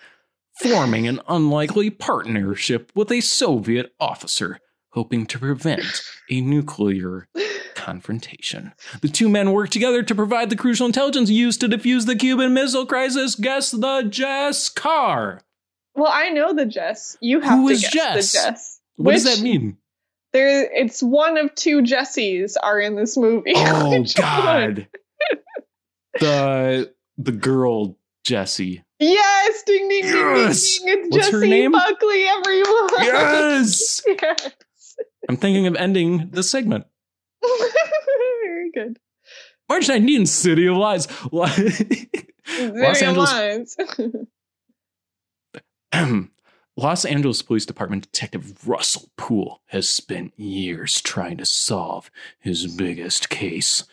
forming 0.61 1.09
an 1.09 1.21
unlikely 1.29 1.89
partnership 1.89 2.93
with 2.95 3.11
a 3.11 3.23
Soviet 3.23 3.95
officer, 3.99 4.61
hoping 4.97 5.27
to 5.27 5.39
prevent 5.39 6.03
a 6.31 6.41
nuclear 6.41 7.29
confrontation. 7.75 8.73
The 9.03 9.09
two 9.09 9.29
men 9.29 9.53
work 9.53 9.69
together 9.69 10.03
to 10.03 10.15
provide 10.15 10.49
the 10.49 10.57
crucial 10.57 10.87
intelligence 10.87 11.29
used 11.29 11.61
to 11.61 11.69
defuse 11.69 12.07
the 12.07 12.17
Cuban 12.17 12.55
Missile 12.55 12.87
Crisis. 12.87 13.35
Guess 13.35 13.73
the 13.73 14.03
Jess 14.09 14.71
car. 14.71 15.43
Well, 15.95 16.11
I 16.13 16.31
know 16.31 16.55
the 16.55 16.65
Jess. 16.67 17.17
You 17.21 17.41
have 17.43 17.59
Who 17.59 17.69
to 17.69 17.75
is 17.75 17.83
guess 17.83 17.93
Jess? 17.93 18.33
the 18.33 18.39
Jess. 18.39 18.81
What 18.97 19.13
does 19.13 19.25
that 19.25 19.41
mean? 19.43 19.77
There, 20.33 20.71
it's 20.75 21.03
one 21.03 21.37
of 21.37 21.55
two 21.55 21.83
Jessies 21.83 22.57
are 22.63 22.81
in 22.81 22.97
this 22.97 23.17
movie. 23.19 23.53
Oh 23.55 24.03
God. 24.17 24.89
the 26.21 26.93
the 27.19 27.33
girl 27.33 27.97
Jessie. 28.25 28.83
Yes, 28.99 29.63
ding 29.65 29.89
ding 29.89 30.03
ding 30.03 30.13
Yes! 30.15 30.79
ding 30.79 30.87
ding. 30.87 31.07
It's 31.07 31.17
What's 31.17 31.29
her 31.31 31.41
Jessie? 31.45 31.69
Buckley, 31.69 32.25
everyone. 32.25 32.89
Yes. 33.03 34.03
yes. 34.23 34.51
I'm 35.29 35.37
thinking 35.37 35.67
of 35.67 35.75
ending 35.77 36.31
the 36.31 36.43
segment. 36.43 36.87
Very 37.43 38.71
good. 38.73 38.99
March 39.69 39.89
19th, 39.89 40.29
City 40.29 40.67
of 40.67 40.77
Lies. 40.77 41.09
Los 41.33 41.59
Angeles- 42.59 43.33
Angeles. 43.33 43.77
Los 46.77 47.05
Angeles 47.07 47.41
Police 47.43 47.65
Department 47.65 48.03
Detective 48.13 48.69
Russell 48.69 49.09
Poole 49.17 49.63
has 49.69 49.89
spent 49.89 50.39
years 50.39 51.01
trying 51.01 51.39
to 51.39 51.47
solve 51.47 52.11
his 52.39 52.67
biggest 52.67 53.31
case. 53.31 53.85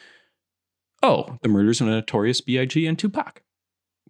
Oh, 1.01 1.37
the 1.41 1.47
murders 1.49 1.79
of 1.81 1.87
Notorious 1.87 2.41
B.I.G. 2.41 2.85
and 2.85 2.99
Tupac. 2.99 3.41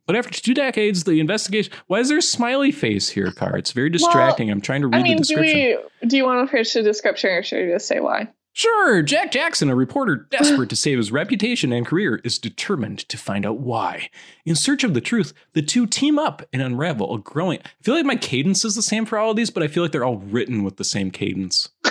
But 0.05 0.15
after 0.17 0.39
two 0.41 0.53
decades, 0.53 1.05
the 1.05 1.19
investigation. 1.19 1.71
Why 1.87 1.99
is 1.99 2.09
there 2.09 2.17
a 2.17 2.21
smiley 2.21 2.71
face 2.71 3.09
here, 3.09 3.31
Car? 3.31 3.57
It's 3.57 3.71
very 3.71 3.89
distracting. 3.89 4.49
I'm 4.51 4.59
trying 4.61 4.81
to 4.81 4.87
read 4.87 4.95
I 4.99 5.03
mean, 5.03 5.17
the 5.17 5.23
do 5.23 5.35
description. 5.35 5.77
we? 6.01 6.07
Do 6.09 6.17
you 6.17 6.25
want 6.25 6.45
to 6.47 6.51
finish 6.51 6.73
the 6.73 6.83
description, 6.83 7.29
or 7.29 7.43
should 7.43 7.69
I 7.69 7.71
just 7.71 7.87
say 7.87 7.99
why? 7.99 8.27
Sure, 8.55 9.01
Jack 9.01 9.31
Jackson, 9.31 9.69
a 9.69 9.75
reporter 9.75 10.15
desperate 10.29 10.69
to 10.69 10.75
save 10.75 10.97
his 10.99 11.11
reputation 11.11 11.73
and 11.73 11.87
career, 11.87 12.21
is 12.23 12.37
determined 12.37 12.99
to 13.09 13.17
find 13.17 13.47
out 13.47 13.57
why. 13.59 14.09
In 14.45 14.55
search 14.55 14.83
of 14.83 14.93
the 14.93 15.01
truth, 15.01 15.33
the 15.53 15.63
two 15.63 15.87
team 15.87 16.19
up 16.19 16.43
and 16.53 16.61
unravel 16.61 17.15
a 17.15 17.19
growing. 17.19 17.59
I 17.63 17.69
feel 17.81 17.95
like 17.95 18.05
my 18.05 18.15
cadence 18.15 18.63
is 18.63 18.75
the 18.75 18.83
same 18.83 19.05
for 19.07 19.17
all 19.17 19.31
of 19.31 19.37
these, 19.37 19.49
but 19.49 19.63
I 19.63 19.67
feel 19.67 19.81
like 19.81 19.91
they're 19.91 20.05
all 20.05 20.17
written 20.17 20.63
with 20.63 20.77
the 20.77 20.83
same 20.83 21.09
cadence. 21.11 21.69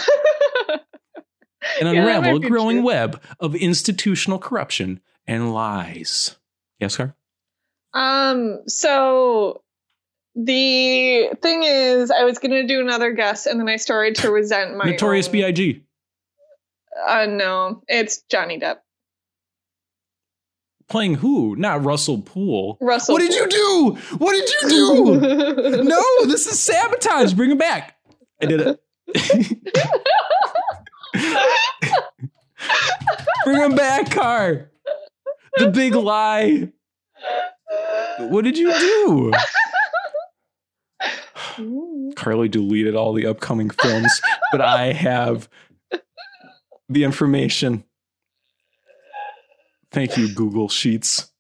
And 1.81 1.95
Yeah, 1.95 2.03
unravel 2.03 2.37
a 2.37 2.41
growing 2.41 2.79
true. 2.79 2.87
web 2.87 3.23
of 3.41 3.55
institutional 3.55 4.39
corruption 4.39 5.01
and 5.27 5.55
lies. 5.55 6.37
Yes, 6.79 6.97
Car? 6.97 7.15
Um, 7.95 8.61
so 8.67 9.63
the 10.35 11.29
thing 11.43 11.63
is, 11.63 12.11
I 12.11 12.25
was 12.25 12.39
gonna 12.39 12.67
do 12.67 12.81
another 12.81 13.13
guess, 13.13 13.47
and 13.47 13.61
then 13.61 13.69
I 13.69 13.77
started 13.77 14.15
to 14.17 14.31
resent 14.31 14.77
my 14.77 14.85
Notorious 14.87 15.27
own- 15.27 15.33
B.I.G. 15.33 15.83
Uh, 17.07 17.27
no, 17.27 17.83
it's 17.89 18.23
Johnny 18.31 18.59
Depp. 18.59 18.77
Playing 20.89 21.15
who? 21.15 21.57
Not 21.57 21.85
Russell 21.85 22.19
Poole. 22.21 22.77
Russell. 22.81 23.15
What 23.15 23.21
did 23.21 23.33
you 23.33 23.49
do? 23.49 23.99
What 24.19 24.33
did 24.33 24.49
you 24.51 24.69
do? 24.69 25.21
no, 25.85 26.03
this 26.27 26.47
is 26.47 26.59
sabotage. 26.61 27.33
Bring 27.33 27.51
him 27.51 27.59
back. 27.59 27.97
I 28.43 28.47
did 28.47 28.61
it. 28.61 28.81
Bring 33.45 33.61
him 33.63 33.75
back, 33.75 34.11
Car. 34.11 34.71
The 35.57 35.69
big 35.71 35.95
lie. 35.95 36.69
What 38.19 38.45
did 38.45 38.57
you 38.59 38.71
do? 38.79 39.33
Carly 42.17 42.49
deleted 42.49 42.95
all 42.95 43.13
the 43.13 43.27
upcoming 43.27 43.71
films, 43.71 44.21
but 44.51 44.61
I 44.61 44.93
have 44.93 45.49
the 46.89 47.05
information. 47.05 47.85
Thank 49.91 50.17
you, 50.17 50.33
Google 50.33 50.69
Sheets. 50.69 51.31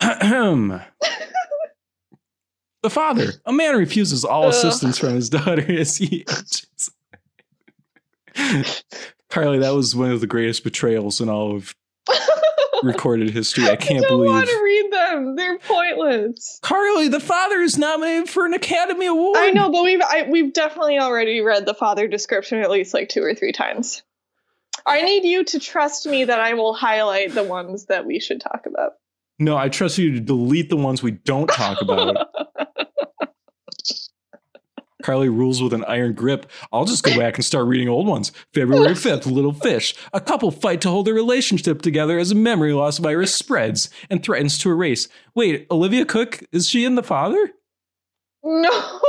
The 2.82 2.90
father, 2.90 3.34
a 3.44 3.52
man 3.52 3.76
refuses 3.76 4.24
all 4.24 4.48
assistance 4.48 4.96
from 4.98 5.14
his 5.14 5.28
daughter 5.28 5.64
as 5.78 5.98
he 5.98 6.24
ages. 6.26 6.90
Carly, 9.28 9.58
that 9.58 9.74
was 9.74 9.94
one 9.94 10.10
of 10.10 10.22
the 10.22 10.26
greatest 10.26 10.64
betrayals 10.64 11.20
in 11.20 11.28
all 11.28 11.54
of 11.54 11.74
recorded 12.86 13.30
history. 13.30 13.64
I 13.64 13.76
can't 13.76 14.06
believe. 14.06 14.06
I 14.06 14.08
don't 14.08 14.18
believe. 14.18 14.32
want 14.32 14.48
to 14.48 14.62
read 14.62 14.92
them. 14.92 15.36
They're 15.36 15.58
pointless. 15.58 16.58
Carly, 16.62 17.08
the 17.08 17.20
father 17.20 17.60
is 17.60 17.78
nominated 17.78 18.28
for 18.28 18.46
an 18.46 18.54
Academy 18.54 19.06
Award. 19.06 19.36
I 19.38 19.50
know, 19.50 19.70
but 19.70 19.82
we've 19.82 20.00
I, 20.02 20.26
we've 20.28 20.52
definitely 20.52 20.98
already 20.98 21.40
read 21.40 21.66
the 21.66 21.74
father 21.74 22.08
description 22.08 22.60
at 22.60 22.70
least 22.70 22.94
like 22.94 23.08
two 23.08 23.22
or 23.22 23.34
three 23.34 23.52
times. 23.52 24.02
I 24.86 25.02
need 25.02 25.24
you 25.24 25.44
to 25.44 25.60
trust 25.60 26.06
me 26.06 26.24
that 26.24 26.40
I 26.40 26.54
will 26.54 26.74
highlight 26.74 27.34
the 27.34 27.44
ones 27.44 27.86
that 27.86 28.06
we 28.06 28.18
should 28.20 28.40
talk 28.40 28.64
about. 28.66 28.92
No, 29.38 29.56
I 29.56 29.68
trust 29.68 29.98
you 29.98 30.12
to 30.12 30.20
delete 30.20 30.68
the 30.70 30.76
ones 30.76 31.02
we 31.02 31.12
don't 31.12 31.48
talk 31.48 31.80
about. 31.80 32.28
Carly 35.10 35.28
rules 35.28 35.60
with 35.60 35.72
an 35.72 35.84
iron 35.86 36.12
grip. 36.12 36.48
I'll 36.72 36.84
just 36.84 37.02
go 37.02 37.16
back 37.18 37.34
and 37.34 37.44
start 37.44 37.66
reading 37.66 37.88
old 37.88 38.06
ones. 38.06 38.30
February 38.54 38.94
5th, 38.94 39.26
Little 39.26 39.52
Fish. 39.52 39.92
A 40.12 40.20
couple 40.20 40.52
fight 40.52 40.80
to 40.82 40.88
hold 40.88 41.08
their 41.08 41.14
relationship 41.14 41.82
together 41.82 42.16
as 42.16 42.30
a 42.30 42.36
memory 42.36 42.72
loss 42.72 42.98
virus 42.98 43.34
spreads 43.34 43.90
and 44.08 44.22
threatens 44.22 44.56
to 44.58 44.70
erase. 44.70 45.08
Wait, 45.34 45.66
Olivia 45.68 46.04
Cooke, 46.04 46.44
is 46.52 46.68
she 46.68 46.84
in 46.84 46.94
The 46.94 47.02
Father? 47.02 47.50
no. 48.44 48.70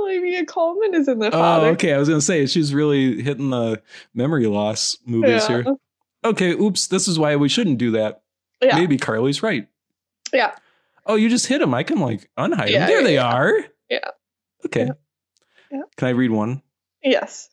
Olivia 0.00 0.44
Colman 0.44 0.94
is 0.94 1.06
in 1.06 1.20
the 1.20 1.28
Oh, 1.28 1.30
father. 1.30 1.66
okay. 1.68 1.92
I 1.94 1.98
was 1.98 2.08
going 2.08 2.18
to 2.20 2.24
say, 2.26 2.46
she's 2.46 2.74
really 2.74 3.22
hitting 3.22 3.50
the 3.50 3.80
memory 4.12 4.46
loss 4.46 4.96
movies 5.06 5.48
Yeah. 5.48 5.62
here. 5.62 5.76
Okay, 6.24 6.50
oops. 6.52 6.88
This 6.88 7.06
is 7.06 7.16
why 7.18 7.36
we 7.36 7.48
shouldn't 7.48 7.78
do 7.78 7.92
that. 7.92 8.22
Yeah. 8.60 8.76
Maybe 8.76 8.98
Carly's 8.98 9.40
right. 9.42 9.68
Yeah. 10.32 10.52
Oh, 11.10 11.16
you 11.16 11.28
just 11.28 11.46
hit 11.46 11.58
them. 11.58 11.74
I 11.74 11.82
can 11.82 11.98
like 11.98 12.30
unhide 12.38 12.70
Yeah, 12.70 12.80
them. 12.80 12.88
There 12.88 13.00
yeah, 13.00 13.06
they 13.06 13.14
yeah. 13.14 13.34
are. 13.34 13.54
Yeah. 13.88 14.10
Okay. 14.66 14.90
Can 15.96 16.08
I 16.08 16.10
read 16.10 16.30
one? 16.30 16.62
Yes. 17.02 17.48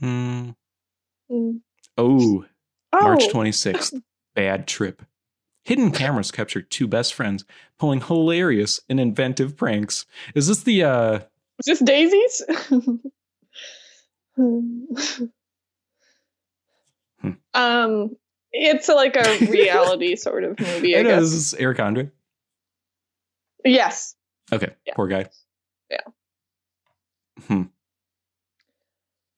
Mm. 0.00 0.54
Mm. 1.30 1.60
Oh, 1.98 2.44
Oh, 2.92 3.00
March 3.02 3.24
26th. 3.28 4.00
Bad 4.34 4.66
trip. 4.68 5.02
Hidden 5.64 5.90
cameras 5.90 6.30
capture 6.30 6.62
two 6.62 6.86
best 6.86 7.14
friends 7.14 7.44
pulling 7.78 8.00
hilarious 8.00 8.80
and 8.88 9.00
inventive 9.00 9.56
pranks. 9.56 10.06
Is 10.34 10.46
this 10.46 10.62
the 10.62 10.84
uh 10.84 11.18
is 11.58 11.66
this 11.66 11.80
daisies? 11.80 12.42
Hmm. 17.22 17.30
Um, 17.54 18.16
it's 18.52 18.88
like 18.88 19.16
a 19.16 19.46
reality 19.46 20.16
sort 20.16 20.44
of 20.44 20.60
movie. 20.60 20.94
I 20.96 21.00
I 21.00 21.02
guess. 21.04 21.22
is 21.22 21.54
Eric 21.54 21.80
Andre? 21.80 22.10
Yes. 23.66 24.14
Okay. 24.52 24.72
Yeah. 24.86 24.94
Poor 24.94 25.08
guy. 25.08 25.28
Yeah. 25.90 26.00
Hmm. 27.46 27.62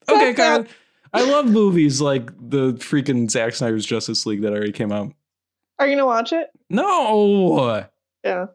So 0.07 0.15
Okay, 0.15 0.33
God. 0.33 0.69
I 1.11 1.23
love 1.23 1.47
movies 1.47 2.01
like 2.01 2.31
the 2.37 2.73
freaking 2.73 3.29
Zack 3.29 3.53
Snyder's 3.55 3.85
Justice 3.85 4.25
League 4.25 4.41
that 4.43 4.53
already 4.53 4.71
came 4.71 4.91
out. 4.91 5.11
Are 5.79 5.87
you 5.87 5.95
gonna 5.95 6.05
watch 6.05 6.33
it? 6.33 6.49
No. 6.69 7.85
Yeah. 8.23 8.47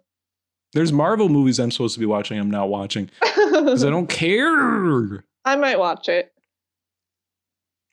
There's 0.72 0.92
Marvel 0.92 1.28
movies 1.28 1.58
I'm 1.58 1.70
supposed 1.70 1.94
to 1.94 2.00
be 2.00 2.06
watching. 2.06 2.38
I'm 2.38 2.50
not 2.50 2.68
watching 2.68 3.10
because 3.20 3.84
I 3.84 3.90
don't 3.90 4.08
care. 4.08 5.24
I 5.44 5.56
might 5.56 5.78
watch 5.78 6.08
it. 6.08 6.32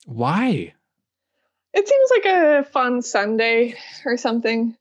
Why? 0.05 0.73
It 1.73 1.87
seems 1.87 2.11
like 2.11 2.25
a 2.25 2.63
fun 2.65 3.01
Sunday 3.01 3.75
or 4.05 4.17
something. 4.17 4.75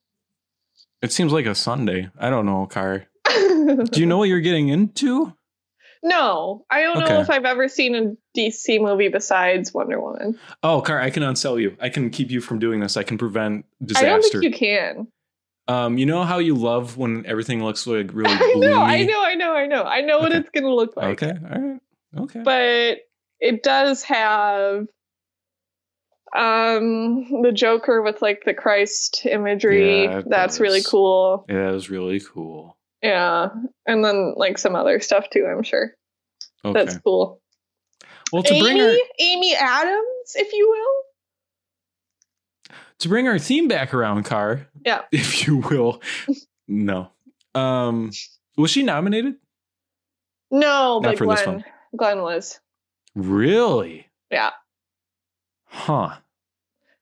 It 1.02 1.12
seems 1.12 1.32
like 1.32 1.47
a 1.47 1.55
Sunday. 1.55 2.10
I 2.18 2.31
don't 2.31 2.47
know, 2.47 2.66
Car. 2.66 3.06
Do 3.28 3.86
you 3.94 4.06
know 4.06 4.18
what 4.18 4.28
you're 4.28 4.40
getting 4.40 4.68
into? 4.68 5.32
No, 6.02 6.64
I 6.70 6.81
don't 6.82 6.98
know 7.01 7.20
if 7.20 7.28
I've 7.28 7.44
ever 7.44 7.68
seen 7.68 7.94
a 7.94 8.16
DC 8.39 8.81
movie 8.81 9.09
besides 9.09 9.72
Wonder 9.74 10.01
Woman. 10.01 10.39
Oh, 10.62 10.81
Car, 10.81 10.98
I 11.01 11.10
can 11.10 11.22
unsell 11.22 11.60
you. 11.60 11.77
I 11.81 11.90
can 11.90 12.09
keep 12.10 12.31
you 12.31 12.40
from 12.40 12.59
doing 12.59 12.81
this. 12.81 12.97
I 12.97 13.02
can 13.02 13.18
prevent 13.18 13.66
disaster. 13.85 14.06
I 14.06 14.10
don't 14.10 14.22
think 14.22 14.44
you 14.44 14.51
can. 14.52 15.09
um, 15.68 15.98
you 15.98 16.06
know 16.06 16.24
how 16.24 16.39
you 16.39 16.55
love 16.55 16.97
when 16.97 17.27
everything 17.27 17.62
looks 17.62 17.86
like 17.86 18.10
really 18.14 18.32
I 18.32 18.39
bloomy? 18.55 18.66
know, 18.66 18.81
I 18.82 19.05
know, 19.05 19.22
I 19.22 19.35
know, 19.35 19.52
I 19.55 19.66
know. 19.66 19.82
I 19.85 20.01
know 20.01 20.18
what 20.20 20.32
it's 20.32 20.48
gonna 20.51 20.74
look 20.74 20.97
like. 20.97 21.22
Okay, 21.22 21.32
all 21.51 21.60
right. 21.60 21.81
Okay. 22.16 22.40
But 22.43 22.98
it 23.39 23.62
does 23.62 24.02
have 24.05 24.86
um 26.36 27.43
the 27.43 27.52
Joker 27.52 28.02
with 28.02 28.23
like 28.23 28.44
the 28.44 28.55
Christ 28.55 29.27
imagery. 29.27 30.05
Yeah, 30.05 30.23
That's 30.27 30.61
really 30.61 30.82
cool. 30.82 31.44
yeah, 31.48 31.66
that 31.66 31.73
was 31.73 31.90
really 31.90 32.20
cool. 32.20 32.77
Yeah. 33.02 33.48
And 33.86 34.05
then 34.05 34.35
like 34.36 34.59
some 34.59 34.74
other 34.77 35.01
stuff 35.01 35.28
too, 35.31 35.47
I'm 35.47 35.62
sure. 35.62 35.94
Okay. 36.65 36.73
That's 36.85 36.98
cool. 36.98 37.40
well, 38.32 38.43
to 38.43 38.52
Amy, 38.55 38.62
bring 38.62 38.81
our 38.81 38.94
Amy 39.19 39.55
Adams, 39.57 40.32
if 40.35 40.52
you 40.52 40.69
will. 40.69 41.02
to 42.98 43.09
bring 43.09 43.27
our 43.27 43.39
theme 43.39 43.69
back 43.69 43.94
around, 43.94 44.24
Car. 44.24 44.66
Yeah. 44.85 45.02
If 45.12 45.47
you 45.47 45.59
will. 45.59 46.02
no. 46.69 47.11
Um, 47.55 48.11
was 48.57 48.70
she 48.70 48.82
nominated? 48.82 49.35
No, 50.51 50.98
Not 50.98 51.02
but 51.02 51.19
for 51.19 51.27
this 51.27 51.43
Glenn. 51.43 51.55
one. 51.57 51.65
Glenn 51.97 52.23
was. 52.23 52.61
Really? 53.15 54.07
Yeah. 54.31 54.51
Huh. 55.70 56.16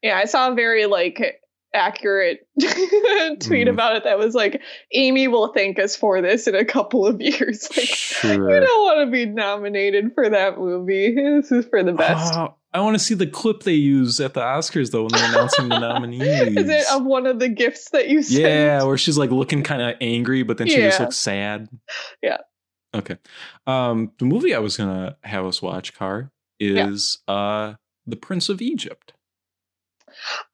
Yeah, 0.02 0.16
I 0.18 0.26
saw 0.26 0.52
a 0.52 0.54
very 0.54 0.86
like 0.86 1.40
accurate 1.74 2.46
tweet 2.60 3.66
Mhm. 3.66 3.68
about 3.70 3.96
it 3.96 4.04
that 4.04 4.18
was 4.18 4.34
like 4.34 4.62
Amy 4.94 5.28
will 5.28 5.52
thank 5.52 5.78
us 5.78 5.94
for 5.96 6.22
this 6.22 6.46
in 6.46 6.54
a 6.54 6.64
couple 6.64 7.06
of 7.06 7.20
years. 7.20 7.68
Like 7.76 7.86
Sure. 7.88 8.32
you 8.50 8.60
don't 8.66 8.84
want 8.84 9.06
to 9.06 9.10
be 9.10 9.26
nominated 9.26 10.12
for 10.14 10.28
that 10.30 10.58
movie. 10.58 11.14
This 11.14 11.52
is 11.52 11.66
for 11.66 11.82
the 11.82 11.92
best. 11.92 12.34
Oh, 12.34 12.54
I 12.72 12.80
want 12.80 12.94
to 12.96 12.98
see 13.02 13.14
the 13.14 13.26
clip 13.26 13.62
they 13.64 13.72
use 13.74 14.18
at 14.20 14.34
the 14.34 14.40
Oscars 14.40 14.90
though 14.92 15.02
when 15.02 15.12
they're 15.12 15.28
announcing 15.30 15.68
the 15.68 15.78
nominees. 15.78 16.22
is 16.56 16.68
it 16.68 16.84
of 16.92 17.04
one 17.04 17.26
of 17.26 17.38
the 17.38 17.48
gifts 17.48 17.90
that 17.90 18.08
you 18.08 18.22
sent? 18.22 18.42
yeah, 18.44 18.82
where 18.84 18.96
she's 18.98 19.18
like 19.18 19.30
looking 19.30 19.62
kind 19.62 19.82
of 19.82 19.94
angry, 20.00 20.42
but 20.42 20.58
then 20.58 20.68
she 20.68 20.76
just 20.76 21.00
looks 21.00 21.16
sad. 21.16 21.68
Yeah. 22.22 22.38
Okay. 22.94 23.16
Um, 23.66 24.12
the 24.18 24.24
movie 24.24 24.54
I 24.54 24.58
was 24.60 24.76
gonna 24.76 25.16
have 25.22 25.44
us 25.44 25.60
watch, 25.60 25.94
Car, 25.94 26.30
is 26.60 27.18
uh 27.28 27.74
the 28.08 28.16
Prince 28.16 28.48
of 28.48 28.60
Egypt. 28.62 29.12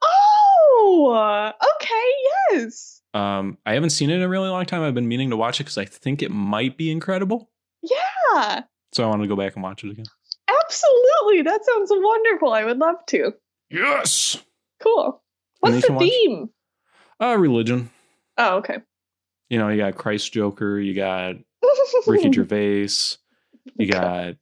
Oh, 0.02 1.52
okay, 1.76 2.58
yes. 2.58 3.00
Um, 3.14 3.58
I 3.64 3.74
haven't 3.74 3.90
seen 3.90 4.10
it 4.10 4.16
in 4.16 4.22
a 4.22 4.28
really 4.28 4.48
long 4.48 4.66
time. 4.66 4.82
I've 4.82 4.94
been 4.94 5.08
meaning 5.08 5.30
to 5.30 5.36
watch 5.36 5.60
it 5.60 5.64
because 5.64 5.78
I 5.78 5.84
think 5.84 6.22
it 6.22 6.30
might 6.30 6.76
be 6.76 6.90
incredible. 6.90 7.50
Yeah, 7.82 8.62
So 8.92 9.04
I 9.04 9.06
want 9.08 9.22
to 9.22 9.28
go 9.28 9.36
back 9.36 9.54
and 9.54 9.62
watch 9.62 9.84
it 9.84 9.90
again. 9.90 10.06
absolutely. 10.48 11.42
That 11.42 11.64
sounds 11.64 11.90
wonderful. 11.92 12.52
I 12.52 12.64
would 12.64 12.78
love 12.78 12.96
to. 13.08 13.32
Yes. 13.70 14.42
Cool. 14.80 15.22
What's 15.60 15.82
the 15.82 15.86
to 15.88 15.92
watch? 15.92 16.02
theme? 16.08 16.50
Uh, 17.20 17.36
religion. 17.38 17.90
Oh, 18.38 18.56
okay. 18.56 18.78
You 19.50 19.58
know, 19.58 19.68
you 19.68 19.76
got 19.78 19.94
Christ 19.96 20.32
Joker, 20.32 20.78
you 20.80 20.94
got 20.94 21.36
Ricky 22.06 22.32
Gervais, 22.32 22.88
you 23.76 23.86
got 23.86 24.36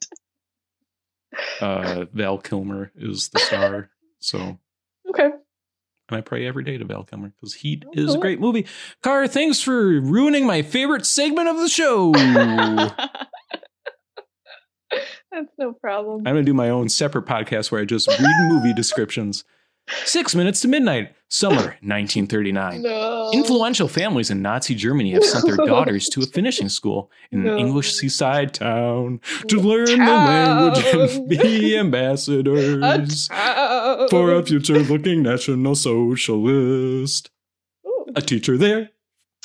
uh 1.60 2.06
Val 2.12 2.38
Kilmer 2.38 2.92
is 2.96 3.28
the 3.30 3.38
star. 3.40 3.90
So 4.18 4.58
okay. 5.08 5.30
and 6.08 6.18
I 6.18 6.20
pray 6.20 6.46
every 6.46 6.64
day 6.64 6.78
to 6.78 6.84
Val 6.84 7.04
Kilmer 7.04 7.32
because 7.40 7.54
Heat 7.54 7.84
is 7.92 8.14
a 8.14 8.18
great 8.18 8.40
movie. 8.40 8.66
Car, 9.02 9.26
thanks 9.26 9.60
for 9.60 10.00
ruining 10.00 10.46
my 10.46 10.62
favorite 10.62 11.06
segment 11.06 11.48
of 11.48 11.58
the 11.58 11.68
show. 11.68 12.12
That's 15.32 15.48
no 15.58 15.72
problem. 15.72 16.18
I'm 16.26 16.34
gonna 16.34 16.42
do 16.42 16.54
my 16.54 16.68
own 16.68 16.88
separate 16.88 17.24
podcast 17.24 17.72
where 17.72 17.80
I 17.80 17.84
just 17.84 18.06
read 18.08 18.48
movie 18.48 18.74
descriptions. 18.74 19.44
Six 20.04 20.34
minutes 20.34 20.60
to 20.62 20.68
midnight, 20.68 21.14
summer 21.28 21.56
1939. 21.82 22.82
No. 22.82 23.30
Influential 23.34 23.88
families 23.88 24.30
in 24.30 24.40
Nazi 24.40 24.74
Germany 24.74 25.12
have 25.12 25.24
sent 25.24 25.44
their 25.46 25.56
daughters 25.66 26.08
to 26.10 26.22
a 26.22 26.26
finishing 26.26 26.68
school 26.68 27.10
in 27.30 27.46
an 27.46 27.58
English 27.58 27.92
seaside 27.94 28.54
town 28.54 29.20
to 29.48 29.60
learn 29.60 29.86
Town. 29.86 29.98
the 29.98 30.12
language 30.84 31.18
and 31.18 31.28
be 31.28 31.76
ambassadors 31.84 33.28
A 33.32 34.06
for 34.10 34.32
a 34.34 34.42
future 34.44 34.78
looking 34.78 35.22
national 35.22 35.74
socialist. 35.74 37.30
Ooh, 37.86 38.06
A 38.16 38.22
teacher 38.22 38.56
there 38.56 38.90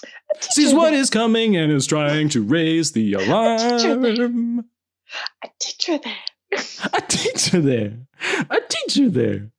a 0.03 0.41
sees 0.43 0.67
teacher 0.67 0.77
what 0.77 0.91
there. 0.91 0.99
is 0.99 1.09
coming 1.09 1.55
and 1.57 1.71
is 1.71 1.87
trying 1.87 2.29
to 2.29 2.41
raise 2.43 2.91
the 2.91 3.13
alarm. 3.13 4.65
a 5.43 5.47
teacher 5.59 5.97
there. 5.97 6.61
A 6.93 7.01
teacher 7.07 7.59
there. 7.61 7.93
A 8.49 8.59
teacher 8.69 9.09
there. 9.09 9.51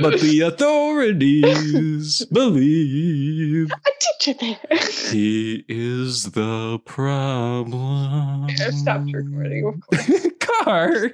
But 0.00 0.20
the 0.20 0.40
authorities 0.46 2.24
believe 2.26 3.70
A 3.70 3.90
teacher 4.00 4.38
there. 4.40 4.78
he 5.10 5.64
is 5.68 6.24
the 6.32 6.78
problem. 6.84 8.44
I 8.46 8.54
stopped 8.70 9.10
recording, 9.12 9.66
of 9.66 9.80
course. 9.80 10.26
Car, 10.40 11.12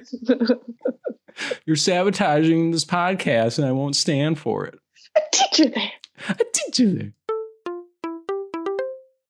you're 1.65 1.75
sabotaging 1.75 2.71
this 2.71 2.85
podcast 2.85 3.57
and 3.57 3.67
I 3.67 3.71
won't 3.71 3.95
stand 3.95 4.37
for 4.39 4.65
it. 4.65 4.79
a 5.15 5.21
teacher 5.31 5.69
there. 5.69 5.91
A 6.29 6.43
teacher 6.53 6.93
there. 6.93 7.13